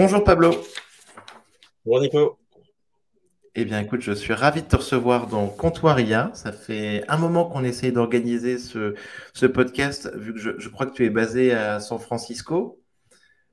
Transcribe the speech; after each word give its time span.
Bonjour 0.00 0.22
Pablo. 0.22 0.52
Bonjour 1.84 2.00
Nico. 2.00 2.38
Eh 3.56 3.64
bien, 3.64 3.80
écoute, 3.80 4.00
je 4.00 4.12
suis 4.12 4.32
ravi 4.32 4.62
de 4.62 4.68
te 4.68 4.76
recevoir 4.76 5.26
dans 5.26 5.48
Comptoiria. 5.48 6.30
Ça 6.34 6.52
fait 6.52 7.02
un 7.08 7.16
moment 7.16 7.46
qu'on 7.46 7.64
essaye 7.64 7.90
d'organiser 7.90 8.58
ce, 8.58 8.94
ce, 9.34 9.46
podcast, 9.46 10.08
vu 10.14 10.34
que 10.34 10.38
je, 10.38 10.50
je, 10.56 10.68
crois 10.68 10.86
que 10.86 10.92
tu 10.92 11.04
es 11.04 11.10
basé 11.10 11.52
à 11.52 11.80
San 11.80 11.98
Francisco. 11.98 12.80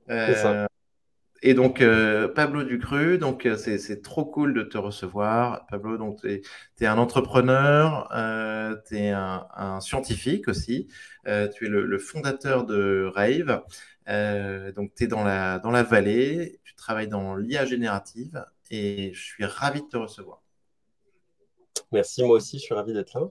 Euh, 0.08 0.34
ça. 0.36 0.68
Et 1.42 1.54
donc, 1.54 1.80
euh, 1.80 2.28
Pablo 2.28 2.64
Ducru, 2.64 3.18
donc 3.18 3.44
euh, 3.44 3.56
c'est 3.56 4.02
trop 4.02 4.24
cool 4.24 4.54
de 4.54 4.62
te 4.62 4.78
recevoir. 4.78 5.66
Pablo, 5.66 5.98
donc 5.98 6.20
tu 6.20 6.30
es, 6.30 6.42
es, 6.80 6.86
un 6.86 6.98
entrepreneur, 6.98 8.08
euh, 8.14 8.74
tu 8.88 8.96
es 8.96 9.10
un, 9.10 9.46
un, 9.54 9.80
scientifique 9.80 10.48
aussi. 10.48 10.88
Euh, 11.26 11.48
tu 11.48 11.66
es 11.66 11.68
le, 11.68 11.84
le, 11.84 11.98
fondateur 11.98 12.64
de 12.64 13.10
Rave. 13.14 13.62
Donc, 14.06 14.94
tu 14.94 15.04
es 15.04 15.06
dans 15.06 15.24
la, 15.24 15.58
dans 15.58 15.70
la 15.70 15.82
vallée, 15.82 16.60
tu 16.64 16.74
travailles 16.74 17.08
dans 17.08 17.36
l'IA 17.36 17.64
générative 17.64 18.44
et 18.70 19.12
je 19.12 19.22
suis 19.22 19.44
ravi 19.44 19.82
de 19.82 19.88
te 19.88 19.96
recevoir. 19.96 20.42
Merci, 21.92 22.22
moi 22.24 22.36
aussi, 22.36 22.58
je 22.58 22.64
suis 22.64 22.74
ravi 22.74 22.92
d'être 22.92 23.14
là. 23.14 23.28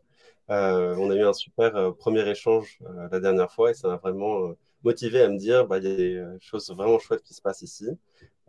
Euh, 0.51 0.95
on 0.97 1.09
a 1.09 1.15
eu 1.15 1.23
un 1.23 1.33
super 1.33 1.75
euh, 1.75 1.91
premier 1.91 2.27
échange 2.29 2.79
euh, 2.83 3.07
la 3.11 3.19
dernière 3.19 3.51
fois 3.51 3.71
et 3.71 3.73
ça 3.73 3.87
m'a 3.87 3.97
vraiment 3.97 4.53
motivé 4.83 5.21
à 5.21 5.29
me 5.29 5.37
dire 5.37 5.65
bah, 5.67 5.79
il 5.79 5.83
y 5.85 5.91
a 5.91 5.95
des 5.95 6.23
choses 6.39 6.69
vraiment 6.69 6.99
chouettes 6.99 7.23
qui 7.23 7.33
se 7.33 7.41
passent 7.41 7.63
ici. 7.63 7.87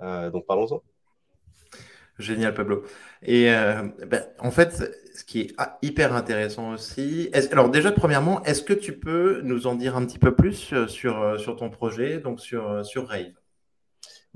donc 0.00 0.46
parlons-en. 0.46 0.82
Génial, 2.18 2.54
Pablo. 2.54 2.82
Et 3.22 3.46
ben, 4.06 4.24
en 4.38 4.50
fait, 4.50 4.90
ce 5.14 5.24
qui 5.24 5.40
est 5.40 5.56
hyper 5.82 6.14
intéressant 6.14 6.72
aussi, 6.72 7.30
alors 7.52 7.68
déjà, 7.70 7.92
premièrement, 7.92 8.42
est-ce 8.44 8.62
que 8.62 8.72
tu 8.72 8.98
peux 8.98 9.42
nous 9.42 9.66
en 9.66 9.74
dire 9.74 9.96
un 9.96 10.06
petit 10.06 10.18
peu 10.18 10.34
plus 10.34 10.74
sur, 10.88 11.38
sur 11.38 11.56
ton 11.56 11.68
projet, 11.70 12.18
donc 12.18 12.40
sur, 12.40 12.84
sur 12.86 13.08
Rave? 13.08 13.32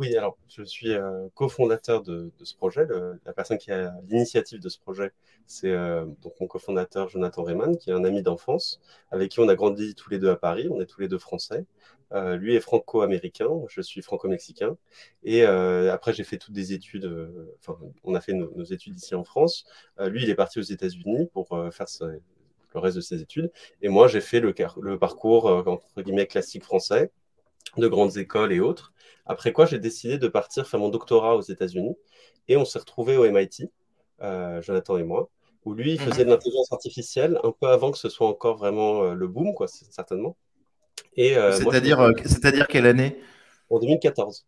Oui, 0.01 0.17
alors 0.17 0.39
je 0.49 0.63
suis 0.63 0.95
euh, 0.95 1.29
cofondateur 1.35 2.03
de, 2.03 2.33
ce 2.43 2.55
projet. 2.55 2.87
La 3.27 3.35
personne 3.35 3.59
qui 3.59 3.71
a 3.71 3.93
l'initiative 4.09 4.59
de 4.59 4.69
ce 4.71 4.79
projet, 4.79 5.13
c'est 5.47 5.69
euh, 5.71 6.07
mon 6.41 6.47
cofondateur 6.47 7.11
Jonathan 7.11 7.43
Rayman, 7.43 7.77
qui 7.77 7.91
est 7.91 7.93
un 7.93 8.05
ami 8.05 8.23
d'enfance, 8.23 8.81
avec 9.11 9.31
qui 9.31 9.41
on 9.41 9.49
a 9.49 9.55
grandi 9.55 9.95
tous 9.95 10.09
les 10.09 10.19
deux 10.19 10.31
à 10.31 10.37
Paris. 10.37 10.69
On 10.71 10.81
est 10.81 10.87
tous 10.87 11.03
les 11.03 11.09
deux 11.09 11.19
français. 11.19 11.67
Euh, 12.13 12.37
lui 12.37 12.57
est 12.57 12.61
franco-américain, 12.61 13.51
je 13.69 13.83
suis 13.83 14.01
franco-mexicain. 14.01 14.79
Et 15.23 15.45
après, 15.45 16.15
j'ai 16.15 16.25
fait 16.25 16.39
toutes 16.39 16.55
des 16.55 16.73
études. 16.73 17.07
Enfin, 17.59 17.79
on 18.03 18.15
a 18.15 18.23
fait 18.23 18.33
nos, 18.33 18.65
études 18.65 18.97
ici 18.97 19.15
en 19.15 19.25
France. 19.25 19.67
Lui, 19.99 20.23
il 20.23 20.31
est 20.31 20.35
parti 20.35 20.59
aux 20.61 20.63
États-Unis 20.63 21.29
pour 21.35 21.49
faire 21.73 21.87
le 22.73 22.81
reste 22.81 22.97
de 22.97 23.03
ses 23.03 23.21
études. 23.21 23.53
Et 23.83 23.91
moi, 23.91 24.09
j'ai 24.09 24.23
fait 24.23 24.41
le, 24.41 24.55
le 24.81 24.99
parcours 24.99 25.45
entre 25.45 26.01
guillemets 26.01 26.27
classique 26.27 26.65
français, 26.65 27.11
de 27.77 27.87
grandes 27.87 28.17
écoles 28.17 28.53
et 28.55 28.61
autres. 28.61 28.95
Après 29.31 29.53
quoi, 29.53 29.67
j'ai 29.67 29.79
décidé 29.81 30.19
de 30.19 30.29
partir 30.29 30.69
faire 30.69 30.81
mon 30.81 30.91
doctorat 30.91 31.37
aux 31.37 31.43
États-Unis 31.43 31.97
et 32.49 32.57
on 32.59 32.65
s'est 32.67 32.81
retrouvés 32.81 33.17
au 33.19 33.25
MIT, 33.25 33.71
euh, 34.23 34.63
Jonathan 34.63 34.99
et 34.99 35.05
moi, 35.05 35.31
où 35.65 35.75
lui 35.75 35.93
il 35.95 36.01
faisait 36.01 36.25
de 36.27 36.31
l'intelligence 36.31 36.73
artificielle 36.73 37.39
un 37.45 37.53
peu 37.53 37.69
avant 37.69 37.93
que 37.93 37.99
ce 37.99 38.09
soit 38.11 38.29
encore 38.29 38.57
vraiment 38.59 39.05
euh, 39.05 39.15
le 39.15 39.29
boom, 39.29 39.55
quoi, 39.55 39.69
certainement. 39.69 40.37
Et 41.17 41.37
euh, 41.37 41.61
je 41.61 41.65
C'est-à-dire 41.65 42.01
euh, 42.01 42.13
c'est-à-dire 42.25 42.67
quelle 42.69 42.87
année? 42.87 43.17
En 43.71 43.79
2014. 43.79 44.47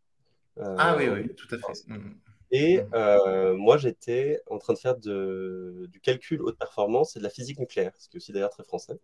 Euh, 0.59 0.65
Ah 0.79 0.97
oui, 0.97 1.09
oui, 1.09 1.35
tout 1.37 1.55
à 1.55 1.59
fait. 1.59 1.73
Mhm. 1.89 2.21
Et 2.51 2.79
Mhm. 2.79 2.95
euh, 2.95 3.55
moi, 3.57 3.79
j'étais 3.79 4.41
en 4.51 4.59
train 4.59 4.75
de 4.75 4.79
faire 4.79 4.97
de- 4.97 5.87
du 5.91 6.01
calcul 6.01 6.43
haute 6.43 6.59
performance 6.59 7.17
et 7.17 7.19
de 7.21 7.25
la 7.25 7.31
physique 7.31 7.59
nucléaire, 7.59 7.93
ce 7.99 8.09
qui 8.09 8.17
est 8.17 8.19
aussi 8.19 8.33
d'ailleurs 8.33 8.51
très 8.51 8.65
français. 8.65 8.99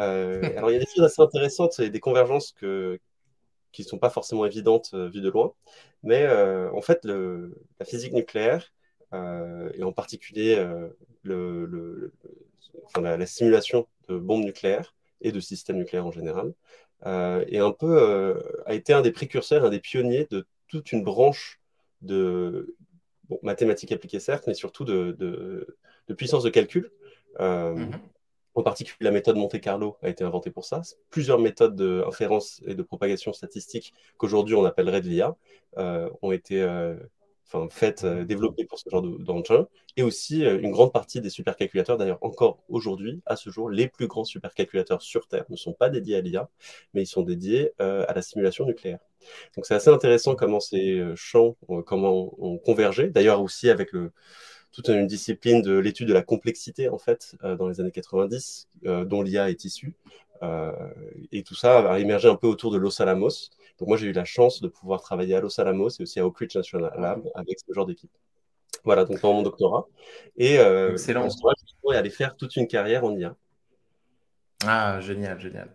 Euh, 0.00 0.52
alors, 0.56 0.70
il 0.70 0.74
y 0.74 0.76
a 0.76 0.80
des 0.80 0.86
choses 0.94 1.04
assez 1.04 1.22
intéressantes 1.22 1.78
et 1.80 1.90
des 1.90 2.00
convergences 2.00 2.52
que, 2.52 3.00
qui 3.72 3.82
ne 3.82 3.86
sont 3.86 3.98
pas 3.98 4.10
forcément 4.10 4.44
évidentes 4.44 4.90
euh, 4.94 5.08
vues 5.08 5.20
de 5.20 5.30
loin. 5.30 5.52
Mais 6.02 6.24
euh, 6.24 6.70
en 6.72 6.80
fait, 6.80 7.04
la 7.04 7.84
physique 7.84 8.12
nucléaire, 8.12 8.72
euh, 9.12 9.70
et 9.74 9.82
en 9.82 9.92
particulier 9.92 10.56
la, 11.24 13.16
la 13.16 13.26
simulation 13.26 13.86
de 14.08 14.16
bombes 14.16 14.44
nucléaires 14.44 14.94
et 15.20 15.32
de 15.32 15.40
systèmes 15.40 15.76
nucléaires 15.76 16.06
en 16.06 16.12
général, 16.12 16.54
est 17.04 17.58
un 17.58 17.72
peu, 17.72 18.42
a 18.66 18.74
été 18.74 18.92
un 18.92 19.02
des 19.02 19.12
précurseurs, 19.12 19.64
un 19.64 19.70
des 19.70 19.80
pionniers 19.80 20.26
de 20.30 20.46
toute 20.68 20.92
une 20.92 21.02
branche 21.02 21.60
de 22.02 22.76
mathématiques 23.42 23.92
appliquées, 23.92 24.20
certes, 24.20 24.44
mais 24.46 24.54
surtout 24.54 24.84
de, 24.84 25.76
puissance 26.16 26.42
de 26.42 26.50
calcul. 26.50 26.90
Mhm. 27.38 27.92
En 28.54 28.62
particulier, 28.62 28.96
la 29.00 29.10
méthode 29.10 29.36
Monte 29.36 29.60
Carlo 29.60 29.96
a 30.02 30.08
été 30.08 30.24
inventée 30.24 30.50
pour 30.50 30.64
ça. 30.64 30.82
Plusieurs 31.10 31.38
méthodes 31.38 31.76
d'inférence 31.76 32.60
et 32.66 32.74
de 32.74 32.82
propagation 32.82 33.32
statistique 33.32 33.94
qu'aujourd'hui 34.16 34.54
on 34.54 34.64
appellerait 34.64 35.00
de 35.00 35.08
l'IA 35.08 35.36
euh, 35.78 36.10
ont 36.22 36.32
été 36.32 36.60
euh, 36.62 36.96
faites, 37.70 38.04
euh, 38.04 38.24
développées 38.24 38.64
pour 38.64 38.78
ce 38.78 38.88
genre 38.90 39.02
de- 39.02 39.18
d'engin. 39.22 39.66
Et 39.96 40.02
aussi 40.02 40.42
une 40.42 40.70
grande 40.70 40.92
partie 40.92 41.20
des 41.20 41.30
supercalculateurs, 41.30 41.96
d'ailleurs 41.96 42.18
encore 42.22 42.62
aujourd'hui, 42.68 43.20
à 43.26 43.36
ce 43.36 43.50
jour, 43.50 43.70
les 43.70 43.88
plus 43.88 44.06
grands 44.06 44.24
supercalculateurs 44.24 45.02
sur 45.02 45.26
Terre 45.28 45.44
ne 45.48 45.56
sont 45.56 45.72
pas 45.72 45.88
dédiés 45.90 46.16
à 46.16 46.20
l'IA, 46.20 46.48
mais 46.94 47.02
ils 47.02 47.06
sont 47.06 47.22
dédiés 47.22 47.72
à 47.78 48.12
la 48.14 48.22
simulation 48.22 48.66
nucléaire. 48.66 49.00
Donc 49.56 49.66
c'est 49.66 49.74
assez 49.74 49.90
intéressant 49.90 50.34
comment 50.36 50.60
ces 50.60 51.02
champs, 51.16 51.56
comment 51.86 52.32
ont 52.38 52.58
convergé. 52.58 53.08
D'ailleurs 53.08 53.42
aussi 53.42 53.68
avec 53.68 53.92
le, 53.92 54.12
toute 54.72 54.88
une 54.88 55.06
discipline 55.06 55.62
de 55.62 55.78
l'étude 55.78 56.08
de 56.08 56.12
la 56.14 56.22
complexité, 56.22 56.88
en 56.88 56.98
fait, 56.98 57.36
euh, 57.44 57.56
dans 57.56 57.68
les 57.68 57.80
années 57.80 57.90
90, 57.90 58.68
euh, 58.86 59.04
dont 59.04 59.22
l'IA 59.22 59.50
est 59.50 59.64
issue. 59.64 59.94
Euh, 60.42 60.72
et 61.32 61.42
tout 61.42 61.54
ça 61.54 61.90
a 61.92 61.98
émergé 61.98 62.28
un 62.28 62.36
peu 62.36 62.46
autour 62.46 62.72
de 62.72 62.78
Los 62.78 63.00
Alamos. 63.02 63.50
Donc 63.78 63.88
moi, 63.88 63.96
j'ai 63.96 64.06
eu 64.06 64.12
la 64.12 64.24
chance 64.24 64.60
de 64.60 64.68
pouvoir 64.68 65.02
travailler 65.02 65.34
à 65.34 65.40
Los 65.40 65.60
Alamos 65.60 65.90
et 65.98 66.02
aussi 66.02 66.20
à 66.20 66.26
Oak 66.26 66.38
Ridge 66.38 66.56
National 66.56 66.92
Lab 66.98 67.28
avec 67.34 67.58
ce 67.58 67.72
genre 67.72 67.86
d'équipe. 67.86 68.10
Voilà, 68.84 69.04
donc 69.04 69.20
dans 69.20 69.34
mon 69.34 69.42
doctorat. 69.42 69.86
Et 70.36 70.58
euh, 70.58 70.92
Excellent. 70.92 71.28
je 71.28 71.36
pourrais 71.80 71.96
aller 71.96 72.10
faire 72.10 72.36
toute 72.36 72.56
une 72.56 72.66
carrière 72.66 73.04
en 73.04 73.14
IA. 73.16 73.36
Ah, 74.64 75.00
génial, 75.00 75.38
génial. 75.40 75.74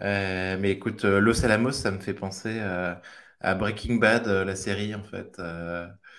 Euh, 0.00 0.56
mais 0.58 0.70
écoute, 0.70 1.04
Los 1.04 1.44
Alamos, 1.44 1.72
ça 1.72 1.90
me 1.90 1.98
fait 1.98 2.14
penser 2.14 2.58
euh, 2.60 2.94
à 3.40 3.54
Breaking 3.54 3.96
Bad, 3.96 4.26
la 4.26 4.56
série, 4.56 4.94
en 4.94 5.02
fait. 5.02 5.40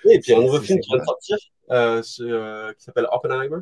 Oui, 0.05 0.15
et 0.15 0.19
puis 0.19 0.33
un 0.33 0.41
nouveau 0.41 0.59
film 0.59 0.79
qui 0.79 0.89
vient 0.89 0.99
de 0.99 1.05
sortir, 1.05 1.37
ce, 1.69 2.23
euh, 2.23 2.73
qui 2.73 2.83
s'appelle 2.83 3.07
Oppenheimer. 3.11 3.61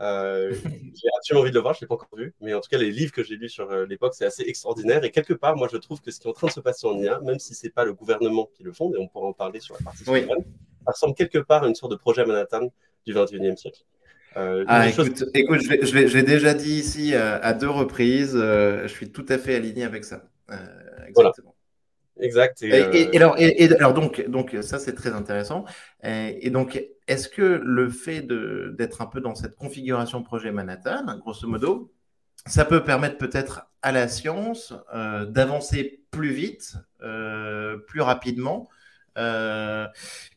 Euh, 0.00 0.52
j'ai 0.94 1.08
absolument 1.18 1.42
envie 1.42 1.50
de 1.50 1.56
le 1.56 1.60
voir, 1.60 1.74
je 1.74 1.78
ne 1.78 1.82
l'ai 1.82 1.88
pas 1.88 1.94
encore 1.94 2.08
vu, 2.16 2.32
mais 2.40 2.54
en 2.54 2.60
tout 2.60 2.70
cas, 2.70 2.78
les 2.78 2.90
livres 2.90 3.12
que 3.12 3.22
j'ai 3.22 3.36
lus 3.36 3.50
sur 3.50 3.70
euh, 3.70 3.84
l'époque, 3.86 4.14
c'est 4.14 4.24
assez 4.24 4.42
extraordinaire. 4.44 5.04
Et 5.04 5.10
quelque 5.10 5.34
part, 5.34 5.56
moi, 5.56 5.68
je 5.70 5.76
trouve 5.76 6.00
que 6.00 6.10
ce 6.10 6.18
qui 6.20 6.26
est 6.26 6.30
en 6.30 6.32
train 6.34 6.46
de 6.46 6.52
se 6.52 6.60
passer 6.60 6.86
en 6.86 6.96
IA, 6.98 7.20
même 7.20 7.38
si 7.38 7.54
ce 7.54 7.66
n'est 7.66 7.70
pas 7.72 7.84
le 7.84 7.92
gouvernement 7.92 8.48
qui 8.54 8.62
le 8.62 8.72
fonde, 8.72 8.94
et 8.94 8.98
on 8.98 9.08
pourra 9.08 9.26
en 9.26 9.32
parler 9.34 9.60
sur 9.60 9.74
la 9.74 9.80
partie 9.84 10.04
Oui. 10.08 10.22
souveraine, 10.22 10.44
ça 10.86 10.92
ressemble 10.92 11.14
quelque 11.14 11.38
part 11.38 11.64
à 11.64 11.68
une 11.68 11.74
sorte 11.74 11.92
de 11.92 11.96
projet 11.98 12.24
Manhattan 12.24 12.72
du 13.06 13.12
21e 13.12 13.56
siècle. 13.56 13.82
Euh, 14.36 14.64
Ah, 14.68 14.90
choses 14.90 15.08
écoute, 15.08 15.24
écoute, 15.34 15.60
je 15.60 16.14
l'ai 16.16 16.22
déjà 16.22 16.54
dit 16.54 16.74
ici 16.78 17.14
euh, 17.14 17.38
à 17.42 17.52
deux 17.52 17.68
reprises. 17.68 18.34
euh, 18.36 18.82
je 18.84 18.88
suis 18.88 19.10
tout 19.10 19.26
à 19.28 19.36
fait 19.38 19.56
aligné 19.56 19.84
avec 19.84 20.04
ça. 20.04 20.22
Euh, 20.50 20.56
Voilà. 21.14 21.32
Exactes. 22.22 22.62
Et, 22.62 22.72
euh, 22.72 22.90
et 22.92 23.16
alors, 23.16 23.36
et, 23.38 23.64
et 23.64 23.72
alors 23.76 23.94
donc, 23.94 24.24
donc 24.28 24.56
ça 24.62 24.78
c'est 24.78 24.94
très 24.94 25.12
intéressant. 25.12 25.64
Et, 26.02 26.50
donc, 26.50 26.82
est-ce 27.08 27.28
que 27.28 27.60
le 27.62 27.90
fait 27.90 28.22
d'être 28.22 29.02
un 29.02 29.06
peu 29.06 29.20
dans 29.20 29.34
cette 29.34 29.56
configuration 29.56 30.22
projet 30.22 30.50
Manhattan, 30.52 31.18
grosso 31.18 31.46
modo, 31.46 31.92
ça 32.46 32.64
peut 32.64 32.82
permettre 32.82 33.18
peut-être 33.18 33.70
à 33.82 33.92
la 33.92 34.08
science 34.08 34.72
euh, 34.94 35.26
d'avancer 35.26 36.02
plus 36.10 36.30
vite, 36.30 36.76
euh, 37.02 37.76
plus 37.78 38.00
rapidement, 38.00 38.68
euh, 39.18 39.86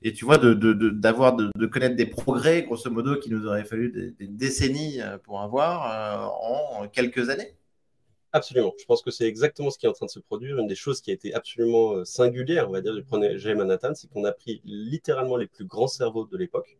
et 0.01 0.13
tu 0.13 0.25
vois, 0.25 0.37
de, 0.37 0.53
de, 0.53 0.73
de, 0.73 0.89
d'avoir 0.89 1.35
de, 1.35 1.49
de 1.55 1.65
connaître 1.65 1.95
des 1.95 2.05
progrès, 2.05 2.63
grosso 2.63 2.89
modo, 2.89 3.15
qui 3.17 3.29
nous 3.29 3.45
auraient 3.45 3.63
fallu 3.63 3.89
des, 3.91 4.11
des 4.11 4.27
décennies 4.27 4.99
pour 5.23 5.41
avoir 5.41 5.85
euh, 5.85 6.81
en 6.81 6.87
quelques 6.87 7.29
années? 7.29 7.55
Absolument. 8.33 8.73
Je 8.79 8.85
pense 8.85 9.01
que 9.03 9.11
c'est 9.11 9.25
exactement 9.27 9.69
ce 9.69 9.77
qui 9.77 9.85
est 9.85 9.89
en 9.89 9.93
train 9.93 10.07
de 10.07 10.11
se 10.11 10.19
produire. 10.19 10.57
Une 10.57 10.67
des 10.67 10.75
choses 10.75 11.01
qui 11.01 11.11
a 11.11 11.13
été 11.13 11.33
absolument 11.33 11.93
euh, 11.93 12.03
singulière, 12.05 12.67
on 12.67 12.71
va 12.73 12.81
dire, 12.81 12.93
du 12.95 13.03
projet 13.03 13.53
Manhattan, 13.55 13.93
c'est 13.93 14.09
qu'on 14.09 14.25
a 14.25 14.31
pris 14.31 14.61
littéralement 14.65 15.37
les 15.37 15.47
plus 15.47 15.65
grands 15.65 15.87
cerveaux 15.87 16.25
de 16.25 16.35
l'époque. 16.37 16.77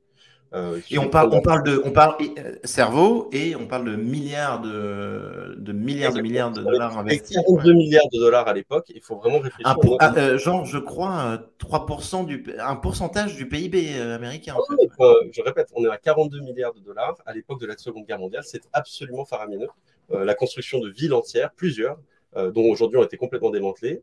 Euh, 0.55 0.79
Et 0.91 0.99
on 0.99 1.09
parle, 1.09 1.27
on 1.29 1.29
pendant- 1.31 1.41
parle 1.41 1.63
de, 1.63 1.81
on 1.83 1.89
parle 1.91 2.15
euh, 2.37 2.55
cerveau 2.63 3.27
et 3.31 3.55
on 3.55 3.65
parle 3.65 3.85
de 3.85 3.95
milliards 3.95 4.61
de, 4.61 5.55
de 5.57 5.71
milliards 5.73 6.13
de 6.13 6.21
milliards 6.21 6.51
de 6.51 6.61
dollars 6.61 6.95
investis. 6.99 7.35
42 7.37 7.69
ouais. 7.71 7.75
milliards 7.75 8.07
de 8.13 8.19
dollars 8.19 8.47
à 8.47 8.53
l'époque, 8.53 8.85
il 8.93 9.01
faut 9.01 9.15
vraiment 9.15 9.39
réfléchir. 9.39 9.67
Un 9.67 9.73
pour- 9.73 9.93
au- 9.93 9.97
ah, 9.99 10.13
euh, 10.15 10.37
genre, 10.37 10.63
je 10.65 10.77
crois, 10.77 11.21
euh, 11.23 11.37
3% 11.57 12.23
du, 12.23 12.45
un 12.59 12.75
pourcentage 12.75 13.35
du 13.35 13.47
PIB 13.47 13.99
américain. 13.99 14.53
En 14.53 14.59
Ah 14.69 14.75
fait. 14.79 15.03
euh, 15.03 15.13
je 15.31 15.41
répète, 15.41 15.69
on 15.75 15.83
est 15.85 15.89
à 15.89 15.97
42 15.97 16.39
milliards 16.41 16.73
de 16.75 16.81
dollars 16.81 17.15
à 17.25 17.33
l'époque 17.33 17.59
de 17.59 17.65
la 17.65 17.75
Seconde 17.75 18.05
Guerre 18.05 18.19
mondiale. 18.19 18.43
C'est 18.45 18.61
absolument 18.73 19.25
faramineux. 19.25 19.69
Euh, 20.11 20.25
la 20.25 20.35
construction 20.35 20.79
de 20.79 20.89
villes 20.89 21.13
entières, 21.13 21.51
plusieurs, 21.53 21.97
euh, 22.35 22.51
dont 22.51 22.65
aujourd'hui 22.65 22.97
ont 22.97 23.03
été 23.03 23.17
complètement 23.17 23.51
démantelées. 23.51 24.01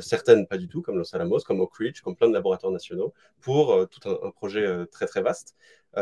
Certaines 0.00 0.46
pas 0.46 0.58
du 0.58 0.68
tout, 0.68 0.82
comme 0.82 0.98
Los 0.98 1.14
Alamos, 1.14 1.40
comme 1.40 1.60
Oak 1.60 1.76
Ridge, 1.76 2.00
comme 2.00 2.16
plein 2.16 2.28
de 2.28 2.34
laboratoires 2.34 2.72
nationaux, 2.72 3.12
pour 3.40 3.86
tout 3.88 4.08
un, 4.08 4.30
projet 4.30 4.86
très 4.90 5.06
très 5.06 5.22
vaste. 5.22 5.56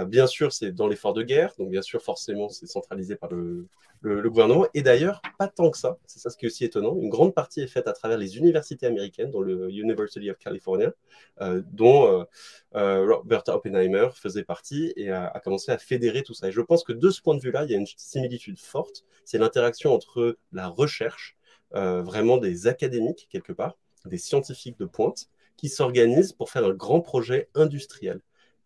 bien 0.06 0.26
sûr, 0.26 0.52
c'est 0.52 0.72
dans 0.72 0.88
l'effort 0.88 1.12
de 1.12 1.22
guerre, 1.22 1.52
donc 1.58 1.70
bien 1.70 1.82
sûr, 1.82 2.02
forcément, 2.02 2.48
c'est 2.48 2.66
centralisé 2.66 3.16
par 3.16 3.30
le, 3.30 3.66
gouvernement. 4.02 4.66
Et 4.74 4.82
d'ailleurs, 4.82 5.20
pas 5.38 5.48
tant 5.48 5.70
que 5.70 5.78
ça. 5.78 5.98
C'est 6.06 6.18
ça 6.18 6.30
ce 6.30 6.36
qui 6.36 6.46
est 6.46 6.48
aussi 6.48 6.64
étonnant. 6.64 6.96
Une 6.96 7.08
grande 7.08 7.34
partie 7.34 7.60
est 7.60 7.66
faite 7.66 7.88
à 7.88 7.92
travers 7.92 8.18
les 8.18 8.38
universités 8.38 8.86
américaines, 8.86 9.30
dont 9.30 9.40
le 9.40 9.70
University 9.70 10.30
of 10.30 10.38
California, 10.38 10.92
euh, 11.40 11.62
dont 11.72 12.06
euh, 12.06 12.24
euh, 12.76 13.14
Robert 13.16 13.42
Oppenheimer 13.48 14.08
faisait 14.14 14.44
partie 14.44 14.92
et 14.96 15.10
a, 15.10 15.40
commencé 15.44 15.72
à 15.72 15.78
fédérer 15.78 16.22
tout 16.22 16.34
ça. 16.34 16.48
Et 16.48 16.52
je 16.52 16.60
pense 16.60 16.84
que 16.84 16.92
de 16.92 17.10
ce 17.10 17.20
point 17.20 17.34
de 17.34 17.40
vue-là, 17.40 17.64
il 17.64 17.70
y 17.70 17.74
a 17.74 17.78
une 17.78 17.86
similitude 17.96 18.58
forte. 18.58 19.04
C'est 19.24 19.38
l'interaction 19.38 19.92
entre 19.92 20.38
la 20.52 20.68
recherche, 20.68 21.36
vraiment 21.72 22.38
des 22.38 22.66
académiques 22.66 23.28
quelque 23.30 23.52
part, 23.52 23.76
des 24.06 24.18
scientifiques 24.18 24.78
de 24.78 24.86
pointe, 24.86 25.28
qui 25.56 25.68
s'organisent 25.68 26.32
pour 26.32 26.50
faire 26.50 26.64
un 26.64 26.74
grand 26.74 27.00
projet 27.00 27.48
industriel. 27.54 28.20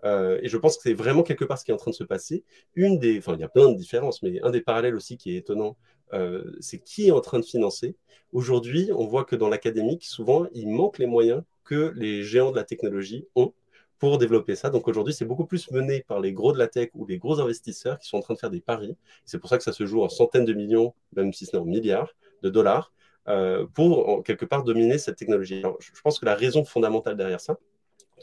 Euh, 0.04 0.38
et 0.42 0.48
je 0.48 0.56
pense 0.56 0.76
que 0.76 0.82
c'est 0.82 0.94
vraiment 0.94 1.22
quelque 1.22 1.44
part 1.44 1.58
ce 1.58 1.64
qui 1.64 1.70
est 1.70 1.74
en 1.74 1.78
train 1.78 1.90
de 1.90 1.96
se 1.96 2.04
passer. 2.04 2.44
Une 2.74 2.98
des, 2.98 3.18
enfin, 3.18 3.34
il 3.34 3.40
y 3.40 3.44
a 3.44 3.48
plein 3.48 3.70
de 3.70 3.76
différences, 3.76 4.22
mais 4.22 4.40
un 4.42 4.50
des 4.50 4.60
parallèles 4.62 4.94
aussi 4.94 5.16
qui 5.16 5.32
est 5.32 5.36
étonnant, 5.36 5.76
euh, 6.12 6.56
c'est 6.60 6.78
qui 6.78 7.08
est 7.08 7.10
en 7.10 7.20
train 7.20 7.38
de 7.38 7.44
financer. 7.44 7.96
Aujourd'hui, 8.32 8.90
on 8.94 9.06
voit 9.06 9.24
que 9.24 9.36
dans 9.36 9.48
l'académique, 9.48 10.04
souvent, 10.04 10.46
il 10.52 10.68
manque 10.68 10.98
les 10.98 11.06
moyens 11.06 11.42
que 11.64 11.92
les 11.96 12.22
géants 12.24 12.50
de 12.50 12.56
la 12.56 12.64
technologie 12.64 13.26
ont 13.34 13.52
pour 13.98 14.16
développer 14.16 14.56
ça. 14.56 14.70
Donc 14.70 14.88
aujourd'hui, 14.88 15.12
c'est 15.12 15.26
beaucoup 15.26 15.44
plus 15.44 15.70
mené 15.70 16.02
par 16.08 16.20
les 16.20 16.32
gros 16.32 16.52
de 16.52 16.58
la 16.58 16.68
tech 16.68 16.88
ou 16.94 17.06
les 17.06 17.18
gros 17.18 17.38
investisseurs 17.38 17.98
qui 17.98 18.08
sont 18.08 18.16
en 18.16 18.22
train 18.22 18.34
de 18.34 18.38
faire 18.38 18.50
des 18.50 18.62
paris. 18.62 18.96
C'est 19.26 19.38
pour 19.38 19.50
ça 19.50 19.58
que 19.58 19.62
ça 19.62 19.72
se 19.72 19.84
joue 19.84 20.02
en 20.02 20.08
centaines 20.08 20.46
de 20.46 20.54
millions, 20.54 20.94
même 21.14 21.34
si 21.34 21.44
ce 21.44 21.54
n'est 21.54 21.62
en 21.62 21.66
milliards 21.66 22.14
de 22.42 22.50
dollars, 22.50 22.92
euh, 23.28 23.66
pour 23.74 24.08
en, 24.08 24.22
quelque 24.22 24.44
part 24.44 24.64
dominer 24.64 24.98
cette 24.98 25.16
technologie. 25.16 25.62
je 25.78 26.00
pense 26.02 26.18
que 26.18 26.24
la 26.24 26.34
raison 26.34 26.64
fondamentale 26.64 27.16
derrière 27.16 27.40
ça, 27.40 27.58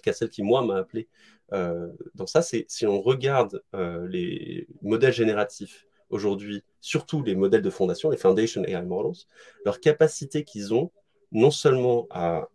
cas 0.04 0.14
celle 0.14 0.30
qui, 0.30 0.44
moi, 0.44 0.64
m'a 0.64 0.78
appelé 0.78 1.08
euh, 1.54 1.88
dans 2.16 2.28
ça, 2.28 2.42
c'est 2.42 2.66
si 2.68 2.86
on 2.86 3.02
regarde 3.02 3.64
euh, 3.74 4.08
les 4.08 4.68
modèles 4.82 5.14
génératifs 5.14 5.86
aujourd'hui, 6.10 6.64
surtout 6.82 7.24
les 7.24 7.36
modèles 7.36 7.62
de 7.62 7.70
fondation, 7.70 8.10
les 8.10 8.18
Foundation 8.18 8.64
AI 8.64 8.82
Models, 8.84 9.24
leur 9.66 9.80
capacité 9.80 10.44
qu'ils 10.44 10.74
ont 10.74 10.92
non 11.32 11.52
seulement 11.52 12.08
à, 12.10 12.48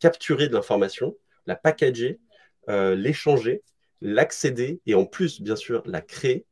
capturer 0.00 0.48
de 0.48 0.54
l'information, 0.54 1.16
la 1.46 1.56
packager, 1.56 2.18
l'échanger, 2.68 3.62
l'accéder 4.00 4.80
et 4.86 4.94
en 4.94 5.04
plus, 5.04 5.40
bien 5.40 5.56
sûr, 5.56 5.82
la 5.86 6.00
créer, 6.00 6.46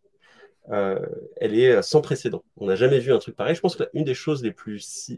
elle 0.71 1.59
est 1.59 1.83
sans 1.83 2.01
précédent. 2.01 2.43
On 2.57 2.67
n'a 2.67 2.77
jamais 2.77 2.99
vu 2.99 3.13
un 3.13 3.19
truc 3.19 3.37
pareil. 3.37 3.55
Je 3.55 3.61
pense 3.61 3.77
que 3.77 3.85
l'une 3.93 4.05
des 4.05 4.15
choses 4.15 4.43
les 4.43 4.53
plus 4.53 5.11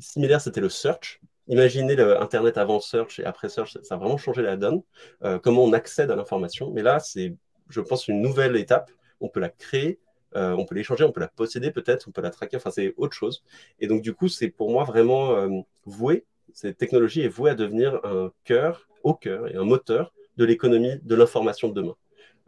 similaires, 0.00 0.40
c'était 0.40 0.60
le 0.60 0.68
search. 0.68 1.20
Imaginez 1.48 1.96
l'Internet 1.96 2.58
avant 2.58 2.78
Search 2.78 3.20
et 3.20 3.24
après 3.24 3.48
Search, 3.48 3.78
ça 3.82 3.94
a 3.94 3.98
vraiment 3.98 4.18
changé 4.18 4.42
la 4.42 4.56
donne, 4.56 4.82
euh, 5.24 5.38
comment 5.38 5.64
on 5.64 5.72
accède 5.72 6.10
à 6.10 6.16
l'information. 6.16 6.70
Mais 6.70 6.82
là, 6.82 7.00
c'est, 7.00 7.34
je 7.70 7.80
pense, 7.80 8.06
une 8.06 8.20
nouvelle 8.20 8.54
étape. 8.56 8.90
On 9.20 9.30
peut 9.30 9.40
la 9.40 9.48
créer, 9.48 9.98
euh, 10.36 10.52
on 10.52 10.66
peut 10.66 10.74
l'échanger, 10.74 11.04
on 11.04 11.12
peut 11.12 11.20
la 11.20 11.28
posséder 11.28 11.70
peut-être, 11.70 12.06
on 12.06 12.10
peut 12.10 12.20
la 12.20 12.30
traquer, 12.30 12.58
enfin, 12.58 12.70
c'est 12.70 12.92
autre 12.98 13.14
chose. 13.14 13.44
Et 13.80 13.86
donc, 13.86 14.02
du 14.02 14.12
coup, 14.12 14.28
c'est 14.28 14.50
pour 14.50 14.70
moi 14.70 14.84
vraiment 14.84 15.36
euh, 15.36 15.48
voué, 15.86 16.26
cette 16.52 16.76
technologie 16.76 17.22
est 17.22 17.28
vouée 17.28 17.50
à 17.50 17.54
devenir 17.54 17.98
un 18.04 18.30
cœur, 18.44 18.86
au 19.02 19.14
cœur 19.14 19.48
et 19.48 19.56
un 19.56 19.64
moteur 19.64 20.12
de 20.36 20.44
l'économie 20.44 20.98
de 21.02 21.14
l'information 21.14 21.68
de 21.68 21.74
demain. 21.74 21.96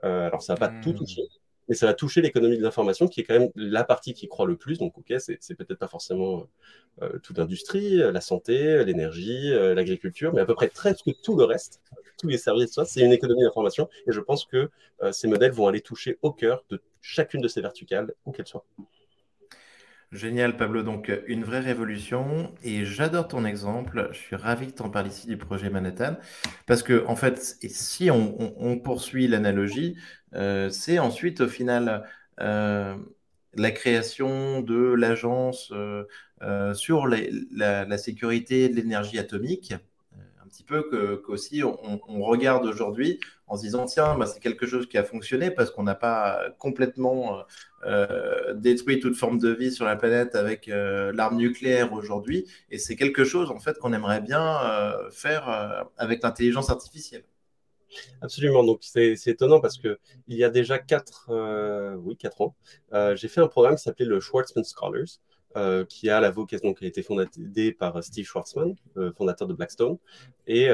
alors, 0.02 0.42
ça 0.42 0.54
va 0.54 0.68
pas 0.68 0.74
tout 0.82 0.90
hmm. 0.90 0.96
toucher, 0.96 1.22
mais 1.70 1.76
ça 1.76 1.86
va 1.86 1.94
toucher 1.94 2.20
l'économie 2.20 2.58
de 2.58 2.62
l'information, 2.62 3.06
qui 3.06 3.20
est 3.20 3.24
quand 3.24 3.38
même 3.38 3.50
la 3.54 3.84
partie 3.84 4.12
qui 4.12 4.26
croit 4.26 4.44
le 4.44 4.56
plus. 4.56 4.78
Donc, 4.78 4.98
ok, 4.98 5.14
c'est 5.18 5.54
peut-être 5.54 5.78
pas 5.78 5.86
forcément 5.86 6.48
euh, 7.00 7.18
toute 7.20 7.38
l'industrie, 7.38 8.02
euh, 8.02 8.10
la 8.10 8.20
santé, 8.20 8.84
l'énergie, 8.84 9.52
euh, 9.52 9.72
l'agriculture, 9.72 10.34
mais 10.34 10.40
à 10.40 10.46
peu 10.46 10.56
près 10.56 10.66
presque 10.66 11.08
tout 11.22 11.36
le 11.36 11.44
reste, 11.44 11.80
tous 12.18 12.26
les 12.26 12.38
services, 12.38 12.78
c'est 12.84 13.02
une 13.02 13.12
économie 13.12 13.44
d'information. 13.44 13.88
Et 14.08 14.12
je 14.12 14.20
pense 14.20 14.44
que 14.44 14.68
ces 15.12 15.28
modèles 15.28 15.52
vont 15.52 15.68
aller 15.68 15.80
toucher 15.80 16.18
au 16.22 16.32
cœur 16.32 16.64
de 16.70 16.82
chacune 17.00 17.40
de 17.40 17.48
ces 17.48 17.60
verticales, 17.60 18.12
où 18.26 18.32
qu'elles 18.32 18.48
soient. 18.48 18.66
Génial, 20.12 20.56
Pablo. 20.56 20.82
Donc, 20.82 21.10
une 21.28 21.44
vraie 21.44 21.60
révolution. 21.60 22.52
Et 22.64 22.84
j'adore 22.84 23.28
ton 23.28 23.44
exemple. 23.44 24.08
Je 24.12 24.18
suis 24.18 24.36
ravi 24.36 24.66
que 24.66 24.72
tu 24.76 24.82
en 24.82 24.90
parles 24.90 25.06
ici 25.06 25.28
du 25.28 25.36
projet 25.36 25.70
Manhattan. 25.70 26.16
Parce 26.66 26.82
que, 26.82 27.04
en 27.06 27.14
fait, 27.14 27.38
si 27.68 28.10
on, 28.10 28.78
poursuit 28.80 29.28
l'analogie, 29.28 29.96
euh, 30.34 30.68
c'est 30.68 30.98
ensuite, 30.98 31.40
au 31.42 31.48
final, 31.48 32.04
euh, 32.40 32.96
la 33.54 33.70
création 33.70 34.62
de 34.62 34.92
l'agence 34.94 35.72
euh, 35.72 36.74
sur 36.74 37.06
la, 37.06 37.98
sécurité 37.98 38.68
de 38.68 38.74
l'énergie 38.76 39.18
atomique. 39.18 39.74
Petit 40.50 40.64
peu 40.64 41.20
qu'aussi 41.24 41.62
on, 41.62 42.00
on, 42.08 42.22
regarde 42.22 42.66
aujourd'hui 42.66 43.20
en 43.46 43.56
se 43.56 43.62
disant 43.62 43.86
tiens, 43.86 44.16
bah, 44.18 44.26
c'est 44.26 44.40
quelque 44.40 44.66
chose 44.66 44.88
qui 44.88 44.98
a 44.98 45.04
fonctionné 45.04 45.50
parce 45.50 45.70
qu'on 45.70 45.84
n'a 45.84 45.94
pas 45.94 46.50
complètement 46.58 47.44
détruit 48.54 49.00
toute 49.00 49.16
forme 49.16 49.38
de 49.38 49.50
vie 49.50 49.72
sur 49.72 49.84
la 49.84 49.96
planète 49.96 50.34
avec 50.34 50.66
l'arme 50.68 51.36
nucléaire 51.36 51.92
aujourd'hui. 51.92 52.46
Et 52.70 52.78
c'est 52.78 52.96
quelque 52.96 53.24
chose 53.24 53.50
en 53.50 53.60
fait 53.60 53.78
qu'on 53.78 53.92
aimerait 53.92 54.20
bien 54.20 54.58
faire 55.12 55.86
avec 55.96 56.22
l'intelligence 56.22 56.68
artificielle. 56.70 57.24
Absolument. 58.22 58.64
Donc, 58.64 58.80
c'est 58.82 59.14
étonnant 59.26 59.60
parce 59.60 59.78
que 59.78 59.98
il 60.28 60.36
y 60.36 60.44
a 60.44 60.50
déjà 60.50 60.78
4, 60.78 61.26
euh, 61.30 61.94
oui, 61.96 62.16
quatre 62.16 62.40
ans, 62.40 62.54
euh, 62.92 63.16
j'ai 63.16 63.28
fait 63.28 63.40
un 63.40 63.48
programme 63.48 63.76
qui 63.76 63.82
s'appelait 63.82 64.06
le 64.06 64.20
Schwarzman 64.20 64.64
Scholars, 64.64 65.20
euh, 65.56 65.84
qui 65.84 66.08
a 66.08 66.20
la 66.20 66.30
vocation, 66.30 66.68
donc, 66.68 66.78
qui 66.78 66.84
a 66.84 66.88
été 66.88 67.02
fondé 67.02 67.72
par 67.72 68.02
Steve 68.02 68.26
Schwarzman, 68.26 68.74
fondateur 69.16 69.48
de 69.48 69.54
Blackstone, 69.54 69.98
et 70.46 70.66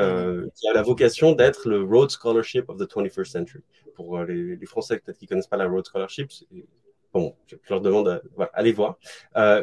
qui 0.54 0.68
a 0.68 0.72
la 0.74 0.82
vocation 0.82 1.32
d'être 1.32 1.68
le 1.68 1.82
Rhodes 1.82 2.10
Scholarship 2.10 2.68
of 2.68 2.78
the 2.78 2.90
21st 2.90 3.24
Century. 3.24 3.62
Pour 3.94 4.22
les, 4.24 4.56
les 4.56 4.66
Français 4.66 4.98
peut-être 4.98 5.18
qui 5.18 5.24
ne 5.24 5.28
connaissent 5.30 5.46
pas 5.46 5.56
la 5.56 5.66
Rhodes 5.66 5.86
Scholarship, 5.86 6.30
bon, 7.14 7.34
je, 7.46 7.56
leur 7.70 7.80
demande, 7.80 8.08
à, 8.08 8.20
voilà, 8.34 8.50
allez 8.54 8.72
voir. 8.72 8.98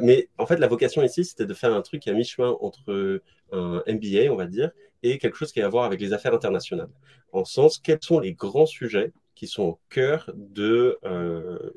mais 0.02 0.30
en 0.38 0.46
fait, 0.46 0.58
la 0.58 0.68
vocation 0.68 1.04
ici, 1.04 1.24
c'était 1.24 1.46
de 1.46 1.54
faire 1.54 1.74
un 1.74 1.82
truc 1.82 2.08
à 2.08 2.14
mi-chemin 2.14 2.56
entre 2.62 3.22
un 3.52 3.84
MBA, 3.88 4.32
on 4.32 4.36
va 4.36 4.48
dire, 4.48 4.72
et 5.04 5.18
quelque 5.18 5.38
chose 5.38 5.52
qui 5.52 5.62
a 5.62 5.66
à 5.66 5.70
voir 5.70 5.84
avec 5.84 6.02
les 6.02 6.14
affaires 6.14 6.34
internationales. 6.34 6.90
En 7.32 7.46
sens, 7.46 7.78
quels 7.78 8.02
sont 8.02 8.20
les 8.20 8.34
grands 8.34 8.66
sujets 8.66 9.12
qui 9.36 9.48
sont 9.48 9.64
au 9.64 9.80
cœur 9.90 10.32
de, 10.36 10.98
euh, 11.04 11.72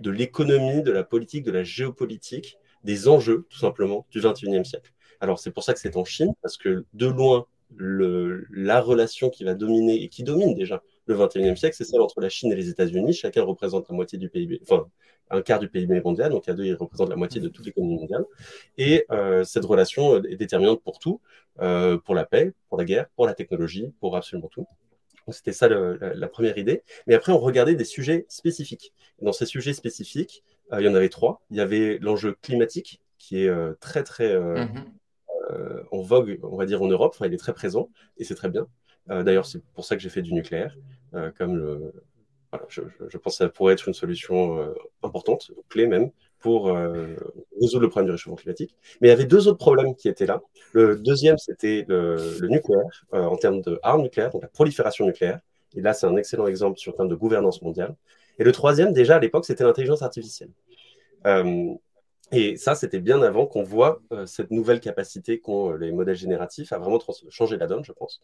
de 0.00 0.10
l'économie, 0.10 0.82
de 0.82 0.92
la 0.92 1.04
politique, 1.04 1.44
de 1.44 1.50
la 1.50 1.62
géopolitique, 1.62 2.58
des 2.84 3.08
enjeux, 3.08 3.46
tout 3.50 3.58
simplement, 3.58 4.06
du 4.10 4.20
21e 4.20 4.64
siècle. 4.64 4.92
Alors, 5.20 5.38
c'est 5.38 5.50
pour 5.50 5.62
ça 5.62 5.74
que 5.74 5.80
c'est 5.80 5.96
en 5.96 6.04
Chine, 6.04 6.32
parce 6.42 6.56
que 6.56 6.86
de 6.94 7.06
loin, 7.06 7.46
la 7.78 8.80
relation 8.80 9.30
qui 9.30 9.44
va 9.44 9.54
dominer 9.54 10.02
et 10.02 10.08
qui 10.08 10.24
domine 10.24 10.54
déjà 10.54 10.82
le 11.06 11.14
21e 11.14 11.56
siècle, 11.56 11.76
c'est 11.76 11.84
celle 11.84 12.00
entre 12.00 12.20
la 12.20 12.28
Chine 12.28 12.50
et 12.52 12.56
les 12.56 12.68
États-Unis. 12.68 13.12
Chacun 13.12 13.42
représente 13.42 13.88
la 13.88 13.94
moitié 13.94 14.18
du 14.18 14.28
PIB, 14.28 14.60
enfin, 14.62 14.86
un 15.30 15.42
quart 15.42 15.60
du 15.60 15.68
PIB 15.68 16.00
mondial, 16.00 16.32
donc 16.32 16.48
a 16.48 16.54
deux, 16.54 16.64
ils 16.64 16.74
représentent 16.74 17.10
la 17.10 17.16
moitié 17.16 17.40
de 17.40 17.48
toute 17.48 17.64
l'économie 17.64 17.96
mondiale. 17.96 18.24
Et 18.76 19.06
euh, 19.10 19.44
cette 19.44 19.64
relation 19.64 20.22
est 20.24 20.36
déterminante 20.36 20.82
pour 20.82 20.98
tout, 20.98 21.20
euh, 21.60 21.98
pour 21.98 22.14
la 22.14 22.24
paix, 22.24 22.52
pour 22.68 22.78
la 22.78 22.84
guerre, 22.84 23.08
pour 23.14 23.26
la 23.26 23.34
technologie, 23.34 23.92
pour 24.00 24.16
absolument 24.16 24.48
tout. 24.48 24.66
C'était 25.32 25.52
ça 25.52 25.68
la, 25.68 26.28
première 26.28 26.58
idée. 26.58 26.82
Mais 27.06 27.14
après, 27.14 27.32
on 27.32 27.38
regardait 27.38 27.74
des 27.74 27.84
sujets 27.84 28.26
spécifiques. 28.28 28.92
dans 29.20 29.32
ces 29.32 29.46
sujets 29.46 29.72
spécifiques, 29.72 30.44
euh, 30.72 30.80
il 30.80 30.86
y 30.86 30.88
en 30.88 30.94
avait 30.94 31.08
trois. 31.08 31.42
Il 31.50 31.56
y 31.56 31.60
avait 31.60 31.98
l'enjeu 32.00 32.36
climatique, 32.42 33.00
qui 33.18 33.44
est 33.44 33.50
très, 33.80 34.02
très 34.02 34.34
mm-hmm. 34.34 34.84
en 35.90 36.02
vogue, 36.02 36.40
on 36.42 36.56
va 36.56 36.66
dire, 36.66 36.82
en 36.82 36.88
Europe. 36.88 37.12
Enfin, 37.14 37.26
il 37.26 37.34
est 37.34 37.38
très 37.38 37.52
présent, 37.52 37.90
et 38.16 38.24
c'est 38.24 38.34
très 38.34 38.48
bien. 38.48 38.66
D'ailleurs, 39.08 39.46
c'est 39.46 39.62
pour 39.74 39.84
ça 39.84 39.96
que 39.96 40.02
j'ai 40.02 40.08
fait 40.08 40.22
du 40.22 40.32
nucléaire, 40.32 40.76
comme 41.36 41.56
le, 41.56 41.92
je, 42.68 43.18
pense 43.18 43.34
que 43.34 43.44
ça 43.44 43.48
pourrait 43.48 43.74
être 43.74 43.88
une 43.88 43.94
solution 43.94 44.58
euh, 44.58 44.74
importante, 45.02 45.50
clé 45.68 45.86
même, 45.86 46.10
pour 46.40 46.68
euh, 46.68 47.14
résoudre 47.60 47.82
le 47.82 47.88
problème 47.88 48.06
du 48.06 48.12
réchauffement 48.12 48.36
climatique. 48.36 48.74
Mais 49.00 49.08
il 49.08 49.10
y 49.10 49.14
avait 49.14 49.26
deux 49.26 49.46
autres 49.46 49.58
problèmes 49.58 49.94
qui 49.94 50.08
étaient 50.08 50.26
là. 50.26 50.42
Le 50.72 50.96
deuxième, 50.96 51.38
c'était 51.38 51.84
le, 51.86 52.16
nucléaire, 52.48 53.04
euh, 53.14 53.24
en 53.24 53.36
termes 53.36 53.60
d'armes 53.60 54.02
nucléaires, 54.02 54.30
donc 54.30 54.42
la 54.42 54.48
prolifération 54.48 55.06
nucléaire. 55.06 55.40
Et 55.76 55.80
là, 55.80 55.92
c'est 55.92 56.06
un 56.06 56.16
excellent 56.16 56.46
exemple 56.46 56.78
sur 56.78 56.92
le 56.92 56.96
terme 56.96 57.08
de 57.08 57.14
gouvernance 57.14 57.62
mondiale. 57.62 57.94
Et 58.38 58.44
le 58.44 58.52
troisième, 58.52 58.92
déjà 58.92 59.16
à 59.16 59.20
l'époque, 59.20 59.44
c'était 59.44 59.64
l'intelligence 59.64 60.02
artificielle. 60.02 60.50
et 62.32 62.56
ça, 62.56 62.74
c'était 62.74 63.00
bien 63.00 63.22
avant 63.22 63.46
qu'on 63.46 63.62
voit 63.62 64.00
cette 64.24 64.50
nouvelle 64.50 64.80
capacité 64.80 65.40
qu'ont 65.40 65.72
les 65.72 65.92
modèles 65.92 66.16
génératifs 66.16 66.72
à 66.72 66.78
vraiment 66.78 66.98
changer 67.28 67.56
la 67.58 67.66
donne, 67.66 67.84
je 67.84 67.92
pense. 67.92 68.20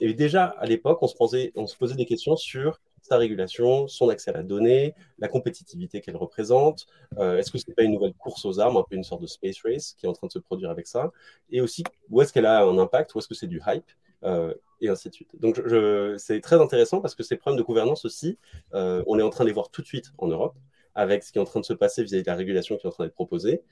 et 0.00 0.14
déjà, 0.14 0.46
à 0.46 0.66
l'époque, 0.66 0.98
on 1.02 1.06
se 1.06 1.16
posait 1.16 1.94
des 1.94 2.06
questions 2.06 2.36
sur 2.36 2.80
sa 3.02 3.16
régulation, 3.16 3.88
son 3.88 4.08
accès 4.08 4.30
à 4.30 4.34
la 4.34 4.42
donnée, 4.42 4.94
la 5.18 5.28
compétitivité 5.28 6.00
qu'elle 6.00 6.16
représente. 6.16 6.86
Euh, 7.18 7.38
est-ce 7.38 7.50
que 7.50 7.58
ce 7.58 7.64
n'est 7.68 7.74
pas 7.74 7.82
une 7.82 7.92
nouvelle 7.92 8.14
course 8.14 8.44
aux 8.44 8.60
armes, 8.60 8.76
un 8.76 8.84
peu 8.88 8.96
une 8.96 9.04
sorte 9.04 9.22
de 9.22 9.26
space 9.26 9.60
race 9.64 9.94
qui 9.98 10.06
est 10.06 10.08
en 10.08 10.12
train 10.12 10.28
de 10.28 10.32
se 10.32 10.38
produire 10.38 10.70
avec 10.70 10.86
ça? 10.86 11.10
Et 11.50 11.60
aussi, 11.60 11.84
où 12.10 12.22
est-ce 12.22 12.32
qu'elle 12.32 12.46
a 12.46 12.62
un 12.62 12.78
impact 12.78 13.14
Où 13.14 13.18
est-ce 13.18 13.28
que 13.28 13.34
c'est 13.34 13.46
du 13.46 13.60
hype 13.66 13.90
euh, 14.24 14.54
et 14.80 14.88
ainsi 14.88 15.08
de 15.08 15.14
suite. 15.14 15.30
Donc, 15.40 15.60
c'est 16.18 16.40
très 16.40 16.60
intéressant 16.60 17.00
parce 17.00 17.14
que 17.14 17.22
ces 17.22 17.36
problèmes 17.36 17.58
de 17.58 17.64
gouvernance 17.64 18.04
aussi, 18.04 18.38
euh, 18.74 19.02
on 19.06 19.18
est 19.18 19.22
en 19.22 19.30
train 19.30 19.44
de 19.44 19.48
les 19.48 19.54
voir 19.54 19.70
tout 19.70 19.80
de 19.82 19.86
suite 19.86 20.12
en 20.18 20.26
Europe, 20.26 20.56
avec 20.94 21.22
ce 21.22 21.32
qui 21.32 21.38
est 21.38 21.40
en 21.40 21.44
train 21.44 21.60
de 21.60 21.64
se 21.64 21.72
passer 21.72 22.02
vis-à-vis 22.02 22.24
de 22.24 22.30
la 22.30 22.36
régulation 22.36 22.76
qui 22.76 22.86
est 22.86 22.88
en 22.88 22.92
train 22.92 23.04
d'être 23.04 23.14
proposée. 23.14 23.62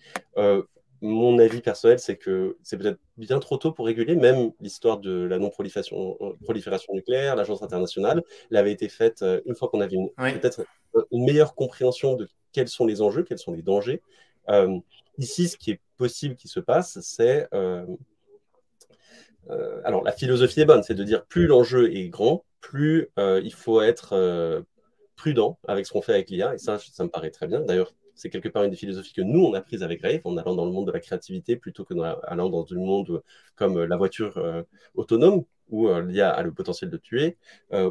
Mon 1.03 1.39
avis 1.39 1.61
personnel, 1.61 1.99
c'est 1.99 2.17
que 2.17 2.57
c'est 2.63 2.77
peut-être 2.77 2.99
bien 3.17 3.39
trop 3.39 3.57
tôt 3.57 3.73
pour 3.73 3.87
réguler, 3.87 4.17
même 4.17 4.53
l'histoire 4.61 4.99
de 4.99 5.25
la 5.25 5.39
non-prolifération 5.39 6.19
prolifération 6.43 6.93
nucléaire, 6.95 7.37
l'agence 7.37 7.63
internationale, 7.63 8.23
l'avait 8.51 8.73
été 8.73 8.89
faite 8.89 9.23
euh, 9.23 9.41
une 9.47 9.55
fois 9.55 9.69
qu'on 9.69 9.81
avait 9.81 9.97
peut-être 10.17 10.65
une 11.11 11.25
meilleure 11.25 11.55
compréhension 11.55 12.17
de 12.17 12.29
quels 12.53 12.69
sont 12.69 12.87
les 12.87 13.01
enjeux, 13.01 13.23
quels 13.23 13.39
sont 13.39 13.53
les 13.53 13.63
dangers. 13.63 14.03
Euh, 14.49 14.79
ici, 15.19 15.49
ce 15.49 15.57
qui 15.57 15.71
est 15.71 15.81
possible 15.97 16.35
qui 16.35 16.49
se 16.49 16.61
passe, 16.61 16.99
c'est... 17.01 17.49
Euh, 17.55 17.87
alors, 19.85 20.05
la 20.05 20.13
philosophie 20.13 20.61
est 20.61 20.65
bonne, 20.67 20.83
c'est 20.83 20.95
de 20.95 21.03
dire 21.03 21.25
plus 21.25 21.47
l'enjeu 21.47 21.93
est 21.95 22.09
grand, 22.09 22.45
plus 22.61 23.09
il 23.17 23.53
faut 23.55 23.81
être 23.81 24.65
prudent 25.17 25.59
avec 25.67 25.87
ce 25.87 25.93
qu'on 25.93 26.03
fait 26.03 26.13
avec 26.13 26.31
l'IA, 26.31 26.55
et 26.55 26.59
ça, 26.59 26.79
ça 26.79 27.05
me 27.05 27.09
paraît 27.09 27.31
très 27.31 27.47
bien. 27.47 27.61
D'ailleurs, 27.61 27.93
c'est 28.21 28.29
quelque 28.29 28.51
part 28.51 28.65
une 28.65 28.71
des 28.71 28.77
philosophies 28.77 29.15
que 29.15 29.23
nous, 29.23 29.41
on 29.41 29.55
a 29.55 29.63
prise 29.63 29.83
avec 29.83 30.03
Rave, 30.03 30.21
en 30.25 30.37
allant 30.37 30.55
dans 30.55 30.67
le 30.67 30.73
monde 30.73 30.87
de 30.87 30.93
la 30.93 31.01
créativité 31.01 31.57
plutôt 31.57 31.85
que 31.85 31.95
dans, 31.95 32.05
allant 32.21 32.51
dans 32.51 32.67
un 32.71 32.77
monde 32.77 33.23
comme 33.57 33.79
euh, 33.79 33.87
la 33.87 33.97
voiture 33.97 34.37
euh, 34.37 34.63
autonome, 34.95 35.45
où 35.71 35.89
euh, 35.89 36.03
l'IA 36.03 36.31
a 36.31 36.43
le 36.43 36.53
potentiel 36.53 36.91
de 36.91 36.97
tuer, 36.99 37.39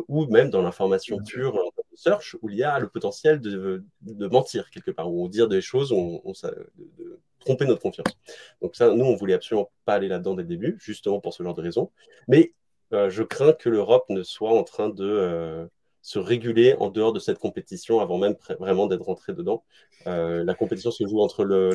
ou 0.07 0.27
même 0.27 0.49
dans 0.49 0.61
l'information 0.61 1.17
pure, 1.17 1.53
de 1.53 1.97
search, 1.97 2.35
où 2.41 2.47
l'IA 2.47 2.73
a 2.73 2.79
le 2.79 2.89
potentiel 2.89 3.39
de, 3.39 3.83
mentir 4.27 4.69
quelque 4.69 4.91
part, 4.91 5.11
ou 5.11 5.27
dire 5.29 5.47
des 5.47 5.61
choses, 5.61 5.91
on, 5.91 6.21
de, 6.25 7.19
tromper 7.39 7.65
notre 7.65 7.81
confiance. 7.81 8.17
Donc 8.61 8.75
ça, 8.75 8.93
nous, 8.93 9.05
on 9.05 9.15
voulait 9.15 9.33
absolument 9.33 9.71
pas 9.85 9.93
aller 9.93 10.09
là-dedans 10.09 10.35
dès 10.35 10.43
le 10.43 10.49
début, 10.49 10.77
justement 10.79 11.21
pour 11.21 11.33
ce 11.33 11.41
genre 11.41 11.55
de 11.55 11.61
raisons. 11.61 11.89
Mais 12.27 12.53
je 12.91 13.23
crains 13.23 13.53
que 13.53 13.69
l'Europe 13.69 14.05
ne 14.09 14.23
soit 14.23 14.51
en 14.51 14.63
train 14.63 14.89
de 14.89 15.69
se 16.09 16.17
réguler 16.17 16.75
en 16.79 16.89
dehors 16.89 17.13
de 17.13 17.19
cette 17.19 17.37
compétition 17.37 17.99
avant 17.99 18.17
même 18.17 18.33
vraiment 18.59 18.87
d'être 18.87 19.03
rentré 19.03 19.31
dedans. 19.31 19.63
Euh, 20.07 20.43
la 20.43 20.55
compétition 20.55 20.89
se 20.89 21.05
joue 21.05 21.19
entre 21.21 21.43
le, 21.43 21.69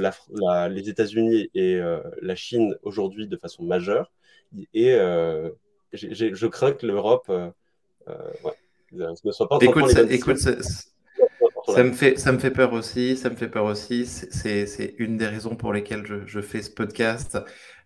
les 0.68 0.88
États-Unis 0.88 1.50
et 1.54 1.76
euh, 1.76 2.00
la 2.20 2.34
Chine 2.34 2.74
aujourd'hui 2.82 3.28
de 3.28 3.36
façon 3.36 3.62
majeure. 3.62 4.10
Et 4.74 4.92
euh, 4.94 5.50
je 5.92 6.46
crains 6.48 6.72
que 6.72 6.84
l'Europe 6.84 7.30
ne 8.90 9.14
soit 9.30 9.48
pas 9.48 9.54
en 9.54 9.58
train 9.60 9.70
de 9.70 10.12
écoute, 10.12 10.38
ça, 10.38 11.84
me 11.84 11.92
fait, 11.92 12.18
ça 12.18 12.32
me 12.32 12.38
fait 12.38 12.50
peur 12.50 12.72
aussi. 12.72 13.16
Ça 13.16 13.30
me 13.30 13.36
fait 13.36 13.48
peur 13.48 13.66
aussi. 13.66 14.04
C'est 14.04 14.96
une 14.98 15.16
des 15.16 15.28
raisons 15.28 15.54
pour 15.54 15.72
lesquelles 15.72 16.04
je, 16.06 16.26
je 16.26 16.40
fais 16.40 16.60
ce 16.60 16.72
podcast. 16.72 17.38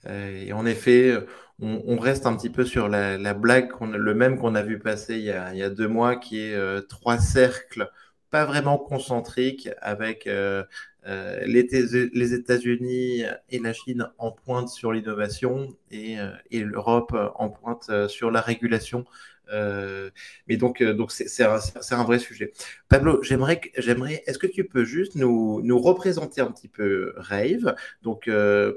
et 0.08 0.54
en 0.54 0.64
effet, 0.64 1.14
on, 1.60 1.98
reste 1.98 2.26
un 2.26 2.36
petit 2.36 2.50
peu 2.50 2.64
sur 2.64 2.88
la, 2.88 3.34
blague, 3.34 3.70
le 3.80 4.14
même 4.14 4.38
qu'on 4.38 4.54
a 4.54 4.62
vu 4.62 4.78
passer 4.78 5.16
il 5.16 5.24
y 5.24 5.32
a, 5.32 5.70
deux 5.70 5.88
mois, 5.88 6.16
qui 6.16 6.40
est 6.40 6.54
euh, 6.54 6.80
trois 6.80 7.18
cercles 7.18 7.90
pas 8.30 8.44
vraiment 8.44 8.78
concentriques 8.78 9.70
avec 9.80 10.26
euh, 10.26 10.62
euh, 11.06 11.40
les, 11.46 12.34
États-Unis 12.34 13.24
et 13.48 13.58
la 13.58 13.72
Chine 13.72 14.10
en 14.18 14.30
pointe 14.30 14.68
sur 14.68 14.92
l'innovation 14.92 15.74
et, 15.90 16.18
l'Europe 16.52 17.16
en 17.34 17.48
pointe 17.48 17.90
sur 18.08 18.30
la 18.30 18.40
régulation. 18.40 19.04
mais 19.50 20.56
donc, 20.58 20.82
donc 20.82 21.10
c'est 21.10 21.42
un, 21.42 22.04
vrai 22.04 22.18
sujet. 22.18 22.52
Pablo, 22.88 23.22
j'aimerais, 23.22 23.60
j'aimerais, 23.78 24.22
est-ce 24.26 24.38
que 24.38 24.46
tu 24.46 24.64
peux 24.64 24.84
juste 24.84 25.16
nous, 25.16 25.60
nous 25.62 25.78
représenter 25.78 26.40
un 26.40 26.52
petit 26.52 26.68
peu 26.68 27.14
Rave? 27.16 27.74
Donc, 28.02 28.30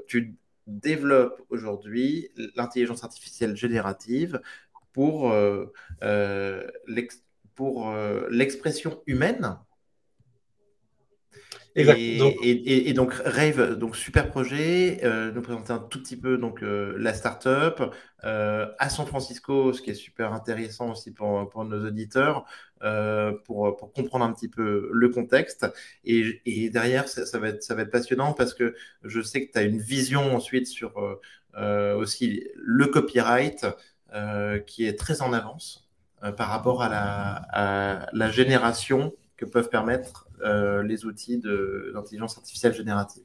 tu 0.08 0.34
développe 0.66 1.40
aujourd'hui 1.50 2.30
l'intelligence 2.56 3.04
artificielle 3.04 3.56
générative 3.56 4.40
pour, 4.92 5.30
euh, 5.30 5.72
euh, 6.02 6.70
pour 7.54 7.90
euh, 7.90 8.26
l'expression 8.30 9.02
humaine. 9.06 9.58
Et, 11.74 12.92
donc 12.92 13.14
Rave, 13.14 13.78
donc 13.78 13.96
super 13.96 14.28
projet, 14.28 15.00
nous 15.34 15.40
présenter 15.40 15.72
un 15.72 15.78
tout 15.78 16.02
petit 16.02 16.18
peu 16.18 16.36
donc 16.36 16.58
la 16.60 17.14
startup 17.14 17.94
à 18.22 18.88
San 18.90 19.06
Francisco, 19.06 19.72
ce 19.72 19.80
qui 19.80 19.88
est 19.88 19.94
super 19.94 20.34
intéressant 20.34 20.90
aussi 20.90 21.14
pour, 21.14 21.48
pour 21.48 21.64
nos 21.64 21.86
auditeurs, 21.86 22.44
euh, 22.82 23.32
pour, 23.44 23.76
comprendre 23.94 24.24
un 24.24 24.32
petit 24.32 24.48
peu 24.48 24.88
le 24.92 25.08
contexte. 25.08 25.66
Et, 26.04 26.70
derrière, 26.70 27.08
ça, 27.08 27.38
va 27.38 27.48
être, 27.48 27.90
passionnant 27.90 28.32
parce 28.32 28.54
que 28.54 28.74
je 29.04 29.20
sais 29.20 29.46
que 29.46 29.52
tu 29.52 29.58
as 29.58 29.62
une 29.62 29.78
vision 29.78 30.34
ensuite 30.34 30.66
sur 30.66 30.94
aussi 31.54 32.48
le 32.56 32.86
copyright 32.86 33.66
qui 34.66 34.86
est 34.86 34.98
très 34.98 35.22
en 35.22 35.32
avance 35.32 35.88
par 36.36 36.48
rapport 36.48 36.82
à 36.82 38.08
la, 38.12 38.30
génération 38.30 39.12
que 39.36 39.44
peuvent 39.44 39.68
permettre 39.68 40.28
euh, 40.44 40.82
les 40.82 41.04
outils 41.04 41.38
d'intelligence 41.38 42.36
artificielle 42.36 42.74
générative 42.74 43.22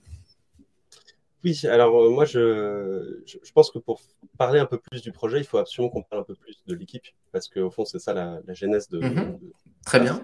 oui, 1.44 1.60
alors 1.65 2.03
euh, 2.03 2.10
moi 2.10 2.25
je, 2.25 3.22
je, 3.25 3.51
pense 3.53 3.70
que 3.72 3.77
pour 3.79 4.01
parler 4.38 4.60
un 4.60 4.65
peu 4.65 4.79
plus 4.79 5.01
du 5.01 5.12
projet, 5.12 5.39
il 5.39 5.44
faut 5.44 5.58
absolument 5.58 5.89
qu'on 5.91 6.01
parle 6.01 6.22
un 6.22 6.25
peu 6.25 6.36
plus 6.36 6.63
de 6.65 6.74
l'équipe, 6.74 7.06
parce 7.32 7.48
qu'au 7.48 7.70
fond 7.70 7.86
c'est 7.86 8.00
ça 8.00 8.13
la, 8.13 8.41
genèse 8.53 8.89
de, 8.89 9.00
mhm. 9.00 9.39
Très 9.86 10.00
bien. 10.00 10.22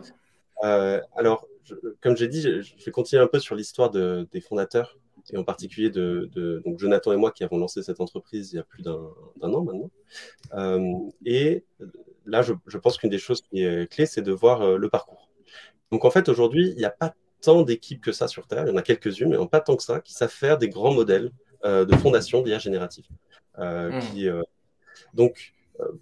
Euh, 0.63 1.01
alors, 1.15 1.47
comme 2.01 2.17
j'ai 2.17 2.27
dit, 2.27 2.41
je, 2.41 2.85
vais 2.85 2.91
continuer 2.91 3.21
un 3.21 3.27
peu 3.27 3.39
sur 3.39 3.55
l'histoire 3.55 3.91
de, 3.91 4.27
des 4.31 4.41
fondateurs, 4.41 4.97
et 5.31 5.37
en 5.37 5.43
particulier 5.43 5.89
de, 5.89 6.29
donc 6.65 6.79
Jonathan 6.79 7.13
et 7.13 7.17
moi 7.17 7.31
qui 7.31 7.43
avons 7.43 7.57
lancé 7.57 7.83
cette 7.83 8.01
entreprise 8.01 8.51
il 8.51 8.57
y 8.57 8.59
a 8.59 8.63
plus 8.63 8.83
d'un 8.83 8.99
an 9.41 9.63
maintenant. 9.63 11.11
et 11.25 11.63
là, 12.25 12.41
je, 12.41 12.53
je 12.67 12.77
pense 12.77 12.97
qu'une 12.97 13.09
des 13.09 13.19
choses 13.19 13.41
qui 13.41 13.63
est 13.63 13.89
clé, 13.91 14.05
c'est 14.05 14.21
de 14.21 14.31
voir 14.31 14.77
le 14.77 14.89
parcours. 14.89 15.29
Donc 15.91 16.05
en 16.05 16.11
fait, 16.11 16.27
aujourd'hui, 16.27 16.71
il 16.71 16.77
n'y 16.77 16.85
a 16.85 16.89
pas 16.89 17.13
tant 17.43 17.61
d'équipes 17.61 18.01
que 18.01 18.11
ça 18.11 18.27
sur 18.27 18.47
Terre, 18.47 18.63
il 18.65 18.69
y 18.69 18.71
en 18.71 18.77
a 18.77 18.81
quelques-unes, 18.81 19.29
mais 19.29 19.47
pas 19.47 19.59
tant 19.59 19.75
que 19.75 19.83
ça, 19.83 19.99
qui 19.99 20.13
savent 20.13 20.31
faire 20.31 20.57
des 20.57 20.69
grands 20.69 20.93
modèles 20.93 21.31
euh, 21.65 21.85
de 21.85 21.95
fondation 21.95 22.41
d'IA 22.41 22.57
générative. 22.57 23.05
Euh, 23.59 23.99
qui, 23.99 24.27
euh, 24.27 24.41
donc, 25.13 25.53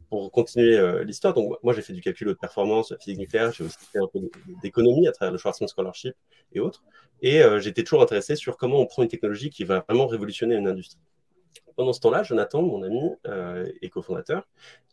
pour 0.10 0.32
continuer 0.32 1.04
l'histoire, 1.06 1.34
donc 1.34 1.58
moi 1.64 1.74
j'ai 1.74 1.82
fait 1.82 1.94
du 1.94 2.02
calcul 2.02 2.28
de 2.28 2.34
performance, 2.34 2.90
de 2.90 2.96
la 2.96 3.00
physique 3.00 3.20
nucléaire, 3.20 3.54
j'ai 3.54 3.64
aussi 3.64 3.78
fait 3.92 4.00
un 4.00 4.08
peu 4.08 4.20
d'économie 4.62 5.08
à 5.08 5.14
travers 5.14 5.32
le 5.32 5.38
Schwarzman 5.38 5.68
Scholarship 5.70 6.14
et 6.52 6.60
autres. 6.60 6.84
Et 7.22 7.42
j'étais 7.60 7.84
toujours 7.84 8.02
intéressé 8.02 8.36
sur 8.36 8.58
comment 8.58 8.80
on 8.80 8.86
prend 8.86 9.02
une 9.02 9.08
technologie 9.08 9.50
qui 9.50 9.64
va 9.64 9.80
vraiment 9.88 10.08
révolutionner 10.08 10.56
une 10.56 10.68
industrie. 10.68 11.00
Pendant 11.78 11.94
ce 11.94 12.02
temps-là, 12.02 12.22
Jonathan, 12.22 12.62
mon 12.62 12.84
ami 12.84 13.00
et 13.82 13.90
cofondateur, 13.90 14.46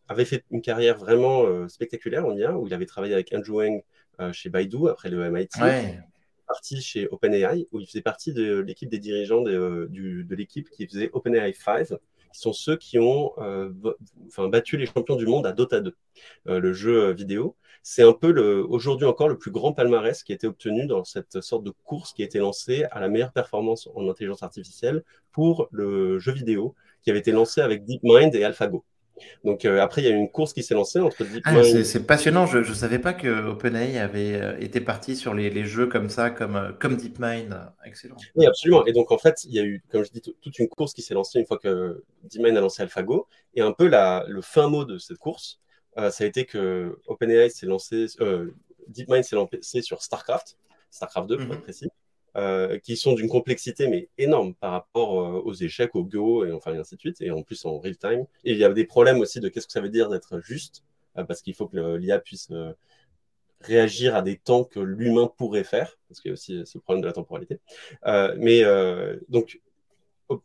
avait 0.07 0.25
fait 0.25 0.45
une 0.53 0.63
carrière 0.63 0.97
vraiment 0.97 1.69
spectaculaire 1.69 2.25
en 2.25 2.37
IA, 2.37 2.57
où 2.57 2.69
il 2.69 2.73
avait 2.73 2.87
travaillé 2.87 3.15
avec 3.15 3.35
Andrew 3.35 3.57
Wang 3.57 3.83
chez 4.33 4.49
Baidu, 4.49 4.89
après 4.89 5.11
le 5.11 5.29
MIT. 5.29 5.49
Parti 6.49 6.81
chez 6.81 7.07
OpenAI, 7.09 7.67
où 7.73 7.81
il 7.81 7.87
faisait 7.87 8.01
partie 8.01 8.33
de 8.33 8.59
l'équipe 8.59 8.89
des 8.89 8.99
dirigeants 8.99 9.43
de, 9.43 9.89
de 9.93 10.35
l'équipe 10.35 10.71
qui 10.71 10.87
faisait 10.87 11.11
OpenAI 11.13 11.53
5, 11.53 11.89
qui 12.33 12.41
sont 12.41 12.53
ceux 12.53 12.77
qui 12.77 12.99
ont 12.99 13.33
euh, 13.39 13.71
battu 14.39 14.77
les 14.77 14.87
champions 14.87 15.17
du 15.17 15.27
monde 15.27 15.47
à 15.47 15.53
Dota 15.53 15.81
2, 15.81 15.95
euh, 16.49 16.59
le 16.59 16.73
jeu 16.73 17.13
vidéo. 17.13 17.57
C'est 17.83 18.03
un 18.03 18.13
peu 18.13 18.33
aujourd'hui 18.69 19.07
encore 19.07 19.29
le 19.29 19.39
plus 19.39 19.51
grand 19.51 19.73
palmarès 19.73 20.23
qui 20.23 20.33
a 20.33 20.35
été 20.35 20.47
obtenu 20.47 20.87
dans 20.87 21.05
cette 21.05 21.41
sorte 21.41 21.65
de 21.65 21.71
course 21.85 22.13
qui 22.13 22.23
a 22.23 22.25
été 22.25 22.39
lancée 22.39 22.85
à 22.91 23.01
la 23.01 23.09
meilleure 23.09 23.33
performance 23.33 23.89
en 23.95 24.09
intelligence 24.09 24.43
artificielle 24.43 25.05
pour 25.33 25.69
le 25.71 26.19
jeu 26.19 26.33
vidéo, 26.33 26.75
qui 27.03 27.11
avait 27.11 27.21
été 27.21 27.33
lancé 27.33 27.61
avec 27.61 27.85
DeepMind 27.85 28.35
et 28.35 28.45
AlphaGo. 28.45 28.85
Donc 29.45 29.65
euh, 29.65 29.81
après, 29.81 30.03
il 30.03 30.05
y 30.05 30.09
a 30.09 30.11
eu 30.11 30.17
une 30.17 30.31
course 30.31 30.53
qui 30.53 30.63
s'est 30.63 30.75
lancée 30.75 31.01
entre 31.01 31.25
DeepMind. 31.25 31.43
Ah, 31.45 31.83
c'est 31.85 32.07
passionnant. 32.07 32.47
Je 32.47 32.59
ne 32.59 32.75
savais 32.75 32.99
pas 32.99 33.13
que 33.13 33.49
OpenAI 33.49 33.99
avait 33.99 34.35
euh, 34.35 34.59
été 34.59 34.81
parti 34.81 35.17
sur 35.17 35.35
les, 35.35 35.65
jeux 35.65 35.87
comme 35.87 36.09
ça, 36.09 36.31
comme, 36.31 36.57
euh, 36.57 36.73
comme 36.73 36.97
DeepMind. 36.97 37.73
Excellent. 37.85 38.17
Oui, 38.35 38.47
absolument. 38.47 38.85
Et 38.87 38.93
donc 38.93 39.13
en 39.13 39.19
fait, 39.19 39.45
il 39.45 39.53
y 39.53 39.59
a 39.59 39.65
eu, 39.65 39.83
comme 39.91 40.05
je 40.05 40.11
dis, 40.11 40.21
toute 40.21 40.59
une 40.59 40.69
course 40.69 40.93
qui 40.93 41.03
s'est 41.03 41.15
lancée 41.15 41.39
une 41.39 41.47
fois 41.47 41.59
que 41.59 42.05
DeepMind 42.25 42.57
a 42.57 42.61
lancé 42.61 42.83
AlphaGo. 42.83 43.27
Et 43.55 43.61
un 43.61 43.73
peu 43.73 43.87
la, 43.87 44.25
le 44.29 44.41
fin 44.41 44.69
mot 44.69 44.85
de 44.85 44.99
cette 44.99 45.19
course, 45.19 45.61
ça 45.97 46.23
a 46.23 46.27
été 46.27 46.45
que 46.45 46.97
OpenAI 47.07 47.51
s'est 47.51 47.67
lancé, 47.67 48.07
DeepMind 48.89 49.25
s'est 49.25 49.35
lancé 49.37 49.83
sur 49.83 50.03
StarCraft, 50.03 50.57
StarCraft 50.91 51.29
2 51.29 51.37
pour 51.39 51.47
être 51.47 51.55
mhm. 51.57 51.63
précis. 51.63 51.89
Euh, 52.39 52.79
qui 52.79 52.97
sont 52.97 53.15
d'une 53.15 53.29
complexité 53.29 53.89
mais 53.89 54.09
énorme 54.17 54.55
par 54.55 54.71
rapport 54.71 55.21
euh, 55.21 55.41
aux 55.41 55.55
échecs, 55.55 55.97
au 55.97 56.05
Go 56.05 56.45
et 56.45 56.53
enfin 56.53 56.73
ainsi 56.79 56.95
de 56.95 57.01
suite, 57.01 57.21
et 57.21 57.33
en 57.33 57.43
plus 57.43 57.65
en 57.65 57.81
real 57.81 57.97
time. 57.97 58.27
Et 58.45 58.53
il 58.53 58.59
y 58.59 58.65
a 58.65 58.69
des 58.69 58.85
problèmes 58.85 59.19
aussi 59.19 59.41
de 59.41 59.49
qu'est-ce 59.49 59.67
que 59.67 59.73
ça 59.73 59.81
veut 59.81 59.89
dire 59.89 60.09
d'être 60.09 60.39
juste, 60.39 60.85
euh, 61.17 61.25
parce 61.25 61.43
qu'il 61.43 61.55
faut 61.55 61.67
que 61.67 61.97
l'IA 61.97 62.21
puisse 62.21 62.53
réagir 63.61 64.15
à 64.15 64.23
des 64.23 64.37
temps 64.37 64.63
que 64.63 64.79
l'humain 64.79 65.33
pourrait 65.37 65.65
faire, 65.65 65.99
parce 66.07 66.21
qu'il 66.21 66.29
y 66.29 66.33
a 66.33 66.35
aussi 66.35 66.63
ce 66.65 66.79
problème 66.79 67.03
de 67.03 67.09
la 67.09 67.13
temporalité. 67.13 67.59
mais 68.37 68.63
donc 69.29 69.61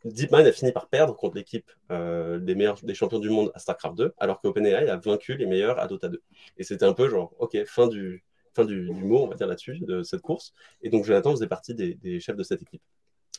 DeepMind 0.06 0.48
a 0.48 0.52
fini 0.52 0.72
par 0.72 0.88
perdre 0.88 1.16
contre 1.16 1.36
l'équipe 1.36 1.70
des 1.92 2.56
meilleurs 2.56 2.80
des 2.82 2.96
champions 2.96 3.20
du 3.20 3.30
monde 3.30 3.52
à 3.54 3.60
StarCraft 3.60 3.98
2, 3.98 4.14
alors 4.18 4.42
que 4.42 4.48
OpenAI 4.48 4.90
a 4.90 4.98
vaincu 4.98 5.38
les 5.38 5.46
meilleurs 5.46 5.80
à 5.80 5.88
Dota 5.88 6.10
2. 6.10 6.24
Et 6.58 6.64
c'était 6.64 6.86
un 6.86 6.94
peu 6.94 7.08
genre, 7.08 7.34
ok, 7.38 7.56
fin 7.66 7.88
du, 7.88 8.24
fin 8.54 8.66
du, 8.66 8.92
mot, 8.92 9.24
on 9.24 9.28
va 9.28 9.36
dire 9.36 9.48
là-dessus, 9.48 9.80
de 9.80 10.04
cette 10.04 10.22
course. 10.22 10.54
Et 10.82 10.90
donc 10.90 11.06
Jonathan 11.06 11.32
faisait 11.32 11.48
partie 11.48 11.74
des, 11.74 12.20
chefs 12.20 12.36
de 12.36 12.44
cette 12.44 12.62
équipe, 12.62 12.82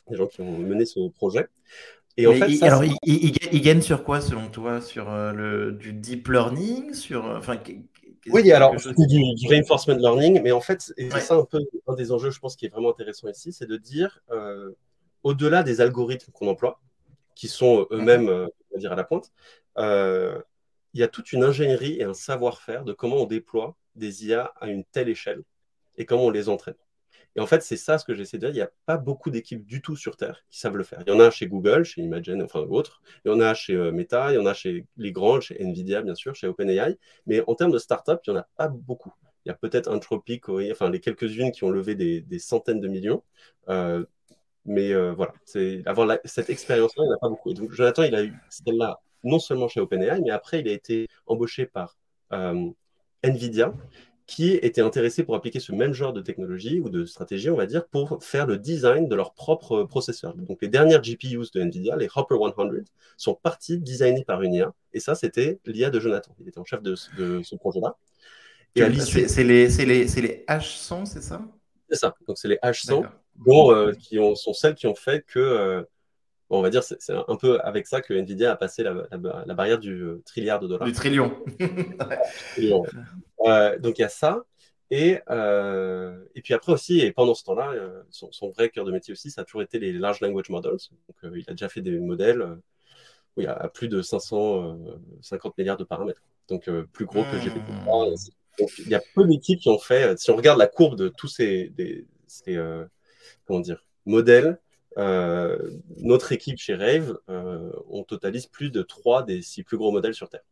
des 0.09 0.17
gens 0.17 0.27
qui 0.27 0.41
ont 0.41 0.57
mené 0.57 0.85
ce 0.85 1.09
projet. 1.09 1.47
Et 2.17 2.27
en 2.27 2.33
fait, 2.33 2.63
alors, 2.63 2.83
il, 3.03 3.61
gagne 3.61 3.81
sur 3.81 4.03
quoi 4.03 4.21
selon 4.21 4.49
toi? 4.49 4.79
Sur 4.79 5.11
euh, 5.11 5.33
le, 5.33 5.71
du 5.73 5.91
deep 5.91 6.29
learning? 6.29 6.93
Sur, 6.93 7.25
euh, 7.25 7.37
enfin, 7.37 7.59
Oui, 8.27 8.49
alors 8.53 8.73
c'est 8.79 8.95
du, 8.95 9.47
reinforcement 9.49 9.95
learning, 9.95 10.41
mais 10.41 10.53
en 10.53 10.61
fait, 10.61 10.93
et 10.95 11.09
c'est 11.09 11.19
ça 11.19 11.35
un 11.35 11.43
peu 11.43 11.59
un 11.87 11.95
des 11.95 12.13
enjeux, 12.13 12.31
je 12.31 12.39
pense, 12.39 12.55
qui 12.55 12.65
est 12.65 12.69
vraiment 12.69 12.89
intéressant 12.89 13.27
ici, 13.27 13.51
c'est 13.51 13.67
de 13.67 13.75
dire, 13.75 14.21
euh, 14.31 14.71
au-delà 15.23 15.63
des 15.63 15.81
algorithmes 15.81 16.31
qu'on 16.31 16.47
emploie, 16.47 16.79
qui 17.35 17.49
sont 17.49 17.85
eux-mêmes, 17.91 18.29
on 18.29 18.47
va 18.75 18.79
dire, 18.79 18.93
à 18.93 18.95
la 18.95 19.03
pointe, 19.03 19.33
il 20.95 20.99
y 20.99 21.03
a 21.03 21.09
toute 21.09 21.33
une 21.33 21.43
ingénierie 21.43 21.99
et 21.99 22.03
un 22.03 22.13
savoir-faire 22.13 22.85
de 22.85 22.93
comment 22.93 23.17
on 23.17 23.25
déploie 23.25 23.75
des 23.95 24.27
IA 24.27 24.53
à 24.61 24.69
une 24.69 24.85
telle 24.85 25.09
échelle 25.09 25.43
et 25.97 26.05
comment 26.05 26.27
on 26.27 26.29
les 26.29 26.47
entraîne. 26.47 26.75
Et 27.35 27.41
en 27.41 27.45
fait, 27.45 27.61
c'est 27.61 27.75
ça 27.75 27.97
ce 27.97 28.05
que 28.05 28.13
j'essaie 28.13 28.37
de 28.37 28.47
dire. 28.47 28.51
Il 28.51 28.55
n'y 28.55 28.61
a 28.61 28.71
pas 28.85 28.95
beaucoup 28.95 29.29
d'équipes 29.29 29.65
du 29.65 29.81
tout 29.81 29.97
sur 29.97 30.15
Terre 30.15 30.45
qui 30.49 30.57
savent 30.57 30.77
le 30.77 30.85
faire. 30.85 31.03
Il 31.05 31.09
y 31.09 31.13
en 31.13 31.19
a 31.19 31.29
chez 31.31 31.47
Google, 31.47 31.83
chez 31.83 32.01
Imagen, 32.01 32.41
enfin 32.41 32.61
autres. 32.61 33.01
Il 33.25 33.31
y 33.31 33.35
en 33.35 33.41
a 33.41 33.53
chez 33.53 33.75
euh, 33.75 33.91
Meta, 33.91 34.31
il 34.31 34.35
y 34.35 34.37
en 34.37 34.45
a 34.45 34.53
chez 34.53 34.85
les 34.95 35.11
grands, 35.11 35.41
chez 35.41 35.61
Nvidia, 35.61 36.01
bien 36.01 36.15
sûr, 36.15 36.33
chez 36.33 36.47
OpenAI. 36.47 36.97
Mais 37.25 37.43
en 37.45 37.55
termes 37.55 37.71
de 37.71 37.77
start-up, 37.77 38.21
il 38.25 38.31
n'y 38.31 38.37
en 38.37 38.39
a 38.39 38.47
pas 38.55 38.69
beaucoup. 38.69 39.13
Il 39.43 39.49
y 39.49 39.51
a 39.51 39.55
peut-être 39.55 39.89
Anthropic, 39.91 40.47
enfin 40.47 40.89
les 40.89 41.01
quelques-unes 41.01 41.51
qui 41.51 41.65
ont 41.65 41.71
levé 41.71 41.95
des, 41.95 42.39
centaines 42.39 42.79
de 42.79 42.87
millions. 42.87 43.21
Euh, 43.67 44.05
mais 44.63 44.93
euh, 44.93 45.13
voilà, 45.13 45.33
c'est 45.43 45.85
avoir 45.85 46.17
cette 46.23 46.49
expérience-là, 46.49 47.03
il 47.03 47.07
n'y 47.07 47.13
en 47.13 47.17
a 47.17 47.19
pas 47.19 47.29
beaucoup. 47.29 47.51
Et 47.51 47.53
donc 47.53 47.73
Jonathan, 47.73 48.03
il 48.03 48.15
a 48.15 48.23
eu 48.23 48.33
celle-là 48.49 49.01
non 49.25 49.39
seulement 49.39 49.67
chez 49.67 49.81
OpenAI, 49.81 50.21
mais 50.21 50.31
après, 50.31 50.61
il 50.61 50.67
a 50.67 50.71
été 50.71 51.07
embauché 51.25 51.65
par 51.65 51.97
Nvidia 53.23 53.73
qui 54.27 54.53
étaient 54.53 54.81
intéressés 54.81 55.23
pour 55.23 55.35
appliquer 55.35 55.59
ce 55.59 55.71
même 55.71 55.93
genre 55.93 56.11
de 56.11 56.21
technologie 56.21 56.79
ou 56.79 56.89
de 56.89 57.05
stratégie, 57.05 57.49
on 57.49 57.55
va 57.55 57.67
dire, 57.67 57.85
pour 57.87 58.23
faire 58.23 58.47
le 58.47 58.57
design 58.57 59.07
de 59.07 59.15
leur 59.15 59.33
propre 59.33 59.83
processeur. 59.83 60.33
Donc 60.33 60.61
les 60.61 60.67
dernières 60.67 61.01
GPUs 61.01 61.51
de 61.53 61.61
NVIDIA, 61.61 61.95
les 61.95 62.07
Hopper 62.15 62.35
100, 62.35 62.69
sont 63.17 63.35
parties 63.35 63.77
designées 63.77 64.25
par 64.25 64.41
une 64.41 64.53
IA. 64.53 64.73
Et 64.93 64.99
ça, 64.99 65.13
c'était 65.13 65.59
l'IA 65.65 65.91
de 65.91 65.99
Jonathan. 65.99 66.35
Il 66.39 66.47
était 66.47 66.59
en 66.59 66.65
chef 66.65 66.81
de, 66.81 66.95
ce 66.95 67.55
projet-là. 67.55 67.95
C'est 68.75 69.43
les, 69.43 69.67
les, 69.67 70.05
les, 70.05 70.45
H100, 70.49 71.05
c'est 71.05 71.21
ça? 71.21 71.41
C'est 71.89 71.97
ça. 71.97 72.15
Donc 72.27 72.37
c'est 72.37 72.47
les 72.47 72.57
H100 72.57 73.05
euh, 73.47 73.93
qui 73.93 74.17
ont, 74.17 74.35
sont 74.35 74.53
celles 74.53 74.75
qui 74.75 74.87
ont 74.87 74.95
fait 74.95 75.23
que 75.25 75.85
on 76.55 76.61
va 76.61 76.69
dire, 76.69 76.83
c'est 76.83 76.97
un 77.09 77.35
peu 77.35 77.59
avec 77.61 77.87
ça 77.87 78.01
que 78.01 78.13
Nvidia 78.13 78.51
a 78.51 78.55
passé 78.55 78.83
la, 78.83 79.53
barrière 79.53 79.79
du 79.79 80.01
euh, 80.01 80.21
trilliard 80.25 80.59
de 80.59 80.67
dollars. 80.67 80.87
Du 80.87 80.93
trillion. 80.93 81.31
Euh, 83.45 83.77
donc 83.79 83.99
il 83.99 84.01
y 84.01 84.05
a 84.05 84.09
ça. 84.09 84.43
Et, 84.91 85.19
euh, 85.29 86.23
et 86.35 86.41
puis 86.41 86.53
après 86.53 86.71
aussi, 86.71 86.99
et 86.99 87.11
pendant 87.11 87.33
ce 87.33 87.43
temps-là, 87.43 87.73
son, 88.09 88.49
vrai 88.49 88.69
cœur 88.69 88.85
de 88.85 88.91
métier 88.91 89.11
aussi, 89.11 89.29
ça 89.29 89.41
a 89.41 89.43
toujours 89.43 89.61
été 89.61 89.79
les 89.79 89.93
large 89.93 90.21
language 90.21 90.49
models. 90.49 90.77
Donc, 91.07 91.33
il 91.35 91.43
a 91.47 91.51
déjà 91.51 91.69
fait 91.69 91.81
des 91.81 91.99
modèles 91.99 92.41
où 93.35 93.41
il 93.41 93.43
y 93.43 93.47
a 93.47 93.67
plus 93.69 93.87
de 93.87 94.01
550 94.01 95.57
milliards 95.57 95.77
de 95.77 95.83
paramètres. 95.83 96.21
Donc 96.47 96.69
plus 96.93 97.05
gros 97.05 97.23
que 97.23 97.37
GPT. 97.37 97.69
Hmm. 97.69 98.15
Donc 98.57 98.69
il 98.79 98.87
y 98.87 98.95
a 98.95 99.01
peu 99.15 99.25
d'équipes 99.25 99.59
qui 99.59 99.69
ont 99.69 99.79
fait, 99.79 100.17
si 100.19 100.31
on 100.31 100.35
regarde 100.35 100.59
la 100.59 100.67
courbe 100.67 100.95
de 100.95 101.09
tous 101.09 101.27
ces, 101.27 101.73
ces 102.27 102.59
comment 103.45 103.59
dire, 103.59 103.83
modèles, 104.05 104.59
euh, 104.97 105.57
notre 105.97 106.31
équipe 106.31 106.57
chez 106.57 106.75
Rave, 106.75 107.17
euh, 107.29 107.71
on 107.89 108.03
totalise 108.03 108.45
plus 108.45 108.71
de 108.71 108.81
trois 108.81 109.23
des 109.23 109.41
six 109.41 109.63
plus 109.63 109.77
gros 109.77 109.91
modèles 109.91 110.13
sur 110.13 110.29
Terre. 110.29 110.45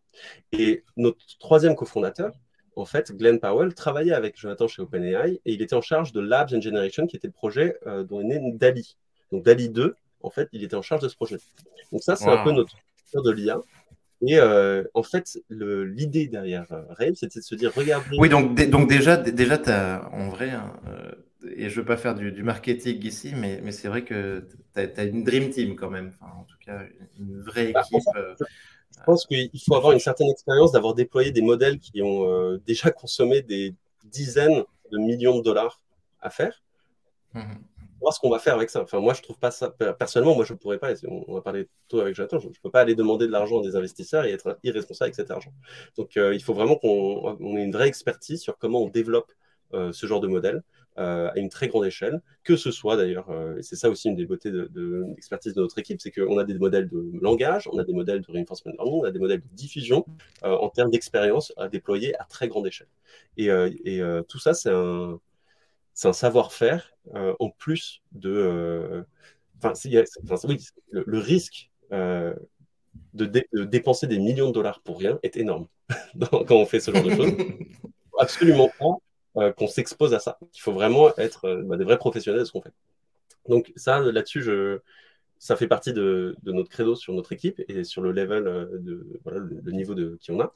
Et 0.52 0.84
notre 0.98 1.20
troisième 1.40 1.76
cofondateur, 1.76 2.34
en 2.76 2.86
fait, 2.86 3.16
Glenn 3.16 3.40
Powell, 3.40 3.74
travaillait 3.74 4.14
avec 4.14 4.38
Jonathan 4.38 4.68
chez 4.68 4.82
OpenAI 4.82 5.40
et 5.46 5.54
il 5.54 5.62
était 5.62 5.76
en 5.76 5.82
charge 5.82 6.12
de 6.12 6.20
Labs 6.20 6.54
and 6.54 6.62
Generation, 6.62 7.08
qui 7.08 7.16
était 7.16 7.28
le 7.28 7.34
projet 7.34 7.78
euh, 7.88 8.04
dont 8.04 8.20
est 8.22 8.26
né 8.26 8.52
DALI. 8.54 8.98
Donc 9.32 9.44
DALI 9.44 9.70
2, 9.70 9.96
en 10.22 10.30
fait, 10.30 10.50
il 10.52 10.64
était 10.64 10.76
en 10.76 10.82
charge 10.82 11.02
de 11.02 11.08
ce 11.08 11.16
projet. 11.16 11.38
Donc 11.92 12.04
ça, 12.04 12.16
c'est 12.16 12.30
un 12.30 12.44
peu 12.44 12.52
notre 12.52 12.76
de 13.16 13.32
l'IA. 13.32 13.62
Et 14.26 14.40
en 14.40 15.04
fait, 15.04 15.38
l'idée 15.50 16.28
derrière 16.28 16.66
Rave, 16.90 17.14
c'était 17.14 17.40
de 17.40 17.44
se 17.44 17.56
dire, 17.56 17.72
regardez. 17.76 18.18
Oui, 18.18 18.30
donc, 18.30 18.56
donc 18.70 18.90
déjà, 18.90 19.18
déjà 19.18 19.62
as, 19.68 20.10
en 20.12 20.30
vrai, 20.30 20.50
hein, 20.50 20.74
et 21.58 21.70
je 21.70 21.76
ne 21.76 21.82
veux 21.82 21.86
pas 21.86 21.98
faire 21.98 22.16
du, 22.16 22.44
marketing 22.44 23.04
ici, 23.06 23.34
mais, 23.36 23.60
mais 23.64 23.72
c'est 23.72 23.88
vrai 23.88 24.04
que 24.04 24.48
tu 24.76 24.80
as, 24.80 25.04
une 25.04 25.24
dream 25.24 25.50
team 25.50 25.76
quand 25.76 25.90
même. 25.90 26.14
Enfin, 26.20 26.32
en 26.40 26.44
tout 26.44 26.58
cas, 26.66 26.82
une 27.20 27.42
vraie 27.42 27.72
bah, 27.72 27.82
équipe. 27.82 28.08
Euh, 28.16 28.36
je 28.96 29.04
pense 29.06 29.26
qu'il 29.26 29.50
faut 29.66 29.76
avoir 29.76 29.94
une 29.94 30.00
certaine 30.00 30.30
expérience 30.30 30.72
d'avoir 30.72 30.94
déployé 30.94 31.32
des 31.32 31.42
modèles 31.42 31.80
qui 31.80 32.02
ont 32.02 32.30
euh, 32.30 32.62
déjà 32.66 32.92
consommé 32.92 33.42
des 33.42 33.76
dizaines 34.06 34.64
de 34.92 34.98
millions 34.98 35.38
de 35.38 35.44
dollars 35.44 35.82
à 36.22 36.30
faire. 36.30 36.64
Mmh. 37.34 37.42
Voir 38.02 38.14
ce 38.14 38.20
qu'on 38.20 38.30
va 38.30 38.40
faire 38.40 38.56
avec 38.56 38.70
ça. 38.70 38.82
Enfin, 38.82 39.00
moi, 39.00 39.14
je 39.14 39.22
trouve 39.22 39.38
pas 39.38 39.50
ça. 39.50 39.70
Personnellement, 39.98 40.36
moi, 40.36 40.46
je 40.46 40.54
ne 40.54 40.58
pourrais 40.58 40.78
pas. 40.78 40.92
On 41.08 41.34
va 41.34 41.42
parler 41.42 41.70
tôt 41.88 42.02
avec 42.02 42.16
Jonathan. 42.16 42.38
Je 42.40 42.48
ne 42.48 42.54
peux 42.62 42.70
pas 42.70 42.82
aller 42.82 42.96
demander 42.96 43.28
de 43.28 43.32
l'argent 43.32 43.60
à 43.60 43.64
des 43.64 43.76
investisseurs 43.76 44.26
et 44.26 44.32
être 44.32 44.60
irresponsable 44.64 45.08
avec 45.08 45.16
cet 45.16 45.32
argent. 45.32 45.54
Donc, 45.98 46.18
euh, 46.18 46.36
il 46.36 46.44
faut 46.44 46.54
vraiment 46.54 46.76
qu'on 46.76 47.58
ait 47.58 47.64
une 47.64 47.72
vraie 47.72 47.88
expertise 47.88 48.42
sur 48.42 48.58
comment 48.58 48.84
on 48.84 48.90
développe 48.90 49.32
ce 49.92 50.06
genre 50.06 50.20
de 50.20 50.28
modèle. 50.28 50.62
Euh, 51.00 51.32
à 51.32 51.40
une 51.40 51.50
très 51.50 51.68
grande 51.70 51.86
échelle, 51.86 52.22
que 52.44 52.56
ce 52.56 52.70
soit 52.70 52.98
d'ailleurs, 52.98 53.28
euh, 53.32 53.58
et 53.58 53.64
c'est 53.64 53.76
ça 53.76 53.90
aussi 53.90 54.10
une 54.10 54.16
des 54.16 54.28
beautés 54.28 54.52
de, 54.52 55.06
l'expertise 55.16 55.56
de, 55.56 55.62
notre 55.62 55.80
équipe, 55.80 56.00
c'est 56.00 56.12
qu'on 56.12 56.38
a 56.38 56.44
des 56.44 56.54
modèles 56.54 56.88
de 56.88 57.10
langage, 57.20 57.68
on 57.74 57.80
a 57.80 57.84
des 57.84 57.94
modèles 57.94 58.22
de 58.22 58.32
reinforcement 58.32 58.74
learning, 58.74 59.02
on 59.02 59.04
a 59.04 59.10
des 59.10 59.18
modèles 59.18 59.42
de 59.42 59.56
diffusion 59.56 60.06
euh, 60.44 60.56
en 60.56 60.70
termes 60.70 60.92
d'expérience 60.92 61.52
à 61.58 61.68
déployer 61.68 62.16
à 62.20 62.26
très 62.26 62.48
grande 62.48 62.68
échelle. 62.68 62.90
Et, 63.38 63.50
tout 64.28 64.38
ça, 64.38 64.54
c'est 64.54 64.70
un, 64.70 65.20
un 66.04 66.14
savoir-faire 66.14 66.94
en 67.16 67.50
plus 67.50 68.04
de... 68.12 69.04
Enfin, 69.58 69.74
oui, 70.48 70.58
le, 70.92 71.18
risque 71.18 71.72
de, 71.92 72.46
de, 73.14 73.64
dépenser 73.64 74.06
des 74.06 74.20
millions 74.20 74.50
de 74.50 74.54
dollars 74.54 74.82
pour 74.82 75.00
rien 75.00 75.18
est 75.24 75.38
énorme 75.38 75.68
quand 76.30 76.52
on 76.52 76.68
fait 76.68 76.80
ce 76.80 76.92
genre 76.92 77.04
de 77.04 77.10
choses. 77.10 77.34
Absolument 78.20 78.70
pas 78.78 79.00
qu'on 79.36 79.68
s'expose 79.68 80.14
à 80.14 80.20
ça. 80.20 80.38
Il 80.54 80.62
faut 80.62 80.74
vraiment 80.74 81.16
être 81.18 81.46
euh, 81.46 81.64
bah, 81.64 81.78
des 81.78 81.84
vrais 81.84 81.98
professionnels 81.98 82.42
de 82.42 82.46
ce 82.46 82.52
qu'on 82.52 82.62
fait. 82.62 82.74
Donc 83.50 83.74
ça, 83.76 84.00
là-dessus, 84.00 84.42
je, 84.42 84.80
ça 85.40 85.56
fait 85.56 85.68
partie 85.68 85.92
de, 85.92 86.36
notre 86.44 86.70
credo 86.70 86.96
sur 86.96 87.14
notre 87.14 87.34
équipe 87.34 87.62
et 87.68 87.84
sur 87.84 88.02
le 88.02 88.12
level 88.12 88.48
euh, 88.48 88.66
de 88.80 89.20
voilà, 89.24 89.40
le, 89.40 89.72
niveau 89.72 89.96
de 89.96 90.18
qui 90.22 90.32
on 90.32 90.40
a. 90.40 90.54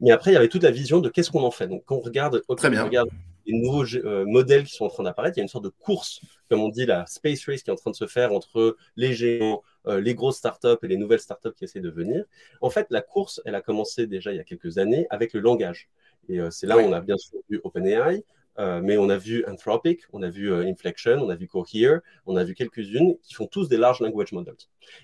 Mais 0.00 0.12
après, 0.12 0.30
il 0.30 0.34
y 0.34 0.36
avait 0.36 0.48
toute 0.48 0.62
la 0.62 0.70
vision 0.70 1.00
de 1.00 1.08
qu'est-ce 1.08 1.30
qu'on 1.30 1.42
en 1.42 1.50
fait. 1.50 1.68
Donc 1.68 1.84
quand 1.84 1.96
on 1.96 2.00
regarde, 2.00 2.42
Très 2.56 2.70
bien. 2.70 2.84
regarde 2.84 3.10
les 3.46 3.58
nouveaux 3.58 3.84
modèles 4.26 4.64
qui 4.64 4.74
sont 4.74 4.84
en 4.84 4.90
train 4.90 5.02
d'apparaître, 5.02 5.36
il 5.38 5.40
y 5.40 5.42
a 5.42 5.44
une 5.44 5.48
sorte 5.48 5.64
de 5.64 5.70
course, 5.70 6.20
comme 6.48 6.60
on 6.60 6.68
dit, 6.68 6.86
la 6.86 7.06
space 7.06 7.44
race 7.46 7.62
qui 7.62 7.70
est 7.70 7.72
en 7.72 7.76
train 7.76 7.90
de 7.90 7.96
se 7.96 8.06
faire 8.06 8.32
entre 8.32 8.76
les 8.96 9.14
géants, 9.14 9.62
les 9.86 10.14
grosses 10.14 10.36
startups 10.36 10.76
et 10.82 10.86
les 10.86 10.98
nouvelles 10.98 11.20
startups 11.20 11.54
qui 11.56 11.64
essaient 11.64 11.80
de 11.80 11.90
venir. 11.90 12.24
En 12.60 12.68
fait, 12.68 12.86
la 12.90 13.00
course, 13.00 13.40
elle 13.46 13.54
a 13.54 13.62
commencé 13.62 14.06
déjà 14.06 14.30
il 14.30 14.36
y 14.36 14.40
a 14.40 14.44
quelques 14.44 14.76
années 14.76 15.06
avec 15.08 15.32
le 15.32 15.40
langage. 15.40 15.88
Et 16.30 16.40
euh, 16.40 16.50
c'est 16.50 16.66
là 16.66 16.78
où 16.78 16.80
on 16.80 16.92
a 16.92 17.00
bien 17.00 17.16
sûr 17.16 17.38
vu 17.48 17.60
OpenAI, 17.64 18.24
euh, 18.58 18.80
mais 18.82 18.96
on 18.96 19.08
a 19.08 19.16
vu 19.16 19.44
Anthropic, 19.46 20.02
on 20.12 20.22
a 20.22 20.28
vu 20.28 20.52
euh, 20.52 20.64
Inflection, 20.66 21.18
on 21.18 21.28
a 21.28 21.34
vu 21.34 21.48
Cohere, 21.48 22.00
on 22.26 22.36
a 22.36 22.44
vu 22.44 22.54
quelques-unes 22.54 23.16
qui 23.22 23.34
font 23.34 23.46
tous 23.46 23.68
des 23.68 23.76
large 23.76 24.00
language 24.00 24.32
models. 24.32 24.54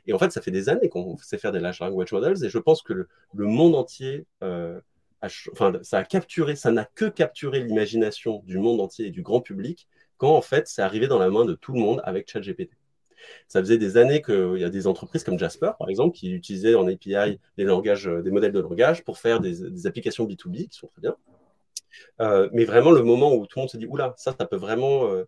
Et 0.06 0.12
en 0.12 0.18
fait, 0.18 0.30
ça 0.30 0.40
fait 0.40 0.50
des 0.50 0.68
années 0.68 0.88
qu'on 0.88 1.16
sait 1.16 1.38
faire 1.38 1.52
des 1.52 1.60
large 1.60 1.80
language 1.80 2.12
models, 2.12 2.44
et 2.44 2.48
je 2.48 2.58
pense 2.58 2.82
que 2.82 2.92
le, 2.92 3.08
monde 3.34 3.74
entier, 3.74 4.26
enfin, 4.40 5.72
ça 5.82 5.98
a 5.98 6.04
capturé, 6.04 6.54
ça 6.54 6.70
n'a 6.70 6.84
que 6.84 7.06
capturé 7.06 7.60
l'imagination 7.60 8.42
du 8.46 8.58
monde 8.58 8.80
entier 8.80 9.06
et 9.06 9.10
du 9.10 9.22
grand 9.22 9.40
public 9.40 9.88
quand 10.18 10.34
en 10.34 10.40
fait 10.40 10.66
c'est 10.66 10.82
arrivé 10.82 11.08
dans 11.08 11.18
la 11.18 11.28
main 11.28 11.44
de 11.44 11.54
tout 11.54 11.72
le 11.72 11.80
monde 11.80 12.00
avec 12.04 12.30
ChatGPT. 12.30 12.70
Ça 13.48 13.60
faisait 13.60 13.78
des 13.78 13.96
années 13.96 14.22
qu'il 14.22 14.58
y 14.58 14.64
a 14.64 14.70
des 14.70 14.86
entreprises 14.86 15.24
comme 15.24 15.38
Jasper, 15.38 15.72
par 15.78 15.88
exemple, 15.88 16.16
qui 16.16 16.32
utilisaient 16.32 16.74
en 16.74 16.86
API 16.86 17.38
des, 17.56 17.64
langages, 17.64 18.06
des 18.06 18.30
modèles 18.30 18.52
de 18.52 18.60
langage 18.60 19.04
pour 19.04 19.18
faire 19.18 19.40
des, 19.40 19.86
applications 19.86 20.26
B2B 20.26 20.68
qui 20.68 20.78
sont 20.78 20.88
très 20.88 21.00
bien. 21.02 21.16
Euh, 22.20 22.48
mais 22.52 22.64
vraiment, 22.64 22.90
le 22.90 23.02
moment 23.02 23.34
où 23.34 23.46
tout 23.46 23.58
le 23.58 23.62
monde 23.62 23.70
se 23.70 23.76
dit, 23.76 23.86
oula, 23.86 24.14
ça, 24.16 24.34
ça 24.38 24.46
peut 24.46 24.56
vraiment 24.56 25.08
euh, 25.08 25.24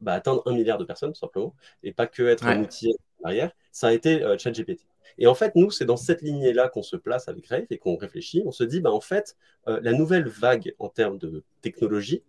bah, 0.00 0.12
atteindre 0.12 0.42
un 0.46 0.52
milliard 0.52 0.78
de 0.78 0.84
personnes, 0.84 1.12
tout 1.12 1.18
simplement, 1.18 1.54
et 1.82 1.92
pas 1.92 2.06
que 2.06 2.22
être 2.22 2.46
un 2.46 2.62
outil 2.62 2.94
derrière, 3.22 3.50
ça 3.72 3.88
a 3.88 3.92
été 3.92 4.22
euh, 4.22 4.36
ChatGPT. 4.38 4.86
Et 5.18 5.26
en 5.26 5.34
fait, 5.34 5.54
nous, 5.56 5.70
c'est 5.70 5.84
dans 5.84 5.96
cette 5.96 6.22
lignée-là 6.22 6.68
qu'on 6.68 6.82
se 6.82 6.96
place 6.96 7.28
avec 7.28 7.46
Rave 7.46 7.66
et 7.70 7.78
qu'on 7.78 7.96
réfléchit. 7.96 8.42
On 8.44 8.52
se 8.52 8.64
dit, 8.64 8.80
bah, 8.80 8.92
en 8.92 9.00
fait, 9.00 9.36
la 9.66 9.92
nouvelle 9.92 10.28
vague 10.28 10.74
en 10.78 10.88
termes 10.88 11.18
de 11.18 11.42
technologie, 11.62 12.22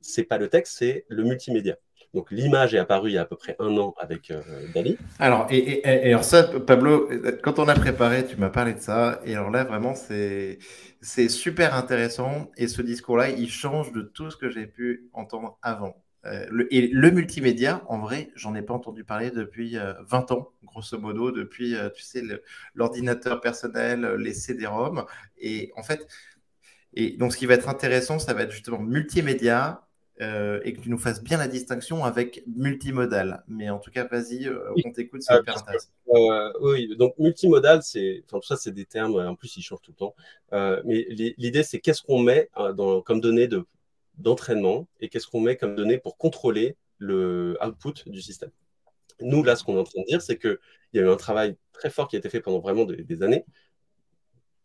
c'est 0.00 0.24
pas 0.24 0.38
le 0.38 0.48
texte, 0.48 0.78
c'est 0.78 1.04
le 1.08 1.22
multimédia. 1.24 1.76
Donc 2.12 2.30
l'image 2.32 2.74
est 2.74 2.78
apparue 2.78 3.10
il 3.10 3.14
y 3.14 3.18
a 3.18 3.22
à 3.22 3.24
peu 3.24 3.36
près 3.36 3.54
un 3.60 3.76
an 3.76 3.94
avec 3.98 4.30
euh, 4.30 4.42
Dali. 4.74 4.98
Alors, 5.18 5.46
et, 5.50 5.84
alors 5.84 6.24
ça, 6.24 6.42
Pablo, 6.42 7.08
quand 7.42 7.58
on 7.58 7.68
a 7.68 7.74
préparé, 7.74 8.26
tu 8.26 8.36
m'as 8.36 8.50
parlé 8.50 8.74
de 8.74 8.80
ça. 8.80 9.20
Et 9.24 9.34
alors 9.34 9.50
là, 9.50 9.64
vraiment, 9.64 9.94
c'est, 9.94 10.58
super 11.28 11.74
intéressant. 11.74 12.50
Et 12.56 12.66
ce 12.66 12.82
discours-là, 12.82 13.30
il 13.30 13.48
change 13.48 13.92
de 13.92 14.02
tout 14.02 14.30
ce 14.30 14.36
que 14.36 14.50
j'ai 14.50 14.66
pu 14.66 15.08
entendre 15.12 15.58
avant. 15.62 16.02
Euh, 16.26 16.44
le, 16.50 16.74
et 16.74 16.88
le 16.88 17.10
multimédia, 17.12 17.82
en 17.86 17.98
vrai, 17.98 18.30
j'en 18.34 18.54
ai 18.54 18.62
pas 18.62 18.74
entendu 18.74 19.04
parler 19.04 19.30
depuis 19.30 19.76
20 19.76 20.30
euh, 20.30 20.34
ans, 20.34 20.48
grosso 20.64 20.98
modo, 20.98 21.30
depuis, 21.30 21.76
tu 21.94 22.02
sais, 22.02 22.22
l'ordinateur 22.74 23.40
personnel, 23.40 24.16
les 24.18 24.34
CD-ROM. 24.34 25.04
Et 25.38 25.72
en 25.76 25.82
fait, 25.84 26.06
et 26.94 27.16
donc 27.16 27.32
ce 27.32 27.38
qui 27.38 27.46
va 27.46 27.54
être 27.54 27.68
intéressant, 27.68 28.18
ça 28.18 28.34
va 28.34 28.42
être 28.42 28.50
justement 28.50 28.80
multimédia, 28.80 29.86
euh, 30.20 30.60
et 30.64 30.74
que 30.74 30.80
tu 30.80 30.90
nous 30.90 30.98
fasses 30.98 31.22
bien 31.22 31.38
la 31.38 31.48
distinction 31.48 32.04
avec 32.04 32.42
multimodal. 32.46 33.42
Mais 33.48 33.70
en 33.70 33.78
tout 33.78 33.90
cas, 33.90 34.06
vas-y, 34.06 34.46
euh, 34.46 34.72
on 34.84 34.92
t'écoute, 34.92 35.22
c'est 35.22 35.34
hyper 35.34 35.56
intéressant. 35.56 35.88
Euh, 36.14 36.52
oui, 36.60 36.94
donc 36.96 37.18
multimodal, 37.18 37.82
c'est, 37.82 38.22
enfin 38.26 38.38
tout 38.38 38.46
ça, 38.46 38.56
c'est 38.56 38.72
des 38.72 38.84
termes. 38.84 39.16
En 39.16 39.34
plus, 39.34 39.56
ils 39.56 39.62
changent 39.62 39.80
tout 39.82 39.92
le 39.92 39.96
temps. 39.96 40.14
mais 40.84 41.06
l'idée, 41.38 41.62
c'est 41.62 41.80
qu'est-ce 41.80 42.02
qu'on 42.02 42.18
met 42.18 42.50
dans, 42.76 43.00
comme 43.00 43.20
données 43.20 43.48
de, 43.48 43.66
d'entraînement 44.18 44.88
et 45.00 45.08
qu'est-ce 45.08 45.26
qu'on 45.26 45.40
met 45.40 45.56
comme 45.56 45.74
données 45.74 45.98
pour 45.98 46.16
contrôler 46.16 46.76
le 46.98 47.56
output 47.64 48.08
du 48.08 48.20
système. 48.20 48.50
Nous, 49.22 49.42
là, 49.42 49.56
ce 49.56 49.64
qu'on 49.64 49.76
est 49.76 49.80
en 49.80 49.84
train 49.84 50.00
de 50.00 50.06
dire, 50.06 50.22
c'est 50.22 50.38
qu'il 50.38 50.58
y 50.94 50.98
a 50.98 51.02
eu 51.02 51.08
un 51.08 51.16
travail 51.16 51.56
très 51.72 51.90
fort 51.90 52.08
qui 52.08 52.16
a 52.16 52.18
été 52.18 52.28
fait 52.28 52.40
pendant 52.40 52.60
vraiment 52.60 52.84
des, 52.84 53.22
années 53.22 53.44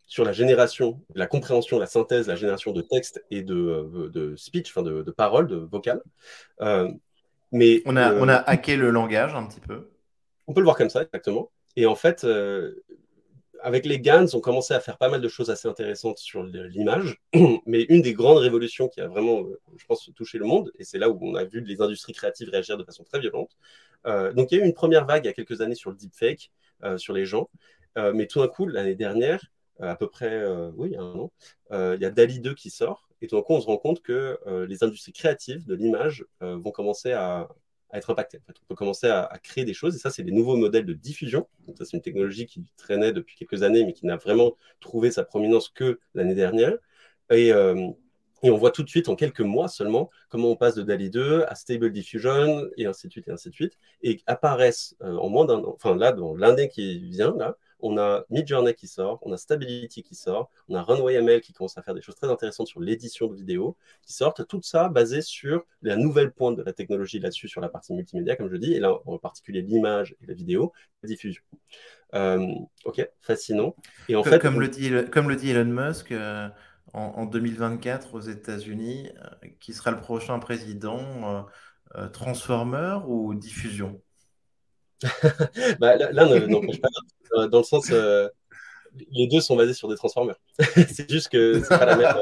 sur 0.05 0.23
la 0.23 0.31
génération, 0.31 1.01
la 1.13 1.27
compréhension, 1.27 1.79
la 1.79 1.87
synthèse, 1.87 2.27
la 2.27 2.35
génération 2.35 2.71
de 2.71 2.81
textes 2.81 3.23
et 3.31 3.41
de, 3.41 3.55
euh, 3.55 4.09
de 4.09 4.35
speech, 4.35 4.69
enfin 4.69 4.83
de, 4.83 5.01
de 5.01 5.11
paroles, 5.11 5.47
de 5.47 5.55
vocales. 5.55 6.01
Euh, 6.61 6.91
mais 7.51 7.81
on 7.85 7.95
a, 7.95 8.13
on 8.15 8.27
a 8.27 8.35
hacké 8.35 8.75
le 8.75 8.89
langage 8.89 9.33
un 9.33 9.45
petit 9.47 9.61
peu. 9.61 9.89
On 10.47 10.53
peut 10.53 10.59
le 10.59 10.65
voir 10.65 10.77
comme 10.77 10.89
ça, 10.89 11.01
exactement. 11.03 11.51
Et 11.75 11.85
en 11.85 11.95
fait, 11.95 12.25
avec 13.65 13.87
les 13.87 13.99
GANs, 13.99 14.27
on 14.33 14.41
commençait 14.41 14.75
à 14.75 14.79
faire 14.79 14.99
pas 14.99 15.09
mal 15.09 15.21
de 15.21 15.27
choses 15.27 15.49
assez 15.49 15.67
intéressantes 15.67 16.19
sur 16.19 16.43
l'image. 16.43 17.17
Mais 17.65 17.81
une 17.89 18.03
des 18.03 18.13
grandes 18.13 18.37
révolutions 18.37 18.87
qui 18.87 19.01
a 19.01 19.07
vraiment, 19.07 19.41
euh, 19.41 19.59
je 19.75 19.85
pense, 19.87 20.07
touché 20.15 20.37
le 20.37 20.45
monde, 20.45 20.71
et 20.77 20.83
c'est 20.83 20.99
là 20.99 21.09
où 21.09 21.17
on 21.19 21.33
a 21.33 21.45
vu 21.45 21.61
les 21.61 21.81
industries 21.81 22.13
créatives 22.13 22.49
réagir 22.49 22.77
de 22.77 22.83
façon 22.83 23.03
très 23.03 23.19
violente. 23.19 23.57
Euh, 24.05 24.33
donc, 24.33 24.51
il 24.51 24.59
y 24.59 24.61
a 24.61 24.63
eu 24.63 24.67
une 24.67 24.75
première 24.75 25.07
vague 25.07 25.25
il 25.25 25.27
y 25.27 25.31
a 25.31 25.33
quelques 25.33 25.61
années 25.61 25.73
sur 25.73 25.89
le 25.89 25.95
deepfake, 25.95 26.51
euh, 26.83 26.99
sur 26.99 27.13
les 27.13 27.25
gens. 27.25 27.49
mais 27.95 28.27
tout 28.27 28.39
d'un 28.39 28.49
coup, 28.49 28.67
l'année 28.67 28.93
dernière, 28.93 29.41
à 29.79 29.95
peu 29.95 30.07
près, 30.07 30.45
oui, 30.75 30.89
il 30.91 30.93
y 30.93 30.97
a 30.97 31.01
un 31.01 31.15
an, 31.15 31.31
il 31.71 32.01
y 32.01 32.05
a 32.05 32.09
DALI 32.11 32.39
2 32.39 32.53
qui 32.53 32.69
sort. 32.69 33.09
Et 33.21 33.27
tout 33.27 33.35
d'un 33.35 33.41
coup, 33.41 33.53
on 33.53 33.61
se 33.61 33.65
rend 33.65 33.77
compte 33.77 34.01
que 34.01 34.39
les 34.67 34.83
industries 34.83 35.13
créatives 35.13 35.65
de 35.65 35.75
l'image 35.75 36.25
vont 36.41 36.71
commencer 36.71 37.11
à, 37.11 37.49
être 37.97 38.09
impacté. 38.09 38.39
On 38.47 38.65
peut 38.67 38.75
commencer 38.75 39.07
à, 39.07 39.29
créer 39.43 39.65
des 39.65 39.73
choses, 39.73 39.95
et 39.95 39.99
ça, 39.99 40.09
c'est 40.09 40.23
des 40.23 40.31
nouveaux 40.31 40.57
modèles 40.57 40.85
de 40.85 40.93
diffusion. 40.93 41.47
Ça, 41.77 41.85
c'est 41.85 41.97
une 41.97 42.03
technologie 42.03 42.45
qui 42.45 42.63
traînait 42.77 43.11
depuis 43.11 43.35
quelques 43.35 43.63
années, 43.63 43.85
mais 43.85 43.93
qui 43.93 44.05
n'a 44.05 44.17
vraiment 44.17 44.55
trouvé 44.79 45.11
sa 45.11 45.23
prominence 45.23 45.69
que 45.69 45.99
l'année 46.13 46.35
dernière. 46.35 46.77
Et, 47.31 47.51
euh, 47.51 47.89
on 48.43 48.57
voit 48.57 48.69
tout 48.69 48.83
de 48.83 48.89
suite, 48.89 49.09
en 49.09 49.15
quelques 49.15 49.41
mois 49.41 49.67
seulement, 49.67 50.11
comment 50.29 50.49
on 50.49 50.55
passe 50.55 50.75
de 50.75 50.83
DALI 50.83 51.09
2 51.09 51.45
à 51.47 51.55
Stable 51.55 51.91
Diffusion, 51.91 52.67
et 52.77 52.85
ainsi 52.85 53.07
de 53.07 53.11
suite, 53.11 53.27
et 53.27 53.31
ainsi 53.31 53.49
de 53.49 53.55
suite, 53.55 53.73
et 54.03 54.21
apparaissent 54.27 54.95
euh, 55.01 55.15
en 55.17 55.29
moins 55.29 55.45
d'un 55.45 55.59
an, 55.63 55.73
enfin 55.73 55.95
là, 55.95 56.11
dans 56.11 56.35
l'année 56.35 56.69
qui 56.69 56.99
vient, 57.09 57.35
là, 57.37 57.57
on 57.79 57.97
a 57.97 58.23
Midjourney 58.29 58.73
qui 58.73 58.87
sort, 58.87 59.19
on 59.21 59.31
a 59.31 59.37
Stability 59.37 60.03
qui 60.03 60.15
sort, 60.15 60.49
on 60.69 60.75
a 60.75 60.81
Runway 60.81 61.15
ML 61.15 61.41
qui 61.41 61.53
commence 61.53 61.77
à 61.77 61.81
faire 61.81 61.93
des 61.93 62.01
choses 62.01 62.15
très 62.15 62.29
intéressantes 62.29 62.67
sur 62.67 62.79
l'édition 62.79 63.27
de 63.27 63.35
vidéos 63.35 63.77
qui 64.01 64.13
sortent. 64.13 64.47
Tout 64.47 64.61
ça 64.61 64.89
basé 64.89 65.21
sur 65.21 65.65
la 65.81 65.95
nouvelle 65.95 66.31
pointe 66.31 66.55
de 66.57 66.63
la 66.63 66.73
technologie 66.73 67.19
là-dessus, 67.19 67.47
sur 67.47 67.61
la 67.61 67.69
partie 67.69 67.93
multimédia, 67.93 68.35
comme 68.35 68.49
je 68.49 68.57
dis, 68.57 68.73
et 68.73 68.79
là 68.79 68.97
en 69.05 69.17
particulier 69.17 69.61
l'image 69.61 70.15
et 70.21 70.25
la 70.27 70.33
vidéo, 70.33 70.73
la 71.03 71.07
diffusion. 71.07 71.43
Euh, 72.13 72.47
ok, 72.85 73.07
fascinant. 73.21 73.75
Et 74.07 74.15
en 74.15 74.21
comme, 74.21 74.33
fait, 74.33 74.39
comme, 74.39 74.59
le 74.59 74.67
dit, 74.67 74.91
comme 75.11 75.29
le 75.29 75.35
dit 75.35 75.51
Elon 75.51 75.65
Musk, 75.65 76.11
euh, 76.11 76.47
en, 76.93 77.25
2024 77.25 78.15
aux 78.15 78.21
États-Unis, 78.21 79.09
euh, 79.17 79.47
qui 79.59 79.73
sera 79.73 79.91
le 79.91 79.99
prochain 79.99 80.39
président 80.39 81.45
Transformer 82.13 82.99
ou 83.07 83.33
diffusion? 83.35 84.01
Bah, 85.79 85.95
L'un 85.97 86.47
n'empêche 86.47 86.81
pas 86.81 86.89
euh, 87.33 87.47
dans 87.47 87.59
le 87.59 87.63
sens, 87.63 87.89
euh, 87.91 88.29
les 89.11 89.27
deux 89.27 89.41
sont 89.41 89.55
basés 89.55 89.73
sur 89.73 89.87
des 89.87 89.95
transformers. 89.95 90.37
c'est 90.59 91.09
juste 91.09 91.29
que 91.29 91.59
c'est 91.59 91.77
pas 91.77 91.85
la 91.85 91.95
même. 91.97 92.15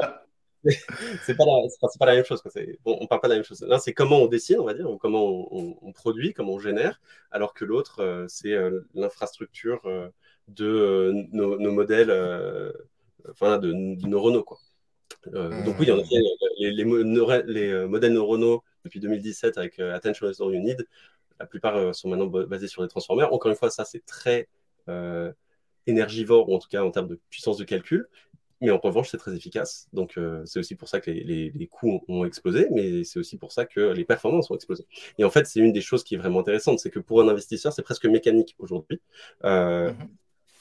c'est 1.24 1.36
pas, 1.36 1.44
pas, 1.98 2.06
la 2.06 2.14
même 2.14 2.24
chose. 2.24 2.42
Bon, 2.84 2.96
on 3.00 3.06
parle 3.06 3.20
pas 3.20 3.28
de 3.28 3.34
la 3.34 3.38
même 3.38 3.44
chose. 3.44 3.64
L'un, 3.68 3.78
c'est 3.78 3.92
comment 3.92 4.18
on 4.18 4.26
dessine, 4.26 4.58
on 4.58 4.64
va 4.64 4.74
dire, 4.74 4.90
ou 4.90 4.96
comment 4.96 5.52
on, 5.52 5.92
produit, 5.92 6.32
comment 6.32 6.54
on 6.54 6.58
génère, 6.58 7.00
alors 7.30 7.52
que 7.52 7.64
l'autre, 7.64 8.00
euh, 8.00 8.24
c'est 8.28 8.56
l'infrastructure 8.94 9.82
de 10.48 11.12
nos, 11.32 11.70
modèles, 11.70 12.10
enfin, 13.30 13.58
de, 13.58 13.72
neuronaux, 13.72 14.42
quoi. 14.42 14.58
Donc 15.26 15.78
oui, 15.78 15.90
en 15.90 15.98
effet, 15.98 16.16
les, 16.58 16.72
les, 16.72 16.84
les, 17.46 17.86
modèles 17.86 18.12
neuronaux 18.12 18.62
depuis 18.84 19.00
2017 19.00 19.58
avec 19.58 19.78
Attention 19.78 20.30
is 20.30 20.40
All 20.40 20.54
You 20.54 20.60
Need, 20.60 20.86
la 21.40 21.46
plupart 21.46 21.94
sont 21.94 22.08
maintenant 22.08 22.26
basés 22.26 22.68
sur 22.68 22.82
des 22.82 22.88
transformers. 22.88 23.32
Encore 23.32 23.50
une 23.50 23.56
fois, 23.56 23.70
ça 23.70 23.84
c'est 23.84 24.04
très 24.04 24.48
euh, 24.88 25.32
énergivore, 25.86 26.48
ou 26.48 26.54
en 26.54 26.58
tout 26.58 26.68
cas 26.68 26.82
en 26.82 26.90
termes 26.90 27.08
de 27.08 27.20
puissance 27.28 27.58
de 27.58 27.64
calcul. 27.64 28.08
Mais 28.62 28.70
en 28.70 28.78
revanche, 28.78 29.10
c'est 29.10 29.18
très 29.18 29.34
efficace. 29.34 29.86
Donc, 29.92 30.16
euh, 30.16 30.42
c'est 30.46 30.58
aussi 30.58 30.74
pour 30.74 30.88
ça 30.88 30.98
que 30.98 31.10
les, 31.10 31.50
les, 31.50 31.66
coûts 31.66 32.02
ont, 32.08 32.24
explosé, 32.24 32.68
mais 32.70 33.04
c'est 33.04 33.18
aussi 33.18 33.36
pour 33.36 33.52
ça 33.52 33.66
que 33.66 33.92
les 33.92 34.04
performances 34.04 34.50
ont 34.50 34.54
explosé. 34.54 34.86
Et 35.18 35.24
en 35.24 35.28
fait, 35.28 35.46
c'est 35.46 35.60
une 35.60 35.72
des 35.72 35.82
choses 35.82 36.04
qui 36.04 36.14
est 36.14 36.18
vraiment 36.18 36.40
intéressante, 36.40 36.78
c'est 36.78 36.88
que 36.88 37.00
pour 37.00 37.20
un 37.20 37.28
investisseur, 37.28 37.74
c'est 37.74 37.82
presque 37.82 38.06
mécanique 38.06 38.54
aujourd'hui. 38.58 39.02
Euh, 39.44 39.92
mhm. 39.92 40.08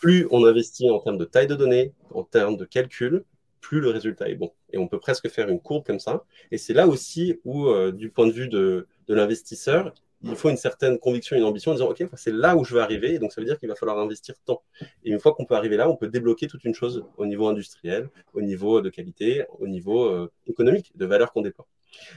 Plus 0.01 0.27
on 0.31 0.45
investit 0.45 0.89
en 0.89 0.99
termes 0.99 1.17
de 1.17 1.23
taille 1.23 1.47
de 1.47 1.55
données, 1.55 1.93
en 2.13 2.23
termes 2.23 2.57
de 2.57 2.65
calcul, 2.65 3.23
plus 3.62 3.79
le 3.79 3.89
résultat 3.89 4.27
est 4.27 4.36
bon. 4.36 4.51
Et 4.73 4.77
on 4.77 4.89
peut 4.89 4.99
presque 4.99 5.29
faire 5.29 5.47
une 5.47 5.62
courbe 5.62 5.86
comme 5.86 5.99
ça. 5.99 6.25
Et 6.51 6.57
c'est 6.57 6.73
là 6.73 6.88
aussi 6.88 7.39
où, 7.45 7.71
du 7.93 8.09
point 8.09 8.27
de 8.27 8.33
vue 8.33 8.49
de, 8.49 8.88
de 9.07 9.13
l'investisseur, 9.13 9.93
il 10.23 10.36
faut 10.36 10.49
une 10.49 10.57
certaine 10.57 10.97
conviction, 10.99 11.36
une 11.36 11.43
ambition 11.43 11.71
en 11.71 11.75
disant, 11.75 11.89
OK, 11.89 12.03
c'est 12.15 12.33
là 12.33 12.55
où 12.55 12.63
je 12.63 12.73
veux 12.73 12.81
arriver, 12.81 13.15
et 13.15 13.19
donc 13.19 13.31
ça 13.31 13.41
veut 13.41 13.47
dire 13.47 13.59
qu'il 13.59 13.69
va 13.69 13.75
falloir 13.75 13.99
investir 13.99 14.36
tant. 14.45 14.62
Et 15.03 15.12
une 15.12 15.19
fois 15.19 15.33
qu'on 15.33 15.45
peut 15.45 15.55
arriver 15.55 15.77
là, 15.77 15.89
on 15.89 15.95
peut 15.95 16.07
débloquer 16.07 16.47
toute 16.47 16.63
une 16.63 16.73
chose 16.73 17.05
au 17.17 17.25
niveau 17.25 17.47
industriel, 17.47 18.09
au 18.33 18.41
niveau 18.41 18.81
de 18.81 18.89
qualité, 18.89 19.45
au 19.59 19.67
niveau 19.67 20.05
euh, 20.05 20.31
économique, 20.47 20.91
de 20.95 21.05
valeur 21.05 21.31
qu'on 21.33 21.41
déploie. 21.41 21.67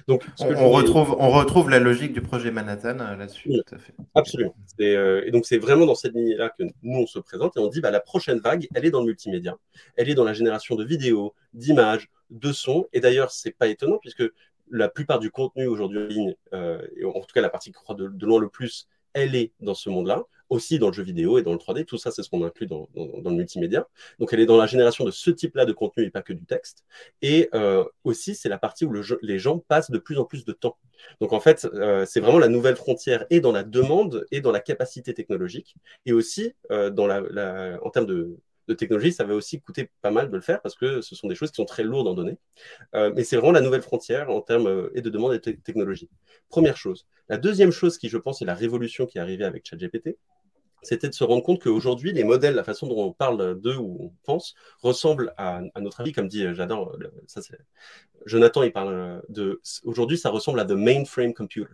Donc, 0.08 0.24
on, 0.40 0.70
retrouve, 0.70 1.16
on 1.18 1.30
retrouve 1.30 1.70
la 1.70 1.78
logique 1.78 2.12
du 2.12 2.22
projet 2.22 2.50
Manhattan 2.50 2.98
euh, 3.00 3.16
là-dessus. 3.16 3.50
fait. 3.68 3.94
Absolument. 4.14 4.54
Euh, 4.80 5.22
et 5.26 5.30
donc, 5.30 5.46
c'est 5.46 5.58
vraiment 5.58 5.86
dans 5.86 5.94
cette 5.94 6.14
lignée-là 6.14 6.50
que 6.50 6.64
nous, 6.82 6.98
on 6.98 7.06
se 7.06 7.18
présente 7.18 7.56
et 7.56 7.60
on 7.60 7.68
dit 7.68 7.80
bah, 7.80 7.90
la 7.90 8.00
prochaine 8.00 8.38
vague, 8.38 8.68
elle 8.74 8.84
est 8.84 8.90
dans 8.90 9.00
le 9.00 9.06
multimédia. 9.06 9.56
Elle 9.96 10.08
est 10.08 10.14
dans 10.14 10.24
la 10.24 10.32
génération 10.32 10.76
de 10.76 10.84
vidéos, 10.84 11.34
d'images, 11.52 12.08
de 12.30 12.52
sons. 12.52 12.86
Et 12.92 13.00
d'ailleurs, 13.00 13.30
c'est 13.30 13.52
pas 13.52 13.68
étonnant 13.68 13.98
puisque 13.98 14.24
la 14.70 14.88
plupart 14.88 15.18
du 15.18 15.30
contenu 15.30 15.66
aujourd'hui 15.66 15.98
en 15.98 16.06
ligne, 16.06 16.34
euh, 16.52 16.80
en 17.04 17.20
tout 17.20 17.32
cas 17.34 17.40
la 17.40 17.50
partie 17.50 17.70
qui 17.70 17.74
croit 17.74 17.94
de, 17.94 18.10
loin 18.24 18.40
le 18.40 18.48
plus, 18.48 18.88
elle 19.12 19.34
est 19.34 19.52
dans 19.60 19.74
ce 19.74 19.88
monde-là, 19.88 20.24
aussi 20.50 20.78
dans 20.78 20.88
le 20.88 20.92
jeu 20.92 21.02
vidéo 21.02 21.38
et 21.38 21.42
dans 21.42 21.52
le 21.52 21.58
3D. 21.58 21.84
Tout 21.86 21.96
ça, 21.96 22.10
c'est 22.10 22.22
ce 22.22 22.28
qu'on 22.28 22.44
inclut 22.44 22.66
dans, 22.66 22.88
le 22.94 23.30
multimédia. 23.30 23.88
Donc, 24.18 24.32
elle 24.32 24.40
est 24.40 24.46
dans 24.46 24.58
la 24.58 24.66
génération 24.66 25.04
de 25.04 25.10
ce 25.10 25.30
type-là 25.30 25.64
de 25.64 25.72
contenu 25.72 26.04
et 26.04 26.10
pas 26.10 26.22
que 26.22 26.34
du 26.34 26.44
texte. 26.44 26.84
Et 27.22 27.48
euh, 27.54 27.84
aussi, 28.04 28.34
c'est 28.34 28.48
la 28.48 28.58
partie 28.58 28.84
où 28.84 28.92
les 29.22 29.38
gens 29.38 29.58
passent 29.58 29.90
de 29.90 29.98
plus 29.98 30.18
en 30.18 30.24
plus 30.24 30.44
de 30.44 30.52
temps. 30.52 30.76
Donc, 31.20 31.32
en 31.32 31.40
fait, 31.40 31.66
euh, 31.72 32.04
c'est 32.06 32.20
vraiment 32.20 32.38
la 32.38 32.48
nouvelle 32.48 32.76
frontière 32.76 33.26
et 33.30 33.40
dans 33.40 33.52
la 33.52 33.62
demande 33.62 34.26
et 34.30 34.40
dans 34.40 34.52
la 34.52 34.60
capacité 34.60 35.14
technologique 35.14 35.76
et 36.04 36.12
aussi 36.12 36.54
dans 36.70 37.06
la, 37.06 37.78
en 37.82 37.90
termes 37.90 38.06
de, 38.06 38.36
de 38.68 38.74
technologie, 38.74 39.12
ça 39.12 39.24
va 39.24 39.34
aussi 39.34 39.60
coûter 39.60 39.90
pas 40.02 40.10
mal 40.10 40.30
de 40.30 40.34
le 40.34 40.40
faire 40.40 40.60
parce 40.60 40.74
que 40.74 41.00
ce 41.00 41.14
sont 41.14 41.28
des 41.28 41.34
choses 41.34 41.50
qui 41.50 41.56
sont 41.56 41.64
très 41.64 41.84
lourdes 41.84 42.08
en 42.08 42.14
données. 42.14 42.38
Euh, 42.94 43.12
mais 43.14 43.24
c'est 43.24 43.36
vraiment 43.36 43.52
la 43.52 43.60
nouvelle 43.60 43.82
frontière 43.82 44.30
en 44.30 44.40
termes 44.40 44.66
euh, 44.66 44.90
et 44.94 45.02
de 45.02 45.10
demande 45.10 45.34
et 45.34 45.38
de 45.38 45.52
technologie. 45.52 46.08
Première 46.48 46.76
chose. 46.76 47.06
La 47.28 47.36
deuxième 47.38 47.70
chose 47.70 47.98
qui, 47.98 48.08
je 48.08 48.18
pense, 48.18 48.42
est 48.42 48.44
la 48.44 48.54
révolution 48.54 49.06
qui 49.06 49.18
est 49.18 49.20
arrivée 49.20 49.44
avec 49.44 49.66
ChatGPT, 49.66 50.16
c'était 50.82 51.08
de 51.08 51.14
se 51.14 51.24
rendre 51.24 51.42
compte 51.42 51.62
qu'aujourd'hui, 51.62 52.12
les 52.12 52.22
modèles, 52.22 52.54
la 52.54 52.64
façon 52.64 52.86
dont 52.86 53.02
on 53.02 53.12
parle 53.12 53.60
d'eux 53.60 53.76
ou 53.76 53.96
on 54.00 54.12
pense, 54.24 54.54
ressemblent 54.82 55.32
à, 55.36 55.62
notre 55.80 56.00
avis, 56.00 56.12
comme 56.12 56.28
dit, 56.28 56.44
euh, 56.44 56.54
j'adore, 56.54 56.96
ça 57.26 57.42
c'est. 57.42 57.58
Jonathan, 58.24 58.62
il 58.62 58.72
parle 58.72 59.22
de. 59.28 59.60
Aujourd'hui, 59.84 60.18
ça 60.18 60.30
ressemble 60.30 60.60
à 60.60 60.64
the 60.64 60.72
mainframe 60.72 61.34
computer. 61.34 61.72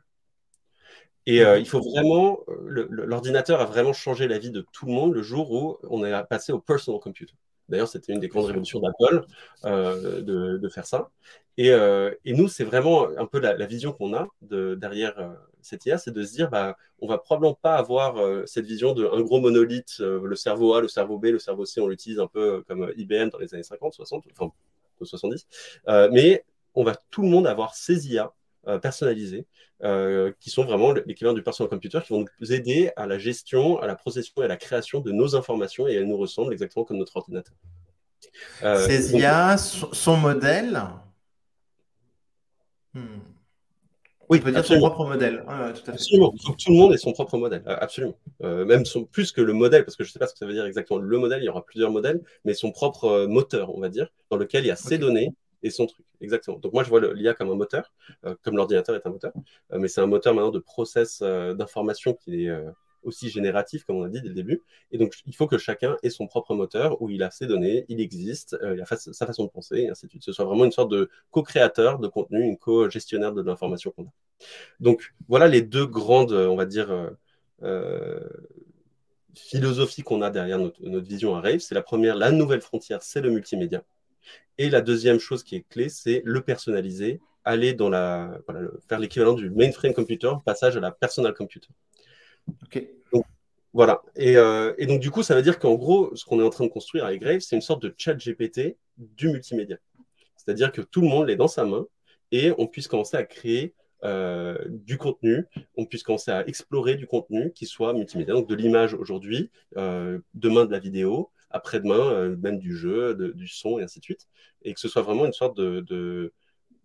Et 1.27 1.43
euh, 1.45 1.59
il 1.59 1.69
faut 1.69 1.81
vraiment, 1.81 2.41
euh, 2.49 2.87
l'ordinateur 2.91 3.61
a 3.61 3.65
vraiment 3.65 3.93
changé 3.93 4.27
la 4.27 4.39
vie 4.39 4.51
de 4.51 4.67
tout 4.73 4.87
le 4.87 4.93
monde 4.93 5.15
le 5.15 5.23
jour 5.23 5.53
où 5.53 5.79
on 5.89 6.05
est 6.05 6.25
passé 6.25 6.53
au 6.53 6.59
personal 6.59 7.01
computer. 7.01 7.35
D'ailleurs, 7.69 7.89
c'était 7.89 8.13
une 8.13 8.21
des 8.21 8.29
grandes 8.29 8.47
révolutions 8.47 8.81
d'Apple 8.81 9.25
euh, 9.65 10.21
de, 10.21 10.69
faire 10.69 10.87
ça. 10.87 11.11
Et, 11.57 11.69
et 11.69 12.33
nous, 12.33 12.49
c'est 12.49 12.65
vraiment 12.65 13.09
un 13.17 13.27
peu 13.27 13.39
la, 13.39 13.67
vision 13.67 13.93
qu'on 13.93 14.15
a 14.15 14.27
de, 14.43 14.75
derrière 14.75 15.37
cette 15.61 15.87
IA, 15.87 15.97
c'est 15.97 16.11
de 16.11 16.23
se 16.25 16.33
dire, 16.33 16.51
bah, 16.51 16.77
on 17.01 17.07
va 17.07 17.19
probablement 17.19 17.55
pas 17.55 17.77
avoir 17.77 18.17
cette 18.49 18.67
vision 18.67 18.93
d'un 18.95 19.21
gros 19.21 19.41
monolithe, 19.41 20.01
le 20.01 20.35
cerveau 20.35 20.75
A, 20.75 20.81
le 20.81 20.89
cerveau 20.89 21.19
B, 21.19 21.27
le 21.27 21.39
cerveau 21.39 21.65
C, 21.65 21.81
on 21.81 21.87
l'utilise 21.87 22.19
un 22.19 22.27
peu 22.27 22.63
comme 22.67 22.93
IBM 22.97 23.29
dans 23.29 23.39
les 23.39 23.55
années 23.55 23.63
50, 23.63 23.95
60, 23.95 24.25
enfin 24.33 24.51
70. 25.01 25.47
mais 26.11 26.45
on 26.75 26.85
va 26.85 26.97
tout 27.11 27.23
le 27.23 27.29
monde 27.29 27.47
avoir 27.47 27.75
ces 27.75 28.09
IA 28.13 28.33
personnalisés, 28.81 29.47
euh, 29.85 30.31
qui 30.39 30.49
sont 30.49 30.65
vraiment 30.65 30.93
l'équivalent 30.93 31.35
du 31.35 31.43
personal 31.43 31.69
computer, 31.69 31.99
qui 32.07 32.13
vont 32.13 32.25
nous 32.41 32.53
aider 32.53 32.93
à 32.95 33.09
la 33.09 33.19
gestion, 33.19 33.81
à 33.81 33.89
la 33.89 33.97
procession 33.97 34.41
et 34.41 34.45
à 34.45 34.49
la 34.49 34.57
création 34.57 35.01
de 35.01 35.11
nos 35.11 35.35
informations, 35.35 35.89
et 35.89 35.95
elles 35.95 36.07
nous 36.07 36.17
ressemblent 36.17 36.53
exactement 36.53 36.85
comme 36.85 36.99
notre 36.99 37.17
ordinateur. 37.17 37.57
Euh, 38.63 38.87
Ces 38.87 39.17
IA, 39.17 39.57
son 39.59 40.17
modèle 40.17 40.81
hmm. 42.95 43.01
Oui, 44.29 44.39
il 44.39 44.45
peut 44.45 44.53
dire 44.53 44.65
son 44.65 44.79
propre 44.79 45.05
modèle. 45.05 45.45
tout, 45.85 45.91
absolument. 45.91 46.31
tout 46.31 46.71
le 46.71 46.77
monde 46.77 46.95
ait 46.95 46.99
son 46.99 47.13
propre 47.13 47.37
modèle, 47.37 47.65
absolument. 47.67 48.17
même 48.41 48.85
son, 48.85 49.05
plus 49.05 49.33
que 49.33 49.41
le 49.41 49.53
modèle, 49.53 49.85
parce 49.85 49.97
que 49.97 50.05
je 50.05 50.11
ne 50.11 50.13
sais 50.13 50.21
pas 50.21 50.29
ce 50.29 50.33
que 50.33 50.39
ça 50.39 50.47
veut 50.47 50.55
dire 50.55 50.65
exactement 50.65 51.01
le 51.01 51.19
modèle, 51.19 51.43
il 51.43 51.47
y 51.47 51.49
aura 51.49 51.65
plusieurs 51.67 51.91
modèles, 51.91 52.23
mais 52.45 52.55
son 52.55 52.71
propre 52.71 53.27
moteur, 53.27 53.77
on 53.77 53.81
va 53.81 53.89
dire, 53.89 54.13
dans 54.31 54.37
lequel 54.37 54.65
il 54.65 54.69
y 54.69 54.71
a 54.71 54.77
ses 54.77 54.97
données, 54.97 55.35
et 55.63 55.71
son 55.71 55.87
truc. 55.87 56.05
Exactement. 56.21 56.59
Donc 56.59 56.73
moi, 56.73 56.83
je 56.83 56.89
vois 56.89 57.01
l'IA 57.15 57.35
comme 57.35 57.51
un 57.51 57.55
moteur, 57.55 57.93
euh, 58.25 58.35
comme 58.43 58.57
l'ordinateur 58.57 58.95
est 58.95 59.07
un 59.07 59.11
moteur, 59.11 59.33
euh, 59.73 59.79
mais 59.79 59.89
c'est 59.89 60.01
un 60.01 60.07
moteur 60.07 60.35
maintenant 60.35 60.51
de 60.51 60.59
process 60.59 61.21
euh, 61.23 61.55
d'information 61.55 62.15
qui 62.15 62.47
est 62.47 62.51
aussi 63.03 63.31
génératif, 63.31 63.85
comme 63.85 63.97
on 63.97 64.05
a 64.05 64.09
dit 64.09 64.23
dès 64.23 64.29
le 64.29 64.35
début. 64.35 64.63
Et 64.93 64.99
donc, 64.99 65.15
il 65.27 65.35
faut 65.35 65.49
que 65.49 65.59
chacun 65.59 65.97
ait 66.05 66.11
son 66.11 66.29
propre 66.29 66.55
moteur 66.55 67.03
où 67.03 67.11
il 67.11 67.23
a 67.25 67.31
ses 67.33 67.47
données, 67.47 67.85
il 67.89 68.01
existe, 68.01 68.57
il 68.63 68.81
a 68.81 68.87
sa 68.87 69.27
façon 69.27 69.45
de 69.45 69.51
penser, 69.51 69.79
et 69.81 69.91
ainsi 69.91 70.07
de 70.07 70.11
suite. 70.11 70.23
Ce 70.23 70.33
soit 70.33 70.45
vraiment 70.45 70.65
une 70.65 70.71
sorte 70.71 70.91
de 70.93 71.11
co-créateur 71.33 71.99
de 71.99 72.07
contenu, 72.07 72.43
une 72.43 72.57
co-gestionnaire 72.57 73.33
de 73.33 73.43
l'information 73.43 73.91
qu'on 73.91 74.05
a. 74.05 74.13
Donc, 74.79 75.15
voilà 75.29 75.49
les 75.49 75.63
deux 75.63 75.87
grandes, 75.87 76.33
on 76.33 76.55
va 76.55 76.65
dire, 76.65 77.11
philosophie 79.35 80.03
qu'on 80.03 80.23
a 80.23 80.31
derrière 80.31 80.59
notre, 80.59 80.81
notre 80.83 81.07
vision 81.07 81.35
à 81.35 81.41
Rave. 81.41 81.59
C'est 81.59 81.75
la 81.75 81.83
première, 81.83 82.15
la 82.15 82.31
nouvelle 82.31 82.61
frontière, 82.61 83.03
c'est 83.03 83.21
le 83.21 83.31
multimédia. 83.31 83.83
Et 84.59 84.71
la 84.71 84.81
deuxième 84.81 85.19
chose 85.19 85.43
qui 85.43 85.57
est 85.57 85.69
clé, 85.69 85.89
c'est 85.89 86.23
le 86.25 86.41
personnaliser, 86.43 87.21
aller 87.45 87.75
dans 87.75 87.89
la, 87.89 88.39
voilà, 88.47 88.69
faire 88.89 88.99
l'équivalent 88.99 89.33
du 89.33 89.51
mainframe 89.51 89.95
computer, 89.95 90.33
passage 90.45 90.77
à 90.77 90.81
la 90.81 90.91
personal 90.91 91.35
computer. 91.35 91.69
Ok. 92.63 92.87
Donc, 93.13 93.25
voilà. 93.73 94.03
Et, 94.17 94.37
euh, 94.37 94.75
et, 94.79 94.87
donc, 94.87 95.01
du 95.01 95.11
coup, 95.11 95.23
ça 95.23 95.35
veut 95.35 95.43
dire 95.43 95.59
qu'en 95.59 95.75
gros, 95.75 96.15
ce 96.15 96.25
qu'on 96.25 96.41
est 96.41 96.45
en 96.45 96.51
train 96.51 96.65
de 96.65 96.71
construire 96.71 97.05
avec 97.05 97.21
Grave, 97.21 97.41
c'est 97.41 97.57
une 97.57 97.63
sorte 97.63 97.83
de 97.83 97.95
chat 97.97 98.15
GPT 98.15 98.77
du 98.99 99.29
multimédia. 99.29 99.79
C'est-à-dire 100.37 100.73
que 100.73 100.83
tout 100.83 101.01
le 101.01 101.09
monde 101.09 101.29
l'est 101.29 101.37
dans 101.37 101.49
sa 101.49 101.65
main 101.65 101.87
et 102.31 102.53
on 102.59 102.67
puisse 102.67 102.89
commencer 102.89 103.17
à 103.17 103.25
créer 103.25 103.75
euh, 104.05 104.59
du 104.69 104.99
contenu, 104.99 105.45
on 105.77 105.87
puisse 105.87 106.03
commencer 106.03 106.33
à 106.33 106.47
explorer 106.49 106.97
du 106.97 107.07
contenu 107.07 107.53
qui 107.53 107.67
soit 107.67 107.93
multimédia. 107.95 108.35
Donc, 108.35 108.49
de 108.49 108.55
l'image 108.55 108.95
aujourd'hui, 108.95 109.51
euh, 109.77 110.19
demain 110.35 110.67
de 110.67 110.73
la 110.73 110.79
vidéo, 110.79 111.31
après-demain, 111.53 112.13
euh, 112.13 112.37
même 112.37 112.59
du 112.59 112.77
jeu, 112.77 113.15
de, 113.15 113.33
du 113.33 113.49
son 113.49 113.79
et 113.79 113.83
ainsi 113.83 114.01
de 114.01 114.05
suite. 114.05 114.27
Et 114.63 114.75
que 114.75 114.81
ce 114.81 114.89
soit 114.89 115.03
vraiment 115.03 115.27
une 115.27 115.33
sorte 115.33 115.57
de, 115.57 115.81
de 115.81 116.33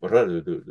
voilà, 0.02 0.26
de, 0.26 0.40
de, 0.40 0.64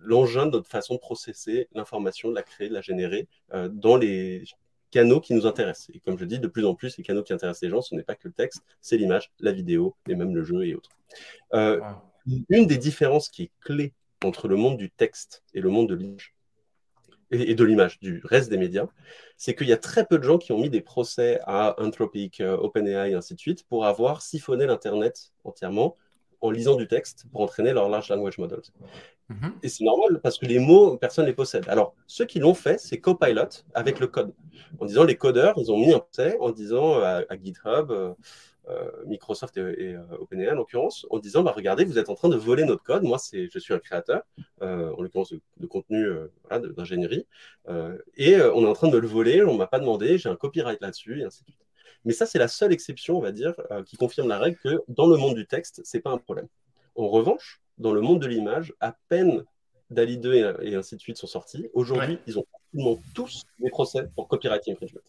l'engin 0.00 0.46
de 0.46 0.52
notre 0.52 0.68
façon 0.68 0.94
de 0.94 1.00
processer 1.00 1.68
l'information, 1.74 2.30
de 2.30 2.34
la 2.34 2.42
créer, 2.42 2.68
de 2.68 2.74
la 2.74 2.80
générer 2.80 3.28
euh, 3.54 3.68
dans 3.68 3.96
les 3.96 4.44
canaux 4.90 5.20
qui 5.20 5.34
nous 5.34 5.46
intéressent. 5.46 5.90
Et 5.94 6.00
comme 6.00 6.18
je 6.18 6.24
dis, 6.24 6.38
de 6.38 6.48
plus 6.48 6.64
en 6.64 6.74
plus, 6.74 6.96
les 6.98 7.04
canaux 7.04 7.22
qui 7.22 7.32
intéressent 7.32 7.62
les 7.62 7.70
gens, 7.70 7.82
ce 7.82 7.94
n'est 7.94 8.02
pas 8.02 8.14
que 8.14 8.28
le 8.28 8.34
texte, 8.34 8.62
c'est 8.80 8.96
l'image, 8.96 9.30
la 9.40 9.52
vidéo 9.52 9.96
et 10.08 10.14
même 10.14 10.34
le 10.34 10.42
jeu 10.42 10.66
et 10.66 10.74
autres. 10.74 10.90
Euh, 11.54 11.80
Une 12.48 12.66
des 12.66 12.78
différences 12.78 13.28
qui 13.28 13.44
est 13.44 13.50
clé 13.60 13.94
entre 14.22 14.48
le 14.48 14.56
monde 14.56 14.76
du 14.76 14.90
texte 14.90 15.42
et 15.54 15.60
le 15.60 15.70
monde 15.70 15.88
de 15.88 15.94
l'image, 15.94 16.34
et, 17.32 17.54
de 17.54 17.64
l'image 17.64 17.98
du 18.00 18.20
reste 18.24 18.50
des 18.50 18.58
médias, 18.58 18.86
c'est 19.36 19.54
qu'il 19.54 19.66
y 19.66 19.72
a 19.72 19.76
très 19.76 20.04
peu 20.06 20.18
de 20.18 20.24
gens 20.24 20.38
qui 20.38 20.52
ont 20.52 20.58
mis 20.58 20.70
des 20.70 20.82
procès 20.82 21.40
à 21.44 21.74
Anthropic, 21.80 22.40
euh, 22.40 22.56
OpenAI 22.56 23.10
et 23.10 23.14
ainsi 23.14 23.34
de 23.34 23.40
suite 23.40 23.66
pour 23.66 23.86
avoir 23.86 24.22
siphonné 24.22 24.66
l'Internet 24.66 25.32
entièrement 25.44 25.96
en 26.42 26.50
lisant 26.50 26.76
du 26.76 26.86
texte 26.86 27.24
pour 27.32 27.40
entraîner 27.40 27.72
leur 27.72 27.88
large 27.88 28.08
language 28.10 28.38
models. 28.38 28.62
Mhm. 29.28 29.54
Et 29.62 29.68
c'est 29.68 29.84
normal 29.84 30.20
parce 30.20 30.38
que 30.38 30.46
les 30.46 30.58
mots, 30.58 30.96
personne 30.96 31.24
ne 31.24 31.30
les 31.30 31.34
possède. 31.34 31.64
Alors, 31.68 31.94
ceux 32.06 32.26
qui 32.26 32.40
l'ont 32.40 32.54
fait, 32.54 32.78
c'est 32.78 32.98
Copilot 32.98 33.48
avec 33.74 34.00
le 34.00 34.08
code. 34.08 34.34
En 34.78 34.84
disant, 34.84 35.04
les 35.04 35.16
codeurs, 35.16 35.54
ils 35.56 35.70
ont 35.70 35.78
mis 35.78 35.92
un 35.92 36.00
procès 36.00 36.36
en 36.40 36.50
disant 36.50 37.00
à, 37.00 37.24
GitHub, 37.42 37.90
euh, 37.90 37.92
euh, 37.92 38.14
Microsoft 39.06 39.56
et, 39.56 39.60
euh, 39.60 40.00
OpenAI 40.18 40.50
en 40.50 40.54
l'occurrence, 40.54 41.06
en 41.10 41.18
disant 41.18 41.42
bah, 41.42 41.52
regardez, 41.54 41.84
vous 41.84 41.98
êtes 41.98 42.08
en 42.08 42.14
train 42.14 42.28
de 42.28 42.36
voler 42.36 42.64
notre 42.64 42.82
code. 42.82 43.02
Moi, 43.02 43.18
c'est, 43.18 43.48
je 43.48 43.58
suis 43.58 43.74
un 43.74 43.78
créateur, 43.78 44.22
euh, 44.62 44.92
en 44.92 45.02
l'occurrence 45.02 45.32
de, 45.32 45.66
contenu 45.66 46.06
voilà, 46.48 46.66
d'ingénierie, 46.68 47.26
et 48.16 48.36
on 48.36 48.64
est 48.64 48.68
en 48.68 48.72
train 48.74 48.88
de 48.88 48.98
le 48.98 49.06
voler. 49.06 49.42
On 49.42 49.56
m'a 49.56 49.66
pas 49.66 49.78
demandé, 49.78 50.18
j'ai 50.18 50.28
un 50.28 50.36
copyright 50.36 50.80
là-dessus, 50.80 51.20
et 51.20 51.24
ainsi 51.24 51.42
de 51.44 51.50
suite. 51.50 51.58
Mais 52.04 52.12
ça, 52.12 52.26
c'est 52.26 52.38
la 52.38 52.48
seule 52.48 52.72
exception, 52.72 53.16
on 53.16 53.20
va 53.20 53.32
dire, 53.32 53.54
qui 53.86 53.96
confirme 53.96 54.28
la 54.28 54.38
règle 54.38 54.58
que 54.58 54.80
dans 54.88 55.06
le 55.06 55.16
monde 55.16 55.34
du 55.34 55.46
texte, 55.46 55.80
c'est 55.84 56.00
pas 56.00 56.10
un 56.10 56.18
problème. 56.18 56.48
En 56.96 57.08
revanche, 57.08 57.62
dans 57.78 57.92
le 57.92 58.00
monde 58.00 58.20
de 58.20 58.26
l'image, 58.26 58.74
à 58.80 58.96
peine 59.08 59.44
DALI 59.90 60.18
2 60.18 60.34
et, 60.62 60.74
ainsi 60.74 60.96
de 60.96 61.00
suite 61.00 61.16
sont 61.16 61.26
sortis, 61.26 61.68
aujourd'hui, 61.74 62.18
ils 62.26 62.38
ont 62.38 62.46
tous 63.14 63.44
des 63.58 63.70
procès 63.70 64.08
pour 64.14 64.28
copyright 64.28 64.66
infringement. 64.68 65.00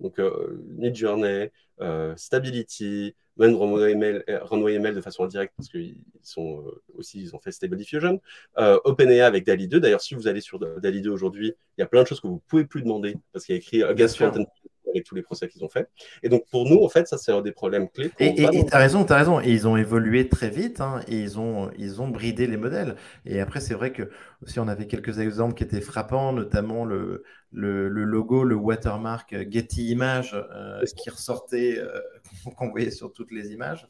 Donc, 0.00 0.18
euh, 0.18 0.62
Midjourney, 0.76 1.50
euh, 1.80 2.14
Stability, 2.16 3.14
même 3.36 3.56
Runway 3.56 3.94
euh, 4.28 4.92
de 4.92 5.00
façon 5.00 5.24
indirecte 5.24 5.54
parce 5.56 5.68
qu'ils 5.70 5.96
sont 6.22 6.62
euh, 6.66 6.82
aussi, 6.94 7.22
ils 7.22 7.34
ont 7.34 7.38
fait 7.38 7.52
Stable 7.52 7.76
Diffusion. 7.76 8.20
OpenAI 8.56 9.20
avec 9.20 9.46
DALI 9.46 9.68
2. 9.68 9.80
D'ailleurs, 9.80 10.02
si 10.02 10.14
vous 10.14 10.28
allez 10.28 10.40
sur 10.40 10.58
DALI 10.58 11.00
2 11.00 11.10
aujourd'hui, 11.10 11.54
il 11.78 11.80
y 11.80 11.84
a 11.84 11.86
plein 11.86 12.02
de 12.02 12.08
choses 12.08 12.20
que 12.20 12.26
vous 12.26 12.34
ne 12.34 12.48
pouvez 12.48 12.64
plus 12.64 12.82
demander 12.82 13.16
parce 13.32 13.46
qu'il 13.46 13.54
y 13.54 13.58
a 13.58 13.58
écrit 13.58 14.08
Front 14.08 14.46
avec 14.88 15.04
tous 15.04 15.14
les 15.14 15.22
procès 15.22 15.48
qu'ils 15.48 15.64
ont 15.64 15.68
fait. 15.68 15.88
Et 16.22 16.28
donc 16.28 16.46
pour 16.50 16.68
nous, 16.68 16.82
en 16.82 16.88
fait, 16.88 17.06
ça 17.06 17.18
c'est 17.18 17.32
un 17.32 17.42
des 17.42 17.52
problèmes 17.52 17.88
clés. 17.88 18.10
Et 18.18 18.34
tu 18.34 18.44
as 18.72 18.78
raison, 18.78 19.04
tu 19.04 19.12
as 19.12 19.16
raison. 19.16 19.40
Et 19.40 19.50
ils 19.50 19.68
ont 19.68 19.76
évolué 19.76 20.28
très 20.28 20.50
vite 20.50 20.80
hein, 20.80 21.00
et 21.08 21.16
ils 21.16 21.38
ont, 21.38 21.70
ils 21.78 22.00
ont 22.00 22.08
bridé 22.08 22.46
les 22.46 22.56
modèles. 22.56 22.96
Et 23.26 23.40
après, 23.40 23.60
c'est 23.60 23.74
vrai 23.74 23.92
que 23.92 24.10
aussi 24.42 24.58
on 24.58 24.68
avait 24.68 24.86
quelques 24.86 25.18
exemples 25.18 25.54
qui 25.54 25.64
étaient 25.64 25.80
frappants, 25.80 26.32
notamment 26.32 26.84
le, 26.84 27.24
le, 27.52 27.88
logo, 27.88 28.44
le 28.44 28.54
watermark 28.54 29.34
Getty 29.50 29.90
Images 29.90 30.34
euh, 30.34 30.84
qui 30.96 31.10
ressortait, 31.10 31.78
euh, 31.78 32.00
qu'on 32.56 32.70
voyait 32.70 32.90
sur 32.90 33.12
toutes 33.12 33.32
les 33.32 33.52
images. 33.52 33.88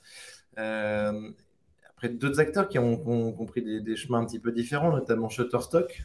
Euh, 0.58 1.30
après, 1.90 2.08
d'autres 2.08 2.40
acteurs 2.40 2.68
qui 2.68 2.78
ont, 2.78 2.96
compris 3.32 3.62
des, 3.62 3.80
des, 3.80 3.96
chemins 3.96 4.20
un 4.20 4.24
petit 4.24 4.38
peu 4.38 4.52
différents, 4.52 4.90
notamment 4.90 5.28
Shutterstock, 5.28 6.02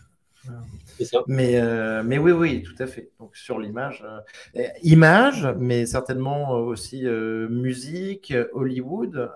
mais, 1.27 1.59
euh, 1.59 2.03
mais 2.03 2.17
oui, 2.17 2.31
oui, 2.31 2.63
tout 2.63 2.75
à 2.79 2.87
fait. 2.87 3.11
Donc 3.19 3.35
sur 3.35 3.59
l'image, 3.59 4.05
euh, 4.55 4.67
image, 4.83 5.47
mais 5.57 5.85
certainement 5.85 6.51
aussi 6.51 7.05
euh, 7.05 7.47
musique, 7.49 8.33
Hollywood, 8.53 9.31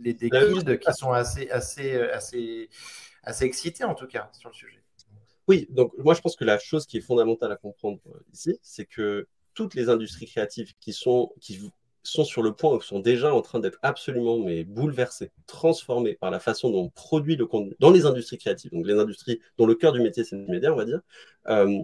les 0.00 0.14
des 0.14 0.30
guildes 0.30 0.78
qui 0.78 0.92
sont 0.92 1.12
assez, 1.12 1.50
assez, 1.50 2.00
assez, 2.00 2.68
assez 3.22 3.44
excités 3.44 3.84
en 3.84 3.94
tout 3.94 4.06
cas 4.06 4.30
sur 4.32 4.50
le 4.50 4.54
sujet. 4.54 4.82
Oui, 5.48 5.68
donc 5.70 5.92
moi 5.98 6.14
je 6.14 6.20
pense 6.20 6.34
que 6.34 6.44
la 6.44 6.58
chose 6.58 6.86
qui 6.86 6.98
est 6.98 7.02
fondamentale 7.02 7.52
à 7.52 7.56
comprendre 7.56 8.00
ici, 8.32 8.58
c'est 8.62 8.86
que 8.86 9.28
toutes 9.54 9.74
les 9.74 9.88
industries 9.88 10.26
créatives 10.26 10.74
qui 10.80 10.92
sont 10.92 11.32
qui 11.40 11.56
sont 12.06 12.24
sur 12.24 12.42
le 12.42 12.52
point 12.52 12.78
sont 12.80 13.00
déjà 13.00 13.34
en 13.34 13.42
train 13.42 13.60
d'être 13.60 13.78
absolument 13.82 14.38
mais 14.38 14.64
bouleversés, 14.64 15.30
transformés 15.46 16.14
par 16.14 16.30
la 16.30 16.40
façon 16.40 16.70
dont 16.70 16.84
on 16.84 16.88
produit 16.90 17.36
le 17.36 17.46
contenu 17.46 17.74
dans 17.80 17.90
les 17.90 18.06
industries 18.06 18.38
créatives, 18.38 18.70
donc 18.70 18.86
les 18.86 18.98
industries 18.98 19.40
dont 19.58 19.66
le 19.66 19.74
cœur 19.74 19.92
du 19.92 20.00
métier 20.00 20.24
c'est 20.24 20.36
le 20.36 20.46
média, 20.46 20.72
on 20.72 20.76
va 20.76 20.84
dire. 20.84 21.00
Euh, 21.48 21.82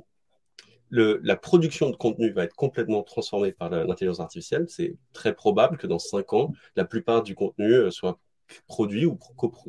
la 0.93 1.37
production 1.37 1.89
de 1.89 1.97
contenu 1.97 2.33
va 2.33 2.45
être 2.45 2.55
complètement 2.55 3.03
transformée 3.03 3.53
par 3.53 3.71
l'intelligence 3.71 4.21
artificielle. 4.21 4.67
C'est 4.69 4.97
très 5.15 5.35
probable 5.35 5.79
que 5.79 5.87
dans 5.87 5.99
cinq 5.99 6.35
ans, 6.35 6.53
la 6.77 6.85
plupart 6.85 7.23
du 7.23 7.35
contenu 7.35 7.73
euh, 7.73 7.91
soit 7.91 8.19
produit 8.67 9.07
ou 9.07 9.19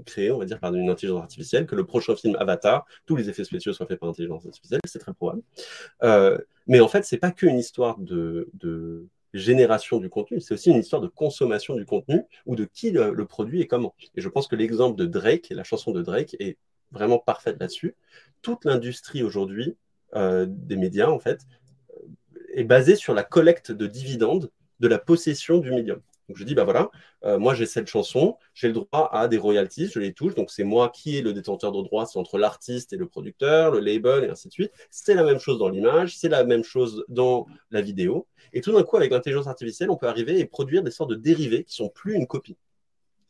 créé, 0.05 0.31
on 0.31 0.39
va 0.39 0.45
dire, 0.45 0.59
par 0.59 0.75
une 0.75 0.89
intelligence 0.89 1.21
artificielle, 1.21 1.65
que 1.65 1.75
le 1.75 1.85
prochain 1.85 2.17
film 2.17 2.35
Avatar, 2.37 2.85
tous 3.05 3.15
les 3.15 3.29
effets 3.29 3.45
spéciaux 3.45 3.71
soient 3.71 3.85
faits 3.85 3.99
par 3.99 4.09
intelligence 4.09 4.45
artificielle, 4.45 4.81
c'est 4.85 4.99
très 4.99 5.13
probable. 5.13 5.41
Euh, 6.03 6.37
mais 6.67 6.81
en 6.81 6.89
fait, 6.89 7.05
c'est 7.05 7.17
pas 7.17 7.31
qu'une 7.31 7.57
histoire 7.57 7.97
de 7.99 8.49
génération 9.33 9.97
du 9.97 10.09
contenu, 10.09 10.39
c'est 10.39 10.53
aussi 10.53 10.69
une 10.69 10.77
histoire 10.77 11.01
de 11.01 11.07
consommation 11.07 11.75
du 11.75 11.85
contenu 11.85 12.21
ou 12.45 12.55
de 12.55 12.65
qui 12.65 12.91
le, 12.91 13.25
produit 13.25 13.61
et 13.61 13.67
comment. 13.67 13.95
Et 14.15 14.21
je 14.21 14.29
pense 14.29 14.47
que 14.47 14.55
l'exemple 14.55 14.97
de 14.97 15.05
Drake, 15.05 15.47
la 15.49 15.63
chanson 15.63 15.91
de 15.91 16.01
Drake, 16.01 16.35
est 16.39 16.57
vraiment 16.91 17.17
parfaite 17.17 17.59
là-dessus. 17.59 17.95
Toute 18.41 18.65
l'industrie 18.65 19.23
aujourd'hui 19.23 19.75
euh, 20.15 20.45
des 20.47 20.75
médias, 20.75 21.09
en 21.09 21.19
fait, 21.19 21.41
est 22.53 22.63
basée 22.63 22.95
sur 22.95 23.13
la 23.13 23.23
collecte 23.23 23.71
de 23.71 23.87
dividendes 23.87 24.51
de 24.79 24.87
la 24.87 24.99
possession 24.99 25.57
du 25.57 25.71
médium. 25.71 26.01
Donc 26.29 26.37
je 26.37 26.43
dis, 26.45 26.55
bah 26.55 26.63
voilà, 26.63 26.89
euh, 27.25 27.37
moi 27.37 27.53
j'ai 27.53 27.65
cette 27.65 27.87
chanson, 27.87 28.37
j'ai 28.53 28.67
le 28.67 28.73
droit 28.73 29.09
à 29.11 29.27
des 29.27 29.37
royalties, 29.37 29.87
je 29.87 29.99
les 29.99 30.13
touche, 30.13 30.35
donc 30.35 30.51
c'est 30.51 30.63
moi 30.63 30.89
qui 30.89 31.17
est 31.17 31.21
le 31.21 31.33
détenteur 31.33 31.71
de 31.71 31.81
droits, 31.81 32.05
c'est 32.05 32.17
entre 32.17 32.37
l'artiste 32.37 32.93
et 32.93 32.97
le 32.97 33.07
producteur, 33.07 33.71
le 33.71 33.79
label 33.79 34.23
et 34.23 34.29
ainsi 34.29 34.47
de 34.47 34.53
suite. 34.53 34.71
C'est 34.89 35.15
la 35.15 35.23
même 35.23 35.39
chose 35.39 35.59
dans 35.59 35.69
l'image, 35.69 36.17
c'est 36.17 36.29
la 36.29 36.45
même 36.45 36.63
chose 36.63 37.03
dans 37.09 37.45
la 37.71 37.81
vidéo. 37.81 38.27
Et 38.53 38.61
tout 38.61 38.71
d'un 38.71 38.83
coup, 38.83 38.95
avec 38.97 39.11
l'intelligence 39.11 39.47
artificielle, 39.47 39.89
on 39.89 39.97
peut 39.97 40.07
arriver 40.07 40.39
et 40.39 40.45
produire 40.45 40.81
des 40.83 40.91
sortes 40.91 41.09
de 41.09 41.15
dérivés 41.15 41.65
qui 41.65 41.75
sont 41.75 41.89
plus 41.89 42.13
une 42.13 42.27
copie. 42.27 42.57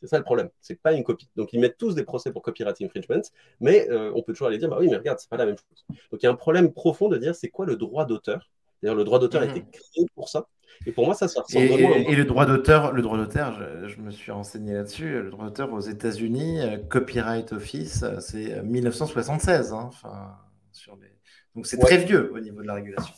C'est 0.00 0.08
ça 0.08 0.18
le 0.18 0.24
problème, 0.24 0.50
c'est 0.60 0.80
pas 0.80 0.92
une 0.92 1.02
copie. 1.02 1.30
Donc 1.34 1.52
ils 1.52 1.60
mettent 1.60 1.78
tous 1.78 1.94
des 1.94 2.04
procès 2.04 2.30
pour 2.30 2.42
copyright 2.42 2.80
infringement, 2.82 3.22
mais 3.60 3.88
euh, 3.90 4.12
on 4.14 4.22
peut 4.22 4.34
toujours 4.34 4.48
aller 4.48 4.58
dire, 4.58 4.68
bah 4.68 4.76
oui, 4.78 4.88
mais 4.88 4.96
regarde, 4.96 5.18
c'est 5.18 5.30
pas 5.30 5.38
la 5.38 5.46
même 5.46 5.56
chose. 5.56 5.84
Donc 6.12 6.22
il 6.22 6.24
y 6.24 6.26
a 6.26 6.30
un 6.30 6.36
problème 6.36 6.72
profond 6.72 7.08
de 7.08 7.16
dire, 7.16 7.34
c'est 7.34 7.48
quoi 7.48 7.64
le 7.64 7.76
droit 7.76 8.04
d'auteur? 8.04 8.50
D'ailleurs, 8.82 8.96
le 8.96 9.04
droit 9.04 9.18
d'auteur 9.18 9.40
a 9.40 9.46
été 9.46 9.60
mhm. 9.60 9.70
créé 9.70 10.06
pour 10.14 10.28
ça. 10.28 10.46
Et 10.86 10.92
pour 10.92 11.06
moi, 11.06 11.14
ça, 11.14 11.28
ça 11.28 11.42
ressemble 11.42 11.64
et, 11.64 11.68
vraiment 11.68 11.94
et, 11.94 12.14
le 12.14 12.24
droit 12.24 12.46
d'auteur, 12.46 12.92
le 12.92 13.02
droit 13.02 13.16
d'auteur, 13.16 13.58
je, 13.88 14.00
me 14.00 14.10
suis 14.10 14.32
renseigné 14.32 14.74
là-dessus. 14.74 15.22
Le 15.22 15.30
droit 15.30 15.46
d'auteur 15.46 15.72
aux 15.72 15.80
États-Unis, 15.80 16.60
euh, 16.60 16.78
Copyright 16.78 17.52
Office, 17.52 18.02
euh, 18.02 18.20
c'est 18.20 18.62
1976. 18.62 19.72
Hein, 19.72 19.84
enfin, 19.88 20.36
sur 20.72 20.96
les... 20.96 21.08
Donc 21.54 21.66
c'est 21.66 21.78
très 21.78 21.98
vieux 21.98 22.32
au 22.34 22.40
niveau 22.40 22.62
de 22.62 22.66
la 22.66 22.74
régulation. 22.74 23.14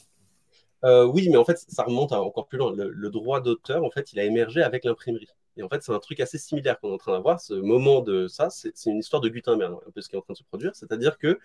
Euh, 0.84 1.04
oui, 1.04 1.28
mais 1.30 1.36
en 1.36 1.44
fait, 1.44 1.58
ça 1.68 1.82
remonte 1.82 2.12
encore 2.12 2.46
plus 2.46 2.58
loin. 2.58 2.72
Le, 2.76 3.10
droit 3.10 3.40
d'auteur, 3.40 3.84
en 3.84 3.90
fait, 3.90 4.12
il 4.12 4.20
a 4.20 4.24
émergé 4.24 4.62
avec 4.62 4.84
l'imprimerie. 4.84 5.28
Et 5.56 5.62
en 5.62 5.68
fait, 5.68 5.82
c'est 5.82 5.92
un 5.92 5.98
truc 5.98 6.20
assez 6.20 6.38
similaire 6.38 6.78
qu'on 6.78 6.90
est 6.90 6.94
en 6.94 6.98
train 6.98 7.12
d'avoir. 7.12 7.40
Ce 7.40 7.54
moment 7.54 8.02
de 8.02 8.28
ça, 8.28 8.50
c'est 8.50 8.72
une 8.86 8.98
histoire 8.98 9.22
de 9.22 9.28
Gutenberg, 9.28 9.78
un 9.86 9.90
peu 9.90 10.00
ce 10.00 10.08
qui 10.08 10.16
est 10.16 10.18
en 10.18 10.22
train 10.22 10.34
de 10.34 10.38
se 10.38 10.44
produire. 10.44 10.76
C'est-à-dire 10.76 11.18
que 11.18 11.40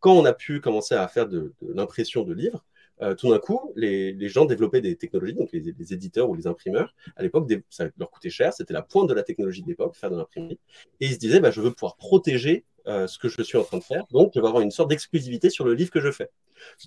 quand 0.00 0.12
on 0.12 0.24
a 0.24 0.32
pu 0.32 0.60
commencer 0.60 0.94
à 0.94 1.06
faire 1.08 1.28
de 1.28 1.54
l'impression 1.62 2.24
de 2.24 2.34
livres, 2.34 2.64
euh, 3.02 3.14
tout 3.14 3.30
d'un 3.30 3.38
coup, 3.38 3.72
les, 3.76 4.28
gens 4.28 4.44
développaient 4.44 4.80
des 4.80 4.96
technologies, 4.96 5.34
donc 5.34 5.50
les, 5.52 5.92
éditeurs 5.92 6.28
ou 6.28 6.34
les 6.34 6.46
imprimeurs, 6.46 6.94
à 7.16 7.22
l'époque, 7.22 7.50
ça 7.70 7.86
leur 7.98 8.10
coûtait 8.10 8.30
cher, 8.30 8.52
c'était 8.52 8.72
la 8.72 8.82
pointe 8.82 9.08
de 9.08 9.14
la 9.14 9.22
technologie 9.22 9.62
de 9.62 9.68
l'époque, 9.68 9.96
faire 9.96 10.10
de 10.10 10.16
l'imprimerie, 10.16 10.58
et 11.00 11.06
ils 11.06 11.14
se 11.14 11.18
disaient, 11.18 11.40
bah, 11.40 11.50
je 11.50 11.60
veux 11.60 11.72
pouvoir 11.72 11.96
protéger 11.96 12.64
euh, 12.86 13.06
ce 13.06 13.18
que 13.18 13.28
je 13.28 13.42
suis 13.42 13.58
en 13.58 13.64
train 13.64 13.78
de 13.78 13.84
faire, 13.84 14.04
donc 14.10 14.32
je 14.34 14.40
veux 14.40 14.46
avoir 14.46 14.62
une 14.62 14.70
sorte 14.70 14.90
d'exclusivité 14.90 15.50
sur 15.50 15.64
le 15.64 15.74
livre 15.74 15.90
que 15.90 16.00
je 16.00 16.10
fais. 16.10 16.30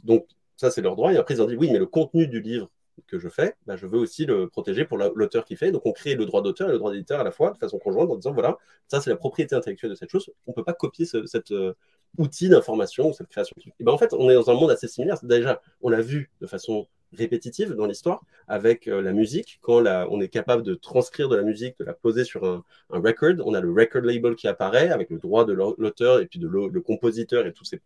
Donc 0.04 0.28
ça, 0.56 0.72
c'est 0.72 0.82
leur 0.82 0.96
droit, 0.96 1.14
et 1.14 1.18
après, 1.18 1.36
ils 1.36 1.42
ont 1.42 1.48
dit, 1.48 1.56
oui, 1.56 1.70
mais 1.72 1.80
le 1.80 1.88
contenu 1.88 2.28
du 2.28 2.42
livre 2.42 2.70
que 3.06 3.20
je 3.20 3.30
fais, 3.30 3.56
bah, 3.66 3.76
je 3.76 3.86
veux 3.86 4.00
aussi 4.00 4.26
le 4.26 4.50
protéger 4.50 4.86
pour 4.86 4.98
l'auteur 4.98 5.46
qui 5.46 5.56
fait. 5.56 5.72
Donc, 5.72 5.86
on 5.86 5.92
crée 5.92 6.16
le 6.16 6.26
droit 6.26 6.42
d'auteur 6.42 6.70
et 6.70 6.72
le 6.72 6.80
droit 6.80 6.92
d'éditeur 6.92 7.20
à 7.20 7.24
la 7.24 7.32
fois, 7.32 7.52
de 7.52 7.58
façon 7.58 7.78
conjointe, 7.78 8.10
en 8.10 8.16
disant 8.16 8.34
voilà, 8.34 8.58
ça, 8.88 9.02
c'est 9.02 9.10
la 9.10 9.18
propriété 9.18 9.56
intellectuelle 9.56 9.92
de 9.92 9.96
cette 9.96 10.10
chose. 10.10 10.32
On 10.48 10.52
ne 10.52 10.56
peut 10.56 10.64
pas 10.64 10.74
copier 10.74 11.06
cette, 11.06 11.52
euh, 11.52 11.74
outil 12.18 12.50
d'information 12.50 13.14
cette 13.14 13.28
création. 13.28 13.56
Et 13.80 13.84
ben 13.84 13.92
en 13.92 13.98
fait, 13.98 14.14
on 14.14 14.30
est 14.30 14.34
dans 14.34 14.50
un 14.50 14.54
monde 14.54 14.72
assez 14.72 14.88
similaire. 14.88 15.18
Déjà, 15.24 15.62
on 15.82 15.90
l'a 15.90 16.02
vu 16.02 16.32
de 16.42 16.48
façon 16.48 16.88
répétitive 17.14 17.74
dans 17.74 17.86
l'histoire 17.86 18.22
avec 18.48 18.88
euh, 18.88 19.02
la 19.02 19.14
musique. 19.14 19.60
Quand 19.62 19.84
on 20.10 20.22
est 20.22 20.28
capable 20.28 20.64
de 20.64 20.76
transcrire 20.76 21.30
de 21.30 21.36
la 21.36 21.44
musique, 21.44 21.78
de 21.80 21.86
la 21.86 21.94
poser 21.94 22.24
sur 22.24 22.46
un, 22.46 22.64
record, 22.90 23.36
on 23.46 23.54
a 23.54 23.62
le 23.62 23.72
record 23.72 24.02
label 24.02 24.36
qui 24.36 24.48
apparaît 24.48 24.90
avec 24.90 25.10
le 25.10 25.20
droit 25.20 25.46
de 25.46 25.54
l'auteur 25.54 26.20
et 26.20 26.26
puis 26.26 26.40
de 26.40 26.48
le, 26.48 26.82
compositeur 26.82 27.46
et 27.46 27.54
tous 27.54 27.66
ces. 27.66 27.80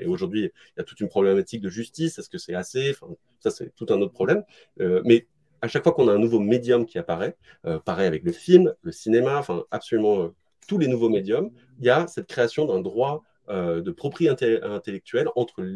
et 0.00 0.06
aujourd'hui, 0.06 0.40
il 0.40 0.78
y 0.78 0.80
a 0.80 0.84
toute 0.84 1.00
une 1.00 1.08
problématique 1.08 1.60
de 1.60 1.70
justice. 1.70 2.18
Est-ce 2.18 2.28
que 2.28 2.38
c'est 2.38 2.54
assez? 2.54 2.90
Enfin, 2.90 3.12
Ça, 3.40 3.50
c'est 3.50 3.74
tout 3.74 3.86
un 3.90 4.00
autre 4.00 4.12
problème. 4.12 4.44
Euh, 4.80 5.02
mais 5.04 5.26
à 5.60 5.68
chaque 5.68 5.82
fois 5.82 5.92
qu'on 5.92 6.08
a 6.08 6.12
un 6.12 6.18
nouveau 6.18 6.40
médium 6.40 6.86
qui 6.86 6.98
apparaît, 6.98 7.36
euh, 7.66 7.78
pareil 7.80 8.06
avec 8.06 8.22
le 8.22 8.32
film, 8.32 8.74
le 8.82 8.92
cinéma, 8.92 9.38
enfin 9.38 9.64
absolument 9.70 10.30
tous 10.68 10.78
les 10.78 10.86
nouveaux 10.86 11.08
médiums, 11.08 11.50
il 11.80 11.86
y 11.86 11.90
a 11.90 12.06
cette 12.06 12.26
création 12.26 12.66
d'un 12.66 12.80
droit 12.80 13.24
euh, 13.50 13.80
de 13.80 13.90
propriété 13.90 14.62
intellectuelle 14.62 15.28
entre 15.34 15.66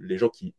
les 0.00 0.18
gens 0.18 0.28
qui 0.28 0.52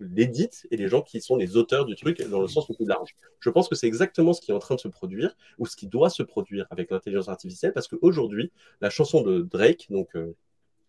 l'éditent 0.00 0.66
et 0.72 0.76
les 0.76 0.88
gens 0.88 1.02
qui 1.02 1.20
sont 1.20 1.36
les 1.36 1.56
auteurs 1.56 1.84
du 1.84 1.94
truc 1.94 2.20
dans 2.28 2.40
le 2.40 2.48
sens 2.48 2.68
le 2.68 2.74
plus 2.74 2.84
large. 2.84 3.14
Je 3.38 3.48
pense 3.48 3.68
que 3.68 3.76
c'est 3.76 3.86
exactement 3.86 4.32
ce 4.32 4.40
qui 4.40 4.50
est 4.50 4.54
en 4.54 4.58
train 4.58 4.74
de 4.74 4.80
se 4.80 4.88
produire 4.88 5.36
ou 5.58 5.66
ce 5.66 5.76
qui 5.76 5.86
doit 5.86 6.10
se 6.10 6.24
produire 6.24 6.66
avec 6.70 6.90
l'intelligence 6.90 7.28
artificielle 7.28 7.72
parce 7.72 7.86
qu'aujourd'hui, 7.86 8.50
la 8.80 8.90
chanson 8.90 9.22
de 9.22 9.42
Drake, 9.42 9.86
donc 9.90 10.08
euh, 10.16 10.34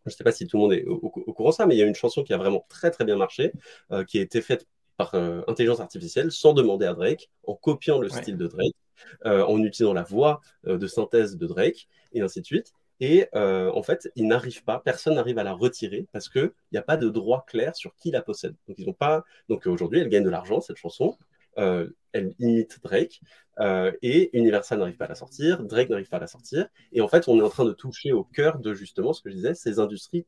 je 0.07 0.11
ne 0.11 0.15
sais 0.15 0.23
pas 0.23 0.31
si 0.31 0.47
tout 0.47 0.57
le 0.57 0.61
monde 0.63 0.73
est 0.73 0.85
au, 0.85 1.09
courant 1.09 1.49
de 1.49 1.55
ça, 1.55 1.67
mais 1.67 1.75
il 1.75 1.79
y 1.79 1.83
a 1.83 1.85
une 1.85 1.93
chanson 1.93 2.23
qui 2.23 2.33
a 2.33 2.37
vraiment 2.37 2.65
très 2.67 2.89
très 2.89 3.05
bien 3.05 3.15
marché, 3.15 3.51
euh, 3.91 4.03
qui 4.03 4.17
a 4.17 4.21
été 4.23 4.41
faite 4.41 4.65
par 4.97 5.13
intelligence 5.47 5.79
artificielle 5.79 6.31
sans 6.31 6.53
demander 6.53 6.87
à 6.87 6.93
Drake, 6.93 7.29
en 7.43 7.55
copiant 7.55 7.99
le 7.99 8.09
style 8.09 8.37
de 8.37 8.47
Drake, 8.47 8.75
en 9.23 9.57
utilisant 9.63 9.93
la 9.93 10.03
voix 10.03 10.41
de 10.63 10.85
synthèse 10.85 11.37
de 11.37 11.47
Drake 11.47 11.87
et 12.13 12.21
ainsi 12.21 12.41
de 12.41 12.45
suite. 12.45 12.73
Et 13.01 13.27
euh, 13.35 13.71
en 13.73 13.81
fait, 13.81 14.09
ils 14.15 14.27
n'arrivent 14.27 14.63
pas, 14.63 14.79
personne 14.79 15.15
n'arrive 15.15 15.39
à 15.39 15.43
la 15.43 15.53
retirer 15.53 16.07
parce 16.13 16.29
qu'il 16.29 16.51
n'y 16.71 16.77
a 16.77 16.83
pas 16.83 16.97
de 16.97 17.09
droit 17.09 17.43
clair 17.47 17.75
sur 17.75 17.95
qui 17.95 18.11
la 18.11 18.21
possède. 18.21 18.55
Donc, 18.67 18.77
ils 18.79 18.85
n'ont 18.85 18.93
pas. 18.93 19.25
Donc, 19.49 19.65
aujourd'hui, 19.65 19.99
elle 19.99 20.07
gagne 20.07 20.23
de 20.23 20.29
l'argent, 20.29 20.61
cette 20.61 20.77
chanson. 20.77 21.17
Euh, 21.57 21.89
elle 22.13 22.33
imite 22.39 22.79
Drake 22.81 23.19
euh, 23.59 23.91
et 24.01 24.37
Universal 24.37 24.79
n'arrive 24.79 24.95
pas 24.95 25.05
à 25.05 25.09
la 25.09 25.15
sortir, 25.15 25.63
Drake 25.63 25.89
n'arrive 25.89 26.07
pas 26.07 26.17
à 26.17 26.21
la 26.21 26.27
sortir. 26.27 26.67
Et 26.93 27.01
en 27.01 27.07
fait, 27.07 27.27
on 27.27 27.37
est 27.39 27.43
en 27.43 27.49
train 27.49 27.65
de 27.65 27.73
toucher 27.73 28.13
au 28.13 28.23
cœur 28.23 28.59
de 28.59 28.73
justement 28.73 29.13
ce 29.13 29.21
que 29.21 29.29
je 29.29 29.35
disais 29.35 29.55
ces 29.55 29.79
industries 29.79 30.25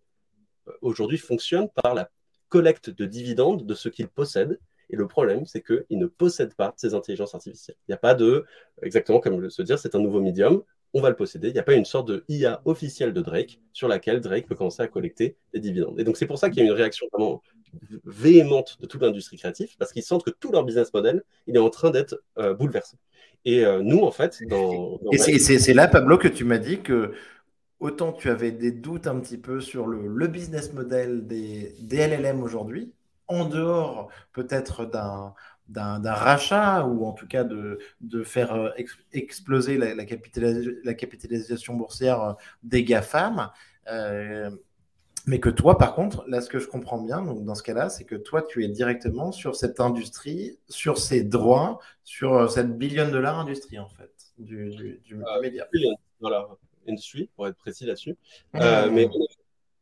aujourd'hui 0.81 1.17
fonctionnent 1.17 1.69
par 1.69 1.93
la 1.93 2.09
collecte 2.49 2.89
de 2.89 3.05
dividendes 3.05 3.65
de 3.65 3.73
ce 3.73 3.89
qu'ils 3.89 4.07
possèdent. 4.07 4.59
Et 4.89 4.95
le 4.95 5.07
problème, 5.07 5.45
c'est 5.45 5.61
qu'ils 5.61 5.97
ne 5.97 6.05
possèdent 6.05 6.55
pas 6.55 6.73
ces 6.77 6.93
intelligences 6.93 7.33
artificielles. 7.33 7.77
Il 7.87 7.91
n'y 7.91 7.95
a 7.95 7.97
pas 7.97 8.15
de, 8.15 8.45
exactement 8.81 9.19
comme 9.19 9.49
se 9.49 9.61
dire, 9.61 9.79
c'est 9.79 9.95
un 9.95 9.99
nouveau 9.99 10.21
médium 10.21 10.63
on 10.93 11.01
va 11.01 11.09
le 11.09 11.15
posséder. 11.15 11.49
Il 11.49 11.53
n'y 11.53 11.59
a 11.59 11.63
pas 11.63 11.73
une 11.73 11.85
sorte 11.85 12.07
de 12.07 12.23
IA 12.29 12.61
officielle 12.65 13.13
de 13.13 13.21
Drake 13.21 13.59
sur 13.73 13.87
laquelle 13.87 14.21
Drake 14.21 14.47
peut 14.47 14.55
commencer 14.55 14.81
à 14.81 14.87
collecter 14.87 15.35
des 15.53 15.59
dividendes. 15.59 15.99
Et 15.99 16.03
donc 16.03 16.17
c'est 16.17 16.27
pour 16.27 16.37
ça 16.37 16.49
qu'il 16.49 16.59
y 16.59 16.61
a 16.61 16.65
une 16.65 16.75
réaction 16.75 17.07
vraiment 17.11 17.41
véhémente 18.05 18.77
de 18.81 18.85
toute 18.85 19.01
l'industrie 19.01 19.37
créative, 19.37 19.75
parce 19.77 19.91
qu'ils 19.91 20.03
sentent 20.03 20.23
que 20.23 20.29
tout 20.29 20.51
leur 20.51 20.63
business 20.63 20.93
model, 20.93 21.23
il 21.47 21.55
est 21.55 21.59
en 21.59 21.69
train 21.69 21.89
d'être 21.89 22.21
euh, 22.37 22.53
bouleversé. 22.53 22.97
Et 23.45 23.65
euh, 23.65 23.81
nous, 23.81 24.01
en 24.01 24.11
fait, 24.11 24.39
dans... 24.47 24.99
et 25.11 25.17
c'est 25.17 25.73
là, 25.73 25.87
Pablo, 25.87 26.17
que 26.17 26.27
tu 26.27 26.45
m'as 26.45 26.59
dit 26.59 26.81
que 26.81 27.13
autant 27.79 28.13
tu 28.13 28.29
avais 28.29 28.51
des 28.51 28.71
doutes 28.71 29.07
un 29.07 29.19
petit 29.19 29.37
peu 29.37 29.59
sur 29.59 29.87
le, 29.87 30.27
business 30.27 30.71
model 30.73 31.27
des, 31.27 31.75
des 31.79 32.07
LLM 32.07 32.41
aujourd'hui, 32.41 32.93
en 33.27 33.45
dehors 33.45 34.09
peut-être 34.31 34.85
d'un 34.85 35.33
d'un 35.69 36.13
rachat 36.13 36.85
ou 36.85 37.05
en 37.05 37.13
tout 37.13 37.27
cas 37.27 37.43
de, 37.43 37.79
de 38.01 38.23
faire 38.23 38.53
euh, 38.53 38.69
exploser 39.11 39.77
la, 39.77 39.95
la, 39.95 40.05
capitalisation 40.93 41.75
boursière 41.75 42.21
euh, 42.21 42.33
des 42.63 42.83
GAFAM. 42.83 43.49
Euh, 43.87 44.49
mais 45.25 45.39
que 45.39 45.49
toi, 45.49 45.77
par 45.77 45.95
contre, 45.95 46.25
là, 46.27 46.41
ce 46.41 46.49
que 46.49 46.59
je 46.59 46.67
comprends 46.67 47.01
bien, 47.01 47.21
donc 47.21 47.45
dans 47.45 47.55
ce 47.55 47.63
cas-là, 47.63 47.87
c'est 47.89 48.03
que 48.03 48.15
toi, 48.15 48.41
tu 48.41 48.65
es 48.65 48.67
directement 48.67 49.31
sur 49.31 49.55
cette 49.55 49.79
industrie, 49.79 50.59
sur 50.67 50.97
ces 50.97 51.23
droits, 51.23 51.79
sur 52.03 52.51
cette 52.51 52.77
billion 52.77 53.09
dollar 53.09 53.39
industrie, 53.39 53.79
en 53.79 53.87
fait, 53.87 54.11
du, 54.37 54.69
du, 54.71 55.01
du 55.05 55.17
média. 55.41 55.65
Voilà, 56.19 56.49
industrie, 56.89 57.29
pour 57.37 57.47
être 57.47 57.55
précis 57.55 57.85
là-dessus. 57.85 58.17
Mmh. 58.53 58.89
mais 58.91 59.09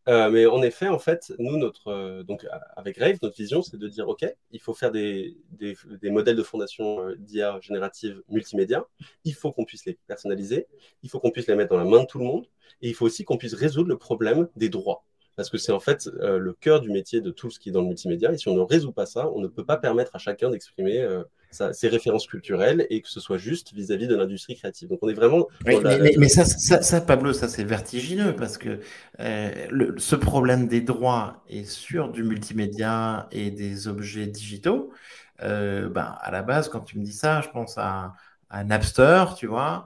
euh, 0.07 0.29
mais 0.31 0.45
en 0.47 0.63
effet, 0.63 0.87
en 0.87 0.97
fait, 0.97 1.31
nous, 1.37 1.57
notre, 1.57 1.89
euh, 1.89 2.23
donc, 2.23 2.45
avec 2.75 2.97
Rave, 2.97 3.19
notre 3.21 3.35
vision, 3.35 3.61
c'est 3.61 3.77
de 3.77 3.87
dire, 3.87 4.07
OK, 4.07 4.25
il 4.51 4.59
faut 4.59 4.73
faire 4.73 4.91
des, 4.91 5.37
des, 5.51 6.09
modèles 6.09 6.35
de 6.35 6.43
fondation 6.43 7.05
euh, 7.07 7.15
d'IA 7.17 7.59
générative 7.61 8.21
multimédia. 8.27 8.85
Il 9.25 9.35
faut 9.35 9.51
qu'on 9.51 9.65
puisse 9.65 9.85
les 9.85 9.99
personnaliser. 10.07 10.67
Il 11.03 11.09
faut 11.09 11.19
qu'on 11.19 11.31
puisse 11.31 11.47
les 11.47 11.55
mettre 11.55 11.69
dans 11.69 11.77
la 11.77 11.85
main 11.85 12.01
de 12.01 12.07
tout 12.07 12.17
le 12.17 12.25
monde. 12.25 12.47
Et 12.81 12.89
il 12.89 12.95
faut 12.95 13.05
aussi 13.05 13.25
qu'on 13.25 13.37
puisse 13.37 13.53
résoudre 13.53 13.89
le 13.89 13.97
problème 13.97 14.47
des 14.55 14.69
droits 14.69 15.03
parce 15.35 15.49
que 15.49 15.57
c'est 15.57 15.71
en 15.71 15.79
fait 15.79 16.09
euh, 16.19 16.37
le 16.37 16.53
cœur 16.53 16.81
du 16.81 16.89
métier 16.89 17.21
de 17.21 17.31
tout 17.31 17.49
ce 17.49 17.59
qui 17.59 17.69
est 17.69 17.71
dans 17.71 17.81
le 17.81 17.87
multimédia. 17.87 18.31
Et 18.31 18.37
si 18.37 18.49
on 18.49 18.55
ne 18.55 18.61
résout 18.61 18.91
pas 18.91 19.05
ça, 19.05 19.29
on 19.29 19.39
ne 19.39 19.47
peut 19.47 19.65
pas 19.65 19.77
permettre 19.77 20.15
à 20.15 20.19
chacun 20.19 20.49
d'exprimer 20.49 20.99
euh, 20.99 21.23
ses 21.73 21.87
références 21.87 22.27
culturelles 22.27 22.85
et 22.89 23.01
que 23.01 23.09
ce 23.09 23.19
soit 23.19 23.37
juste 23.37 23.73
vis-à-vis 23.73 24.07
de 24.07 24.15
l'industrie 24.15 24.55
créative. 24.55 24.89
Donc 24.89 24.99
on 25.01 25.09
est 25.09 25.13
vraiment. 25.13 25.47
mais, 25.65 26.29
ça, 26.29 26.45
ça, 26.45 27.01
Pablo, 27.01 27.33
ça 27.33 27.47
c'est 27.47 27.63
vertigineux 27.63 28.35
parce 28.35 28.57
que 28.57 28.79
euh, 29.19 29.93
ce 29.97 30.15
problème 30.15 30.67
des 30.67 30.81
droits 30.81 31.43
est 31.49 31.65
sur 31.65 32.09
du 32.09 32.23
multimédia 32.23 33.27
et 33.31 33.51
des 33.51 33.87
objets 33.87 34.27
digitaux. 34.27 34.91
Ben, 35.39 36.15
à 36.21 36.29
la 36.29 36.43
base, 36.43 36.69
quand 36.69 36.81
tu 36.81 36.99
me 36.99 37.03
dis 37.03 37.13
ça, 37.13 37.41
je 37.41 37.49
pense 37.49 37.75
à, 37.77 38.13
Napster, 38.65 39.25
tu 39.37 39.47
vois. 39.47 39.85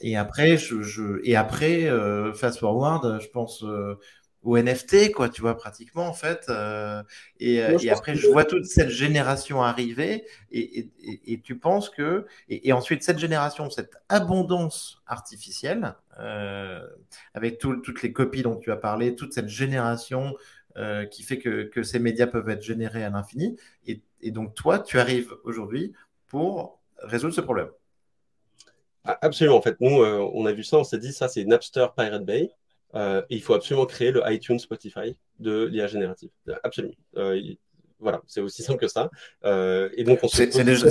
et 0.00 0.16
après, 0.16 0.56
je, 0.56 0.80
je 0.80 1.20
et 1.24 1.36
après, 1.36 1.90
fast 2.34 2.60
forward, 2.60 3.20
je 3.20 3.28
pense 3.28 3.62
au 4.44 4.58
NFT, 4.58 5.10
quoi, 5.12 5.30
tu 5.30 5.40
vois, 5.40 5.56
pratiquement, 5.56 6.06
en 6.06 6.12
fait. 6.12 6.44
Euh, 6.50 7.02
et, 7.40 7.62
euh, 7.62 7.78
après, 7.90 8.14
je 8.14 8.28
vois 8.28 8.44
toute 8.44 8.66
cette 8.66 8.90
génération 8.90 9.62
arriver, 9.62 10.26
et, 10.52 10.90
tu 11.42 11.58
penses 11.58 11.88
que. 11.88 12.26
Et, 12.50 12.72
ensuite, 12.72 13.02
cette 13.02 13.18
génération, 13.18 13.70
cette 13.70 13.96
abondance 14.10 15.02
artificielle, 15.06 15.94
euh, 16.20 16.86
avec 17.32 17.58
toutes 17.58 18.02
les 18.02 18.12
copies 18.12 18.42
dont 18.42 18.56
tu 18.56 18.70
as 18.70 18.76
parlé, 18.76 19.16
toute 19.16 19.32
cette 19.32 19.48
génération 19.48 20.36
qui 21.10 21.22
fait 21.22 21.38
que, 21.38 21.82
ces 21.82 21.98
médias 21.98 22.26
peuvent 22.26 22.48
être 22.50 22.62
générés 22.62 23.04
à 23.04 23.10
l'infini. 23.10 23.56
Et, 23.86 24.02
donc, 24.30 24.54
toi, 24.54 24.78
tu 24.78 24.98
arrives 24.98 25.34
aujourd'hui 25.44 25.94
pour 26.26 26.80
résoudre 26.98 27.34
ce 27.34 27.40
problème. 27.40 27.68
Absolument, 29.04 29.56
en 29.56 29.62
fait, 29.62 29.80
nous, 29.80 29.90
on 29.90 30.44
a 30.44 30.52
vu 30.52 30.64
ça, 30.64 30.78
on 30.78 30.84
s'est 30.84 30.98
dit, 30.98 31.14
ça, 31.14 31.28
c'est 31.28 31.44
Napster 31.44 31.86
Pirate 31.96 32.24
Bay. 32.24 32.50
Euh, 32.94 33.22
il 33.30 33.42
faut 33.42 33.54
absolument 33.54 33.86
créer 33.86 34.12
le 34.12 34.22
iTunes 34.26 34.58
Spotify 34.58 35.16
de 35.40 35.66
l'IA 35.66 35.86
générative. 35.86 36.30
Absolument. 36.62 36.94
Euh, 37.16 37.40
voilà, 38.00 38.20
c'est 38.26 38.40
aussi 38.40 38.62
simple 38.62 38.80
que 38.80 38.88
ça. 38.88 39.08
Euh, 39.44 39.88
et 39.96 40.04
donc, 40.04 40.18
c'est 40.30 40.46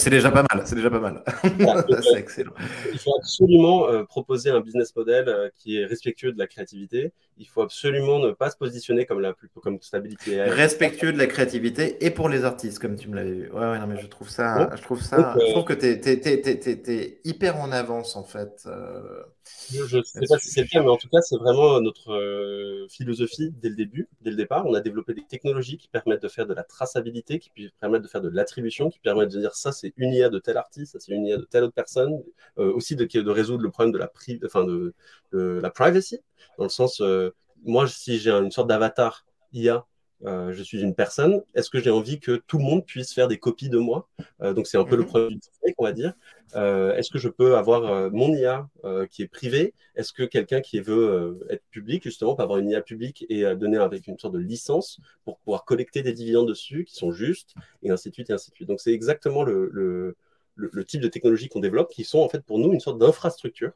déjà, 0.09 0.31
pas 0.31 0.43
mal. 0.51 0.65
C'est 0.65 0.75
déjà 0.75 0.89
pas 0.89 0.99
mal. 0.99 1.23
c'est 2.01 2.17
excellent. 2.17 2.53
Il 2.91 2.97
faut 2.97 3.15
absolument 3.15 4.03
proposer 4.05 4.49
un 4.49 4.61
business 4.61 4.95
model 4.95 5.51
qui 5.55 5.77
est 5.77 5.85
respectueux 5.85 6.31
de 6.31 6.39
la 6.39 6.47
créativité. 6.47 7.11
Il 7.37 7.47
faut 7.47 7.61
absolument 7.61 8.17
ne 8.17 8.31
pas 8.31 8.49
se 8.49 8.57
positionner 8.57 9.05
comme 9.05 9.19
la 9.19 9.35
comme 9.61 9.79
stabilité. 9.81 10.41
Respectueux 10.41 11.13
de 11.13 11.19
la 11.19 11.27
créativité 11.27 12.03
et 12.03 12.09
pour 12.09 12.29
les 12.29 12.45
artistes, 12.45 12.79
comme 12.79 12.95
tu 12.95 13.09
me 13.09 13.15
l'avais 13.15 13.33
vu. 13.33 13.51
Ouais, 13.51 13.59
ouais, 13.59 13.79
non, 13.79 13.85
mais 13.85 14.01
je 14.01 14.07
trouve 14.07 14.29
ça. 14.29 14.71
je 14.75 14.81
trouve 14.81 15.01
ça. 15.01 15.35
je 15.39 15.51
trouve 15.51 15.65
que 15.65 15.73
tu 15.73 15.85
es, 16.91 17.19
hyper 17.25 17.57
en 17.57 17.71
avance 17.71 18.15
en 18.15 18.23
fait. 18.23 18.67
Je 19.71 19.97
ne 19.97 20.03
sais 20.03 20.19
pas 20.27 20.37
si 20.39 20.49
c'est 20.49 20.61
le 20.61 20.67
cas, 20.67 20.81
mais 20.81 20.89
en 20.89 20.97
tout 20.97 21.09
cas, 21.09 21.21
c'est 21.21 21.37
vraiment 21.37 21.79
notre 21.81 22.87
philosophie 22.89 23.51
dès 23.61 23.69
le 23.69 23.75
début, 23.75 24.07
dès 24.21 24.31
le 24.31 24.37
départ. 24.37 24.65
On 24.65 24.73
a 24.73 24.81
développé 24.81 25.13
des 25.13 25.25
technologies 25.25 25.77
qui 25.77 25.87
permettent 25.87 26.23
de 26.23 26.27
faire 26.27 26.45
de 26.45 26.53
la 26.53 26.63
traçabilité 26.63 27.39
qui 27.39 27.69
permettent 27.79 28.01
de 28.01 28.07
faire 28.07 28.21
de 28.21 28.29
l'attribution, 28.29 28.89
qui 28.89 28.99
permettent 28.99 29.31
de 29.31 29.39
dire 29.39 29.55
ça 29.55 29.71
c'est 29.71 29.93
une 29.97 30.13
IA 30.13 30.29
de 30.29 30.39
tel 30.39 30.57
artiste, 30.57 30.93
ça 30.93 30.99
c'est 30.99 31.13
une 31.13 31.25
IA 31.25 31.37
de 31.37 31.43
telle 31.43 31.63
autre 31.63 31.73
personne, 31.73 32.21
euh, 32.57 32.71
aussi 32.73 32.95
de, 32.95 33.05
de, 33.05 33.31
résoudre 33.31 33.63
le 33.63 33.71
problème 33.71 33.91
de 33.91 33.97
la, 33.97 34.11
enfin 34.45 34.63
de, 34.65 34.93
la 35.31 35.69
privacy, 35.69 36.19
dans 36.57 36.65
le 36.65 36.69
sens, 36.69 37.01
euh, 37.01 37.33
moi 37.63 37.87
si 37.87 38.19
j'ai 38.19 38.31
une 38.31 38.51
sorte 38.51 38.67
d'avatar 38.67 39.25
IA 39.53 39.85
euh, 40.25 40.53
je 40.53 40.63
suis 40.63 40.81
une 40.81 40.95
personne, 40.95 41.41
est-ce 41.53 41.69
que 41.69 41.79
j'ai 41.79 41.89
envie 41.89 42.19
que 42.19 42.41
tout 42.47 42.57
le 42.57 42.63
monde 42.63 42.85
puisse 42.85 43.13
faire 43.13 43.27
des 43.27 43.37
copies 43.37 43.69
de 43.69 43.77
moi? 43.77 44.07
Euh, 44.41 44.53
Donc 44.53 44.67
c'est 44.67 44.77
un 44.77 44.85
peu 44.85 44.95
le 44.95 45.03
mhm. 45.03 45.07
problème 45.07 45.33
du 45.33 45.73
on 45.77 45.83
va 45.83 45.91
dire. 45.91 46.13
Euh, 46.55 46.95
est-ce 46.95 47.09
que 47.09 47.17
je 47.17 47.29
peux 47.29 47.57
avoir 47.57 48.11
mon 48.11 48.33
IA 48.33 48.69
qui 49.09 49.23
est 49.23 49.27
privé? 49.27 49.73
Est-ce 49.95 50.13
que 50.13 50.23
quelqu'un 50.23 50.61
qui 50.61 50.79
veut 50.79 51.39
être 51.49 51.63
public, 51.71 52.03
justement, 52.03 52.35
peut 52.35 52.43
avoir 52.43 52.59
une 52.59 52.69
IA 52.69 52.81
publique 52.81 53.25
et 53.29 53.43
donner 53.55 53.77
avec 53.77 54.07
une 54.07 54.17
sorte 54.17 54.33
de 54.33 54.39
licence 54.39 54.99
pour 55.25 55.39
pouvoir 55.39 55.65
collecter 55.65 56.03
des 56.03 56.13
dividendes 56.13 56.47
dessus 56.47 56.85
qui 56.85 56.95
sont 56.95 57.11
justes, 57.11 57.55
et 57.81 57.89
ainsi 57.89 58.09
de 58.09 58.13
suite, 58.13 58.29
et 58.29 58.33
ainsi 58.33 58.51
de 58.51 58.55
suite? 58.55 58.67
Donc 58.67 58.81
c'est 58.81 58.93
exactement 58.93 59.43
le, 59.43 59.69
le, 59.71 60.15
le, 60.55 60.85
type 60.85 61.01
de 61.01 61.07
technologie 61.07 61.49
qu'on 61.49 61.59
développe 61.59 61.91
qui 61.91 62.03
sont 62.03 62.19
en 62.19 62.29
fait 62.29 62.41
pour 62.41 62.59
nous 62.59 62.71
une 62.71 62.79
sorte 62.79 62.99
d'infrastructure 62.99 63.71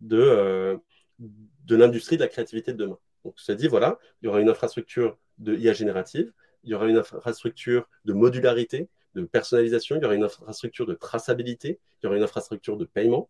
de, 0.00 0.78
de 1.18 1.76
l'industrie 1.76 2.16
de 2.16 2.22
la 2.22 2.28
créativité 2.28 2.72
de 2.72 2.78
demain. 2.78 2.98
Donc, 3.24 3.40
ça 3.40 3.54
dit, 3.54 3.68
voilà, 3.68 3.98
il 4.20 4.26
y 4.26 4.28
aura 4.28 4.40
une 4.40 4.48
infrastructure 4.48 5.16
de 5.38 5.56
IA 5.56 5.72
générative, 5.72 6.32
il 6.64 6.70
y 6.70 6.74
aura 6.74 6.88
une 6.88 6.96
infrastructure 6.96 7.88
de 8.04 8.12
modularité, 8.12 8.88
de 9.14 9.22
personnalisation, 9.22 9.96
il 9.96 10.02
y 10.02 10.04
aura 10.04 10.14
une 10.14 10.24
infrastructure 10.24 10.86
de 10.86 10.94
traçabilité, 10.94 11.78
il 12.02 12.04
y 12.04 12.06
aura 12.06 12.16
une 12.16 12.22
infrastructure 12.22 12.76
de 12.76 12.84
paiement, 12.84 13.28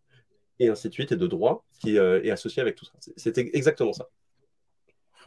et 0.59 0.69
ainsi 0.69 0.89
de 0.89 0.93
suite, 0.93 1.11
et 1.11 1.17
de 1.17 1.27
droit 1.27 1.65
qui 1.79 1.97
euh, 1.97 2.23
est 2.23 2.31
associée 2.31 2.61
avec 2.61 2.75
tout 2.75 2.85
ça. 2.85 2.93
C'était 3.17 3.49
exactement 3.53 3.93
ça. 3.93 4.07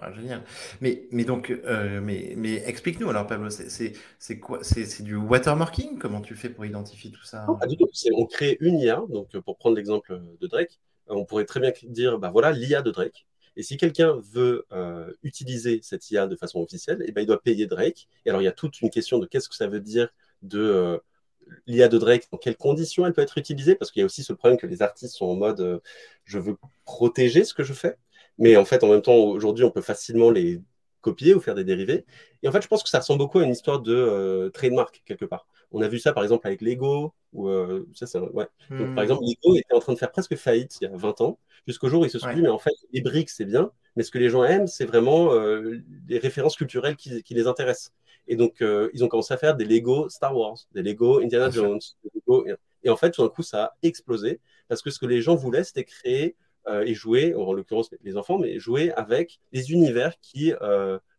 Ah, 0.01 0.13
génial. 0.13 0.43
Mais, 0.81 1.09
mais 1.11 1.25
donc, 1.25 1.51
euh, 1.51 2.01
mais, 2.01 2.35
mais 2.37 2.55
explique-nous 2.55 3.11
alors, 3.11 3.27
Pablo, 3.27 3.51
c'est 3.51 4.39
quoi 4.39 4.61
C'est 4.63 5.03
du 5.03 5.17
watermarking? 5.17 5.99
Comment 5.99 6.21
tu 6.21 6.37
fais 6.37 6.49
pour 6.49 6.65
identifier 6.65 7.11
tout 7.11 7.25
ça? 7.25 7.47
Du 7.69 7.77
tout. 7.77 7.89
On 8.15 8.27
crée 8.27 8.57
une 8.61 8.79
IA. 8.79 9.03
Donc, 9.09 9.37
pour 9.41 9.57
prendre 9.57 9.77
l'exemple 9.77 10.21
de 10.41 10.47
Drake, 10.47 10.79
on 11.09 11.25
pourrait 11.25 11.47
très 11.47 11.59
bien 11.59 11.73
dire, 11.83 12.19
bah 12.19 12.31
voilà, 12.31 12.53
l'IA 12.53 12.81
de 12.83 12.93
Drake. 12.93 13.27
Et 13.57 13.63
si 13.63 13.77
quelqu'un 13.77 14.17
veut 14.33 14.67
euh, 14.73 15.13
utiliser 15.23 15.81
cette 15.83 16.11
IA 16.11 16.27
de 16.27 16.37
façon 16.37 16.61
officielle, 16.61 17.03
eh 17.07 17.13
ben, 17.13 17.23
il 17.23 17.27
doit 17.27 17.43
payer 17.43 17.67
Drake. 17.67 18.09
Et 18.25 18.31
alors, 18.31 18.43
il 18.43 18.45
y 18.45 18.49
a 18.49 18.53
toute 18.53 18.81
une 18.81 18.91
question 18.91 19.19
de 19.19 19.27
qu'est-ce 19.27 19.49
que 19.49 19.57
ça 19.57 19.67
veut 19.69 19.81
dire 19.81 20.09
de 20.43 20.61
euh, 20.61 20.99
l'IA 21.67 21.89
de 21.89 21.99
Drake, 21.99 22.29
dans 22.31 22.39
quelles 22.39 22.57
conditions 22.57 23.07
elle 23.07 23.13
peut 23.13 23.23
être 23.23 23.39
utilisée, 23.39 23.75
parce 23.75 23.91
qu'il 23.91 24.01
y 24.01 24.03
a 24.03 24.07
aussi 24.07 24.23
ce 24.23 24.33
problème 24.33 24.59
que 24.59 24.67
les 24.67 24.83
artistes 24.83 25.15
sont 25.17 25.27
en 25.27 25.35
mode 25.35 25.61
euh, 25.61 25.79
je 26.25 26.39
veux 26.39 26.57
protéger 26.85 27.45
ce 27.45 27.55
que 27.55 27.65
je 27.65 27.73
fais. 27.73 27.97
Mais 28.39 28.57
en 28.57 28.65
fait, 28.65 28.85
en 28.85 28.89
même 28.89 29.03
temps, 29.03 29.17
aujourd'hui, 29.17 29.65
on 29.65 29.71
peut 29.71 29.81
facilement 29.83 30.31
les 30.31 30.61
copier 31.09 31.35
ou 31.35 31.41
faire 31.41 31.55
des 31.55 31.65
dérivés. 31.65 32.05
Et 32.43 32.49
en 32.49 32.53
fait, 32.53 32.63
je 32.63 32.69
pense 32.69 32.83
que 32.83 32.89
ça 32.89 32.99
ressemble 33.01 33.19
beaucoup 33.19 33.39
à 33.39 33.45
une 33.45 33.51
histoire 33.51 33.81
de 33.81 34.51
trademark, 34.55 35.03
quelque 35.05 35.25
part. 35.25 35.47
On 35.73 35.83
a 35.83 35.89
vu 35.89 35.99
ça, 35.99 36.13
par 36.13 36.23
exemple, 36.23 36.47
avec 36.47 36.63
Lego. 36.63 37.13
Ou, 37.33 37.51
ça, 37.95 38.21
ouais. 38.21 38.47
Donc, 38.71 38.95
par 38.95 38.97
hmm. 38.97 38.99
exemple, 38.99 39.23
Lego 39.25 39.57
était 39.57 39.75
en 39.75 39.81
train 39.81 39.93
de 39.93 39.99
faire 39.99 40.11
presque 40.11 40.37
faillite 40.37 40.79
il 40.81 40.85
y 40.85 40.87
a 40.87 40.97
20 40.97 41.21
ans 41.21 41.39
jusqu'au 41.69 41.89
jour 41.89 42.03
où 42.03 42.05
ils 42.07 42.11
se 42.11 42.19
sont 42.19 42.33
dit, 42.33 42.43
mais 42.43 42.49
en 42.49 42.59
fait, 42.59 42.73
les 42.93 43.03
briques, 43.03 43.31
c'est 43.31 43.45
bien, 43.45 43.71
mais 43.95 44.03
ce 44.03 44.11
que 44.11 44.19
les 44.19 44.31
gens 44.31 44.43
aiment, 44.43 44.67
c'est 44.67 44.87
vraiment 44.87 45.35
euh, 45.35 45.79
les 46.09 46.19
références 46.19 46.57
culturelles 46.57 46.97
qui, 46.97 47.23
les 47.29 47.47
intéressent. 47.47 47.93
Et 48.27 48.37
donc, 48.37 48.63
euh, 48.63 48.91
ils 48.95 49.05
ont 49.05 49.09
commencé 49.09 49.35
à 49.35 49.37
faire 49.37 49.55
des 49.55 49.67
Lego 49.67 50.09
Star 50.09 50.37
Wars, 50.37 50.57
des 50.73 50.83
Lego 50.83 51.21
Indiana 51.21 51.51
Jones. 51.51 51.79
Et 52.85 52.91
en 52.91 52.97
fait, 52.97 53.11
tout 53.11 53.23
d'un 53.23 53.29
coup, 53.29 53.43
ça 53.43 53.65
a 53.65 53.77
explosé 53.83 54.41
parce 54.69 54.83
que 54.83 54.91
ce 54.91 54.99
que 54.99 55.07
les 55.07 55.21
gens 55.21 55.35
voulaient, 55.35 55.65
c'était 55.65 55.85
créer 55.85 56.25
euh, 56.27 56.48
et 56.85 56.95
jouer, 56.95 57.35
en 57.35 57.53
l'occurrence 57.53 57.91
les 58.03 58.17
enfants, 58.17 58.39
mais 58.39 58.59
jouer 58.59 58.93
avec 58.93 59.41
des 59.53 59.73
univers 59.73 60.19
qui 60.21 60.53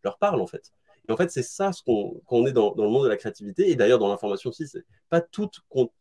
leur 0.03 0.17
parlent, 0.19 0.41
en 0.41 0.47
fait. 0.47 0.71
Et 1.07 1.11
en 1.11 1.17
fait, 1.17 1.31
c'est 1.31 1.43
ça 1.43 1.71
ce 1.71 1.81
qu'on 1.83 2.45
est 2.45 2.51
dans, 2.51 2.75
dans, 2.75 2.83
le 2.83 2.89
monde 2.89 3.05
de 3.05 3.09
la 3.09 3.17
créativité. 3.17 3.69
Et 3.69 3.75
d'ailleurs, 3.75 3.97
dans 3.97 4.09
l'information 4.09 4.51
aussi, 4.51 4.67
c'est 4.67 4.83
pas 5.09 5.21
tout, 5.21 5.49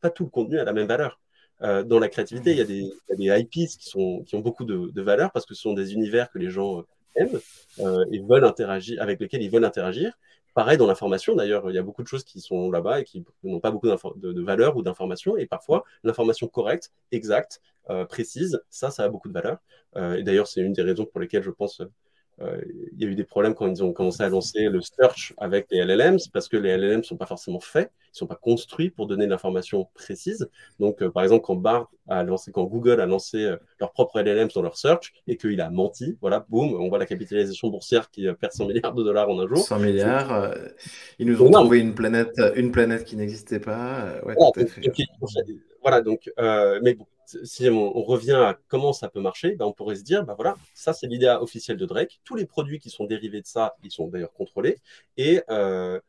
pas 0.00 0.10
tout 0.10 0.24
le 0.24 0.30
contenu 0.30 0.58
a 0.58 0.64
la 0.64 0.74
même 0.74 0.86
valeur. 0.86 1.18
Euh, 1.62 1.82
dans 1.82 1.98
la 1.98 2.08
créativité, 2.08 2.52
il 2.52 2.58
y, 2.58 2.60
a 2.60 2.64
des, 2.64 3.40
IPs 3.40 3.78
qui, 3.78 3.88
sont, 3.88 4.22
qui 4.26 4.36
ont 4.36 4.40
beaucoup 4.40 4.64
de, 4.64 4.90
de, 4.92 5.02
valeur 5.02 5.32
parce 5.32 5.44
que 5.44 5.54
ce 5.54 5.62
sont 5.62 5.72
des 5.72 5.92
univers 5.92 6.30
que 6.30 6.38
les 6.38 6.50
gens 6.50 6.80
euh, 6.80 6.82
aiment 7.16 7.40
euh, 7.80 8.04
et 8.12 8.20
veulent 8.20 8.44
interagir, 8.44 9.02
avec 9.02 9.18
lesquels 9.18 9.42
ils 9.42 9.50
veulent 9.50 9.64
interagir. 9.64 10.12
Pareil 10.58 10.76
dans 10.76 10.88
l'information, 10.88 11.36
d'ailleurs, 11.36 11.70
il 11.70 11.76
y 11.76 11.78
a 11.78 11.84
beaucoup 11.84 12.02
de 12.02 12.08
choses 12.08 12.24
qui 12.24 12.40
sont 12.40 12.68
là-bas 12.72 12.98
et 12.98 13.04
qui 13.04 13.24
n'ont 13.44 13.60
pas 13.60 13.70
beaucoup 13.70 13.86
de, 13.86 14.42
valeur 14.42 14.76
ou 14.76 14.82
d'information. 14.82 15.36
Et 15.36 15.46
parfois, 15.46 15.84
l'information 16.02 16.48
correcte, 16.48 16.90
exacte, 17.12 17.60
euh, 17.90 18.04
précise, 18.04 18.60
ça, 18.68 18.90
ça 18.90 19.04
a 19.04 19.08
beaucoup 19.08 19.28
de 19.28 19.34
valeur. 19.34 19.58
Euh, 19.94 20.16
et 20.16 20.24
d'ailleurs, 20.24 20.48
c'est 20.48 20.60
une 20.60 20.72
des 20.72 20.82
raisons 20.82 21.06
pour 21.06 21.20
lesquelles 21.20 21.44
je 21.44 21.52
pense 21.52 21.80
euh, 21.80 21.92
il 22.40 23.02
y 23.02 23.04
a 23.04 23.08
eu 23.08 23.14
des 23.14 23.24
problèmes 23.24 23.54
quand 23.54 23.66
ils 23.66 23.82
ont 23.82 23.92
commencé 23.92 24.22
à 24.22 24.28
lancer 24.28 24.68
le 24.68 24.80
search 24.80 25.34
avec 25.38 25.66
les 25.70 25.84
LLMs, 25.84 26.18
parce 26.32 26.48
que 26.48 26.56
les 26.56 26.76
LLMs 26.76 26.98
ne 26.98 27.02
sont 27.02 27.16
pas 27.16 27.26
forcément 27.26 27.60
faits, 27.60 27.90
ils 28.06 28.10
ne 28.14 28.16
sont 28.16 28.26
pas 28.26 28.36
construits 28.36 28.90
pour 28.90 29.06
donner 29.06 29.26
l'information 29.26 29.88
précise. 29.94 30.48
Donc, 30.78 31.02
euh, 31.02 31.10
par 31.10 31.22
exemple, 31.22 31.44
quand 31.44 31.56
Bard 31.56 31.90
a 32.08 32.22
lancé, 32.22 32.52
quand 32.52 32.64
Google 32.64 33.00
a 33.00 33.06
lancé 33.06 33.38
euh, 33.44 33.56
leur 33.80 33.92
propre 33.92 34.20
LLMs 34.20 34.50
dans 34.54 34.62
leur 34.62 34.76
search 34.76 35.12
et 35.26 35.36
qu'il 35.36 35.60
a 35.60 35.70
menti, 35.70 36.16
voilà, 36.20 36.46
boum, 36.48 36.74
on 36.74 36.88
voit 36.88 36.98
la 36.98 37.06
capitalisation 37.06 37.68
boursière 37.68 38.10
qui 38.10 38.26
perd 38.40 38.52
100 38.52 38.66
milliards 38.66 38.94
de 38.94 39.02
dollars 39.02 39.28
en 39.28 39.38
un 39.40 39.46
jour. 39.46 39.58
100 39.58 39.78
milliards, 39.80 40.54
ils 41.18 41.26
nous 41.26 41.42
ont 41.42 41.50
trouvé 41.50 41.80
une 41.80 41.94
planète, 41.94 42.40
une 42.56 42.72
planète 42.72 43.04
qui 43.04 43.16
n'existait 43.16 43.60
pas. 43.60 44.20
Ouais, 44.24 44.34
voilà, 45.82 46.00
donc, 46.00 46.30
mais 46.82 46.94
bon, 46.94 47.06
si 47.44 47.68
on, 47.68 48.02
revient 48.02 48.32
à 48.32 48.58
comment 48.68 48.92
ça 48.92 49.08
peut 49.08 49.20
marcher, 49.20 49.54
ben 49.56 49.66
on 49.66 49.72
pourrait 49.72 49.96
se 49.96 50.02
dire, 50.02 50.24
ben 50.24 50.34
voilà, 50.34 50.56
ça 50.74 50.92
c'est 50.92 51.06
l'idée 51.06 51.28
officielle 51.28 51.76
de 51.76 51.86
Drake. 51.86 52.20
Tous 52.24 52.34
les 52.34 52.46
produits 52.46 52.78
qui 52.78 52.90
sont 52.90 53.04
dérivés 53.04 53.42
de 53.42 53.46
ça, 53.46 53.76
ils 53.82 53.90
sont 53.90 54.08
d'ailleurs 54.08 54.32
contrôlés 54.32 54.78
et 55.16 55.42
euh, 55.50 56.00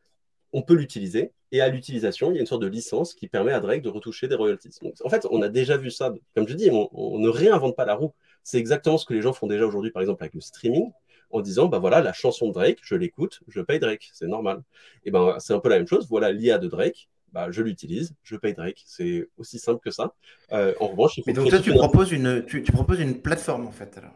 on 0.52 0.62
peut 0.62 0.74
l'utiliser. 0.74 1.32
Et 1.52 1.60
à 1.60 1.68
l'utilisation, 1.68 2.30
il 2.30 2.36
y 2.36 2.38
a 2.38 2.40
une 2.40 2.46
sorte 2.46 2.62
de 2.62 2.68
licence 2.68 3.12
qui 3.12 3.28
permet 3.28 3.52
à 3.52 3.60
Drake 3.60 3.82
de 3.82 3.88
retoucher 3.88 4.28
des 4.28 4.36
royalties. 4.36 4.70
En 5.04 5.08
fait, 5.08 5.26
on 5.30 5.42
a 5.42 5.48
déjà 5.48 5.76
vu 5.76 5.90
ça. 5.90 6.14
Comme 6.34 6.46
je 6.46 6.54
dis, 6.54 6.70
on, 6.70 7.18
ne 7.18 7.28
réinvente 7.28 7.76
pas 7.76 7.84
la 7.84 7.94
roue. 7.94 8.14
C'est 8.44 8.58
exactement 8.58 8.98
ce 8.98 9.04
que 9.04 9.14
les 9.14 9.20
gens 9.22 9.32
font 9.32 9.48
déjà 9.48 9.66
aujourd'hui, 9.66 9.90
par 9.90 10.00
exemple 10.00 10.22
avec 10.22 10.34
le 10.34 10.40
streaming, 10.40 10.90
en 11.30 11.40
disant, 11.40 11.66
bah 11.66 11.78
voilà, 11.78 12.00
la 12.00 12.12
chanson 12.12 12.48
de 12.48 12.52
Drake, 12.52 12.78
je 12.82 12.94
l'écoute, 12.94 13.40
je 13.48 13.60
paye 13.60 13.80
Drake, 13.80 14.10
c'est 14.12 14.28
normal. 14.28 14.62
Et 15.04 15.10
ben 15.10 15.36
c'est 15.40 15.52
un 15.52 15.60
peu 15.60 15.68
la 15.68 15.78
même 15.78 15.88
chose. 15.88 16.06
Voilà 16.08 16.32
l'IA 16.32 16.58
de 16.58 16.68
Drake 16.68 17.08
bah, 17.32 17.50
je 17.50 17.62
l'utilise, 17.62 18.14
je 18.22 18.36
paye 18.36 18.54
Drake. 18.54 18.82
C'est 18.86 19.28
aussi 19.36 19.58
simple 19.58 19.80
que 19.82 19.90
ça. 19.90 20.14
Euh, 20.52 20.74
en 20.80 20.88
revanche, 20.88 21.16
il 21.16 21.22
faut. 21.22 21.30
Mais 21.30 21.34
donc, 21.34 21.48
toi, 21.48 21.60
tu 21.60 21.72
proposes, 21.72 22.12
une, 22.12 22.44
tu, 22.44 22.62
proposes 22.62 23.00
une 23.00 23.20
plateforme, 23.20 23.66
en 23.66 23.72
fait, 23.72 23.96
alors 23.98 24.14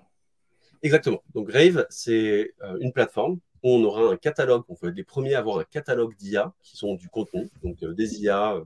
Exactement. 0.82 1.22
Donc, 1.34 1.50
Rave, 1.50 1.86
c'est 1.88 2.54
euh, 2.62 2.78
une 2.80 2.92
plateforme 2.92 3.38
où 3.62 3.70
on 3.70 3.84
aura 3.84 4.12
un 4.12 4.16
catalogue. 4.16 4.64
On 4.68 4.74
va 4.74 4.88
être 4.88 4.96
les 4.96 5.04
premiers 5.04 5.34
à 5.34 5.38
avoir 5.38 5.58
un 5.58 5.64
catalogue 5.64 6.14
d'IA 6.16 6.52
qui 6.62 6.76
sont 6.76 6.94
du 6.94 7.08
contenu, 7.08 7.48
donc 7.62 7.82
euh, 7.82 7.94
des 7.94 8.22
IA 8.22 8.60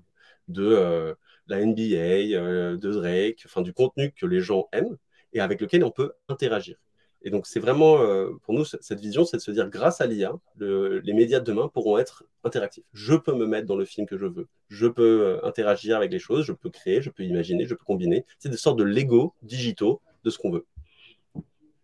de 0.48 1.14
la 1.46 1.64
NBA, 1.64 2.76
de 2.76 2.90
Drake, 2.92 3.42
enfin, 3.44 3.62
du 3.62 3.72
contenu 3.72 4.12
que 4.12 4.26
les 4.26 4.40
gens 4.40 4.68
aiment 4.72 4.96
et 5.32 5.40
avec 5.40 5.60
lequel 5.60 5.84
on 5.84 5.90
peut 5.90 6.12
interagir. 6.28 6.76
Et 7.22 7.30
donc, 7.30 7.46
c'est 7.46 7.58
vraiment, 7.58 8.00
euh, 8.00 8.30
pour 8.44 8.54
nous, 8.54 8.64
cette 8.64 9.00
vision, 9.00 9.24
c'est 9.24 9.38
de 9.38 9.42
se 9.42 9.50
dire, 9.50 9.68
grâce 9.68 10.00
à 10.00 10.06
l'IA, 10.06 10.32
les 10.60 11.12
médias 11.12 11.40
de 11.40 11.44
demain 11.44 11.68
pourront 11.68 11.98
être 11.98 12.24
interactifs. 12.44 12.84
Je 12.92 13.14
peux 13.14 13.34
me 13.34 13.46
mettre 13.46 13.66
dans 13.66 13.76
le 13.76 13.84
film 13.84 14.06
que 14.06 14.16
je 14.16 14.26
veux. 14.26 14.46
Je 14.68 14.86
peux 14.86 15.22
euh, 15.22 15.44
interagir 15.44 15.96
avec 15.96 16.12
les 16.12 16.20
choses, 16.20 16.44
je 16.44 16.52
peux 16.52 16.70
créer, 16.70 17.02
je 17.02 17.10
peux 17.10 17.24
imaginer, 17.24 17.66
je 17.66 17.74
peux 17.74 17.84
combiner. 17.84 18.24
C'est 18.38 18.48
des 18.48 18.56
sortes 18.56 18.78
de 18.78 18.84
Lego 18.84 19.34
digitaux 19.42 20.00
de 20.24 20.30
ce 20.30 20.38
qu'on 20.38 20.50
veut. 20.50 20.66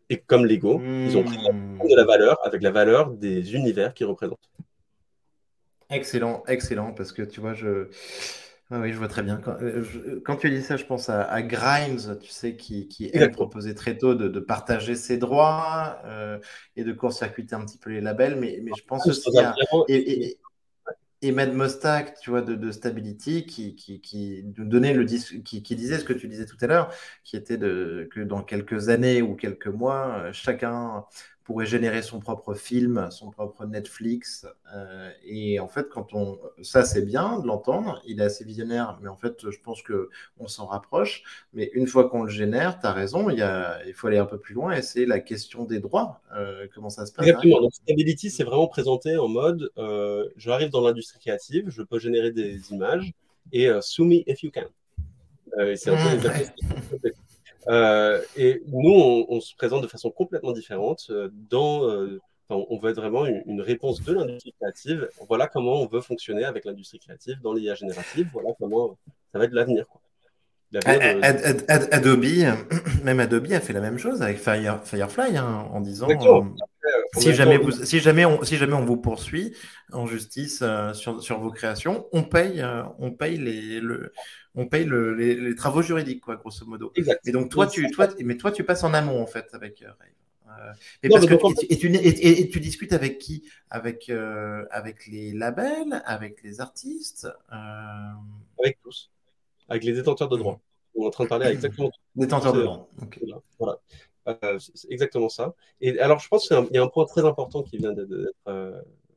Et 0.09 0.19
comme 0.19 0.47
Lego, 0.47 0.81
ils 0.81 1.17
ont 1.17 1.25
pris 1.25 1.39
hmm. 1.39 1.79
de 1.79 1.97
la 1.97 2.05
valeur 2.05 2.39
avec 2.45 2.63
la 2.63 2.71
valeur 2.71 3.11
des 3.11 3.55
univers 3.55 3.95
qu'ils 3.95 4.07
représentent. 4.07 4.51
Excellent, 5.91 6.43
excellent, 6.47 6.93
parce 6.93 7.13
que 7.13 7.23
tu 7.23 7.41
vois, 7.41 7.55
je 7.55 7.89
oui, 8.71 8.93
je 8.93 8.99
vois 8.99 9.09
très 9.09 9.23
bien. 9.23 9.37
Quand, 9.37 9.57
euh, 9.61 10.21
quand, 10.25 10.37
tu 10.37 10.49
dis 10.51 10.63
ça, 10.63 10.77
je 10.77 10.85
pense 10.85 11.11
à, 11.11 11.43
Grimes, 11.43 12.19
tu 12.21 12.31
sais, 12.31 12.57
qui, 12.57 12.89
qui 12.89 13.11
elle, 13.13 13.31
proposait 13.31 13.75
très 13.75 13.99
tôt 13.99 14.15
de, 14.15 14.29
de 14.29 14.41
partager 14.41 14.95
ses 14.95 15.19
droits 15.19 16.01
euh, 16.07 16.39
et 16.77 16.85
de 16.85 16.93
court-circuiter 16.93 17.55
un 17.55 17.65
petit 17.65 17.79
peu 17.79 17.91
les 17.91 18.01
labels. 18.01 18.37
Mais, 18.37 18.61
mais 18.63 18.73
je 18.77 18.85
pense 18.85 19.07
aussi 19.07 19.39
à. 19.39 19.55
Et, 19.89 20.39
et, 21.21 21.33
Mad 21.33 21.55
Mostak, 21.55 22.19
tu 22.21 22.31
vois, 22.31 22.43
de, 22.43 22.55
de 22.55 22.71
Stability, 22.71 23.47
qui, 23.47 23.77
qui, 23.77 24.01
qui, 24.01 24.43
donnait 24.45 24.93
le 24.93 25.05
qui, 25.05 25.63
qui 25.63 25.77
disait 25.77 25.99
ce 25.99 26.05
que 26.05 26.13
tu 26.13 26.29
disais 26.29 26.45
tout 26.45 26.59
à 26.61 26.67
l'heure, 26.67 26.91
qui 27.23 27.37
était 27.37 27.57
de, 27.57 28.09
que 28.13 28.21
dans 28.21 28.43
quelques 28.43 28.91
années 28.91 29.23
ou 29.23 29.35
quelques 29.35 29.69
mois, 29.69 30.19
euh, 30.19 30.33
chacun 30.33 31.05
pourrait 31.45 31.67
générer 31.67 32.01
son 32.01 32.21
propre 32.21 32.55
film, 32.55 33.09
son 33.11 33.31
propre 33.31 33.67
Netflix. 33.67 34.47
Euh, 34.75 35.11
et 35.25 35.61
en 35.61 35.69
fait, 35.69 35.89
quand 35.91 36.15
on, 36.15 36.39
ça 36.63 36.85
c'est 36.85 37.05
bien 37.05 37.39
de 37.39 37.47
l'entendre, 37.47 38.03
il 38.07 38.21
est 38.21 38.25
assez 38.25 38.45
visionnaire, 38.45 38.99
mais 39.03 39.09
en 39.09 39.17
fait, 39.17 39.51
je 39.51 39.59
pense 39.63 39.83
que 39.83 40.09
on 40.39 40.49
s'en 40.49 40.67
rapproche. 40.67 41.23
Mais 41.53 41.71
une 41.75 41.87
fois 41.87 42.09
qu'on 42.09 42.23
le 42.23 42.31
génère, 42.31 42.81
tu 42.81 42.87
as 42.87 42.93
raison, 42.93 43.29
il, 43.29 43.39
y 43.39 43.43
a, 43.43 43.87
il 43.87 43.93
faut 43.93 44.07
aller 44.07 44.19
un 44.19 44.25
peu 44.25 44.39
plus 44.39 44.55
loin 44.55 44.73
et 44.73 44.81
c'est 44.81 45.05
la 45.05 45.21
question 45.21 45.65
des 45.65 45.81
droits. 45.81 46.23
Euh, 46.35 46.67
comment 46.75 46.91
ça 46.91 47.05
se 47.05 47.13
passe 47.13 47.27
Exactement. 47.27 47.61
Donc, 47.61 47.75
Stability, 47.75 48.31
c'est 48.31 48.45
vraiment 48.45 48.69
présenté 48.69 49.19
en 49.19 49.29
mode 49.29 49.71
euh, 49.77 50.27
je 50.37 50.51
arrive 50.51 50.71
dans 50.71 50.81
l'industrie 50.81 51.19
créative, 51.21 51.69
je 51.69 51.83
peux 51.83 51.99
générer 51.99 52.33
des 52.33 52.73
images 52.73 53.13
et 53.53 53.69
sue 53.83 54.05
me 54.05 54.23
if 54.27 54.43
you 54.43 54.51
can. 54.51 54.63
c'est 55.77 55.91
un 55.91 55.97
peu 55.97 56.17
mmh, 56.17 57.13
euh, 57.69 58.23
et 58.37 58.63
nous, 58.67 59.27
on, 59.29 59.41
se 59.41 59.55
présente 59.57 59.83
de 59.83 59.89
façon 59.89 60.11
complètement 60.11 60.53
différente. 60.53 61.07
Euh, 61.11 61.29
dans, 61.51 61.89
euh, 61.89 62.21
on 62.51 62.79
veut 62.79 62.91
être 62.91 63.01
vraiment 63.01 63.27
une, 63.27 63.61
réponse 63.61 64.03
de 64.03 64.13
l'industrie 64.13 64.53
créative. 64.61 65.09
Voilà 65.29 65.47
comment 65.47 65.83
on 65.83 65.87
veut 65.87 66.01
fonctionner 66.01 66.45
avec 66.45 66.65
l'industrie 66.65 66.99
créative 66.99 67.41
dans 67.43 67.53
l'IA 67.53 67.75
générative. 67.75 68.29
Voilà 68.33 68.51
comment 68.59 68.97
ça 69.33 69.39
va 69.39 69.45
être 69.45 69.53
l'avenir. 69.53 69.87
Adobe, 71.91 72.25
même 73.05 73.21
Adobe 73.21 73.53
a 73.53 73.61
fait 73.61 73.73
la 73.73 73.81
même 73.81 73.99
chose 73.99 74.23
avec 74.23 74.39
Firefly 74.39 75.37
hein, 75.37 75.69
en 75.71 75.81
disant 75.81 76.09
si, 77.17 77.33
jamais 77.35 77.59
vous, 77.59 77.71
si, 77.71 78.01
jamais 78.01 78.25
on, 78.25 78.43
si 78.43 78.57
jamais 78.57 78.75
on 78.75 78.85
vous 78.85 78.97
poursuit 78.97 79.55
en 79.93 80.07
justice 80.07 80.63
sur, 80.93 81.23
sur, 81.23 81.41
vos 81.41 81.51
créations, 81.51 82.07
on 82.13 82.23
paye, 82.23 82.65
on 82.99 83.13
paye 83.13 83.39
les, 83.39 83.81
le, 83.81 84.13
on 84.55 84.67
paye 84.67 84.87
les, 84.87 85.55
travaux 85.55 85.83
juridiques, 85.83 86.21
quoi, 86.21 86.37
grosso 86.37 86.67
modo. 86.67 86.93
Et 87.25 87.33
donc 87.33 87.51
toi, 87.51 87.67
tu, 87.67 87.91
toi, 87.91 88.09
mais 88.25 88.37
toi, 88.37 88.53
tu 88.53 88.65
passes 88.65 88.85
en 88.85 88.95
amont 88.95 89.23
en 89.23 89.27
fait 89.27 89.49
avec 89.53 89.85
euh, 90.61 90.73
et, 91.03 92.49
tu, 92.49 92.61
discutes 92.61 92.93
avec 92.93 93.19
qui? 93.19 93.45
Avec, 93.71 94.09
euh, 94.09 94.65
avec 94.71 95.07
les 95.07 95.33
labels, 95.33 96.03
avec 96.07 96.43
les 96.43 96.61
artistes 96.61 97.29
euh? 97.53 98.13
Avec 98.59 98.79
tous. 98.83 99.11
Avec 99.69 99.85
les 99.85 99.93
détenteurs 99.93 100.29
de 100.29 100.37
droits. 100.37 100.61
On 100.95 101.05
est 101.05 101.07
en 101.07 101.11
train 101.11 101.25
de 101.25 101.29
parler 101.29 101.47
exactement. 101.47 101.91
Détenteurs 102.15 102.53
de 102.53 102.63
droits. 102.63 102.89
Voilà. 103.59 103.81
c'est 104.59 104.91
exactement 104.91 105.29
ça. 105.29 105.55
Et 105.81 105.99
alors, 105.99 106.21
je 106.21 106.29
pense 106.29 106.49
qu'il 106.49 106.57
y 106.73 106.79
a 106.79 106.83
un 106.83 106.89
point 106.89 107.05
très 107.07 107.25
important 107.25 107.63
qui 107.63 107.79
vient 107.79 107.93
d'être 107.93 108.35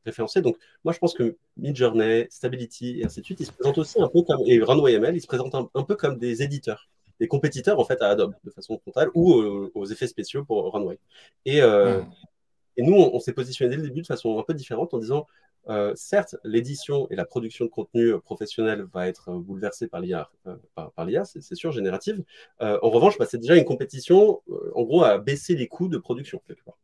référencés. 0.08 0.41
Donc, 0.41 0.58
moi, 0.84 0.93
je 0.93 1.00
pense 1.00 1.14
que 1.14 1.38
Midjourney, 1.58 2.28
Stability 2.30 3.02
et 3.02 3.06
ainsi 3.06 3.20
de 3.22 3.26
suite, 3.26 3.39
ils 3.39 3.45
se 3.45 3.52
présentent 3.52 3.78
aussi 3.78 4.02
un 4.02 4.08
peu 4.08 4.24
comme, 4.24 4.41
et 4.45 4.60
Runway 4.60 4.93
ML, 4.93 5.16
ils 5.16 5.22
se 5.22 5.28
présentent 5.28 5.56
un, 5.56 5.84
peu 5.84 5.95
comme 5.95 6.18
des 6.18 6.41
éditeurs, 6.41 6.89
des 7.20 7.28
compétiteurs 7.28 7.80
en 7.80 7.86
fait 7.86 8.02
à 8.02 8.10
Adobe 8.10 8.34
de 8.43 8.50
façon 8.52 8.80
frontale 8.80 9.10
ou 9.14 9.34
aux 9.74 9.86
effets 9.86 10.08
spéciaux 10.08 10.43
pour 10.43 10.72
Runway. 10.74 10.98
Et, 11.45 11.62
euh, 11.62 12.02
Et 12.78 12.84
nous, 12.84 12.95
on, 12.95 13.20
s'est 13.20 13.34
positionné 13.34 13.70
dès 13.72 13.82
le 13.82 13.88
début 13.88 14.02
de 14.02 14.08
façon 14.08 14.39
un 14.39 14.43
peu 14.43 14.54
différente 14.54 14.93
en 14.93 15.00
disant, 15.00 15.28
certes, 15.95 16.36
l'édition 16.43 17.07
et 17.09 17.15
la 17.15 17.26
production 17.26 17.65
de 17.65 17.70
contenu 17.70 18.20
professionnel 18.22 18.86
va 18.93 19.07
être 19.07 19.32
bouleversée 19.32 19.88
par 19.88 20.01
l'IA, 20.01 20.30
par, 20.76 21.05
l'IA, 21.05 21.26
c'est 21.26 21.55
sûr, 21.55 21.72
générative. 21.72 22.24
en 22.59 22.89
revanche, 22.89 23.18
bah, 23.18 23.26
c'est 23.30 23.38
déjà 23.38 23.55
une 23.55 23.65
compétition, 23.65 24.41
en 24.76 24.84
gros, 24.84 25.03
à 25.03 25.18
baisser 25.18 25.55
les 25.55 25.68
coûts 25.68 25.88
de 25.88 25.97
production 25.97 26.41
quelque 26.47 26.63
part. 26.63 26.78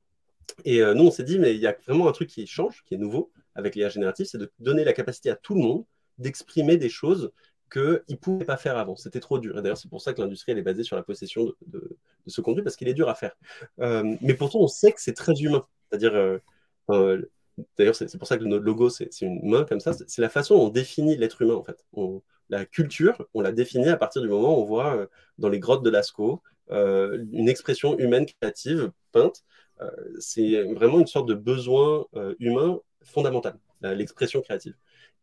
Et 0.66 0.82
nous, 0.96 1.06
on 1.06 1.12
s'est 1.12 1.24
dit, 1.24 1.40
mais 1.40 1.54
il 1.54 1.62
y 1.62 1.68
a 1.68 1.76
vraiment 1.86 2.08
un 2.08 2.12
truc 2.12 2.30
qui 2.30 2.46
change, 2.48 2.84
qui 2.86 2.96
est 2.96 2.98
nouveau 2.98 3.32
avec 3.56 3.76
l'IA 3.76 3.90
générative, 3.90 4.26
c'est 4.26 4.38
de 4.38 4.52
donner 4.60 4.84
la 4.84 4.94
capacité 4.94 5.30
à 5.30 5.36
tout 5.36 5.56
le 5.56 5.62
monde 5.62 5.86
d'exprimer 6.18 6.78
des 6.78 6.90
choses 6.90 7.32
qu'ils 7.72 8.02
ne 8.10 8.16
pouvaient 8.16 8.46
pas 8.46 8.58
faire 8.58 8.78
avant. 8.78 8.96
C'était 8.96 9.20
trop 9.20 9.40
dur. 9.40 9.58
Et 9.58 9.62
d'ailleurs, 9.62 9.78
c'est 9.78 9.90
pour 9.90 10.02
ça 10.02 10.14
que 10.14 10.22
l'industrie 10.22 10.52
elle 10.52 10.60
est 10.60 10.64
basée 10.64 10.84
sur 10.84 10.96
la 10.96 11.04
possession 11.04 11.52
de, 11.66 11.98
ce 12.28 12.42
contenu, 12.42 12.64
parce 12.64 12.76
qu'il 12.76 12.88
est 12.88 12.94
dur 12.94 13.10
à 13.10 13.16
faire. 13.16 13.36
Euh, 13.80 14.16
mais 14.22 14.36
pourtant, 14.36 14.60
on 14.60 14.68
sait 14.68 14.92
que 14.92 15.02
c'est 15.02 15.14
très 15.14 15.34
humain. 15.34 15.66
C'est-à-dire, 15.90 16.14
euh, 16.90 17.32
d'ailleurs, 17.78 17.96
c'est 17.96 18.18
pour 18.18 18.28
ça 18.28 18.38
que 18.38 18.44
notre 18.44 18.64
logo, 18.64 18.90
c'est 18.90 19.10
une 19.22 19.48
main 19.50 19.66
comme 19.66 19.80
ça. 19.80 19.94
C'est 19.94 20.22
la 20.22 20.30
façon 20.30 20.58
dont 20.58 20.66
on 20.68 20.70
définit 20.70 21.18
l'être 21.18 21.42
humain, 21.42 21.56
en 21.56 21.64
fait. 21.64 21.86
la 22.50 22.66
culture, 22.66 23.28
on 23.34 23.42
la 23.42 23.52
définit 23.52 23.90
à 23.90 23.98
partir 23.98 24.22
du 24.22 24.28
moment 24.28 24.58
où 24.58 24.62
on 24.62 24.66
voit 24.66 24.96
euh, 24.96 25.08
dans 25.38 25.50
les 25.50 25.60
grottes 25.60 25.84
de 25.84 25.90
Lascaux 25.90 26.42
une 26.70 27.50
expression 27.50 27.98
humaine 28.00 28.26
créative 28.26 28.92
peinte. 29.12 29.44
c'est 30.20 30.64
vraiment 30.74 31.00
une 31.00 31.08
sorte 31.08 31.28
de 31.28 31.36
besoin 31.36 32.06
humain 32.40 32.80
fondamental, 33.04 33.60
l'expression 33.82 34.42
créative. 34.42 34.74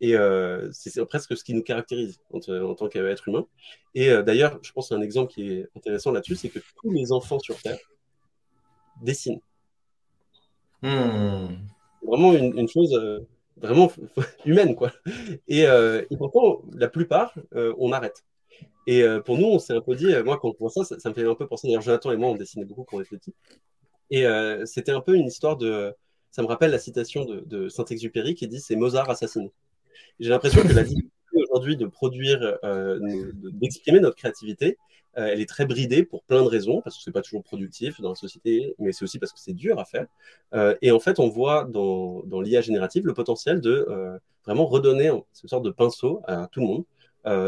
Et 0.00 0.16
euh, 0.16 0.70
c'est 0.72 1.04
presque 1.04 1.36
ce 1.36 1.44
qui 1.44 1.52
nous 1.52 1.62
caractérise 1.62 2.20
en, 2.32 2.40
tant 2.74 2.88
qu'être 2.88 3.28
humain. 3.28 3.46
Et 3.94 4.10
euh, 4.10 4.22
d'ailleurs, 4.22 4.58
je 4.62 4.72
pense 4.72 4.92
un 4.92 5.02
exemple 5.02 5.32
qui 5.32 5.52
est 5.52 5.68
intéressant 5.76 6.10
là-dessus, 6.10 6.36
c'est 6.36 6.48
que 6.48 6.58
tous 6.80 6.90
les 6.90 7.12
enfants 7.12 7.38
sur 7.38 7.60
Terre 7.60 7.78
dessinent. 9.02 9.40
Hmm. 10.82 11.48
Vraiment 12.02 12.32
une, 12.34 12.68
chose 12.68 12.94
euh, 12.94 13.20
vraiment 13.56 13.90
humaine, 14.44 14.74
quoi. 14.74 14.92
Et, 15.48 15.66
pourtant, 16.16 16.62
la 16.74 16.88
plupart, 16.88 17.34
on 17.52 17.92
arrête. 17.92 18.24
Et 18.86 19.04
pour 19.24 19.38
nous, 19.38 19.46
on 19.46 19.58
s'est 19.58 19.74
un 19.74 19.80
peu 19.80 19.94
dit, 19.94 20.12
moi, 20.24 20.38
quand 20.40 20.48
on 20.48 20.56
voit 20.58 20.70
ça, 20.84 20.98
ça, 20.98 21.08
me 21.08 21.14
fait 21.14 21.26
un 21.26 21.34
peu 21.34 21.46
penser. 21.46 21.68
D'ailleurs, 21.68 21.82
Jonathan 21.82 22.12
et 22.12 22.16
moi, 22.16 22.30
on 22.30 22.36
dessinait 22.36 22.64
beaucoup 22.64 22.84
quand 22.84 22.96
on 22.96 23.00
était 23.00 23.16
petits. 23.16 23.34
Et 24.10 24.24
c'était 24.64 24.92
un 24.92 25.00
peu 25.00 25.14
une 25.14 25.26
histoire 25.26 25.56
de. 25.56 25.94
Ça 26.30 26.42
me 26.42 26.46
rappelle 26.46 26.70
la 26.70 26.78
citation 26.78 27.24
de, 27.24 27.40
de 27.40 27.68
Saint-Exupéry 27.68 28.36
qui 28.36 28.46
dit 28.46 28.60
c'est 28.60 28.76
Mozart 28.76 29.10
assassiné. 29.10 29.52
J'ai 30.20 30.28
l'impression 30.28 30.62
que 30.62 30.72
la 30.72 30.82
difficulté 30.82 31.10
aujourd'hui 31.32 31.76
de 31.76 31.86
produire, 31.86 32.58
euh, 32.64 32.98
d'exprimer 33.34 34.00
notre 34.00 34.16
créativité, 34.16 34.78
euh, 35.18 35.28
elle 35.32 35.40
est 35.40 35.48
très 35.48 35.66
bridée 35.66 36.04
pour 36.04 36.22
plein 36.24 36.42
de 36.42 36.48
raisons, 36.48 36.80
parce 36.82 36.96
que 36.96 37.02
c'est 37.02 37.12
pas 37.12 37.22
toujours 37.22 37.42
productif 37.42 38.00
dans 38.00 38.10
la 38.10 38.14
société, 38.14 38.74
mais 38.78 38.92
c'est 38.92 39.04
aussi 39.04 39.18
parce 39.18 39.32
que 39.32 39.38
c'est 39.38 39.52
dur 39.52 39.78
à 39.78 39.84
faire. 39.84 40.06
Euh, 40.54 40.74
et 40.82 40.90
en 40.90 41.00
fait, 41.00 41.18
on 41.18 41.28
voit 41.28 41.64
dans, 41.64 42.22
dans 42.24 42.40
l'IA 42.40 42.60
générative 42.60 43.06
le 43.06 43.14
potentiel 43.14 43.60
de 43.60 43.86
vraiment 44.44 44.66
redonner 44.66 45.10
ce 45.32 45.48
sorte 45.48 45.64
de 45.64 45.70
pinceau 45.70 46.22
à 46.26 46.48
tout 46.50 46.60
le 46.60 46.66
monde. 46.66 46.84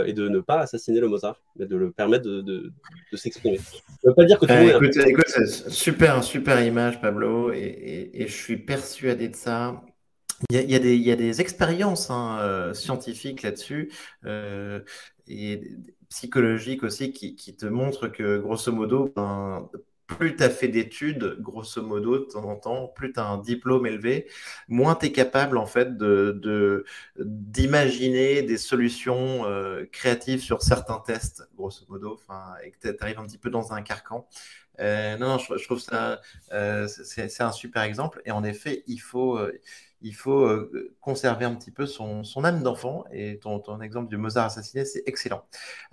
et 0.07 0.13
de 0.13 0.29
ne 0.29 0.41
pas 0.41 0.61
assassiner 0.61 1.01
le 1.01 1.09
Mozart, 1.09 1.41
mais 1.57 1.67
de 1.67 1.77
le 1.77 1.91
permettre 1.91 2.25
de, 2.25 2.43
de, 2.43 3.17
s'exprimer. 3.17 3.59
Ça 3.59 3.81
veut 4.05 4.15
pas 4.15 4.25
dire 4.25 4.39
que 4.39 4.47
tout. 4.47 5.01
Écoute, 5.09 5.71
super, 5.71 6.23
super 6.23 6.63
image, 6.63 7.01
Pablo, 7.01 7.53
et, 7.53 8.11
et, 8.13 8.27
je 8.29 8.33
suis 8.35 8.59
persuadé 8.59 9.29
de 9.29 9.37
ça. 9.37 9.83
Il 10.51 10.71
y, 10.71 10.75
a, 11.11 11.17
des, 11.17 11.41
expériences 11.41 12.11
hein, 12.11 12.39
euh, 12.41 12.75
scientifiques 12.75 13.43
là-dessus 13.43 13.93
euh, 14.25 14.81
et 15.29 15.63
psychologiques 16.13 16.83
aussi 16.83 17.11
qui, 17.13 17.57
te 17.57 17.65
montrent 17.65 18.09
que, 18.09 18.39
grosso 18.39 18.71
modo, 18.71 19.11
ben, 19.17 19.71
plus 20.07 20.37
tu 20.37 20.43
as 20.43 20.51
fait 20.51 20.69
d'études, 20.69 21.39
grosso 21.41 21.81
modo, 21.83 22.19
de 22.19 22.25
temps 22.25 22.45
en 22.45 22.57
temps, 22.57 22.87
plus 22.89 23.15
tu 23.15 23.19
as 23.21 23.27
un 23.27 23.39
diplôme 23.39 23.87
élevé, 23.87 24.29
moins 24.69 24.95
tu 24.95 25.07
es 25.07 25.13
capable 25.13 25.57
en 25.57 25.65
fait 25.65 25.97
de, 25.97 26.85
d'imaginer 27.17 28.43
des 28.43 28.59
solutions 28.59 29.47
euh, 29.47 29.87
créatives 29.91 30.43
sur 30.43 30.61
certains 30.61 31.01
tests, 31.01 31.49
grosso 31.57 31.87
modo, 31.89 32.21
et 32.63 32.73
que 32.73 32.91
tu 32.91 33.03
arrives 33.03 33.19
un 33.19 33.25
petit 33.25 33.39
peu 33.39 33.49
dans 33.49 33.73
un 33.73 33.81
carcan. 33.81 34.29
non, 34.79 35.19
non, 35.19 35.39
je, 35.39 35.65
trouve 35.65 35.81
ça, 35.81 36.21
c'est, 36.89 37.41
un 37.41 37.53
super 37.53 37.83
exemple. 37.85 38.21
Et 38.27 38.33
en 38.33 38.45
effet, 38.45 38.85
il 38.87 38.99
faut 38.99 39.39
il 40.03 40.15
faut 40.15 40.45
euh, 40.45 40.95
conserver 41.01 41.45
un 41.45 41.55
petit 41.55 41.71
peu 41.71 41.87
son, 41.87 42.25
âme 42.45 42.63
d'enfant. 42.63 43.05
Et 43.13 43.39
ton, 43.39 43.81
exemple 43.81 44.09
du 44.09 44.17
Mozart 44.17 44.47
assassiné, 44.47 44.85
c'est 44.85 45.03
excellent. 45.07 45.45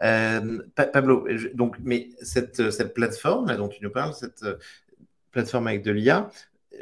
Euh, 0.01 0.59
Pablo, 0.75 1.27
donc, 1.53 1.77
mais 1.83 2.09
cette, 2.21 2.93
plateforme 2.93 3.47
là, 3.47 3.55
dont 3.55 3.67
tu 3.67 3.83
nous 3.83 3.91
parles, 3.91 4.13
cette 4.13 4.43
euh, 4.43 4.57
plateforme 5.31 5.67
avec 5.67 5.83
de 5.83 5.91
l'IA, 5.91 6.29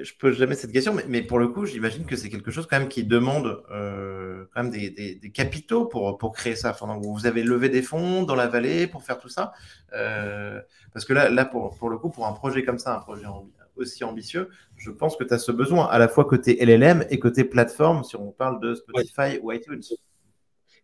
je 0.02 0.12
peux 0.20 0.32
jamais 0.32 0.56
cette 0.56 0.72
question, 0.72 0.96
mais, 1.08 1.22
pour 1.24 1.40
le 1.40 1.48
coup, 1.48 1.66
j'imagine 1.66 2.06
que 2.06 2.16
c'est 2.16 2.30
quelque 2.30 2.52
chose 2.52 2.68
quand 2.68 2.78
même 2.78 2.90
qui 2.90 3.04
demande 3.04 3.64
quand 3.70 4.64
même 4.64 4.70
des, 4.70 5.32
capitaux 5.34 5.86
pour, 5.86 6.32
créer 6.34 6.56
ça. 6.56 6.72
Enfin, 6.72 7.00
vous 7.02 7.26
avez 7.26 7.42
levé 7.42 7.70
des 7.70 7.82
fonds 7.82 8.24
dans 8.24 8.36
la 8.36 8.48
vallée 8.48 8.86
pour 8.86 9.02
faire 9.04 9.18
tout 9.18 9.30
ça, 9.30 9.54
parce 9.90 11.06
que 11.06 11.14
là, 11.14 11.46
pour, 11.46 11.90
le 11.90 11.98
coup, 11.98 12.10
pour 12.10 12.28
un 12.28 12.34
projet 12.34 12.64
comme 12.64 12.78
ça, 12.78 12.96
un 12.96 13.00
projet 13.00 13.26
en, 13.26 13.48
aussi 13.78 14.04
ambitieux, 14.04 14.50
je 14.76 14.92
pense 14.92 15.16
que 15.16 15.24
tu 15.24 15.34
as 15.34 15.40
ce 15.40 15.52
besoin 15.52 15.86
à 15.86 16.00
la 16.00 16.08
fois 16.08 16.26
côté 16.26 16.64
LLM 16.64 17.06
et 17.10 17.20
côté 17.20 17.44
plateforme, 17.44 18.04
si 18.04 18.16
on 18.16 18.32
parle 18.32 18.60
de 18.60 18.76
Spotify 18.76 19.40
ou 19.42 19.52
iTunes. 19.52 19.82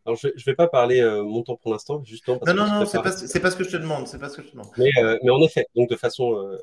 Alors, 0.05 0.17
je 0.17 0.27
ne 0.27 0.43
vais 0.45 0.55
pas 0.55 0.67
parler 0.67 0.99
euh, 0.99 1.23
montant 1.23 1.55
pour 1.55 1.71
l'instant, 1.71 2.03
justement. 2.03 2.39
non, 2.45 2.53
non, 2.53 2.65
non, 2.65 2.85
c'est 2.85 2.97
pas, 2.97 3.03
pas, 3.03 3.11
ce 3.11 3.55
que 3.55 3.63
je 3.63 3.69
te 3.69 3.77
demande. 3.77 4.07
C'est 4.07 4.19
pas 4.19 4.29
ce 4.29 4.37
que 4.37 4.43
je 4.43 4.47
te 4.47 4.51
demande. 4.51 4.67
Mais, 4.77 4.91
euh, 4.97 5.17
mais 5.23 5.29
en 5.29 5.41
effet, 5.41 5.65
donc 5.75 5.89
de 5.89 5.95
façon 5.95 6.37
euh, 6.37 6.57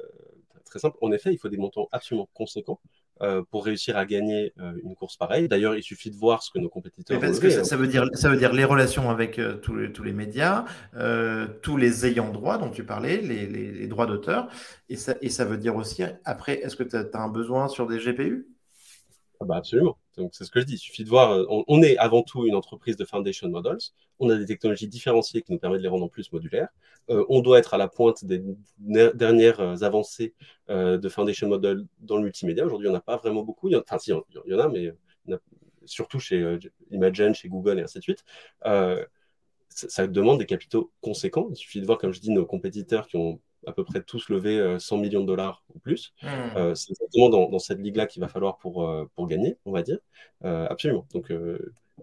très 0.66 0.78
simple, 0.78 0.98
en 1.00 1.10
effet, 1.12 1.32
il 1.32 1.38
faut 1.38 1.48
des 1.48 1.56
montants 1.56 1.88
absolument 1.90 2.28
conséquents. 2.34 2.80
Euh, 3.22 3.42
pour 3.50 3.66
réussir 3.66 3.98
à 3.98 4.06
gagner 4.06 4.54
euh, 4.60 4.72
une 4.82 4.94
course 4.94 5.18
pareille. 5.18 5.46
D'ailleurs, 5.46 5.74
il 5.74 5.82
suffit 5.82 6.10
de 6.10 6.16
voir 6.16 6.42
ce 6.42 6.50
que 6.50 6.58
nos 6.58 6.70
compétiteurs. 6.70 7.20
parce 7.20 7.38
que 7.38 7.50
ça, 7.50 7.76
veut 7.76 7.86
dire, 7.86 8.06
ça 8.14 8.30
veut 8.30 8.38
dire 8.38 8.54
les 8.54 8.64
relations 8.64 9.10
avec 9.10 9.38
euh, 9.38 9.58
tous, 9.58 9.76
les, 9.76 9.92
tous, 9.92 10.02
les, 10.02 10.14
médias, 10.14 10.64
tous 11.60 11.76
les 11.76 12.06
ayants 12.06 12.32
droit 12.32 12.56
dont 12.56 12.70
tu 12.70 12.82
parlais, 12.82 13.18
les, 13.18 13.46
les, 13.46 13.86
droits 13.88 14.06
d'auteur, 14.06 14.48
et 14.88 14.96
ça, 14.96 15.16
et 15.20 15.28
ça 15.28 15.44
veut 15.44 15.58
dire 15.58 15.76
aussi, 15.76 16.02
après, 16.24 16.60
est-ce 16.60 16.76
que 16.76 16.82
tu 16.82 16.96
as, 16.96 17.20
un 17.20 17.28
besoin 17.28 17.68
sur 17.68 17.86
des 17.86 17.98
GPU 17.98 18.46
ah 19.42 19.44
bah 19.46 19.56
absolument. 19.56 19.98
Donc 20.16 20.34
c'est 20.34 20.44
ce 20.44 20.50
que 20.50 20.60
je 20.60 20.66
dis. 20.66 20.74
Il 20.74 20.78
suffit 20.78 21.04
de 21.04 21.08
voir. 21.08 21.44
On, 21.48 21.82
est 21.82 21.96
avant 21.98 22.22
tout 22.22 22.46
une 22.46 22.54
entreprise 22.54 22.96
de 22.96 23.04
foundation 23.04 23.48
models. 23.48 23.78
On 24.18 24.28
a 24.30 24.36
des 24.36 24.46
technologies 24.46 24.88
différenciées 24.88 25.42
qui 25.42 25.52
nous 25.52 25.58
permettent 25.58 25.80
de 25.80 25.84
les 25.84 25.88
rendre 25.88 26.04
en 26.04 26.08
plus 26.08 26.32
modulaires. 26.32 26.68
Euh, 27.10 27.24
on 27.28 27.40
doit 27.40 27.58
être 27.58 27.74
à 27.74 27.78
la 27.78 27.88
pointe 27.88 28.24
des 28.24 28.42
dernières 28.78 29.82
avancées 29.82 30.34
euh, 30.68 30.98
de 30.98 31.08
foundation 31.08 31.48
model 31.48 31.84
dans 32.00 32.16
le 32.16 32.24
multimédia. 32.24 32.64
Aujourd'hui, 32.64 32.88
il 32.88 32.90
n'y 32.90 32.96
en 32.96 32.98
a 32.98 33.02
pas 33.02 33.16
vraiment 33.16 33.42
beaucoup. 33.42 33.68
Il 33.68 33.72
y 33.72 33.76
en, 33.76 33.80
enfin, 33.80 33.98
si, 33.98 34.10
il 34.10 34.50
y 34.50 34.54
en 34.54 34.58
a, 34.58 34.68
mais 34.68 34.92
surtout 35.84 36.20
chez 36.20 36.40
euh, 36.40 36.58
Imagen, 36.90 37.32
chez 37.32 37.48
Google 37.48 37.78
et 37.78 37.82
ainsi 37.82 37.98
de 37.98 38.02
suite. 38.02 38.24
ça 39.68 40.06
demande 40.06 40.38
des 40.38 40.46
capitaux 40.46 40.92
conséquents. 41.00 41.48
Il 41.50 41.56
suffit 41.56 41.80
de 41.80 41.86
voir, 41.86 41.98
comme 41.98 42.12
je 42.12 42.20
dis, 42.20 42.30
nos 42.30 42.46
compétiteurs 42.46 43.06
qui 43.06 43.16
ont 43.16 43.40
à 43.66 43.72
peu 43.72 43.84
près 43.84 44.02
tous 44.02 44.28
levé 44.28 44.76
100 44.78 44.96
euh, 44.96 45.00
millions 45.00 45.20
de 45.20 45.26
dollars 45.26 45.64
ou 45.74 45.78
plus. 45.78 46.12
Hmm. 46.22 46.26
Euh, 46.56 46.74
c'est 46.74 46.90
exactement 46.92 47.28
dans, 47.28 47.58
cette 47.58 47.78
ligue-là 47.78 48.06
qu'il 48.06 48.20
va 48.20 48.28
falloir 48.28 48.58
pour, 48.58 48.86
euh, 48.86 49.08
pour 49.14 49.26
gagner, 49.26 49.56
on 49.64 49.72
va 49.72 49.82
dire. 49.82 49.98
absolument. 50.42 51.06
Donc, 51.12 51.32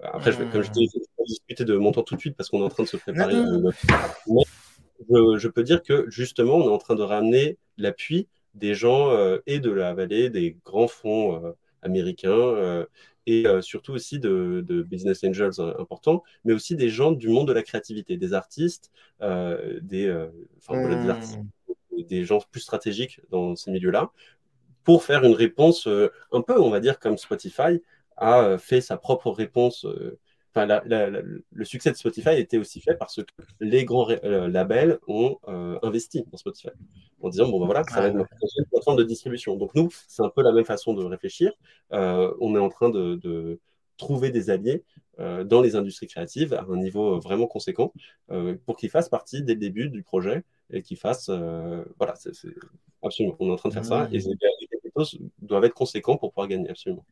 après, 0.01 0.31
je 0.31 0.43
comme 0.43 0.61
je 0.61 0.71
dis, 0.71 0.87
je 0.93 0.99
vais 0.99 1.25
discuter 1.25 1.65
de 1.65 1.75
montant 1.75 2.03
tout 2.03 2.15
de 2.15 2.19
suite 2.19 2.37
parce 2.37 2.49
qu'on 2.49 2.61
est 2.61 2.65
en 2.65 2.69
train 2.69 2.83
de 2.83 2.87
se 2.87 2.97
préparer. 2.97 3.35
Mais 4.27 4.43
je, 5.37 5.47
peux 5.47 5.63
dire 5.63 5.81
que 5.81 6.05
justement, 6.09 6.55
on 6.57 6.69
est 6.69 6.73
en 6.73 6.77
train 6.77 6.95
de 6.95 7.03
ramener 7.03 7.57
l'appui 7.77 8.27
des 8.53 8.73
gens 8.73 9.11
et 9.45 9.59
de 9.59 9.71
la 9.71 9.93
vallée, 9.93 10.29
des 10.29 10.57
grands 10.65 10.87
fonds 10.87 11.53
américains 11.81 12.85
et 13.27 13.45
surtout 13.61 13.93
aussi 13.93 14.19
de, 14.19 14.85
business 14.89 15.23
angels 15.23 15.59
importants, 15.79 16.23
mais 16.45 16.53
aussi 16.53 16.75
des 16.75 16.89
gens 16.89 17.11
du 17.11 17.27
monde 17.27 17.47
de 17.47 17.53
la 17.53 17.61
créativité, 17.61 18.17
des 18.17 18.33
artistes, 18.33 18.91
des, 19.21 20.09
mmh. 20.69 21.13
des, 22.07 22.23
gens 22.23 22.39
plus 22.51 22.61
stratégiques 22.61 23.19
dans 23.29 23.55
ces 23.55 23.69
milieux-là, 23.69 24.11
pour 24.83 25.03
faire 25.03 25.25
une 25.25 25.33
réponse 25.33 25.87
un 26.31 26.41
peu, 26.41 26.59
on 26.59 26.69
va 26.69 26.79
dire, 26.79 26.99
comme 26.99 27.17
Spotify 27.17 27.81
a 28.15 28.57
fait 28.57 28.81
sa 28.81 28.97
propre 28.97 29.29
réponse 29.29 29.85
le 30.65 31.65
succès 31.65 31.91
de 31.91 31.95
Spotify 31.95 32.31
était 32.31 32.57
aussi 32.57 32.81
fait 32.81 32.95
parce 32.95 33.15
que 33.15 33.21
les 33.59 33.85
grands 33.85 34.09
euh, 34.09 34.47
labels 34.47 34.99
ont 35.07 35.37
euh, 35.47 35.79
investi 35.83 36.23
dans 36.31 36.37
Spotify 36.37 36.69
en 37.21 37.29
disant 37.29 37.49
bon 37.49 37.59
ben 37.59 37.65
voilà 37.65 37.83
ça 37.83 38.01
va 38.01 38.07
être 38.07 38.15
notre 38.15 38.29
plateforme 38.69 38.97
de 38.97 39.03
distribution. 39.03 39.55
Donc 39.55 39.75
nous 39.75 39.89
c'est 40.07 40.23
un 40.23 40.29
peu 40.29 40.41
la 40.41 40.51
même 40.51 40.65
façon 40.65 40.93
de 40.93 41.03
réfléchir. 41.03 41.51
Euh, 41.93 42.33
on 42.39 42.55
est 42.55 42.59
en 42.59 42.69
train 42.69 42.89
de, 42.89 43.59
trouver 43.97 44.29
des 44.29 44.51
alliés 44.51 44.83
dans 45.17 45.59
les 45.59 45.75
industries 45.75 46.05
créatives 46.05 46.53
à 46.53 46.63
un 46.69 46.77
niveau 46.77 47.19
vraiment 47.19 47.47
conséquent 47.47 47.91
pour 48.67 48.77
qu'ils 48.77 48.91
fassent 48.91 49.09
partie 49.09 49.41
dès 49.41 49.55
le 49.55 49.59
début 49.59 49.89
du 49.89 50.03
projet 50.03 50.43
et 50.69 50.83
qu'ils 50.83 50.97
fassent 50.97 51.31
voilà 51.97 52.13
c'est 52.13 52.29
absolument 53.01 53.35
on 53.39 53.47
est 53.47 53.51
en 53.53 53.55
train 53.55 53.69
de 53.69 53.73
faire 53.73 53.85
ça 53.85 54.07
et 54.11 54.19
les 54.19 54.67
capitaux 54.71 55.03
doivent 55.41 55.63
être 55.63 55.73
conséquents 55.73 56.15
pour 56.15 56.31
pouvoir 56.31 56.47
gagner 56.47 56.69
absolument. 56.69 57.03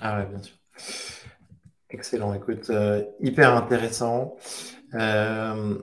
Ah 0.00 0.18
ouais 0.18 0.26
bien 0.26 0.42
sûr. 0.42 0.56
Excellent, 1.90 2.34
écoute, 2.34 2.70
euh, 2.70 3.04
hyper 3.20 3.54
intéressant. 3.54 4.36
Euh, 4.94 5.78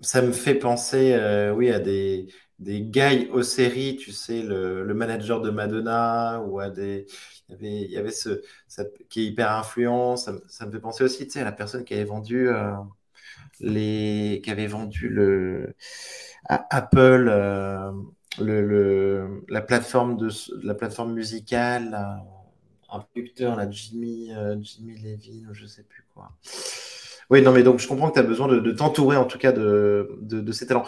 ça 0.00 0.22
me 0.22 0.32
fait 0.32 0.56
penser, 0.56 1.12
euh, 1.12 1.52
oui, 1.52 1.70
à 1.70 1.78
des, 1.78 2.26
des 2.58 2.80
guys 2.82 3.28
aux 3.32 3.42
séries, 3.42 3.96
tu 3.96 4.10
sais, 4.12 4.42
le, 4.42 4.92
manager 4.94 5.40
de 5.40 5.50
Madonna 5.50 6.40
ou 6.46 6.58
à 6.58 6.70
des. 6.70 7.06
Il 7.60 7.90
y 7.90 7.96
avait, 7.98 8.10
ce, 8.10 8.42
qui 9.08 9.22
est 9.22 9.26
hyper 9.26 9.52
influent. 9.52 10.16
Ça, 10.16 10.32
me 10.66 10.72
fait 10.72 10.80
penser 10.80 11.04
aussi, 11.04 11.26
tu 11.26 11.32
sais, 11.32 11.40
à 11.40 11.44
la 11.44 11.52
personne 11.52 11.84
qui 11.84 11.94
avait 11.94 12.04
vendu 12.04 12.48
les, 13.60 14.40
qui 14.42 14.50
avait 14.50 14.66
vendu 14.66 15.08
le 15.08 15.74
à 16.48 16.66
Apple 16.76 17.30
le, 18.38 18.62
le, 18.62 19.44
la 19.48 19.60
plateforme 19.62 20.16
musicale, 21.12 22.22
producteur, 22.98 23.56
là, 23.56 23.70
Jimmy, 23.70 24.32
euh, 24.32 24.56
Jimmy 24.60 24.98
Levin 24.98 25.48
je 25.52 25.66
sais 25.66 25.84
plus 25.84 26.04
quoi. 26.14 26.32
Oui, 27.30 27.42
non, 27.42 27.52
mais 27.52 27.62
donc 27.62 27.78
je 27.78 27.86
comprends 27.86 28.08
que 28.08 28.14
tu 28.14 28.18
as 28.18 28.24
besoin 28.24 28.48
de, 28.48 28.72
t'entourer 28.72 29.16
en 29.16 29.24
tout 29.24 29.38
cas 29.38 29.52
de, 29.52 30.18
de, 30.20 30.52
ces 30.52 30.66
talents. 30.66 30.84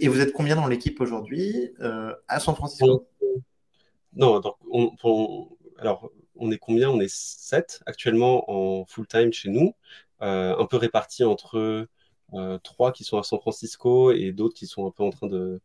Et 0.00 0.06
vous 0.06 0.20
êtes 0.20 0.32
combien 0.32 0.54
dans 0.54 0.68
l'équipe 0.68 1.00
aujourd'hui 1.00 1.72
euh, 1.80 2.14
à 2.28 2.38
San 2.38 2.54
Francisco? 2.54 3.08
Non, 4.14 4.38
donc 4.38 4.56
on, 4.70 5.48
alors 5.78 6.12
on 6.36 6.52
est 6.52 6.58
combien? 6.58 6.88
On 6.88 7.00
est 7.00 7.12
sept 7.12 7.82
actuellement 7.86 8.44
en 8.48 8.84
full-time 8.84 9.32
chez 9.32 9.48
nous, 9.50 9.74
euh, 10.22 10.56
un 10.56 10.66
peu 10.66 10.76
répartis 10.76 11.24
entre 11.24 11.88
euh, 12.34 12.58
trois 12.58 12.92
qui 12.92 13.04
sont 13.04 13.18
à 13.18 13.22
San 13.24 13.40
Francisco 13.40 14.12
et 14.12 14.32
d'autres 14.32 14.54
qui 14.54 14.66
sont 14.66 14.86
un 14.86 14.90
peu 14.90 15.02
en 15.02 15.10
train 15.10 15.26
de. 15.26 15.60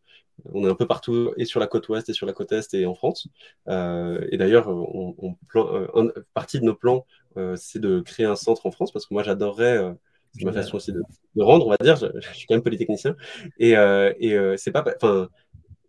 On 0.53 0.65
est 0.65 0.69
un 0.69 0.75
peu 0.75 0.88
partout, 0.88 1.33
et 1.38 1.45
sur 1.45 1.59
la 1.59 1.67
côte 1.67 1.89
ouest, 1.89 2.09
et 2.09 2.13
sur 2.13 2.25
la 2.25 2.33
côte 2.33 2.51
est, 2.51 2.73
et 2.73 2.85
en 2.85 2.93
France. 2.93 3.27
Euh, 3.67 4.25
et 4.31 4.38
d'ailleurs, 4.38 4.67
on, 4.69 5.15
on 5.17 5.33
plan, 5.47 5.67
euh, 5.73 5.88
une 5.95 6.13
partie 6.33 6.59
de 6.59 6.65
nos 6.65 6.75
plans, 6.75 7.05
euh, 7.38 7.55
c'est 7.55 7.79
de 7.79 8.01
créer 8.01 8.25
un 8.25 8.35
centre 8.35 8.65
en 8.65 8.71
France, 8.71 8.91
parce 8.91 9.05
que 9.05 9.13
moi, 9.13 9.23
j'adorerais 9.23 9.77
euh, 9.77 9.93
c'est 10.33 10.45
ma 10.45 10.53
façon 10.53 10.77
aussi 10.77 10.91
de, 10.91 11.01
de, 11.35 11.43
rendre, 11.43 11.67
on 11.67 11.69
va 11.69 11.77
dire. 11.81 11.95
Je, 11.95 12.07
je, 12.19 12.33
suis 12.33 12.47
quand 12.47 12.55
même 12.55 12.63
polytechnicien. 12.63 13.15
Et, 13.57 13.75
euh, 13.77 14.13
et 14.19 14.33
euh, 14.33 14.55
c'est 14.57 14.71
pas. 14.71 14.83
Enfin, 14.95 15.29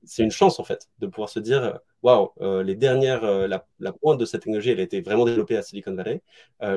c'est 0.04 0.22
une 0.22 0.30
chance, 0.30 0.58
en 0.58 0.64
fait, 0.64 0.88
de 1.00 1.06
pouvoir 1.06 1.28
se 1.28 1.38
dire 1.38 1.80
waouh, 2.02 2.30
les 2.62 2.74
dernières. 2.74 3.22
La, 3.46 3.66
la, 3.78 3.92
pointe 3.92 4.18
de 4.18 4.24
cette 4.24 4.42
technologie, 4.42 4.70
elle 4.70 4.80
a 4.80 4.84
été 4.84 5.02
vraiment 5.02 5.26
développée 5.26 5.56
à 5.56 5.62
Silicon 5.62 5.94
Valley. 5.94 6.22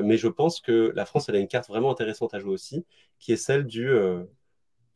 mais 0.02 0.18
je 0.18 0.28
pense 0.28 0.60
que 0.60 0.92
la 0.94 1.06
France, 1.06 1.28
elle 1.28 1.36
a 1.36 1.38
une 1.38 1.48
carte 1.48 1.68
vraiment 1.68 1.90
intéressante 1.90 2.34
à 2.34 2.40
jouer 2.40 2.52
aussi, 2.52 2.84
qui 3.18 3.32
est 3.32 3.36
celle 3.36 3.64
du. 3.64 3.90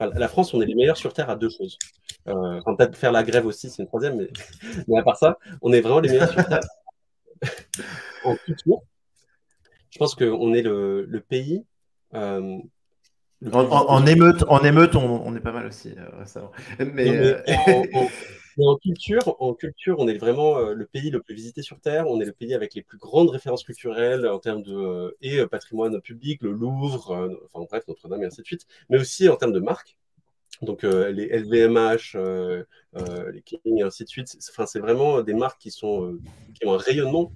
La 0.01 0.29
France, 0.29 0.53
on 0.53 0.61
est 0.61 0.67
les 0.67 0.75
meilleurs 0.75 0.99
sur 0.99 1.15
Terre 1.15 1.31
à 1.31 1.37
deux 1.37 1.49
choses. 1.49 1.79
Enfin, 2.27 2.75
peut-être 2.77 2.97
faire 2.97 3.13
la 3.13 3.23
grève 3.23 3.47
aussi, 3.47 3.71
c'est 3.71 3.83
une 3.83 3.89
troisième, 3.89 4.17
mais, 4.17 4.29
mais 4.89 4.99
à 4.99 5.03
part 5.03 5.17
ça, 5.17 5.39
on 5.63 5.73
est 5.73 5.81
vraiment 5.81 6.01
les 6.01 6.11
meilleurs 6.11 6.31
sur 6.31 6.47
Terre. 6.47 6.61
en 8.25 8.37
culture, 8.37 8.81
je 9.91 9.99
pense 9.99 10.15
qu'on 10.15 10.55
est 10.55 10.63
le, 10.63 11.05
le 11.05 11.21
pays 11.21 11.65
euh, 12.15 12.59
en, 13.53 13.65
en, 13.65 13.89
en, 13.89 14.07
émeute, 14.07 14.45
en 14.49 14.61
émeute, 14.61 14.97
on, 14.97 15.27
on, 15.27 15.37
est 15.37 15.41
pas 15.41 15.53
mal 15.53 15.67
aussi 15.67 15.91
euh, 15.97 16.19
récemment. 16.19 16.51
Mais, 16.79 16.87
mais, 16.87 17.09
euh... 17.09 17.43
en, 17.95 18.09
en, 18.65 18.77
culture, 18.77 19.37
en 19.41 19.53
culture, 19.53 19.97
on 19.99 20.09
est 20.09 20.17
vraiment 20.17 20.57
euh, 20.57 20.73
le 20.73 20.87
pays 20.87 21.11
le 21.11 21.21
plus 21.21 21.35
visité 21.35 21.61
sur 21.61 21.79
Terre. 21.81 22.07
On 22.09 22.19
est 22.21 22.25
le 22.25 22.33
pays 22.33 22.55
avec 22.55 22.75
les 22.75 22.83
plus 22.83 22.97
grandes 22.97 23.29
références 23.29 23.63
culturelles 23.63 24.27
en 24.27 24.39
termes 24.39 24.63
de 24.63 24.75
euh, 24.75 25.17
et 25.21 25.47
patrimoine 25.47 26.01
public, 26.01 26.41
le 26.43 26.53
Louvre, 26.53 27.39
enfin 27.53 27.67
bref, 27.71 27.85
Notre-Dame 27.89 28.23
et 28.23 28.27
ainsi 28.27 28.41
de 28.41 28.47
suite, 28.47 28.67
mais 28.89 28.99
aussi 28.99 29.29
en 29.29 29.37
termes 29.37 29.53
de 29.53 29.61
marque. 29.61 29.97
Donc 30.63 30.83
les 30.83 31.27
LVMH, 31.27 32.17
les 33.33 33.43
King 33.43 33.61
et 33.79 33.83
ainsi 33.83 34.05
de 34.05 34.09
suite. 34.09 34.37
Enfin, 34.51 34.67
c'est 34.67 34.81
vraiment 34.81 35.23
des 35.23 35.35
marques 35.35 35.61
qui 35.61 35.71
sont 35.71 36.19
qui 36.55 36.67
ont 36.67 36.75
un 36.75 36.79
rayonnement 36.79 37.33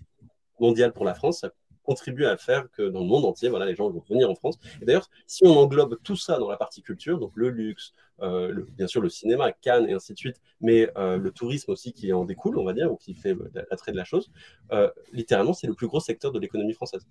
mondial 0.59 0.93
pour 0.93 1.05
la 1.05 1.15
France. 1.15 1.41
Ça 1.41 1.51
contribuer 1.91 2.27
à 2.27 2.37
faire 2.37 2.71
que 2.71 2.83
dans 2.83 3.01
le 3.01 3.07
monde 3.07 3.25
entier, 3.25 3.49
voilà, 3.49 3.67
les 3.67 3.75
gens 3.75 3.91
vont 3.91 4.05
venir 4.09 4.31
en 4.31 4.35
France. 4.35 4.59
Et 4.81 4.85
d'ailleurs, 4.85 5.11
si 5.27 5.45
on 5.45 5.57
englobe 5.57 5.99
tout 6.05 6.17
ça 6.17 6.39
dans 6.39 6.49
la 6.49 6.57
partie 6.57 6.83
culture, 6.83 7.19
donc 7.19 7.33
le 7.35 7.51
luxe, 7.51 7.93
euh, 8.21 8.49
le, 8.53 8.63
bien 8.63 8.87
sûr 8.87 9.01
le 9.01 9.09
cinéma, 9.09 9.51
Cannes 9.53 9.89
et 9.89 9.93
ainsi 9.93 10.13
de 10.13 10.19
suite, 10.19 10.37
mais 10.61 10.89
euh, 10.97 11.17
le 11.17 11.31
tourisme 11.33 11.73
aussi 11.73 11.93
qui 11.93 12.13
en 12.13 12.25
découle, 12.25 12.59
on 12.59 12.65
va 12.65 12.75
dire, 12.75 12.93
ou 12.93 12.97
qui 12.97 13.15
fait 13.15 13.35
l'attrait 13.55 13.93
de 13.93 13.97
la 13.97 14.05
chose, 14.05 14.31
euh, 14.73 14.89
littéralement, 15.13 15.53
c'est 15.53 15.67
le 15.67 15.75
plus 15.75 15.89
gros 15.89 16.01
secteur 16.01 16.31
de 16.33 16.39
l'économie 16.39 16.75
française. 16.75 17.07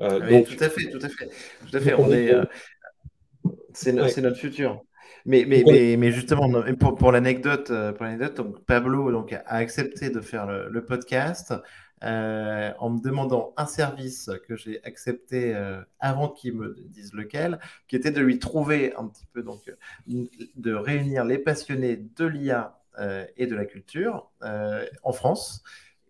Euh, 0.00 0.20
oui, 0.22 0.32
donc, 0.38 0.48
tout 0.48 0.62
à 0.62 0.68
fait, 0.68 0.90
tout 0.90 0.98
à 1.00 1.08
fait. 1.08 1.30
Tout 1.70 1.76
à 1.76 1.80
fait. 1.80 1.94
On 1.98 2.12
est, 2.12 2.34
euh, 2.34 2.44
c'est 3.72 3.92
no, 3.92 4.02
ouais. 4.02 4.20
notre 4.20 4.36
futur. 4.36 4.82
Mais, 5.26 5.46
mais, 5.46 5.64
mais, 5.66 5.96
mais, 5.96 6.12
justement, 6.12 6.50
pour, 6.78 6.96
pour 6.96 7.10
l'anecdote, 7.10 7.72
pour 7.94 8.04
l'anecdote, 8.04 8.36
donc 8.36 8.64
Pablo 8.66 9.10
donc, 9.10 9.32
a 9.32 9.42
accepté 9.46 10.10
de 10.10 10.20
faire 10.20 10.46
le, 10.46 10.68
le 10.68 10.84
podcast 10.84 11.54
euh, 12.04 12.72
en 12.78 12.90
me 12.90 13.00
demandant 13.00 13.54
un 13.56 13.66
service 13.66 14.30
que 14.46 14.56
j'ai 14.56 14.84
accepté 14.84 15.54
euh, 15.54 15.80
avant 16.00 16.28
qu'il 16.28 16.54
me 16.54 16.76
dise 16.88 17.14
lequel, 17.14 17.58
qui 17.88 17.96
était 17.96 18.10
de 18.10 18.20
lui 18.20 18.38
trouver 18.38 18.94
un 18.96 19.06
petit 19.06 19.26
peu, 19.32 19.42
donc, 19.42 19.72
de 20.06 20.74
réunir 20.74 21.24
les 21.24 21.38
passionnés 21.38 21.96
de 21.96 22.26
l'IA 22.26 22.78
euh, 22.98 23.24
et 23.36 23.46
de 23.46 23.54
la 23.54 23.64
culture 23.64 24.30
euh, 24.42 24.86
en 25.02 25.12
France. 25.12 25.62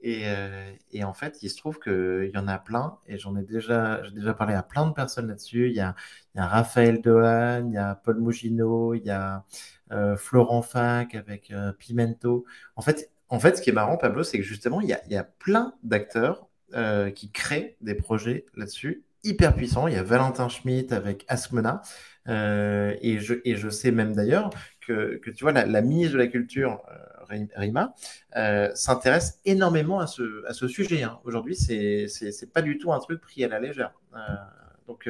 Et, 0.07 0.25
euh, 0.27 0.71
et, 0.93 1.03
en 1.03 1.15
fait, 1.15 1.43
il 1.43 1.49
se 1.49 1.57
trouve 1.57 1.79
qu'il 1.81 2.31
y 2.33 2.37
en 2.37 2.47
a 2.47 2.59
plein, 2.59 2.99
et 3.07 3.17
j'en 3.17 3.35
ai 3.39 3.43
déjà, 3.43 4.05
j'ai 4.05 4.11
déjà 4.11 4.35
parlé 4.35 4.53
à 4.53 4.63
plein 4.63 4.87
de 4.87 4.93
personnes 4.93 5.29
là-dessus. 5.29 5.71
Il 5.71 5.75
y 5.75 5.81
a, 5.81 5.97
Raphaël 6.37 7.01
Dohan, 7.01 7.69
il 7.69 7.73
y 7.73 7.79
a 7.79 7.95
Paul 7.95 8.21
Mugino, 8.21 8.93
il 8.93 9.03
y 9.03 9.11
a 9.11 9.45
euh, 9.93 10.15
Florent 10.19 10.61
Fac 10.61 11.15
avec 11.15 11.51
euh, 11.51 11.73
Pimento. 11.73 12.45
En 12.77 12.83
fait, 12.83 13.11
en 13.31 13.41
fait, 13.41 13.57
ce 13.57 13.63
qui 13.63 13.71
est 13.71 13.73
marrant, 13.73 13.97
Pablo, 13.97 14.25
c'est 14.25 14.37
que 14.37 14.45
justement, 14.45 14.83
il 14.83 14.89
y 14.89 15.17
a, 15.17 15.25
plein 15.25 15.75
d'acteurs 15.83 16.49
qui 17.15 17.31
créent 17.31 17.77
des 17.81 17.95
projets 17.95 18.47
là-dessus, 18.55 19.05
hyper 19.23 19.55
puissants. 19.55 19.89
Il 19.89 19.95
y 19.95 19.97
a 19.97 20.03
Valentin 20.03 20.49
Schmitt 20.49 20.93
avec 20.93 21.25
Askmena. 21.29 21.81
Euh, 22.29 22.97
et, 23.03 23.19
je, 23.21 23.35
et 23.45 23.57
je 23.57 23.69
sais 23.69 23.91
même 23.91 24.15
d'ailleurs 24.15 24.49
que, 24.87 25.17
que, 25.17 25.31
tu 25.31 25.45
vois, 25.45 25.53
la, 25.53 25.67
la, 25.67 25.81
ministre 25.81 26.15
de 26.15 26.19
la 26.19 26.27
Culture, 26.27 26.83
euh, 26.91 27.45
Rima, 27.57 27.95
euh, 28.37 28.71
s'intéresse 28.75 29.41
énormément 29.45 30.01
à 30.01 30.07
ce, 30.07 30.45
à 30.47 30.53
ce 30.53 30.69
sujet. 30.69 31.03
Hein. 31.03 31.19
Aujourd'hui, 31.25 31.57
c'est 31.57 32.09
c'est 32.09 32.53
pas 32.53 32.63
du 32.63 32.79
tout 32.79 32.93
un 32.93 32.99
truc 32.99 33.21
pris 33.21 33.45
à 33.45 33.49
la 33.49 33.61
légère. 33.61 33.93
Euh, 34.15 34.19
donc, 34.87 35.09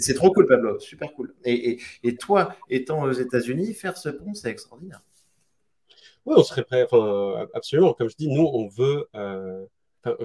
c'est 0.00 0.14
trop 0.14 0.32
cool, 0.32 0.46
Pablo, 0.46 0.78
super 0.78 1.12
cool. 1.14 1.34
Et, 1.44 1.70
et, 1.70 1.80
et 2.04 2.16
toi, 2.16 2.54
étant 2.70 3.02
aux 3.02 3.12
États-Unis, 3.12 3.74
faire 3.74 3.96
ce 3.96 4.08
pont, 4.08 4.34
c'est 4.34 4.50
extraordinaire. 4.50 5.02
Oui, 6.24 6.34
on 6.38 6.44
serait 6.44 6.62
prêt. 6.62 6.86
Enfin, 6.88 7.48
absolument. 7.54 7.92
Comme 7.94 8.08
je 8.08 8.16
dis, 8.16 8.28
nous, 8.28 8.48
on 8.52 8.68
veut. 8.68 9.08
Euh, 9.16 9.64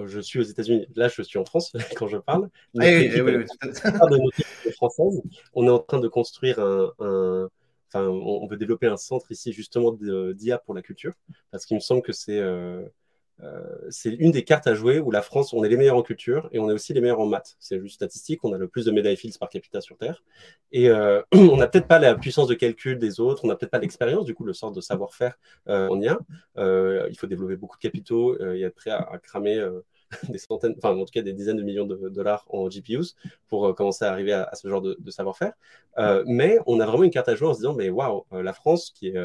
je 0.06 0.20
suis 0.20 0.38
aux 0.38 0.44
États-Unis. 0.44 0.86
Là, 0.96 1.08
je 1.08 1.22
suis 1.22 1.38
en 1.38 1.44
France 1.44 1.72
quand 1.96 2.08
je 2.08 2.18
parle. 2.18 2.48
Ah 2.78 2.84
oui, 2.84 3.10
oui, 3.14 3.20
oui, 3.20 3.36
oui, 3.36 4.72
française. 4.72 5.20
On 5.54 5.66
est 5.66 5.70
en 5.70 5.78
train 5.78 6.00
de 6.00 6.08
construire 6.08 6.58
un, 6.60 6.92
un 7.00 7.48
on, 7.94 8.46
veut 8.46 8.56
développer 8.56 8.86
un 8.86 8.96
centre 8.96 9.30
ici 9.32 9.52
justement 9.52 9.92
d'IA 9.92 10.58
pour 10.58 10.74
la 10.74 10.82
culture, 10.82 11.14
parce 11.50 11.66
qu'il 11.66 11.76
me 11.76 11.80
semble 11.80 12.02
que 12.02 12.12
c'est 12.12 12.38
euh, 12.38 12.82
euh, 13.42 13.62
c'est 13.90 14.14
une 14.14 14.32
des 14.32 14.42
cartes 14.42 14.66
à 14.66 14.74
jouer 14.74 14.98
où 14.98 15.10
la 15.10 15.22
France, 15.22 15.52
on 15.52 15.62
est 15.62 15.68
les 15.68 15.76
meilleurs 15.76 15.96
en 15.96 16.02
culture 16.02 16.48
et 16.52 16.58
on 16.58 16.68
est 16.68 16.72
aussi 16.72 16.92
les 16.92 17.00
meilleurs 17.00 17.20
en 17.20 17.26
maths. 17.26 17.56
C'est 17.60 17.80
juste 17.80 17.96
statistique, 17.96 18.44
on 18.44 18.52
a 18.52 18.58
le 18.58 18.68
plus 18.68 18.84
de 18.84 18.90
médailles 18.90 19.16
Fields 19.16 19.38
par 19.38 19.48
capita 19.48 19.80
sur 19.80 19.96
Terre. 19.96 20.22
Et 20.72 20.90
euh, 20.90 21.22
on 21.32 21.56
n'a 21.56 21.68
peut-être 21.68 21.86
pas 21.86 21.98
la 21.98 22.14
puissance 22.14 22.48
de 22.48 22.54
calcul 22.54 22.98
des 22.98 23.20
autres, 23.20 23.44
on 23.44 23.48
n'a 23.48 23.56
peut-être 23.56 23.70
pas 23.70 23.78
l'expérience, 23.78 24.24
du 24.24 24.34
coup, 24.34 24.44
le 24.44 24.52
sort 24.52 24.72
de 24.72 24.80
savoir-faire, 24.80 25.38
euh, 25.68 25.88
on 25.90 26.00
y 26.00 26.08
a. 26.08 26.18
Il 27.08 27.16
faut 27.16 27.26
développer 27.26 27.56
beaucoup 27.56 27.76
de 27.76 27.82
capitaux 27.82 28.38
et 28.54 28.62
être 28.62 28.74
prêt 28.74 28.90
à 28.90 29.18
cramer 29.22 29.64
des 30.28 30.38
centaines, 30.38 30.74
enfin 30.78 30.96
en 30.96 31.04
tout 31.04 31.12
cas 31.12 31.22
des 31.22 31.32
dizaines 31.32 31.56
de 31.56 31.62
millions 31.62 31.86
de 31.86 32.08
dollars 32.08 32.44
en 32.48 32.68
GPUs 32.68 33.14
pour 33.48 33.74
commencer 33.74 34.04
à 34.04 34.10
arriver 34.10 34.32
à, 34.32 34.44
à 34.44 34.54
ce 34.54 34.68
genre 34.68 34.82
de, 34.82 34.96
de 34.98 35.10
savoir-faire. 35.10 35.52
mais 36.26 36.58
on 36.66 36.80
a 36.80 36.86
vraiment 36.86 37.04
une 37.04 37.10
carte 37.10 37.28
à 37.28 37.34
jouer 37.34 37.48
en 37.48 37.54
se 37.54 37.58
disant, 37.58 37.74
mais 37.74 37.90
waouh, 37.90 38.24
la 38.32 38.52
France, 38.52 38.90
qui 38.94 39.08
est 39.08 39.16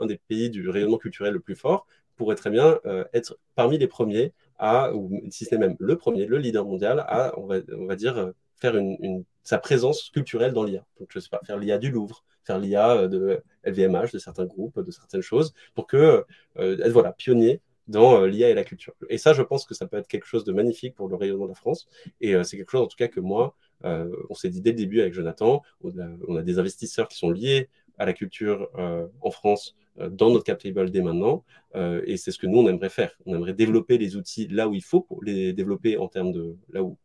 un 0.00 0.06
des 0.06 0.18
pays 0.28 0.50
du 0.50 0.68
rayonnement 0.68 0.98
culturel 0.98 1.34
le 1.34 1.40
plus 1.40 1.56
fort, 1.56 1.86
pourrait 2.20 2.36
très 2.36 2.50
bien 2.50 2.78
euh, 2.84 3.04
être 3.14 3.38
parmi 3.54 3.78
les 3.78 3.86
premiers 3.86 4.34
à, 4.58 4.94
ou 4.94 5.10
si 5.30 5.46
ce 5.46 5.54
n'est 5.54 5.60
même 5.66 5.76
le 5.80 5.96
premier, 5.96 6.26
le 6.26 6.36
leader 6.36 6.66
mondial, 6.66 7.00
à, 7.08 7.32
on 7.38 7.46
va, 7.46 7.56
on 7.74 7.86
va 7.86 7.96
dire, 7.96 8.18
euh, 8.18 8.32
faire 8.56 8.76
une, 8.76 8.98
une, 9.00 9.24
sa 9.42 9.56
présence 9.56 10.10
culturelle 10.10 10.52
dans 10.52 10.62
l'IA. 10.62 10.84
Donc, 10.98 11.08
je 11.12 11.18
sais 11.18 11.30
pas, 11.30 11.40
faire 11.46 11.56
l'IA 11.56 11.78
du 11.78 11.90
Louvre, 11.90 12.22
faire 12.44 12.58
l'IA 12.58 12.90
euh, 12.90 13.08
de 13.08 13.42
LVMH, 13.64 14.12
de 14.12 14.18
certains 14.18 14.44
groupes, 14.44 14.78
de 14.78 14.90
certaines 14.90 15.22
choses, 15.22 15.54
pour 15.74 15.86
que, 15.86 16.26
euh, 16.58 16.76
être, 16.78 16.92
voilà, 16.92 17.12
pionnier 17.12 17.62
dans 17.90 18.24
l'IA 18.24 18.50
et 18.50 18.54
la 18.54 18.64
culture. 18.64 18.94
Et 19.08 19.18
ça, 19.18 19.32
je 19.32 19.42
pense 19.42 19.66
que 19.66 19.74
ça 19.74 19.86
peut 19.86 19.96
être 19.96 20.08
quelque 20.08 20.26
chose 20.26 20.44
de 20.44 20.52
magnifique 20.52 20.94
pour 20.94 21.08
le 21.08 21.16
rayonnement 21.16 21.44
de 21.44 21.50
la 21.50 21.54
France. 21.54 21.88
Et 22.20 22.34
euh, 22.34 22.42
c'est 22.42 22.56
quelque 22.56 22.70
chose, 22.70 22.82
en 22.82 22.86
tout 22.86 22.96
cas, 22.96 23.08
que 23.08 23.20
moi, 23.20 23.54
euh, 23.84 24.10
on 24.28 24.34
s'est 24.34 24.48
dit 24.48 24.60
dès 24.60 24.70
le 24.70 24.76
début 24.76 25.00
avec 25.00 25.14
Jonathan, 25.14 25.62
on 25.82 26.36
a, 26.36 26.42
des 26.42 26.58
investisseurs 26.58 27.08
qui 27.08 27.18
sont 27.18 27.30
liés 27.30 27.68
à 27.98 28.06
la 28.06 28.12
culture 28.12 28.70
euh, 28.78 29.06
en 29.20 29.30
France 29.30 29.76
dans 30.08 30.30
notre 30.30 30.44
cap 30.44 30.58
table 30.58 30.90
dès 30.90 31.02
maintenant. 31.02 31.44
Euh, 31.76 32.02
et 32.06 32.16
c'est 32.16 32.30
ce 32.30 32.38
que 32.38 32.46
nous, 32.46 32.58
on 32.58 32.68
aimerait 32.68 32.88
faire. 32.88 33.12
On 33.26 33.34
aimerait 33.34 33.54
développer 33.54 33.98
les 33.98 34.16
outils 34.16 34.48
là 34.48 34.68
où 34.68 34.74
il 34.74 34.82
faut 34.82 35.00
pour 35.00 35.22
les 35.22 35.52
développer 35.52 35.96
en 35.96 36.08
termes 36.08 36.32
de 36.32 36.56
là 36.70 36.82
où, 36.82 36.96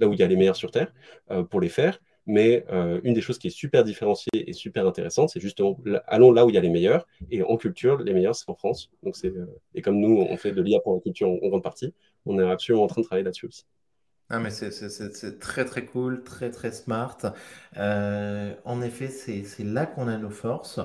là 0.00 0.08
où 0.08 0.12
il 0.12 0.18
y 0.18 0.22
a 0.22 0.26
les 0.26 0.36
meilleurs 0.36 0.56
sur 0.56 0.70
Terre 0.70 0.92
euh, 1.30 1.42
pour 1.44 1.60
les 1.60 1.68
faire. 1.68 2.00
Mais 2.26 2.64
euh, 2.70 3.00
une 3.02 3.14
des 3.14 3.20
choses 3.20 3.38
qui 3.38 3.48
est 3.48 3.50
super 3.50 3.82
différenciée 3.82 4.30
et 4.34 4.52
super 4.52 4.86
intéressante, 4.86 5.30
c'est 5.30 5.40
justement 5.40 5.76
allons 6.06 6.30
là 6.30 6.46
où 6.46 6.50
il 6.50 6.54
y 6.54 6.58
a 6.58 6.60
les 6.60 6.70
meilleurs. 6.70 7.06
Et 7.30 7.42
en 7.42 7.56
culture, 7.56 7.98
les 7.98 8.14
meilleurs, 8.14 8.36
c'est 8.36 8.48
en 8.48 8.54
France. 8.54 8.90
Donc 9.02 9.16
c'est 9.16 9.32
et 9.74 9.82
comme 9.82 9.98
nous, 9.98 10.24
on 10.28 10.36
fait 10.36 10.52
de 10.52 10.62
l'IA 10.62 10.80
pour 10.80 10.94
la 10.94 11.00
culture 11.00 11.28
en, 11.28 11.48
grande 11.48 11.62
partie, 11.62 11.94
on 12.26 12.38
est 12.38 12.48
absolument 12.48 12.84
en 12.84 12.86
train 12.86 13.00
de 13.00 13.06
travailler 13.06 13.24
là-dessus 13.24 13.46
aussi. 13.46 13.64
Ah, 14.30 14.38
mais 14.38 14.50
c'est 14.50 15.38
très 15.40 15.64
très 15.64 15.84
cool, 15.84 16.22
très 16.22 16.50
très 16.50 16.72
smart. 16.72 17.18
Euh, 17.76 18.54
en 18.64 18.80
effet, 18.80 19.08
c'est 19.08 19.64
là 19.64 19.84
qu'on 19.84 20.08
a 20.08 20.16
nos 20.16 20.30
forces. 20.30 20.80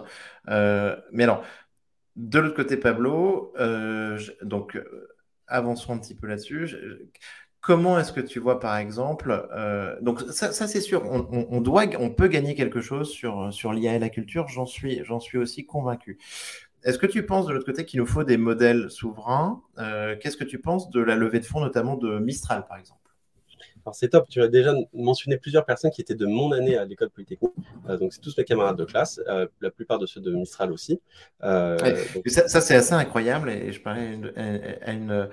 Euh, 0.49 0.97
mais 1.11 1.23
alors, 1.23 1.43
de 2.15 2.39
l'autre 2.39 2.55
côté, 2.55 2.77
Pablo, 2.77 3.53
donc 4.41 4.77
avançons 5.47 5.93
un 5.93 5.99
petit 5.99 6.15
peu 6.15 6.27
là-dessus. 6.27 6.75
Comment 7.67 7.99
est-ce 7.99 8.13
que 8.13 8.21
tu 8.21 8.39
vois, 8.39 8.61
par 8.61 8.77
exemple, 8.77 9.45
donc 10.01 10.21
ça, 10.31 10.53
c'est 10.53 10.79
sûr, 10.79 11.03
on, 11.05 11.59
doit, 11.59 11.83
on 11.99 12.11
peut 12.11 12.29
gagner 12.29 12.55
quelque 12.55 12.79
chose 12.79 13.11
sur, 13.11 13.51
sur 13.51 13.73
l'IA 13.73 13.95
et 13.95 13.99
la 13.99 14.07
culture, 14.07 14.47
j'en 14.47 14.65
suis, 14.65 15.03
j'en 15.03 15.19
suis 15.19 15.37
aussi 15.37 15.65
convaincu. 15.65 16.17
Est-ce 16.83 16.97
que 16.97 17.07
tu 17.07 17.25
penses 17.25 17.45
de 17.45 17.51
l'autre 17.51 17.65
côté 17.65 17.83
qu'il 17.83 17.99
nous 17.99 18.05
faut 18.05 18.23
des 18.23 18.37
modèles 18.37 18.89
souverains? 18.89 19.61
Qu'est-ce 19.75 20.37
que 20.37 20.45
tu 20.45 20.59
penses 20.59 20.89
de 20.91 21.01
la 21.01 21.17
levée 21.17 21.41
de 21.41 21.45
fonds, 21.45 21.59
notamment 21.59 21.97
de 21.97 22.19
Mistral, 22.19 22.65
par 22.69 22.77
exemple? 22.77 23.01
Alors 23.87 23.95
c'est 23.95 24.09
top, 24.09 24.27
tu 24.27 24.41
as 24.41 24.49
déjà 24.49 24.73
mentionné 24.93 25.37
plusieurs 25.37 25.63
personnes 25.63 25.91
qui 25.91 26.01
étaient 26.01 26.13
de 26.13 26.25
mon 26.25 26.51
année 26.51 26.75
à 26.75 26.83
l'école 26.83 27.09
polytechnique. 27.09 27.53
Euh, 27.87 27.97
donc 27.97 28.11
c'est 28.11 28.19
tous 28.19 28.37
mes 28.37 28.43
camarades 28.43 28.75
de 28.75 28.83
classe, 28.83 29.21
euh, 29.29 29.47
la 29.61 29.71
plupart 29.71 29.97
de 29.97 30.05
ceux 30.05 30.19
de 30.19 30.29
Mistral 30.29 30.73
aussi. 30.73 30.99
Euh, 31.45 31.77
ça, 32.25 32.59
c'est 32.59 32.75
assez 32.75 32.91
incroyable 32.91 33.49
et 33.49 33.71
je 33.71 33.79
parlais 33.79 34.19
à 34.81 34.91
une, 34.91 35.29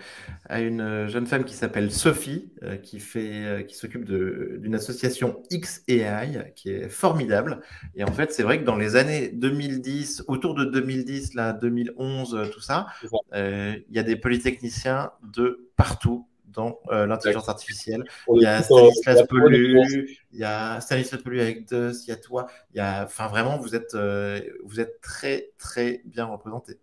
à 0.49 0.61
une, 0.61 1.09
jeune 1.09 1.27
femme 1.27 1.43
qui 1.43 1.55
s'appelle 1.55 1.91
Sophie, 1.91 2.53
qui, 2.85 3.01
fait, 3.01 3.67
qui 3.67 3.75
s'occupe 3.75 4.05
d'une 4.05 4.77
association 4.77 5.43
XAI 5.51 6.53
qui 6.55 6.71
est 6.71 6.89
formidable. 6.89 7.61
Et 7.97 8.05
en 8.05 8.13
fait, 8.13 8.31
c'est 8.33 8.45
vrai 8.45 8.61
que 8.61 8.65
dans 8.65 8.77
les 8.77 8.95
années 8.95 9.31
2010, 9.31 10.27
autour 10.29 10.55
de 10.55 10.65
2010, 10.65 11.35
là, 11.35 11.55
2011, 11.55 12.51
tout 12.53 12.61
ça, 12.61 12.87
il 13.33 13.83
y 13.91 13.99
a 13.99 14.05
des 14.05 14.15
polytechniciens 14.15 15.11
de 15.25 15.69
partout 15.77 16.29
dans 16.55 16.81
euh, 16.91 17.07
l'intelligence 17.07 17.49
artificielle. 17.49 18.05
Il 18.35 18.43
y 18.43 18.47
a 18.47 18.63
Stanislas 18.63 19.23
Pelu, 19.29 20.19
il 20.33 20.39
y 20.39 20.45
a 20.45 20.81
Stanislas 20.81 21.23
Pelu 21.23 21.41
avec 21.41 21.69
DUS, 21.69 22.05
il 22.07 22.09
y 22.09 22.13
a 22.13 22.17
toi. 22.17 22.47
Il 22.73 22.79
y 22.79 22.81
a, 22.81 23.05
enfin, 23.05 23.29
vraiment, 23.29 23.59
vous 23.59 23.75
êtes, 23.75 23.95
euh, 23.95 24.41
vous 24.65 24.81
êtes 24.81 25.01
très, 25.01 25.53
très 25.59 26.03
bien 26.05 26.27
représenté. 26.27 26.79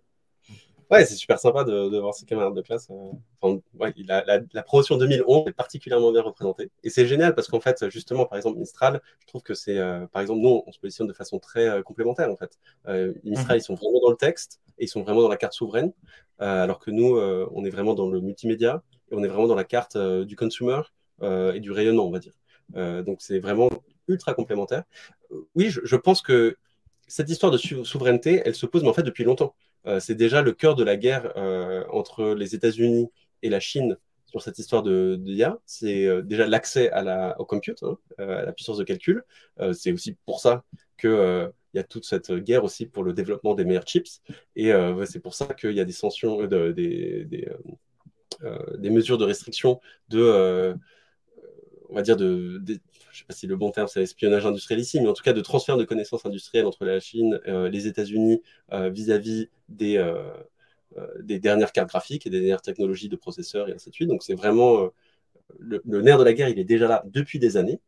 Ouais, 0.90 1.06
c'est 1.06 1.16
super 1.16 1.40
sympa 1.40 1.64
de, 1.64 1.98
voir 2.00 2.14
ses 2.14 2.26
camarades 2.26 2.54
de 2.54 2.62
classe. 2.62 2.90
Euh, 2.92 3.12
enfin, 3.40 3.62
ouais, 3.80 3.94
la, 4.06 4.26
la, 4.26 4.64
promotion 4.64 4.98
2011 4.98 5.48
est 5.48 5.54
particulièrement 5.54 6.12
bien 6.12 6.22
représentée. 6.22 6.70
Et 6.84 6.90
c'est 6.90 7.08
génial 7.08 7.34
parce 7.34 7.48
qu'en 7.48 7.62
fait, 7.62 7.90
justement, 7.90 8.26
par 8.26 8.38
exemple, 8.38 8.60
Mistral, 8.60 9.02
je 9.22 9.28
trouve 9.28 9.42
que 9.42 9.54
c'est, 9.54 9.80
par 10.12 10.22
exemple, 10.22 10.42
nous, 10.42 10.64
on 10.68 10.72
se 10.74 10.80
positionne 10.80 11.08
de 11.08 11.14
façon 11.14 11.40
très 11.40 11.82
complémentaire, 11.84 12.30
en 12.30 12.36
fait. 12.36 12.60
Mistral, 13.24 13.56
mhm. 13.56 13.62
ils 13.62 13.64
sont 13.64 13.76
vraiment 13.76 14.02
dans 14.02 14.10
le 14.10 14.18
texte 14.18 14.60
et 14.80 14.84
ils 14.84 14.90
sont 14.90 15.02
vraiment 15.02 15.22
dans 15.22 15.30
la 15.30 15.38
carte 15.38 15.54
souveraine, 15.54 15.94
alors 16.40 16.80
que 16.80 16.92
nous, 16.92 17.18
on 17.18 17.64
est 17.64 17.70
vraiment 17.70 17.94
dans 17.94 18.10
le 18.10 18.20
multimédia 18.20 18.84
on 19.12 19.24
est 19.24 19.28
vraiment 19.28 19.48
dans 19.48 19.56
la 19.56 19.64
carte 19.64 19.96
euh, 19.96 20.26
du 20.26 20.36
consumer 20.36 20.82
euh, 21.22 21.54
et 21.54 21.60
du 21.60 21.72
rayonnement, 21.72 22.08
on 22.08 22.12
va 22.12 22.20
dire. 22.20 22.34
Euh, 22.76 23.04
donc 23.04 23.22
c'est 23.22 23.40
vraiment 23.40 23.70
ultra 24.08 24.34
complémentaire. 24.34 24.84
Oui, 25.56 25.70
je, 25.70 25.96
pense 25.96 26.22
que 26.22 26.58
cette 27.08 27.30
histoire 27.30 27.52
de 27.52 27.58
souveraineté, 27.58 28.42
elle 28.46 28.56
se 28.56 28.66
pose, 28.66 28.84
mais 28.84 28.90
en 28.90 28.94
fait 28.94 29.04
depuis 29.04 29.24
longtemps. 29.24 29.56
c'est 30.00 30.16
déjà 30.16 30.42
le 30.42 30.52
cœur 30.52 30.76
de 30.76 30.84
la 30.84 30.98
guerre 30.98 31.34
entre 31.92 32.34
les 32.34 32.56
États-Unis 32.56 33.10
et 33.42 33.50
la 33.50 33.60
Chine 33.60 33.98
sur 34.26 34.42
cette 34.42 34.60
histoire 34.60 34.84
de, 34.84 35.16
d'IA. 35.18 35.60
C'est 35.66 36.22
déjà 36.24 36.48
l'accès 36.48 36.90
la, 36.90 37.40
au 37.40 37.46
compute, 37.46 37.84
hein, 37.84 37.98
à 38.18 38.44
la 38.44 38.52
puissance 38.52 38.78
de 38.78 38.84
calcul. 38.84 39.24
c'est 39.74 39.94
aussi 39.94 40.18
pour 40.26 40.42
ça 40.42 40.64
que 40.98 41.50
il 41.74 41.78
y 41.78 41.80
a 41.80 41.84
toute 41.84 42.04
cette 42.04 42.34
guerre 42.34 42.66
aussi 42.66 42.86
pour 42.86 43.04
le 43.04 43.14
développement 43.14 43.56
des 43.56 43.64
meilleurs 43.64 43.88
chips. 43.88 44.22
Et 44.58 44.74
c'est 45.06 45.22
pour 45.22 45.34
ça 45.34 45.48
qu'il 45.54 45.74
y 45.74 45.80
a 45.80 45.86
des 45.86 45.94
sanctions, 45.94 46.46
des, 46.48 47.48
des 48.78 48.90
mesures 48.90 49.18
de 49.18 49.26
restriction 49.26 49.80
de, 50.10 50.20
euh, 50.20 50.74
on 51.90 51.96
va 51.96 52.02
dire, 52.02 52.18
de, 52.18 52.62
je 52.66 52.74
ne 52.74 52.78
sais 53.12 53.26
pas 53.28 53.34
si 53.34 53.48
le 53.48 53.56
bon 53.56 53.72
terme 53.72 53.88
c'est 53.88 54.02
espionnage 54.02 54.46
industriel 54.46 54.80
ici, 54.80 55.00
mais 55.00 55.08
en 55.08 55.14
tout 55.14 55.24
cas 55.24 55.34
de 55.34 55.42
transfert 55.42 55.78
de 55.78 55.84
connaissances 55.84 56.26
industrielles 56.26 56.66
entre 56.66 56.86
la 56.86 57.00
Chine, 57.00 57.40
euh, 57.48 57.70
les 57.70 57.88
États-Unis 57.88 58.42
vis-à-vis 58.72 59.50
des, 59.70 60.04
des 61.20 61.40
dernières 61.40 61.72
cartes 61.72 61.90
graphiques 61.90 62.26
et 62.26 62.30
des 62.30 62.40
dernières 62.40 62.62
technologies 62.62 63.10
de 63.10 63.16
processeurs 63.16 63.70
et 63.70 63.74
ainsi 63.74 63.90
de 63.90 63.96
suite. 63.96 64.10
Donc 64.10 64.24
c'est 64.24 64.36
vraiment 64.36 64.90
le, 65.60 65.82
nerf 66.02 66.18
de 66.18 66.24
la 66.24 66.34
guerre, 66.34 66.50
il 66.50 66.60
est 66.60 66.64
déjà 66.64 66.88
là 66.88 67.04
depuis 67.06 67.40
des 67.40 67.58
années. 67.58 67.80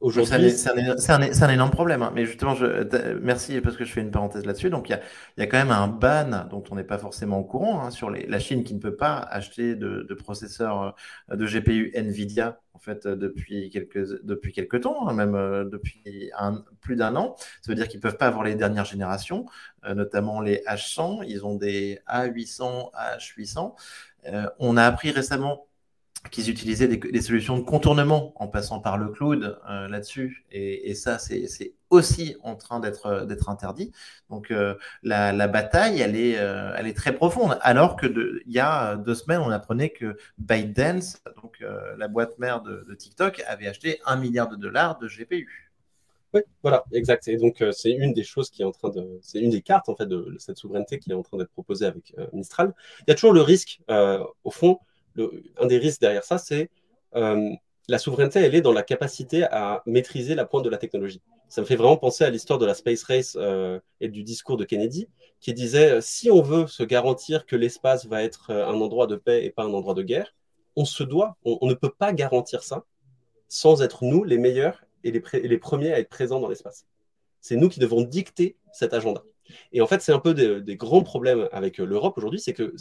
Aujourd'hui, 0.00 0.50
c'est 0.50 0.68
un, 1.10 1.20
un, 1.22 1.48
énorme 1.48 1.70
problème. 1.70 2.02
Hein. 2.02 2.12
Mais 2.14 2.26
justement, 2.26 2.54
je, 2.54 3.14
merci 3.22 3.62
parce 3.62 3.78
que 3.78 3.84
je 3.86 3.92
fais 3.92 4.02
une 4.02 4.10
parenthèse 4.10 4.44
là-dessus. 4.44 4.68
Donc, 4.68 4.90
il 4.90 4.92
y 4.92 4.94
a, 4.94 5.00
y 5.38 5.42
a, 5.42 5.46
quand 5.46 5.56
même 5.56 5.70
un 5.70 5.88
ban 5.88 6.46
dont 6.50 6.62
on 6.70 6.74
n'est 6.74 6.84
pas 6.84 6.98
forcément 6.98 7.38
au 7.38 7.44
courant 7.44 7.80
hein, 7.80 7.90
sur 7.90 8.10
les, 8.10 8.26
la 8.26 8.38
Chine 8.38 8.62
qui 8.62 8.74
ne 8.74 8.78
peut 8.78 8.94
pas 8.94 9.16
acheter 9.16 9.74
de, 9.74 10.02
de, 10.02 10.14
processeurs 10.14 10.94
euh, 11.30 11.36
de 11.36 11.46
GPU 11.46 11.92
Nvidia 11.94 12.60
en 12.74 12.78
fait 12.78 13.06
euh, 13.06 13.16
depuis 13.16 13.70
quelques 13.70 14.22
depuis 14.22 14.52
quelques 14.52 14.82
temps, 14.82 15.08
hein, 15.08 15.14
même 15.14 15.34
euh, 15.34 15.64
depuis 15.64 16.30
un, 16.38 16.62
plus 16.82 16.96
d'un 16.96 17.16
an. 17.16 17.34
Ça 17.62 17.72
veut 17.72 17.74
dire 17.74 17.88
qu'ils 17.88 18.00
peuvent 18.00 18.18
pas 18.18 18.26
avoir 18.26 18.44
les 18.44 18.54
dernières 18.54 18.84
générations, 18.84 19.46
notamment 19.88 20.42
les 20.42 20.62
H100. 20.66 21.24
Ils 21.26 21.46
ont 21.46 21.54
des 21.54 22.00
A800, 22.06 22.90
H800. 23.18 23.74
on 24.58 24.76
a 24.76 24.84
appris 24.84 25.10
récemment 25.10 25.66
qu'ils 26.30 26.50
utilisaient 26.50 26.88
des, 26.88 27.20
solutions 27.20 27.58
de 27.58 27.62
contournement 27.62 28.32
en 28.36 28.48
passant 28.48 28.80
par 28.80 28.98
le 28.98 29.08
cloud 29.08 29.58
euh, 29.68 29.88
là-dessus. 29.88 30.44
Et, 30.50 30.94
ça, 30.94 31.18
c'est 31.18 31.74
aussi 31.90 32.36
en 32.42 32.56
train 32.56 32.80
d'être 32.80 33.48
interdit. 33.48 33.92
Donc 34.30 34.50
euh, 34.50 34.74
la, 35.02 35.48
bataille, 35.48 36.00
elle 36.00 36.16
est, 36.16 36.38
euh, 36.38 36.74
elle 36.76 36.86
est 36.86 36.96
très 36.96 37.12
profonde. 37.12 37.58
Alors 37.60 37.96
que 37.96 38.06
il 38.46 38.52
y 38.52 38.58
a 38.58 38.96
deux 38.96 39.14
semaines, 39.14 39.40
on 39.40 39.50
apprenait 39.50 39.90
que 39.90 40.16
ByteDance, 40.38 41.22
donc 41.42 41.62
la 41.96 42.08
boîte 42.08 42.38
mère 42.38 42.62
de, 42.62 42.94
TikTok, 42.94 43.42
avait 43.46 43.68
acheté 43.68 44.00
un 44.06 44.16
milliard 44.16 44.48
de 44.48 44.56
dollars 44.56 44.98
de 44.98 45.08
GPU. 45.08 45.70
Oui, 46.34 46.40
voilà, 46.62 46.84
exact. 46.92 47.28
Et 47.28 47.36
donc, 47.36 47.64
c'est 47.72 47.92
une 47.92 48.12
des 48.12 48.24
choses 48.24 48.50
qui 48.50 48.62
est 48.62 48.64
en 48.64 48.72
train 48.72 48.90
de. 48.90 49.18
C'est 49.22 49.40
une 49.40 49.50
des 49.50 49.62
cartes, 49.62 49.88
en 49.88 49.96
fait, 49.96 50.06
de 50.06 50.34
cette 50.38 50.58
souveraineté 50.58 50.98
qui 50.98 51.10
est 51.10 51.14
en 51.14 51.22
train 51.22 51.38
d'être 51.38 51.52
proposée 51.52 51.86
avec 51.86 52.14
Mistral. 52.32 52.74
Il 53.00 53.04
y 53.08 53.12
a 53.12 53.14
toujours 53.14 53.32
le 53.32 53.42
risque, 53.42 53.80
au 53.88 54.50
fond, 54.50 54.80
un 55.58 55.66
des 55.66 55.78
risques 55.78 56.00
derrière 56.00 56.24
ça, 56.24 56.38
c'est 56.38 56.70
euh, 57.14 57.50
la 57.88 57.98
souveraineté, 57.98 58.40
elle 58.40 58.54
est 58.54 58.60
dans 58.60 58.72
la 58.72 58.82
capacité 58.82 59.44
à 59.44 59.82
maîtriser 59.86 60.34
la 60.34 60.44
pointe 60.44 60.64
de 60.64 60.70
la 60.70 60.78
technologie. 60.78 61.22
Ça 61.48 61.60
me 61.60 61.66
fait 61.66 61.76
vraiment 61.76 61.96
penser 61.96 62.24
à 62.24 62.30
l'histoire 62.30 62.58
de 62.58 62.66
la 62.66 62.74
space 62.74 63.04
race 63.04 63.36
euh, 63.40 63.78
et 64.00 64.08
du 64.08 64.24
discours 64.24 64.56
de 64.56 64.64
Kennedy, 64.64 65.08
qui 65.40 65.54
disait 65.54 65.92
euh, 65.92 66.00
si 66.00 66.30
on 66.30 66.42
veut 66.42 66.66
se 66.66 66.82
garantir 66.82 67.46
que 67.46 67.54
l'espace 67.54 68.06
va 68.06 68.22
être 68.22 68.50
un 68.50 68.80
endroit 68.80 69.06
de 69.06 69.16
paix 69.16 69.44
et 69.44 69.50
pas 69.50 69.62
un 69.62 69.72
endroit 69.72 69.94
de 69.94 70.02
guerre, 70.02 70.34
on 70.74 70.84
se 70.84 71.04
doit, 71.04 71.36
on, 71.44 71.66
ne 71.66 71.74
peut 71.74 71.92
pas 71.96 72.12
garantir 72.12 72.62
ça 72.62 72.84
sans 73.48 73.82
être 73.82 74.04
nous 74.04 74.24
les 74.24 74.36
meilleurs 74.36 74.84
et 75.04 75.12
les, 75.12 75.22
les 75.42 75.58
premiers 75.58 75.92
à 75.92 76.00
être 76.00 76.10
présents 76.10 76.40
dans 76.40 76.48
l'espace. 76.48 76.86
C'est 77.40 77.56
nous 77.56 77.68
qui 77.68 77.80
devons 77.80 78.02
dicter 78.02 78.56
cet 78.72 78.92
agenda. 78.92 79.22
Et 79.72 79.80
en 79.80 79.86
fait, 79.86 80.02
c'est 80.02 80.12
un 80.12 80.18
peu 80.18 80.34
des 80.34 80.76
grands 80.76 81.02
problèmes 81.02 81.48
avec 81.52 81.78
l'Europe 81.78 82.18
aujourd'hui, 82.18 82.40
c'est 82.40 82.52
que 82.52 82.74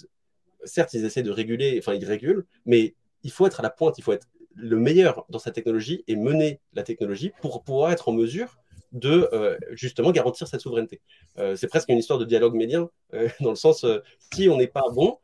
certes, 0.66 0.94
ils 0.94 1.06
essaient 1.06 1.24
de 1.24 1.32
réguler, 1.32 1.78
enfin, 1.80 1.94
ils 1.94 2.06
régulent, 2.06 2.46
mais 2.66 2.96
il 3.24 3.32
faut 3.32 3.48
être 3.48 3.60
à 3.60 3.64
la 3.64 3.70
pointe, 3.70 3.98
il 3.98 4.04
faut 4.04 4.14
être 4.14 4.28
le 4.56 4.78
meilleur 4.78 5.26
dans 5.30 5.40
sa 5.40 5.52
technologie 5.52 6.04
et 6.08 6.16
mener 6.16 6.60
la 6.74 6.84
technologie 6.84 7.32
pour 7.42 7.64
pouvoir 7.64 7.92
être 7.92 8.10
en 8.10 8.14
mesure 8.14 8.58
de 8.96 9.30
euh, 9.34 9.58
justement 9.72 10.12
garantir 10.12 10.48
cette 10.48 10.62
souveraineté. 10.62 11.02
Euh, 11.38 11.56
c'est 11.56 11.68
presque 11.68 11.90
une 11.90 11.98
histoire 11.98 12.18
de 12.18 12.26
dialogue 12.26 12.56
médien, 12.56 12.90
euh, 13.14 13.28
dans 13.42 13.52
le 13.52 13.56
sens, 13.56 13.86
si 14.34 14.50
on 14.50 14.58
n'est 14.58 14.68
pas 14.68 14.86
bon, 14.94 15.18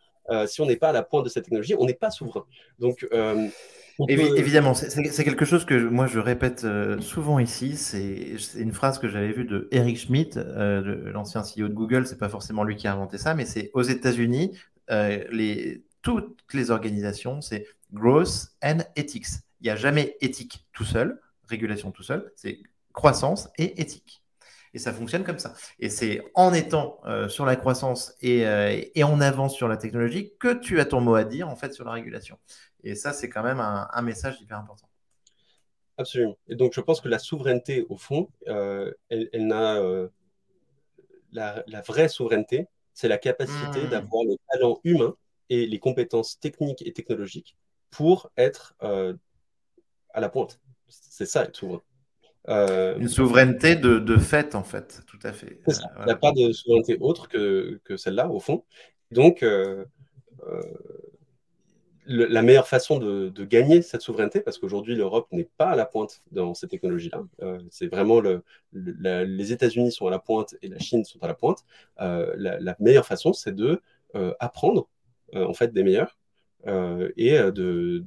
si 0.46 0.62
on 0.62 0.66
n'est 0.66 0.78
pas 0.78 0.90
à 0.90 0.94
la 0.94 1.04
pointe 1.04 1.26
de 1.26 1.30
cette 1.30 1.44
technologie, 1.44 1.76
on 1.78 1.86
n'est 1.86 1.94
pas 1.94 2.12
souverain. 2.12 2.46
Donc, 2.80 3.06
Évidemment, 4.08 4.74
c'est 4.74 5.24
quelque 5.24 5.44
chose 5.44 5.66
que 5.66 5.76
moi 5.76 6.08
je 6.08 6.20
répète 6.20 6.66
souvent 7.02 7.38
ici. 7.38 7.76
C'est 7.76 8.38
une 8.58 8.72
phrase 8.72 8.98
que 8.98 9.10
j'avais 9.10 9.34
vue 9.34 9.44
de 9.44 9.68
Eric 9.72 9.98
Schmidt, 9.98 10.40
l'ancien 11.14 11.42
CEO 11.42 11.68
de 11.68 11.74
Google. 11.74 12.08
C'est 12.08 12.18
pas 12.18 12.30
forcément 12.30 12.64
lui 12.64 12.78
qui 12.78 12.88
a 12.88 12.94
inventé 12.94 13.18
ça, 13.18 13.36
mais 13.36 13.46
c'est 13.46 13.72
aux 13.74 13.82
États-Unis, 13.82 14.58
euh, 14.92 15.76
toutes 16.02 16.54
les 16.54 16.72
organisations, 16.72 17.42
c'est 17.42 17.68
growth 17.94 18.50
and 18.64 18.80
ethics. 18.96 19.28
Il 19.62 19.66
n'y 19.66 19.70
a 19.70 19.76
jamais 19.76 20.18
éthique 20.22 20.66
tout 20.74 20.84
seul, 20.84 21.22
régulation 21.48 21.92
tout 21.92 22.04
seul, 22.04 22.32
c'est 22.36 22.60
croissance 22.94 23.50
et 23.58 23.80
éthique. 23.80 24.24
Et 24.74 24.80
ça 24.80 24.94
fonctionne 24.94 25.24
comme 25.24 25.38
ça. 25.38 25.54
Et 25.80 25.90
c'est 25.90 26.24
en 26.34 26.54
étant 26.54 27.00
euh, 27.06 27.28
sur 27.28 27.46
la 27.46 27.58
croissance 27.58 28.16
et, 28.22 28.48
euh, 28.48 28.82
et, 28.96 29.04
en 29.04 29.20
avance 29.20 29.54
sur 29.54 29.68
la 29.68 29.76
technologie 29.76 30.32
que 30.40 30.54
tu 30.54 30.80
as 30.80 30.86
ton 30.86 31.02
mot 31.02 31.16
à 31.16 31.26
dire 31.26 31.50
en 31.50 31.58
fait 31.58 31.74
sur 31.74 31.84
la 31.84 31.92
régulation. 31.92 32.40
Et 32.84 32.96
ça, 32.96 33.12
c'est 33.12 33.30
quand 33.30 33.44
même 33.44 33.60
un, 33.60 34.02
message 34.02 34.40
hyper 34.42 34.58
important. 34.58 34.88
Absolument. 35.98 36.38
Et 36.48 36.56
donc, 36.56 36.74
je 36.74 36.82
pense 36.82 37.02
que 37.02 37.10
la 37.10 37.20
souveraineté, 37.20 37.86
au 37.90 37.98
fond, 37.98 38.30
elle, 38.48 39.30
n'a 39.34 39.80
la, 41.32 41.64
la, 41.68 41.82
vraie 41.82 42.08
souveraineté, 42.08 42.68
c'est 43.02 43.08
la 43.08 43.18
capacité 43.18 43.84
hmm. 43.84 43.90
d'avoir 43.90 44.24
le 44.26 44.36
talent 44.52 44.80
humain 44.84 45.16
et 45.50 45.66
les 45.66 45.80
compétences 45.80 46.40
techniques 46.40 46.86
et 46.86 46.94
technologiques 46.94 47.58
pour 47.90 48.30
être 48.38 48.76
euh, 48.84 49.16
à 50.14 50.22
la 50.22 50.30
pointe. 50.30 50.60
C'est 50.88 51.26
ça, 51.26 51.46
être 51.46 51.56
souverain. 51.56 51.82
Euh, 52.48 53.00
Une 53.00 53.08
souveraineté 53.08 53.76
de, 53.76 54.18
fait, 54.18 54.54
en 54.54 54.64
fait, 54.64 55.02
tout 55.08 55.18
à 55.24 55.34
fait. 55.34 55.60
Il 55.68 56.06
n'y 56.06 56.12
a 56.12 56.16
pas 56.16 56.32
de 56.32 56.52
souveraineté 56.52 56.98
autre 57.00 57.28
que, 57.28 57.98
celle-là, 57.98 58.30
au 58.30 58.40
fond. 58.40 58.66
Donc, 59.10 59.42
euh, 59.42 59.84
la 62.12 62.42
meilleure 62.42 62.68
façon 62.68 63.00
de, 63.00 63.44
gagner 63.46 63.82
cette 63.82 64.02
souveraineté, 64.02 64.42
parce 64.42 64.58
qu'aujourd'hui 64.58 64.96
l'Europe 64.96 65.28
n'est 65.32 65.50
pas 65.58 65.70
à 65.70 65.76
la 65.76 65.86
pointe 65.86 66.22
dans 66.32 66.54
ces 66.54 66.68
technologies-là, 66.68 67.24
euh, 67.42 67.60
c'est 67.70 67.88
vraiment 67.88 68.20
le, 68.20 68.44
les 68.74 69.52
États-Unis 69.52 69.92
sont 69.92 70.08
à 70.08 70.12
la 70.12 70.20
pointe 70.20 70.56
et 70.62 70.68
la 70.68 70.80
Chine 70.80 71.04
sont 71.04 71.20
à 71.22 71.28
la 71.28 71.34
pointe. 71.34 71.66
Euh, 72.00 72.34
la, 72.38 72.76
meilleure 72.80 73.06
façon, 73.06 73.34
c'est 73.34 73.56
de 73.56 73.82
euh, 74.16 74.34
apprendre 74.40 74.88
en 75.34 75.54
fait 75.54 75.74
des 75.74 75.84
meilleurs 75.84 76.18
et 76.68 77.38
de, 77.38 78.04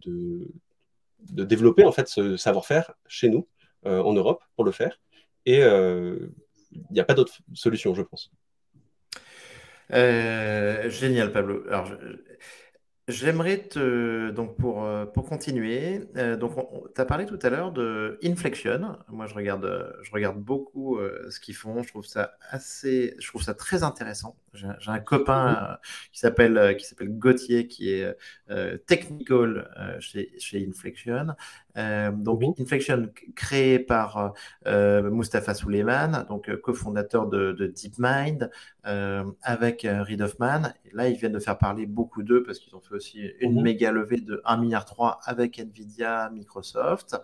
développer 1.20 1.84
en 1.84 1.92
fait 1.92 2.08
ce 2.08 2.36
savoir-faire 2.36 2.92
chez 3.06 3.28
nous 3.28 3.48
en 3.84 4.12
Europe 4.12 4.42
pour 4.56 4.64
le 4.64 4.72
faire. 4.72 5.00
Et 5.46 5.60
il 5.60 6.86
n'y 6.90 7.00
a 7.00 7.04
pas 7.04 7.14
d'autre 7.14 7.38
solution, 7.54 7.94
je 7.94 8.02
pense. 8.02 8.30
génial, 9.90 11.32
Pablo. 11.32 11.64
J'aimerais 13.06 13.58
te 13.58 14.30
donc 14.30 14.56
pour, 14.56 14.82
euh, 14.82 15.04
pour 15.04 15.28
continuer, 15.28 16.08
euh, 16.16 16.38
donc 16.38 16.56
tu 16.94 17.00
as 17.00 17.04
parlé 17.04 17.26
tout 17.26 17.38
à 17.42 17.50
l'heure 17.50 17.70
de 17.70 18.18
Inflection. 18.24 18.96
Moi, 19.08 19.26
je 19.26 19.34
regarde, 19.34 19.94
je 20.02 20.10
regarde 20.10 20.38
beaucoup 20.40 20.96
euh, 20.96 21.28
ce 21.30 21.38
qu'ils 21.38 21.54
font. 21.54 21.82
Je 21.82 21.88
trouve 21.88 22.06
ça 22.06 22.38
assez, 22.48 23.14
je 23.18 23.28
trouve 23.28 23.42
ça 23.42 23.52
très 23.52 23.82
intéressant. 23.82 24.38
J'ai 24.54 24.68
un 24.86 25.00
copain 25.00 25.76
qui 26.12 26.20
s'appelle 26.20 26.76
qui 26.78 26.86
s'appelle 26.86 27.10
Gauthier, 27.10 27.66
qui 27.66 27.90
est 27.90 28.16
technical 28.86 29.98
chez, 30.00 30.32
chez 30.38 30.66
Inflection. 30.66 31.34
Donc 31.76 32.42
mhm. 32.42 32.54
Inflection 32.60 33.08
créé 33.34 33.78
par 33.78 34.34
Mustafa 34.66 35.54
Suleiman, 35.54 36.24
donc 36.28 36.54
cofondateur 36.60 37.26
de, 37.26 37.52
de 37.52 37.66
DeepMind, 37.66 38.50
avec 39.42 39.86
Reid 39.88 40.22
Hoffman. 40.22 40.72
Et 40.84 40.94
là, 40.94 41.08
ils 41.08 41.16
viennent 41.16 41.32
de 41.32 41.38
faire 41.38 41.58
parler 41.58 41.86
beaucoup 41.86 42.22
d'eux 42.22 42.42
parce 42.42 42.58
qu'ils 42.58 42.74
ont 42.74 42.80
fait 42.80 42.94
aussi 42.94 43.32
une 43.40 43.56
mhm. 43.56 43.62
méga 43.62 43.92
levée 43.92 44.20
de 44.20 44.42
1,3 44.46 44.60
milliard 44.60 44.84
avec 45.24 45.58
Nvidia, 45.58 46.30
Microsoft. 46.30 47.16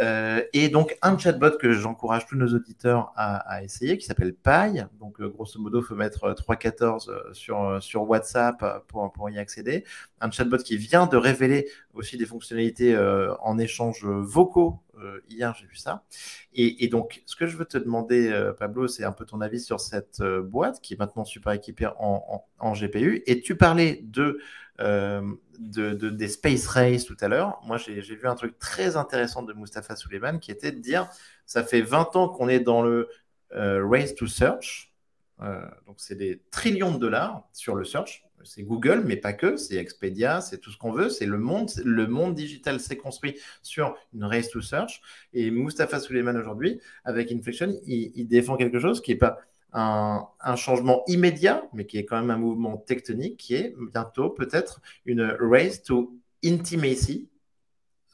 Euh, 0.00 0.42
et 0.52 0.68
donc, 0.68 0.96
un 1.02 1.16
chatbot 1.18 1.56
que 1.58 1.72
j'encourage 1.72 2.26
tous 2.26 2.36
nos 2.36 2.48
auditeurs 2.48 3.12
à, 3.16 3.62
essayer, 3.62 3.98
qui 3.98 4.06
s'appelle 4.06 4.34
Pi. 4.34 4.80
Donc, 4.98 5.20
euh, 5.20 5.28
grosso 5.28 5.60
modo, 5.60 5.80
il 5.80 5.84
faut 5.84 5.94
mettre 5.94 6.32
3.14 6.32 7.10
euh, 7.10 7.32
sur, 7.32 7.82
sur 7.82 8.08
WhatsApp 8.08 8.86
pour, 8.88 9.12
pour 9.12 9.30
y 9.30 9.38
accéder. 9.38 9.84
Un 10.20 10.30
chatbot 10.30 10.58
qui 10.58 10.76
vient 10.76 11.06
de 11.06 11.16
révéler 11.16 11.68
aussi 11.94 12.16
des 12.16 12.26
fonctionnalités 12.26 12.96
en 13.40 13.58
échange 13.58 14.04
vocaux. 14.04 14.80
hier, 15.28 15.54
j'ai 15.58 15.66
vu 15.66 15.76
ça. 15.76 16.04
Et, 16.52 16.88
donc, 16.88 17.22
ce 17.26 17.36
que 17.36 17.46
je 17.46 17.56
veux 17.56 17.64
te 17.64 17.78
demander, 17.78 18.52
Pablo, 18.58 18.88
c'est 18.88 19.04
un 19.04 19.12
peu 19.12 19.24
ton 19.24 19.40
avis 19.40 19.60
sur 19.60 19.80
cette 19.80 20.22
boîte 20.22 20.80
qui 20.80 20.94
est 20.94 20.98
maintenant 20.98 21.24
super 21.24 21.52
équipée 21.52 21.88
en, 21.98 22.72
GPU. 22.72 23.22
Et 23.26 23.40
tu 23.40 23.56
parlais 23.56 24.00
de 24.02 24.38
euh, 24.80 25.22
de, 25.60 25.92
des 25.92 26.26
Space 26.26 26.66
Race 26.66 27.04
tout 27.04 27.16
à 27.20 27.28
l'heure. 27.28 27.60
Moi, 27.64 27.76
j'ai 27.78 28.00
vu 28.00 28.26
un 28.26 28.34
truc 28.34 28.58
très 28.58 28.96
intéressant 28.96 29.44
de 29.44 29.52
Mustafa 29.52 29.94
Suleiman 29.94 30.40
qui 30.40 30.50
était 30.50 30.72
de 30.72 30.80
dire 30.80 31.08
ça 31.46 31.62
fait 31.62 31.80
20 31.80 32.16
ans 32.16 32.28
qu'on 32.28 32.48
est 32.48 32.58
dans 32.58 32.82
le 32.82 33.08
euh, 33.54 33.86
Race 33.86 34.16
to 34.16 34.26
Search. 34.26 34.92
Euh, 35.40 35.64
donc, 35.86 35.96
c'est 35.98 36.14
des 36.14 36.42
trillions 36.50 36.92
de 36.92 36.98
dollars 36.98 37.48
sur 37.52 37.74
le 37.74 37.84
search. 37.84 38.24
C'est 38.44 38.62
Google, 38.62 39.02
mais 39.06 39.16
pas 39.16 39.32
que. 39.32 39.56
C'est 39.56 39.76
Expedia, 39.76 40.40
c'est 40.40 40.58
tout 40.58 40.70
ce 40.70 40.76
qu'on 40.76 40.92
veut. 40.92 41.08
C'est 41.08 41.26
le 41.26 41.38
monde. 41.38 41.70
Le 41.84 42.06
monde 42.06 42.34
digital 42.34 42.78
s'est 42.78 42.96
construit 42.96 43.38
sur 43.62 43.96
une 44.12 44.24
Race 44.24 44.50
to 44.50 44.60
Search. 44.60 45.00
Et 45.32 45.50
Mustafa 45.50 45.98
Suleiman, 45.98 46.36
aujourd'hui, 46.36 46.80
avec 47.04 47.32
Inflection, 47.32 47.74
il, 47.86 48.12
il 48.14 48.28
défend 48.28 48.56
quelque 48.56 48.78
chose 48.78 49.00
qui 49.00 49.12
n'est 49.12 49.18
pas 49.18 49.38
un, 49.74 50.56
changement 50.56 51.02
immédiat, 51.06 51.64
mais 51.72 51.86
qui 51.86 51.98
est 51.98 52.04
quand 52.04 52.20
même 52.20 52.30
un 52.30 52.38
mouvement 52.38 52.76
tectonique, 52.76 53.36
qui 53.36 53.54
est 53.54 53.74
bientôt 53.92 54.30
peut-être 54.30 54.80
une 55.04 55.36
race 55.40 55.82
to 55.82 56.16
intimacy 56.44 57.28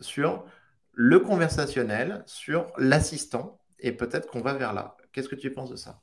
sur 0.00 0.44
le 0.92 1.20
conversationnel, 1.20 2.22
sur 2.26 2.66
l'assistant, 2.78 3.60
et 3.78 3.92
peut-être 3.92 4.28
qu'on 4.28 4.40
va 4.40 4.54
vers 4.54 4.72
là. 4.72 4.96
Qu'est-ce 5.12 5.28
que 5.28 5.36
tu 5.36 5.50
penses 5.52 5.70
de 5.70 5.76
ça? 5.76 6.00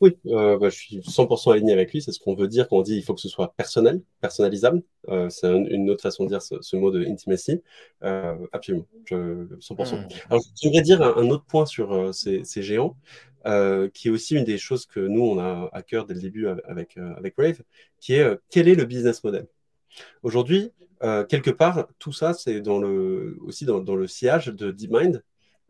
Oui, 0.00 0.16
euh, 0.26 0.58
bah, 0.58 0.68
je 0.68 0.76
suis 0.76 0.98
100% 0.98 1.52
aligné 1.52 1.72
avec 1.72 1.92
lui. 1.92 2.02
C'est 2.02 2.12
ce 2.12 2.18
qu'on 2.18 2.34
veut 2.34 2.48
dire 2.48 2.68
quand 2.68 2.78
on 2.78 2.82
dit 2.82 2.96
il 2.96 3.02
faut 3.02 3.14
que 3.14 3.20
ce 3.20 3.28
soit 3.28 3.54
personnel, 3.56 4.02
personnalisable. 4.20 4.82
Euh, 5.08 5.28
c'est 5.28 5.48
une 5.48 5.90
autre 5.90 6.02
façon 6.02 6.24
de 6.24 6.30
dire 6.30 6.42
ce, 6.42 6.76
mot 6.76 6.90
de 6.90 7.04
intimacy. 7.04 7.62
Euh, 8.02 8.36
absolument, 8.52 8.86
100%. 9.10 9.96
Hmm. 9.96 10.08
Alors, 10.30 10.42
je 10.60 10.68
voudrais 10.68 10.82
dire 10.82 11.02
un, 11.02 11.30
autre 11.30 11.44
point 11.44 11.66
sur 11.66 12.14
ces, 12.14 12.44
géants, 12.62 12.96
qui 13.92 14.08
est 14.08 14.10
aussi 14.10 14.36
une 14.36 14.44
des 14.44 14.58
choses 14.58 14.86
que 14.86 15.00
nous, 15.00 15.22
on 15.22 15.38
a 15.38 15.70
à 15.72 15.82
cœur 15.82 16.06
dès 16.06 16.14
le 16.14 16.20
début 16.20 16.46
avec, 16.46 16.96
avec 16.96 17.34
Rave, 17.36 17.62
qui 18.00 18.14
est 18.14 18.38
quel 18.50 18.68
est 18.68 18.74
le 18.74 18.84
business 18.84 19.22
model? 19.24 19.46
Aujourd'hui, 20.22 20.72
quelque 21.28 21.50
part, 21.50 21.88
tout 21.98 22.12
ça, 22.12 22.32
c'est 22.32 22.60
dans 22.60 22.78
le, 22.78 23.38
aussi 23.42 23.64
dans, 23.64 23.80
dans 23.80 23.96
le 23.96 24.06
sillage 24.06 24.46
de 24.46 24.70
DeepMind, 24.70 25.22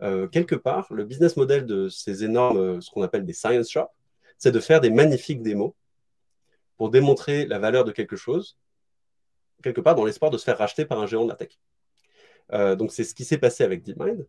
euh, 0.02 0.26
quelque 0.28 0.54
part, 0.54 0.92
le 0.92 1.04
business 1.04 1.36
model 1.36 1.66
de 1.66 1.88
ces 1.88 2.24
énormes, 2.24 2.80
ce 2.80 2.90
qu'on 2.90 3.02
appelle 3.02 3.24
des 3.24 3.32
science 3.32 3.70
shops, 3.70 3.90
c'est 4.38 4.52
de 4.52 4.60
faire 4.60 4.80
des 4.80 4.90
magnifiques 4.90 5.42
démos 5.42 5.72
pour 6.76 6.90
démontrer 6.90 7.46
la 7.46 7.58
valeur 7.58 7.84
de 7.84 7.92
quelque 7.92 8.16
chose, 8.16 8.58
quelque 9.62 9.80
part 9.80 9.94
dans 9.94 10.04
l'espoir 10.04 10.30
de 10.30 10.38
se 10.38 10.44
faire 10.44 10.58
racheter 10.58 10.84
par 10.84 11.00
un 11.00 11.06
géant 11.06 11.24
de 11.24 11.30
la 11.30 11.36
tech. 11.36 11.58
Euh, 12.52 12.76
donc 12.76 12.92
c'est 12.92 13.04
ce 13.04 13.14
qui 13.14 13.24
s'est 13.24 13.38
passé 13.38 13.64
avec 13.64 13.82
DeepMind. 13.82 14.26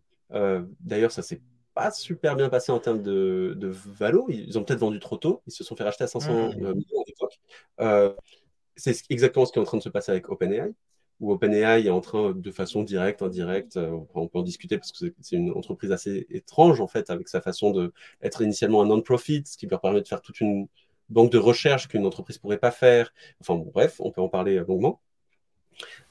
D'ailleurs, 0.80 1.12
ça 1.12 1.22
s'est 1.22 1.41
pas 1.74 1.91
super 1.91 2.36
bien 2.36 2.49
passé 2.49 2.72
en 2.72 2.80
termes 2.80 3.01
de, 3.01 3.53
de 3.58 3.68
valo. 3.68 4.28
Ils 4.30 4.58
ont 4.58 4.64
peut-être 4.64 4.80
vendu 4.80 4.99
trop 4.99 5.18
tôt. 5.18 5.41
Ils 5.47 5.51
se 5.51 5.64
sont 5.64 5.76
fait 5.76 5.84
racheter 5.84 6.06
à 6.06 6.08
500 6.08 6.34
mmh. 6.34 6.56
millions 6.56 7.01
à 7.01 7.03
l'époque. 7.08 8.20
c'est 8.76 8.95
exactement 9.10 9.45
ce 9.45 9.51
qui 9.51 9.60
est 9.60 9.62
en 9.62 9.66
train 9.66 9.78
de 9.78 9.84
se 9.84 9.89
passer 9.89 10.12
avec 10.12 10.30
OpenAI 10.30 10.72
où 11.20 11.32
OpenAI 11.32 11.86
est 11.86 11.89
en 11.89 12.01
train, 12.01 12.34
de 12.34 12.51
façon 12.51 12.84
directe, 12.84 13.22
indirecte, 13.22 13.78
euh, 13.78 13.97
on 14.13 14.28
peut 14.28 14.39
en 14.39 14.43
discuter 14.43 14.78
parce 14.78 14.91
que 14.91 15.13
c'est 15.22 15.36
une 15.36 15.51
entreprise 15.51 15.91
assez 15.91 16.26
étrange 16.30 16.82
en 16.82 16.88
fait, 16.88 17.09
avec 17.09 17.28
sa 17.30 17.41
façon 17.41 17.72
d'être 17.72 18.41
initialement 18.41 18.82
un 18.82 18.86
non-profit, 18.88 19.43
ce 19.45 19.57
qui 19.57 19.68
leur 19.68 19.82
permet 19.82 20.01
de 20.01 20.07
faire 20.07 20.22
toute 20.22 20.41
une 20.41 20.68
banque 21.09 21.32
de 21.32 21.38
recherche 21.38 21.88
qu'une 21.88 22.05
entreprise 22.05 22.38
pourrait 22.38 22.57
pas 22.57 22.72
faire. 22.72 23.13
Enfin 23.41 23.55
bref, 23.55 23.97
on 23.99 24.11
peut 24.11 24.22
en 24.22 24.30
parler 24.30 24.57
longuement. 24.68 25.01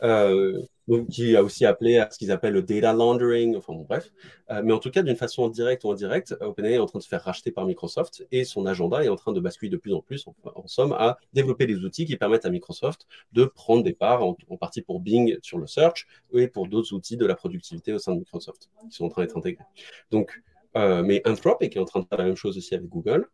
Euh, 0.02 0.62
donc, 0.86 1.08
qui 1.08 1.34
a 1.34 1.42
aussi 1.42 1.64
appelé 1.64 1.96
à 1.96 2.10
ce 2.10 2.18
qu'ils 2.18 2.30
appellent 2.30 2.52
le 2.52 2.62
data 2.62 2.92
laundering, 2.92 3.56
enfin 3.56 3.72
bon, 3.72 3.86
bref. 3.88 4.12
Euh, 4.50 4.60
mais 4.62 4.72
en 4.72 4.78
tout 4.78 4.90
cas, 4.90 5.02
d'une 5.02 5.16
façon 5.16 5.48
directe 5.48 5.84
ou 5.84 5.90
indirecte, 5.90 6.34
OpenAI 6.40 6.74
est 6.74 6.78
en 6.78 6.86
train 6.86 6.98
de 6.98 7.02
se 7.02 7.08
faire 7.08 7.22
racheter 7.22 7.50
par 7.50 7.64
Microsoft 7.64 8.26
et 8.30 8.44
son 8.44 8.66
agenda 8.66 9.02
est 9.02 9.08
en 9.08 9.16
train 9.16 9.32
de 9.32 9.40
basculer 9.40 9.70
de 9.70 9.78
plus 9.78 9.94
en 9.94 10.02
plus, 10.02 10.26
en, 10.26 10.66
somme, 10.66 10.92
à 10.92 11.16
développer 11.32 11.66
des 11.66 11.76
outils 11.84 12.04
qui 12.04 12.16
permettent 12.16 12.44
à 12.44 12.50
Microsoft 12.50 13.06
de 13.32 13.46
prendre 13.46 13.82
des 13.82 13.94
parts, 13.94 14.22
en, 14.22 14.36
partie 14.58 14.82
pour 14.82 15.00
Bing 15.00 15.38
sur 15.42 15.58
le 15.58 15.66
search 15.66 16.06
et 16.34 16.48
pour 16.48 16.68
d'autres 16.68 16.92
outils 16.92 17.16
de 17.16 17.24
la 17.24 17.34
productivité 17.34 17.94
au 17.94 17.98
sein 17.98 18.12
de 18.12 18.18
Microsoft 18.18 18.68
qui 18.90 18.96
sont 18.96 19.06
en 19.06 19.08
train 19.08 19.22
d'être 19.22 19.38
intégrés. 19.38 19.64
Donc, 20.10 20.42
euh, 20.76 21.02
mais 21.02 21.22
Anthropic 21.26 21.76
est 21.76 21.80
en 21.80 21.84
train 21.84 22.00
de 22.00 22.06
faire 22.06 22.18
la 22.18 22.24
même 22.24 22.36
chose 22.36 22.58
aussi 22.58 22.74
avec 22.74 22.88
Google. 22.88 23.26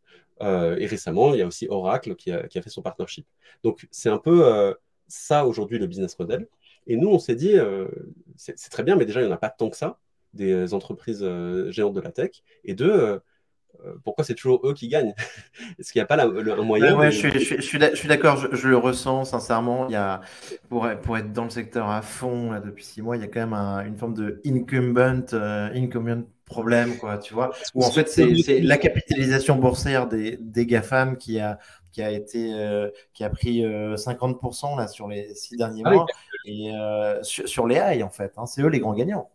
Et 0.43 0.87
récemment, 0.87 1.35
il 1.35 1.41
y 1.41 1.43
a 1.43 1.47
aussi 1.47 1.67
Oracle 1.69 2.15
qui 2.17 2.31
a 2.31 2.49
fait 2.49 2.71
son 2.71 2.81
partnership. 2.81 3.27
Donc, 3.63 3.87
c'est 3.91 4.09
un 4.09 4.17
peu 4.17 4.75
ça 5.11 5.47
aujourd'hui 5.47 5.79
le 5.79 5.87
business 5.87 6.19
model. 6.19 6.49
Et 6.87 6.97
nous, 6.97 7.09
on 7.09 7.19
s'est 7.19 7.35
dit, 7.35 7.57
euh, 7.57 7.87
c'est 8.37 8.71
très 8.71 8.83
bien, 8.83 8.97
mais 8.97 9.05
déjà, 9.05 9.21
il 9.21 9.27
n'y 9.27 9.31
en 9.31 9.35
a 9.35 9.39
pas 9.39 9.51
tant 9.51 9.71
que 9.71 9.77
ça, 9.77 9.99
des 10.35 10.73
entreprises 10.75 11.21
euh, 11.23 11.71
géantes 11.71 11.95
de 11.95 12.01
la 12.01 12.11
tech. 12.11 12.43
Et 12.65 12.75
deux, 12.75 12.91
euh, 12.91 13.19
pourquoi 14.03 14.25
c'est 14.25 14.35
toujours 14.35 14.67
eux 14.67 14.75
qui 14.75 14.89
gagnent? 14.89 15.15
Est-ce 15.79 15.93
qu'il 15.93 16.01
n'y 16.01 16.05
a 16.05 16.07
pas 16.07 16.23
un 16.23 16.63
moyen 16.63 16.97
ouais, 16.97 17.11
je, 17.11 17.61
suis, 17.61 18.09
d'accord, 18.09 18.37
je, 18.53 18.69
le 18.69 18.77
ressens 18.77 19.27
sincèrement. 19.27 19.89
Il 19.89 19.93
y 19.93 19.97
a, 19.97 20.21
pour, 20.69 20.89
pour 21.03 21.19
être 21.19 21.33
dans 21.33 21.45
le 21.45 21.51
secteur 21.51 21.89
à 21.89 22.03
fond 22.03 22.59
depuis 22.61 22.85
six 22.85 23.03
mois, 23.03 23.17
il 23.17 23.21
y 23.21 23.25
a 23.25 23.29
quand 23.29 23.47
même 23.47 23.55
une 23.87 23.97
forme 23.97 24.15
de 24.15 24.41
incumbent, 24.45 25.27
incumbent 25.33 26.25
problème, 26.51 26.99
quoi, 26.99 27.19
tu 27.19 27.33
vois. 27.33 27.53
Où 27.75 27.85
en 27.85 27.91
fait, 27.91 28.09
c'est 28.09 28.61
la 28.61 28.77
capitalisation 28.77 29.57
boursière 29.57 30.07
des, 30.07 30.37
des 30.41 30.67
GAFAM 30.67 31.17
qui 31.17 31.41
a 31.41 31.59
qui 31.93 32.03
a 32.03 32.11
été 32.11 32.53
euh, 32.55 32.89
qui 33.13 33.25
a 33.25 33.31
pris 33.31 33.63
50% 33.63 34.75
euh, 34.75 34.77
là 34.77 34.89
sur 34.89 35.09
les 35.09 35.35
six 35.35 35.57
derniers 35.57 35.83
ah 35.85 35.91
mois 35.91 36.07
et 36.45 36.73
euh, 36.75 37.23
sur, 37.23 37.67
les 37.67 37.77
high 37.77 38.03
en 38.03 38.11
fait. 38.11 38.33
Hein, 38.37 38.47
c'est 38.47 38.63
eux 38.63 38.69
les 38.69 38.81
grands 38.81 38.95
gagnants. 38.95 39.31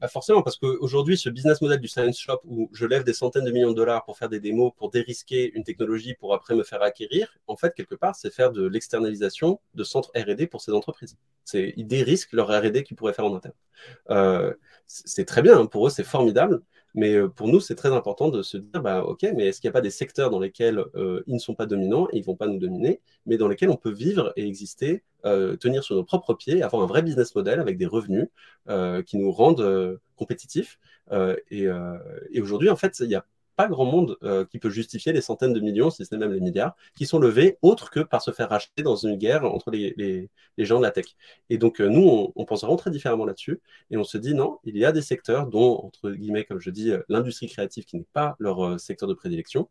Pas 0.00 0.08
forcément, 0.08 0.42
parce 0.42 0.56
qu'aujourd'hui, 0.56 1.16
ce 1.16 1.28
business 1.30 1.60
model 1.60 1.80
du 1.80 1.88
science 1.88 2.18
shop 2.18 2.40
où 2.44 2.68
je 2.72 2.86
lève 2.86 3.04
des 3.04 3.12
centaines 3.12 3.44
de 3.44 3.50
millions 3.50 3.70
de 3.70 3.76
dollars 3.76 4.04
pour 4.04 4.18
faire 4.18 4.28
des 4.28 4.40
démos, 4.40 4.72
pour 4.76 4.90
dérisquer 4.90 5.52
une 5.54 5.64
technologie, 5.64 6.14
pour 6.14 6.34
après 6.34 6.54
me 6.54 6.62
faire 6.62 6.82
acquérir, 6.82 7.38
en 7.46 7.56
fait, 7.56 7.74
quelque 7.74 7.94
part, 7.94 8.14
c'est 8.14 8.32
faire 8.32 8.52
de 8.52 8.66
l'externalisation 8.66 9.60
de 9.74 9.84
centres 9.84 10.10
RD 10.16 10.48
pour 10.48 10.60
ces 10.60 10.72
entreprises. 10.72 11.16
Ils 11.54 11.86
dérisquent 11.86 12.32
leur 12.32 12.48
RD 12.48 12.82
qu'ils 12.82 12.96
pourraient 12.96 13.14
faire 13.14 13.26
en 13.26 13.34
interne. 13.36 14.54
c'est 14.86 15.24
très 15.24 15.42
bien, 15.42 15.58
hein, 15.58 15.66
pour 15.66 15.86
eux, 15.86 15.90
c'est 15.90 16.04
formidable. 16.04 16.62
Mais 16.96 17.14
euh, 17.14 17.28
pour 17.28 17.46
nous, 17.48 17.60
c'est 17.60 17.74
très 17.74 17.92
important 17.92 18.30
de 18.30 18.42
se 18.42 18.56
dire, 18.56 18.80
bah, 18.82 19.04
OK, 19.04 19.22
mais 19.36 19.46
est-ce 19.46 19.60
qu'il 19.60 19.68
n'y 19.68 19.72
a 19.72 19.74
pas 19.74 19.82
des 19.82 19.90
secteurs 19.90 20.30
dans 20.30 20.40
lesquels 20.40 20.78
euh, 20.96 21.22
ils 21.26 21.34
ne 21.34 21.38
sont 21.38 21.54
pas 21.54 21.66
dominants 21.66 22.08
et 22.10 22.16
ils 22.16 22.20
ne 22.20 22.24
vont 22.24 22.36
pas 22.36 22.46
nous 22.46 22.58
dominer, 22.58 23.00
mais 23.26 23.36
dans 23.36 23.48
lesquels 23.48 23.68
on 23.70 23.76
peut 23.76 23.92
vivre 23.92 24.32
et 24.36 24.46
exister, 24.46 25.04
euh, 25.26 25.56
tenir 25.56 25.84
sur 25.84 25.94
nos 25.94 26.04
propres 26.04 26.34
pieds, 26.34 26.62
avoir 26.62 26.82
un 26.82 26.86
vrai 26.86 27.02
business 27.02 27.34
model 27.34 27.60
avec 27.60 27.76
des 27.76 27.86
revenus 27.86 28.28
qui 29.06 29.18
nous 29.18 29.30
rendent 29.30 30.00
compétitifs. 30.16 30.78
et, 31.50 31.68
aujourd'hui, 32.40 32.70
en 32.70 32.76
fait, 32.76 32.98
il 33.00 33.10
y 33.10 33.14
a 33.14 33.24
pas 33.56 33.68
grand 33.68 33.84
monde 33.84 34.18
qui 34.50 34.58
peut 34.58 34.70
justifier 34.70 35.12
les 35.12 35.20
centaines 35.20 35.52
de 35.52 35.60
millions, 35.60 35.90
si 35.90 36.04
ce 36.04 36.14
n'est 36.14 36.20
même 36.20 36.32
les 36.32 36.40
milliards, 36.40 36.76
qui 36.94 37.06
sont 37.06 37.18
levés 37.18 37.58
autre 37.62 37.90
que 37.90 38.00
par 38.00 38.22
se 38.22 38.30
faire 38.30 38.50
racheter 38.50 38.82
dans 38.82 38.96
une 38.96 39.16
guerre 39.16 39.44
entre 39.44 39.70
les, 39.70 40.28
gens 40.58 40.78
de 40.78 40.82
la 40.82 40.90
tech. 40.90 41.06
Et 41.50 41.58
donc, 41.58 41.80
nous, 41.80 42.32
on, 42.34 42.44
pense 42.44 42.60
vraiment 42.60 42.76
très 42.76 42.90
différemment 42.90 43.24
là-dessus. 43.24 43.60
Et 43.90 43.96
on 43.96 44.04
se 44.04 44.18
dit, 44.18 44.34
non, 44.34 44.58
il 44.64 44.76
y 44.76 44.84
a 44.84 44.92
des 44.92 45.02
secteurs 45.02 45.46
dont, 45.48 45.78
entre 45.78 46.10
guillemets, 46.10 46.44
comme 46.44 46.60
je 46.60 46.70
dis, 46.70 46.92
l'industrie 47.08 47.48
créative 47.48 47.84
qui 47.84 47.96
n'est 47.96 48.06
pas 48.12 48.36
leur 48.38 48.78
secteur 48.78 49.08
de 49.08 49.14
prédilection, 49.14 49.68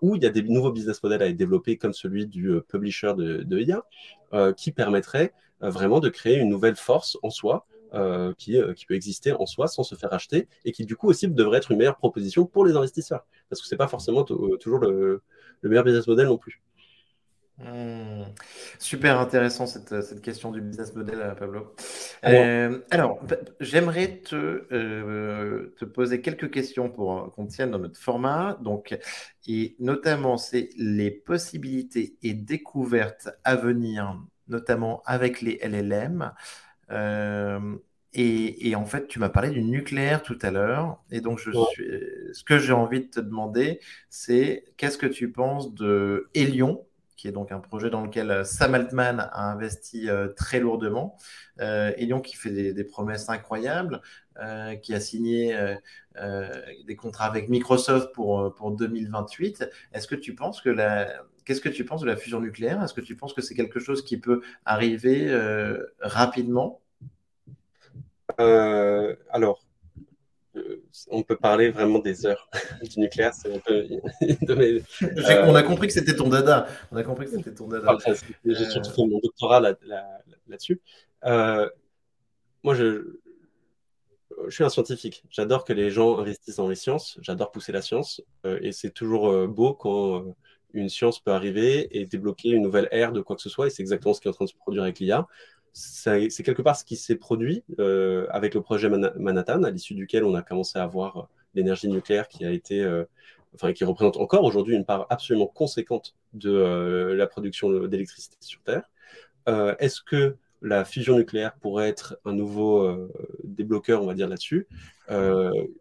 où 0.00 0.16
il 0.16 0.22
y 0.22 0.26
a 0.26 0.30
des 0.30 0.42
nouveaux 0.42 0.72
business 0.72 1.02
models 1.02 1.22
à 1.22 1.28
être 1.28 1.36
développés, 1.36 1.76
comme 1.76 1.92
celui 1.92 2.26
du 2.26 2.60
publisher 2.68 3.14
de, 3.16 3.42
de 3.42 3.58
IA, 3.60 4.52
qui 4.54 4.72
permettrait 4.72 5.32
vraiment 5.60 6.00
de 6.00 6.08
créer 6.08 6.38
une 6.38 6.48
nouvelle 6.48 6.76
force 6.76 7.16
en 7.22 7.30
soi 7.30 7.66
euh, 7.94 8.32
qui, 8.38 8.56
euh, 8.56 8.72
qui, 8.72 8.86
peut 8.86 8.94
exister 8.94 9.32
en 9.34 9.44
soi 9.44 9.68
sans 9.68 9.82
se 9.82 9.94
faire 9.94 10.14
acheter 10.14 10.48
et 10.64 10.72
qui 10.72 10.86
du 10.86 10.96
coup 10.96 11.08
aussi 11.08 11.28
devrait 11.28 11.58
être 11.58 11.72
une 11.72 11.76
meilleure 11.76 11.98
proposition 11.98 12.46
pour 12.46 12.64
les 12.64 12.74
investisseurs 12.74 13.26
parce 13.50 13.60
que 13.60 13.68
c'est 13.68 13.76
pas 13.76 13.86
forcément 13.86 14.24
euh, 14.30 14.56
toujours 14.56 14.78
le, 14.78 15.20
meilleur 15.62 15.84
business 15.84 16.06
model 16.06 16.28
non 16.28 16.38
plus. 16.38 16.62
Hmm. 17.58 18.22
Super 18.78 19.20
intéressant 19.20 19.66
cette, 19.66 20.00
cette, 20.00 20.22
question 20.22 20.52
du 20.52 20.62
business 20.62 20.94
model, 20.94 21.34
Pablo. 21.38 21.74
Alors, 22.22 22.78
alors 22.90 23.20
j'aimerais 23.60 24.20
te, 24.20 24.64
te, 25.76 25.84
poser 25.84 26.22
quelques 26.22 26.50
questions 26.50 26.88
pour 26.88 27.30
qu'on 27.34 27.46
tienne 27.46 27.72
dans 27.72 27.78
notre 27.78 28.00
format. 28.00 28.58
Donc, 28.62 28.98
et 29.46 29.76
notamment, 29.80 30.38
c'est 30.38 30.70
les 30.78 31.10
possibilités 31.10 32.16
et 32.22 32.32
découvertes 32.32 33.28
à 33.44 33.54
venir, 33.54 34.18
notamment 34.48 35.02
avec 35.04 35.42
les 35.42 35.60
LLM. 35.62 36.32
Euh, 36.92 37.76
et, 38.14 38.74
en 38.76 38.84
fait, 38.84 39.08
tu 39.08 39.18
m'as 39.18 39.30
parlé 39.30 39.50
du 39.50 39.62
nucléaire 39.62 40.22
tout 40.22 40.38
à 40.42 40.50
l'heure. 40.50 41.02
Et 41.10 41.22
donc, 41.22 41.38
je 41.38 41.50
suis, 41.50 41.84
ce 42.32 42.44
que 42.44 42.58
j'ai 42.58 42.72
envie 42.72 43.00
de 43.00 43.06
te 43.06 43.20
demander, 43.20 43.80
c'est 44.10 44.64
qu'est-ce 44.76 44.98
que 44.98 45.06
tu 45.06 45.32
penses 45.32 45.72
de 45.74 46.28
Elion, 46.34 46.84
qui 47.16 47.28
est 47.28 47.32
donc 47.32 47.52
un 47.52 47.60
projet 47.60 47.88
dans 47.88 48.02
lequel 48.02 48.30
euh, 48.30 48.44
Sam 48.44 48.74
Altman 48.74 49.20
a 49.20 49.50
investi 49.50 50.10
euh, 50.10 50.28
très 50.28 50.60
lourdement. 50.60 51.16
Euh, 51.60 51.92
Elion 51.96 52.20
qui 52.20 52.36
fait 52.36 52.50
des, 52.50 52.84
promesses 52.84 53.28
incroyables, 53.30 54.02
qui 54.82 54.94
a 54.94 55.00
signé 55.00 55.56
des 56.16 56.96
contrats 56.96 57.26
avec 57.26 57.48
Microsoft 57.48 58.12
pour, 58.12 58.54
pour 58.54 58.72
2028. 58.72 59.70
Est-ce 59.92 60.06
que 60.08 60.14
tu 60.14 60.34
penses 60.34 60.60
que 60.60 60.70
la, 60.70 61.08
Qu'est-ce 61.44 61.60
que 61.60 61.68
tu 61.68 61.84
penses 61.84 62.00
de 62.00 62.06
la 62.06 62.16
fusion 62.16 62.40
nucléaire? 62.40 62.82
Est-ce 62.82 62.94
que 62.94 63.00
tu 63.00 63.14
penses 63.14 63.34
que 63.34 63.42
c'est 63.42 63.54
quelque 63.54 63.78
chose 63.78 64.04
qui 64.04 64.16
peut 64.16 64.42
arriver 64.64 65.30
rapidement? 66.00 66.81
Euh, 68.42 69.16
alors, 69.30 69.64
euh, 70.56 70.82
on 71.10 71.22
peut 71.22 71.36
parler 71.36 71.70
vraiment 71.70 71.98
des 71.98 72.26
heures 72.26 72.48
du 72.82 73.00
nucléaire. 73.00 73.32
C'est 73.34 73.54
un 73.54 73.58
peu. 73.58 73.86
On 75.46 75.54
a 75.54 75.62
compris 75.62 75.86
que 75.86 75.92
c'était 75.92 76.16
ton 76.16 76.28
dada. 76.28 76.66
On 76.90 76.96
a 76.96 77.02
compris 77.02 77.26
que 77.26 77.32
c'était 77.32 77.54
ton 77.54 77.68
dada. 77.68 77.96
J'ai 78.44 78.70
surtout 78.70 78.90
fait 78.90 79.06
mon 79.06 79.18
doctorat 79.18 79.60
là-dessus. 79.60 80.80
moi, 81.22 82.74
je, 82.74 83.18
je 84.46 84.54
suis 84.54 84.64
un 84.64 84.68
scientifique. 84.68 85.24
J'adore 85.30 85.64
que 85.64 85.72
les 85.72 85.90
gens 85.90 86.18
investissent 86.18 86.56
dans 86.56 86.68
les 86.68 86.76
sciences. 86.76 87.18
J'adore 87.22 87.50
pousser 87.50 87.72
la 87.72 87.82
science. 87.82 88.22
Euh, 88.44 88.58
et 88.62 88.72
c'est 88.72 88.90
toujours 88.90 89.48
beau 89.48 89.74
quand 89.74 90.34
une 90.74 90.88
science 90.88 91.20
peut 91.20 91.32
arriver 91.32 91.98
et 91.98 92.06
débloquer 92.06 92.50
une 92.50 92.62
nouvelle 92.62 92.88
ère 92.90 93.12
de 93.12 93.20
quoi 93.20 93.36
que 93.36 93.42
ce 93.42 93.48
soit. 93.48 93.66
Et 93.66 93.70
c'est 93.70 93.82
exactement 93.82 94.14
ce 94.14 94.20
qui 94.20 94.28
est 94.28 94.30
en 94.30 94.34
train 94.34 94.44
de 94.44 94.50
se 94.50 94.56
produire 94.56 94.82
avec 94.82 94.98
l'IA 94.98 95.26
c'est 95.72 96.42
quelque 96.42 96.62
part 96.62 96.76
ce 96.76 96.84
qui 96.84 96.96
s'est 96.96 97.16
produit 97.16 97.64
euh, 97.78 98.26
avec 98.30 98.54
le 98.54 98.60
projet 98.60 98.90
Manhattan, 98.90 99.62
à 99.62 99.70
l'issue 99.70 99.94
duquel 99.94 100.24
on 100.24 100.34
a 100.34 100.42
commencé 100.42 100.78
à 100.78 100.86
voir 100.86 101.16
euh, 101.16 101.22
l'énergie 101.54 101.88
nucléaire 101.88 102.28
qui 102.28 102.44
a 102.44 102.50
été, 102.50 102.80
euh, 102.80 103.04
enfin, 103.54 103.72
qui 103.72 103.84
représente 103.84 104.18
encore 104.18 104.44
aujourd'hui 104.44 104.76
une 104.76 104.84
part 104.84 105.06
absolument 105.08 105.46
conséquente 105.46 106.14
de 106.34 107.14
la 107.16 107.26
production 107.26 107.86
d'électricité 107.86 108.36
sur 108.40 108.60
Terre. 108.62 108.90
Est-ce 109.78 110.00
que 110.00 110.36
la 110.62 110.84
fusion 110.84 111.16
nucléaire 111.16 111.54
pourrait 111.54 111.88
être 111.88 112.16
un 112.24 112.32
nouveau 112.32 113.10
débloqueur, 113.44 114.02
on 114.02 114.06
va 114.06 114.14
dire 114.14 114.28
là-dessus? 114.28 114.66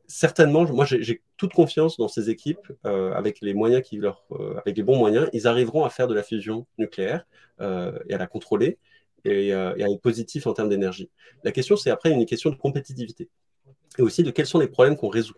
Certainement. 0.08 0.66
Moi, 0.66 0.84
j'ai 0.86 1.22
toute 1.38 1.54
confiance 1.54 1.96
dans 1.96 2.10
ces 2.10 2.30
équipes 2.30 2.68
avec 2.84 3.40
les 3.40 3.54
moyens 3.54 3.82
qui 3.84 3.98
leur, 3.98 4.26
avec 4.58 4.76
les 4.76 4.84
bons 4.84 4.98
moyens, 4.98 5.30
ils 5.32 5.48
arriveront 5.48 5.86
à 5.86 5.90
faire 5.90 6.08
de 6.08 6.14
la 6.14 6.24
fusion 6.24 6.66
nucléaire 6.78 7.26
et 7.62 8.14
à 8.14 8.18
la 8.18 8.28
contrôler 8.28 8.78
et, 9.26 9.54
euh, 9.54 9.98
positif 10.02 10.48
en 10.48 10.54
termes 10.54 10.70
d'énergie. 10.70 11.10
La 11.44 11.52
question, 11.52 11.76
c'est 11.76 11.90
après 11.90 12.12
une 12.12 12.26
question 12.26 12.50
de 12.50 12.56
compétitivité 12.56 13.30
et 13.98 14.02
aussi 14.02 14.24
de 14.24 14.32
quels 14.32 14.46
sont 14.46 14.60
les 14.60 14.68
problèmes 14.68 14.96
qu'on 14.96 15.10
résout. 15.10 15.36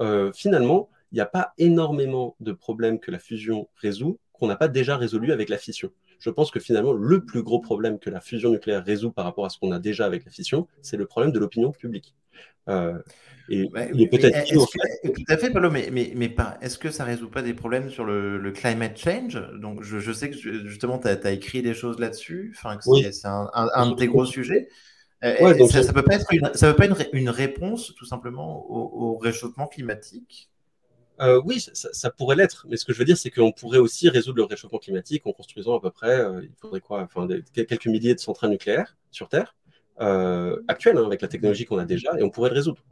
Euh, 0.00 0.32
finalement, 0.32 0.88
il 1.12 1.16
n'y 1.16 1.20
a 1.20 1.26
pas 1.26 1.52
énormément 1.58 2.36
de 2.40 2.52
problèmes 2.52 3.00
que 3.00 3.10
la 3.10 3.18
fusion 3.18 3.68
résout 3.76 4.18
qu'on 4.32 4.46
n'a 4.46 4.56
pas 4.56 4.68
déjà 4.68 4.96
résolu 4.96 5.32
avec 5.32 5.48
la 5.48 5.58
fission. 5.58 5.90
Je 6.20 6.30
pense 6.30 6.50
que 6.50 6.60
finalement, 6.60 6.92
le 6.92 7.24
plus 7.24 7.42
gros 7.42 7.60
problème 7.60 7.98
que 7.98 8.10
la 8.10 8.20
fusion 8.20 8.50
nucléaire 8.50 8.84
résout 8.84 9.10
par 9.10 9.24
rapport 9.24 9.44
à 9.44 9.50
ce 9.50 9.58
qu'on 9.58 9.72
a 9.72 9.78
déjà 9.78 10.06
avec 10.06 10.24
la 10.24 10.30
fission, 10.30 10.66
c'est 10.82 10.96
le 10.96 11.06
problème 11.06 11.32
de 11.32 11.38
l'opinion 11.38 11.72
publique. 11.72 12.14
Euh, 12.68 12.98
et 13.48 13.68
il 13.94 14.02
est 14.02 14.08
peut-être. 14.08 14.44
Tout 14.52 15.24
à 15.28 15.36
fait, 15.38 15.50
Paulo, 15.50 15.70
mais, 15.70 15.88
mais, 15.90 16.12
mais. 16.14 16.34
Est-ce 16.60 16.78
que 16.78 16.90
ça 16.90 17.04
ne 17.04 17.10
résout 17.10 17.30
pas 17.30 17.42
des 17.42 17.54
problèmes 17.54 17.88
sur 17.88 18.04
le, 18.04 18.52
climate 18.52 18.98
change? 18.98 19.40
Donc, 19.60 19.82
je, 19.82 19.98
je, 19.98 20.12
sais 20.12 20.30
que 20.30 20.36
justement, 20.66 20.98
tu 20.98 21.08
as, 21.08 21.30
écrit 21.30 21.62
des 21.62 21.74
choses 21.74 21.98
là-dessus, 21.98 22.54
enfin, 22.56 22.78
c'est 22.82 23.26
un, 23.26 23.48
un, 23.54 23.90
de 23.90 23.94
tes 23.94 24.06
gros 24.06 24.26
sujets. 24.26 24.68
Euh, 25.24 25.66
ça 25.68 25.82
ne 25.82 25.92
peut 25.92 26.04
pas 26.04 26.14
être, 26.14 26.32
une, 26.32 26.50
ça 26.54 26.72
peut 26.72 26.76
pas 26.76 26.86
une, 26.86 26.94
une 27.12 27.30
réponse 27.30 27.92
tout 27.96 28.04
simplement 28.04 28.64
au, 28.70 29.16
réchauffement 29.18 29.66
climatique? 29.66 30.50
Euh, 31.20 31.42
oui, 31.44 31.58
ça, 31.58 31.88
ça 31.92 32.10
pourrait 32.10 32.36
l'être, 32.36 32.66
mais 32.68 32.76
ce 32.76 32.84
que 32.84 32.92
je 32.92 32.98
veux 32.98 33.04
dire, 33.04 33.18
c'est 33.18 33.30
qu'on 33.30 33.50
pourrait 33.50 33.78
aussi 33.78 34.08
résoudre 34.08 34.36
le 34.36 34.44
réchauffement 34.44 34.78
climatique 34.78 35.26
en 35.26 35.32
construisant 35.32 35.76
à 35.76 35.80
peu 35.80 35.90
près, 35.90 36.20
euh, 36.20 36.42
il 36.44 36.54
faudrait 36.60 36.80
quoi, 36.80 37.02
enfin, 37.02 37.26
quelques 37.52 37.86
milliers 37.86 38.14
de 38.14 38.20
centrales 38.20 38.50
nucléaires 38.50 38.96
sur 39.10 39.28
Terre, 39.28 39.56
euh, 40.00 40.62
actuelle, 40.68 40.96
hein, 40.96 41.06
avec 41.06 41.22
la 41.22 41.28
technologie 41.28 41.64
qu'on 41.64 41.78
a 41.78 41.84
déjà, 41.84 42.10
et 42.18 42.22
on 42.22 42.30
pourrait 42.30 42.50
le 42.50 42.54
résoudre. 42.54 42.82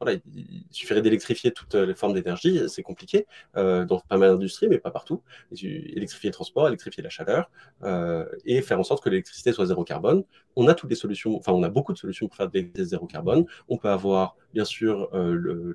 voilà, 0.00 0.16
il 0.34 0.64
suffirait 0.70 1.02
d'électrifier 1.02 1.50
toutes 1.50 1.74
les 1.74 1.94
formes 1.94 2.14
d'énergie, 2.14 2.60
c'est 2.68 2.82
compliqué 2.82 3.26
euh, 3.56 3.84
dans 3.84 3.98
pas 4.00 4.16
mal 4.16 4.30
d'industries, 4.30 4.68
mais 4.68 4.78
pas 4.78 4.92
partout. 4.92 5.22
Électrifier 5.60 6.30
le 6.30 6.34
transport, 6.34 6.68
électrifier 6.68 7.02
la 7.02 7.10
chaleur, 7.10 7.50
euh, 7.82 8.24
et 8.44 8.62
faire 8.62 8.78
en 8.78 8.84
sorte 8.84 9.02
que 9.02 9.10
l'électricité 9.10 9.52
soit 9.52 9.66
zéro 9.66 9.82
carbone. 9.84 10.22
On 10.54 10.68
a 10.68 10.74
toutes 10.74 10.90
les 10.90 10.96
solutions, 10.96 11.36
enfin 11.36 11.52
on 11.52 11.62
a 11.64 11.68
beaucoup 11.68 11.92
de 11.92 11.98
solutions 11.98 12.28
pour 12.28 12.36
faire 12.36 12.48
de 12.48 12.54
l'électricité 12.54 12.90
zéro 12.90 13.06
carbone. 13.06 13.44
On 13.68 13.76
peut 13.76 13.90
avoir 13.90 14.36
bien 14.54 14.64
sûr 14.64 15.10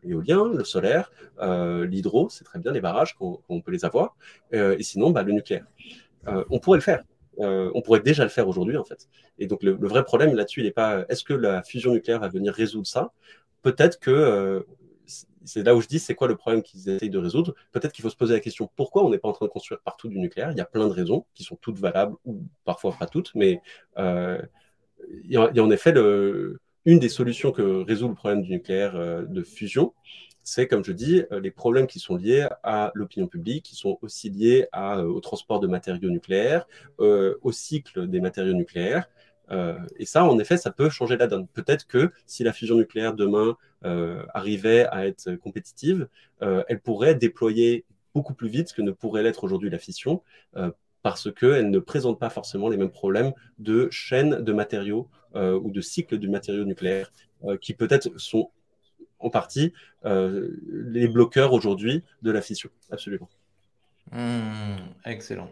l'éolien, 0.04 0.52
le, 0.54 0.64
solaire, 0.64 1.12
l'hydro, 1.42 2.30
c'est 2.30 2.46
très 2.46 2.60
bien, 2.60 2.72
les 2.72 2.82
barrages, 2.82 3.16
qu'on 3.16 3.62
peut 3.62 3.72
les 3.72 3.86
avoir, 3.86 4.16
et 4.52 4.82
sinon 4.84 5.12
bah, 5.12 5.24
le 5.24 5.34
nucléaire. 5.34 5.66
on 6.50 6.60
pourrait 6.60 6.78
le 6.78 6.84
faire. 6.84 7.04
Euh, 7.40 7.72
on 7.74 7.82
pourrait 7.82 8.02
déjà 8.02 8.24
le 8.24 8.30
faire 8.30 8.48
aujourd'hui, 8.48 8.78
en 8.78 8.84
fait. 8.84 9.08
Et 9.40 9.48
donc, 9.48 9.64
le, 9.64 9.74
vrai 9.74 10.04
problème 10.04 10.36
là-dessus, 10.36 10.62
il 10.62 10.66
n'est 10.66 10.72
pas 10.72 11.06
est-ce 11.10 11.24
que 11.24 11.34
la 11.34 11.64
fusion 11.64 11.94
nucléaire 11.94 12.20
va 12.20 12.30
venir 12.30 12.54
résoudre 12.54 12.88
ça? 12.88 13.12
Peut-être 13.62 14.00
que 14.00 14.12
euh, 14.12 14.62
c'est 15.46 15.64
là 15.64 15.76
où 15.76 15.82
je 15.82 15.88
dis 15.88 16.00
c'est 16.00 16.16
quoi 16.16 16.28
le 16.28 16.36
problème 16.36 16.62
qu'ils 16.62 16.90
essayent 16.90 17.10
de 17.10 17.18
résoudre? 17.18 17.56
Peut-être 17.72 17.92
qu'il 17.92 18.04
faut 18.04 18.10
se 18.10 18.16
poser 18.16 18.34
la 18.34 18.40
question 18.40 18.70
pourquoi 18.76 19.06
on 19.06 19.10
n'est 19.10 19.18
pas 19.18 19.30
en 19.30 19.34
train 19.34 19.46
de 19.46 19.52
construire 19.52 19.82
partout 19.82 20.08
du 20.10 20.20
nucléaire? 20.20 20.52
Il 20.52 20.58
y 20.58 20.62
a 20.62 20.66
plein 20.66 20.88
de 20.88 20.94
raisons 20.94 21.26
qui 21.34 21.44
sont 21.44 21.56
toutes 21.56 21.80
valables 21.80 22.16
ou 22.26 22.44
parfois 22.66 22.96
pas 22.98 23.08
toutes, 23.08 23.34
mais 23.36 23.62
euh, 23.98 24.42
il, 25.26 25.32
y 25.32 25.38
a, 25.38 25.64
en 25.64 25.72
effet 25.72 25.94
une 26.86 27.00
des 27.00 27.10
solutions 27.10 27.52
que 27.52 27.84
résout 27.84 28.08
le 28.08 28.16
problème 28.16 28.42
du 28.42 28.52
nucléaire 28.52 29.26
de 29.28 29.44
fusion, 29.44 29.94
c'est, 30.44 30.68
comme 30.68 30.84
je 30.84 30.92
dis, 30.92 31.24
euh, 31.32 31.40
les 31.40 31.52
problèmes 31.52 31.88
qui 31.88 32.00
sont 32.00 32.18
liés 32.18 32.48
à 32.64 32.92
l'opinion 32.96 33.28
publique, 33.28 33.64
qui 33.64 33.76
sont 33.76 33.98
aussi 34.02 34.30
liés 34.30 34.68
euh, 34.76 35.04
au 35.04 35.22
transport 35.22 35.60
de 35.62 35.68
matériaux 35.68 36.10
nucléaires, 36.10 36.68
euh, 37.00 37.36
au 37.42 37.52
cycle 37.52 38.08
des 38.08 38.20
matériaux 38.20 38.54
nucléaires. 38.54 39.10
et 40.00 40.06
ça, 40.06 40.26
en 40.26 40.40
effet, 40.40 40.58
ça 40.58 40.72
peut 40.72 40.90
changer 40.90 41.16
la 41.16 41.28
donne. 41.28 41.48
Peut-être 41.48 41.86
que 41.86 42.12
si 42.26 42.44
la 42.44 42.54
fusion 42.54 42.76
nucléaire 42.76 43.14
demain 43.14 43.56
arrivait 44.34 44.88
à 44.88 45.06
être 45.06 45.36
compétitive, 45.36 46.08
elle 46.42 46.80
pourrait 46.80 47.14
déployer 47.14 47.86
beaucoup 48.16 48.34
plus 48.34 48.50
vite 48.50 48.74
que 48.74 48.82
ne 48.82 48.92
pourrait 48.92 49.22
l'être 49.22 49.44
aujourd'hui 49.44 49.70
la 49.70 49.78
fission, 49.78 50.24
parce 51.04 51.32
qu'elle 51.32 51.70
ne 51.70 51.80
présente 51.80 52.20
pas 52.20 52.32
forcément 52.32 52.68
les 52.68 52.78
mêmes 52.78 52.90
problèmes 52.90 53.34
de 53.60 53.90
chaîne 53.92 54.42
de 54.42 54.54
matériaux 54.54 55.08
ou 55.36 55.70
de 55.70 55.82
cycle 55.82 56.18
du 56.18 56.30
matériau 56.30 56.66
nucléaire, 56.66 57.12
qui 57.62 57.74
peut-être 57.76 58.10
sont 58.18 58.50
en 59.20 59.30
partie 59.30 59.74
euh, 60.06 60.50
les 60.68 61.08
bloqueurs 61.08 61.54
aujourd'hui 61.54 62.04
de 62.22 62.32
la 62.32 62.42
fission. 62.42 62.70
Absolument. 62.92 63.30
Hmm, 64.12 64.76
excellent. 65.06 65.50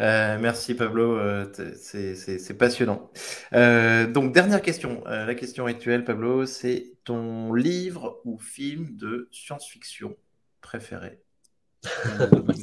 Euh, 0.00 0.38
merci 0.40 0.74
Pablo, 0.74 1.16
euh, 1.18 1.46
c'est 1.74 2.56
passionnant. 2.56 3.10
donc 3.52 4.32
dernière 4.32 4.62
question, 4.62 5.02
la 5.04 5.34
question 5.34 5.64
rituelle 5.64 6.04
Pablo, 6.04 6.46
c'est 6.46 6.92
ton 7.04 7.52
livre 7.52 8.20
ou 8.24 8.38
film 8.38 8.96
de 8.96 9.28
science-fiction 9.32 10.16
préféré? 10.60 11.18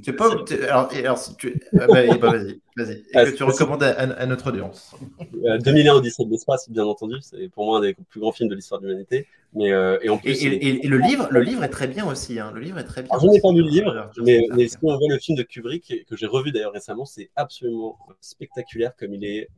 Tu 0.04 0.14
pas, 0.14 0.30
alors, 0.70 0.90
tu... 1.38 1.62
Ah 1.78 1.88
bah, 1.88 2.18
bah, 2.20 2.32
vas-y, 2.32 2.62
vas-y. 2.78 3.04
Et 3.14 3.32
que 3.32 3.36
tu 3.36 3.44
recommandes 3.44 3.84
à, 3.84 4.26
notre 4.26 4.50
audience. 4.50 4.96
2001 5.34 5.94
Odyssée 5.96 6.26
de 6.26 6.32
l'espace, 6.32 6.70
bien 6.70 6.86
entendu, 6.86 7.16
c'est 7.22 7.50
pour 7.50 7.66
moi 7.66 7.80
un 7.80 7.82
des 7.82 7.94
plus 7.94 8.20
grands 8.22 8.32
films 8.32 8.50
de 8.50 8.56
l'histoire 8.56 8.80
de 8.80 8.88
l'humanité. 8.88 9.28
Mais 9.54 9.70
et 10.02 10.10
en 10.10 10.18
plus, 10.18 10.42
et, 10.44 10.88
le 10.88 10.98
livre, 10.98 11.28
le 11.32 11.42
livre 11.42 11.64
est 11.64 11.70
très 11.70 11.88
bien 11.88 12.06
aussi. 12.08 12.40
Hein. 12.40 12.52
Le 12.54 12.62
livre 12.62 12.80
est 12.80 12.86
très 12.86 13.04
bien. 13.04 13.12
je 13.20 13.28
n'ai 13.28 13.42
pas 13.42 13.52
lu 13.52 13.62
le 13.62 13.70
livre, 13.70 14.12
mais, 14.24 14.48
mais 14.56 14.68
si 14.68 14.78
on 14.82 14.98
voit 14.98 15.10
le 15.10 15.18
film 15.18 15.38
de 15.38 15.44
Kubrick 15.44 16.06
que 16.08 16.16
j'ai 16.16 16.28
revu 16.28 16.52
d'ailleurs 16.52 16.74
récemment, 16.74 17.06
c'est 17.06 17.30
absolument 17.36 17.98
spectaculaire 18.22 18.94
comme 18.98 19.14
il 19.14 19.26
est 19.26 19.50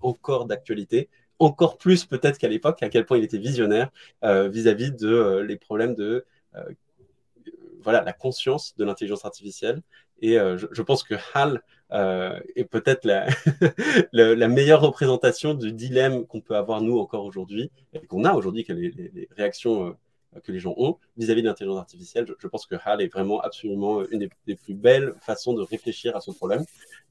encore 0.00 0.46
d'actualité 0.46 1.08
encore 1.40 1.78
plus 1.78 2.04
peut-être 2.04 2.38
qu'à 2.38 2.48
l'époque, 2.48 2.82
à 2.82 2.88
quel 2.88 3.04
point 3.04 3.18
il 3.18 3.24
était 3.24 3.38
visionnaire 3.38 3.90
vis-à-vis 4.22 4.92
de 4.92 5.44
les 5.46 5.56
problèmes 5.56 5.94
de 5.94 6.24
voilà, 7.84 8.02
la 8.02 8.12
conscience 8.12 8.74
de 8.76 8.84
l'intelligence 8.84 9.24
artificielle. 9.24 9.82
Et 10.20 10.38
euh, 10.38 10.56
je, 10.56 10.82
pense 10.82 11.02
que 11.02 11.14
HAL 11.34 11.62
euh, 11.92 12.40
est 12.56 12.64
peut-être 12.64 13.04
la, 14.12 14.48
meilleure 14.48 14.80
représentation 14.80 15.54
du 15.54 15.72
dilemme 15.72 16.26
qu'on 16.26 16.40
peut 16.40 16.56
avoir 16.56 16.80
nous 16.80 16.98
encore 16.98 17.24
aujourd'hui, 17.24 17.70
et 17.92 18.06
qu'on 18.06 18.24
a 18.24 18.32
aujourd'hui, 18.32 18.64
les, 18.68 18.90
les, 18.90 19.28
réactions 19.36 19.88
euh, 19.88 20.40
que 20.42 20.50
les 20.50 20.58
gens 20.60 20.74
ont 20.76 20.98
vis-à-vis 21.16 21.42
de 21.42 21.48
l'intelligence 21.48 21.78
artificielle. 21.78 22.26
Je, 22.38 22.48
pense 22.48 22.66
que 22.66 22.74
HAL 22.74 23.02
est 23.02 23.12
vraiment 23.12 23.40
absolument 23.40 24.04
une 24.06 24.28
des, 24.46 24.56
plus 24.56 24.74
belles 24.74 25.14
façons 25.20 25.52
de 25.52 25.62
réfléchir 25.62 26.16
à 26.16 26.20
ce 26.20 26.30
problème, 26.30 26.64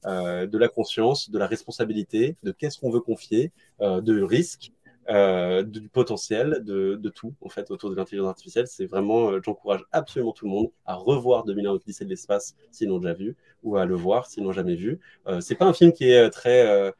de 0.04 0.58
la 0.58 0.68
conscience, 0.68 1.30
de 1.30 1.38
la 1.38 1.46
responsabilité, 1.46 2.36
de 2.42 2.52
qu'est-ce 2.52 2.78
qu'on 2.78 2.90
veut 2.90 3.00
confier, 3.00 3.50
de 3.80 4.22
risque. 4.22 4.72
Euh, 5.10 5.62
du 5.62 5.88
potentiel, 5.90 6.62
de, 6.64 6.96
tout 7.10 7.34
en 7.42 7.50
fait 7.50 7.70
autour 7.70 7.90
de 7.90 7.94
l'intelligence 7.94 8.28
artificielle. 8.28 8.66
C'est 8.66 8.86
vraiment, 8.86 9.30
euh, 9.30 9.40
j'encourage 9.44 9.84
absolument 9.92 10.32
tout 10.32 10.46
le 10.46 10.50
monde 10.50 10.70
à 10.86 10.94
revoir 10.94 11.44
2001 11.44 11.72
Odyssée 11.72 12.04
de 12.06 12.10
l'espace 12.10 12.56
s'ils 12.70 12.88
l'ont 12.88 12.98
déjà 12.98 13.12
vu 13.12 13.36
ou 13.62 13.76
à 13.76 13.84
le 13.84 13.94
voir 13.94 14.26
s'ils 14.26 14.44
l'ont 14.44 14.52
jamais 14.52 14.76
vu. 14.76 15.00
Euh, 15.26 15.40
c'est 15.40 15.56
pas 15.56 15.66
un 15.66 15.74
film 15.74 15.92
qui 15.92 16.04
est 16.04 16.30
très 16.30 16.92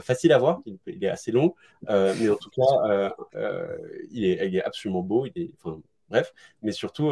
facile 0.00 0.32
à 0.32 0.38
voir, 0.38 0.62
il, 0.86 1.04
est 1.04 1.08
assez 1.08 1.30
long, 1.32 1.54
mais 1.88 2.28
en 2.28 2.36
tout 2.36 2.50
cas, 2.50 3.12
il, 4.10 4.24
est, 4.24 4.62
absolument 4.62 5.02
beau. 5.02 5.26
Enfin, 5.58 5.80
bref, 6.10 6.32
mais 6.62 6.72
surtout. 6.72 7.10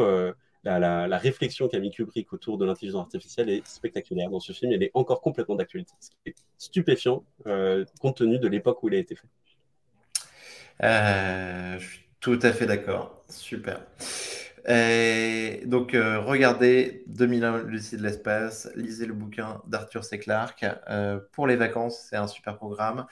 La, 0.64 1.18
réflexion 1.18 1.68
qu'a 1.68 1.78
mis 1.78 1.91
Kubrick 1.91 2.32
autour 2.32 2.57
de 2.57 2.64
l'intelligence 2.64 3.03
artificielle 3.03 3.51
est 3.51 3.66
spectaculaire 3.66 4.30
dans 4.30 4.41
ce 4.41 4.53
film. 4.53 4.72
Elle 4.72 4.82
est 4.82 4.91
encore 4.95 5.20
complètement 5.20 5.57
d'actualité, 5.57 5.93
ce 6.01 6.09
qui 6.11 6.16
est 6.30 6.35
stupéfiant 6.59 7.22
compte 8.01 8.16
tenu 8.16 8.39
de 8.39 8.49
l'époque 8.49 8.82
où 8.82 8.89
il 8.89 8.95
a 8.95 8.99
été 8.99 9.14
fait. 9.14 9.28
Euh, 10.83 11.79
je 11.79 11.87
suis 11.87 12.01
tout 12.20 12.39
à 12.43 12.53
fait 12.53 12.66
d'accord. 12.66 13.22
Super. 13.29 13.81
donc, 15.66 15.95
euh, 15.95 16.20
regardez 16.20 17.05
2001 17.09 17.64
Lucie 17.64 17.97
de 17.97 18.03
l'espace, 18.03 18.70
lisez 18.75 19.07
le 19.07 19.14
bouquin 19.14 19.62
d'Arthur 19.66 20.05
C. 20.05 20.18
Clarke. 20.18 20.64
Euh, 20.89 21.20
pour 21.33 21.47
les 21.47 21.57
vacances, 21.57 22.07
c'est 22.09 22.16
un 22.16 22.27
super 22.27 22.57
programme. 22.57 23.07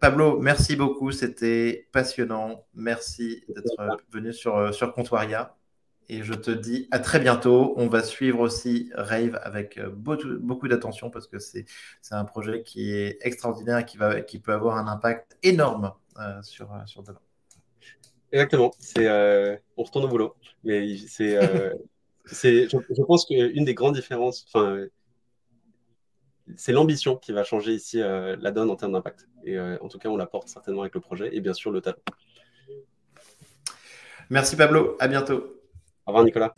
Pablo, 0.00 0.40
merci 0.40 0.76
beaucoup, 0.76 1.12
c'était 1.12 1.88
passionnant. 1.92 2.66
Merci 2.74 3.44
d'être 3.48 3.98
venu 4.10 4.32
sur, 4.32 4.74
sur 4.74 4.92
Comptoiria. 4.92 5.56
Et 6.08 6.24
je 6.24 6.34
te 6.34 6.50
dis 6.50 6.88
à 6.90 6.98
très 6.98 7.20
bientôt. 7.20 7.74
On 7.76 7.86
va 7.86 8.02
suivre 8.02 8.40
aussi 8.40 8.90
Rave 8.94 9.38
avec 9.44 9.80
beaucoup, 9.94 10.36
beaucoup 10.40 10.68
d'attention 10.68 11.10
parce 11.10 11.28
que 11.28 11.38
c'est 11.38 11.64
un 12.10 12.24
projet 12.24 12.62
qui 12.64 12.92
est 12.92 13.18
extraordinaire 13.20 13.78
et 13.78 13.84
qui, 13.84 13.98
va, 13.98 14.20
qui 14.20 14.40
peut 14.40 14.52
avoir 14.52 14.76
un 14.78 14.88
impact 14.88 15.36
énorme 15.42 15.92
sur, 16.42 16.72
euh, 16.72 16.78
sur 16.86 17.02
demain. 17.02 17.20
Exactement. 18.32 18.72
C'est, 18.78 19.06
euh, 19.06 19.56
on 19.76 19.82
retourne 19.82 20.04
au 20.04 20.08
boulot. 20.08 20.34
Mais 20.64 20.96
c'est, 20.96 21.38
c'est, 22.26 22.68
je, 22.68 23.02
pense 23.02 23.26
qu'une 23.26 23.64
des 23.64 23.74
grandes 23.74 23.94
différences, 23.94 24.46
enfin, 24.48 24.86
c'est 26.56 26.72
l'ambition 26.72 27.16
qui 27.16 27.32
va 27.32 27.44
changer 27.44 27.72
ici 27.72 27.98
la 27.98 28.50
donne 28.50 28.70
en 28.70 28.76
termes 28.76 28.92
d'impact. 28.92 29.28
Et 29.44 29.58
en 29.58 29.88
tout 29.88 29.98
cas, 29.98 30.08
on 30.08 30.16
l'apporte 30.16 30.48
certainement 30.48 30.82
avec 30.82 30.94
le 30.94 31.00
projet 31.00 31.34
et 31.34 31.40
bien 31.40 31.54
sûr 31.54 31.70
le 31.70 31.80
talent. 31.80 31.98
Merci 34.30 34.56
Pablo, 34.56 34.96
à 34.98 35.08
bientôt. 35.08 35.60
Au 36.06 36.12
revoir 36.12 36.24
Nicolas. 36.24 36.54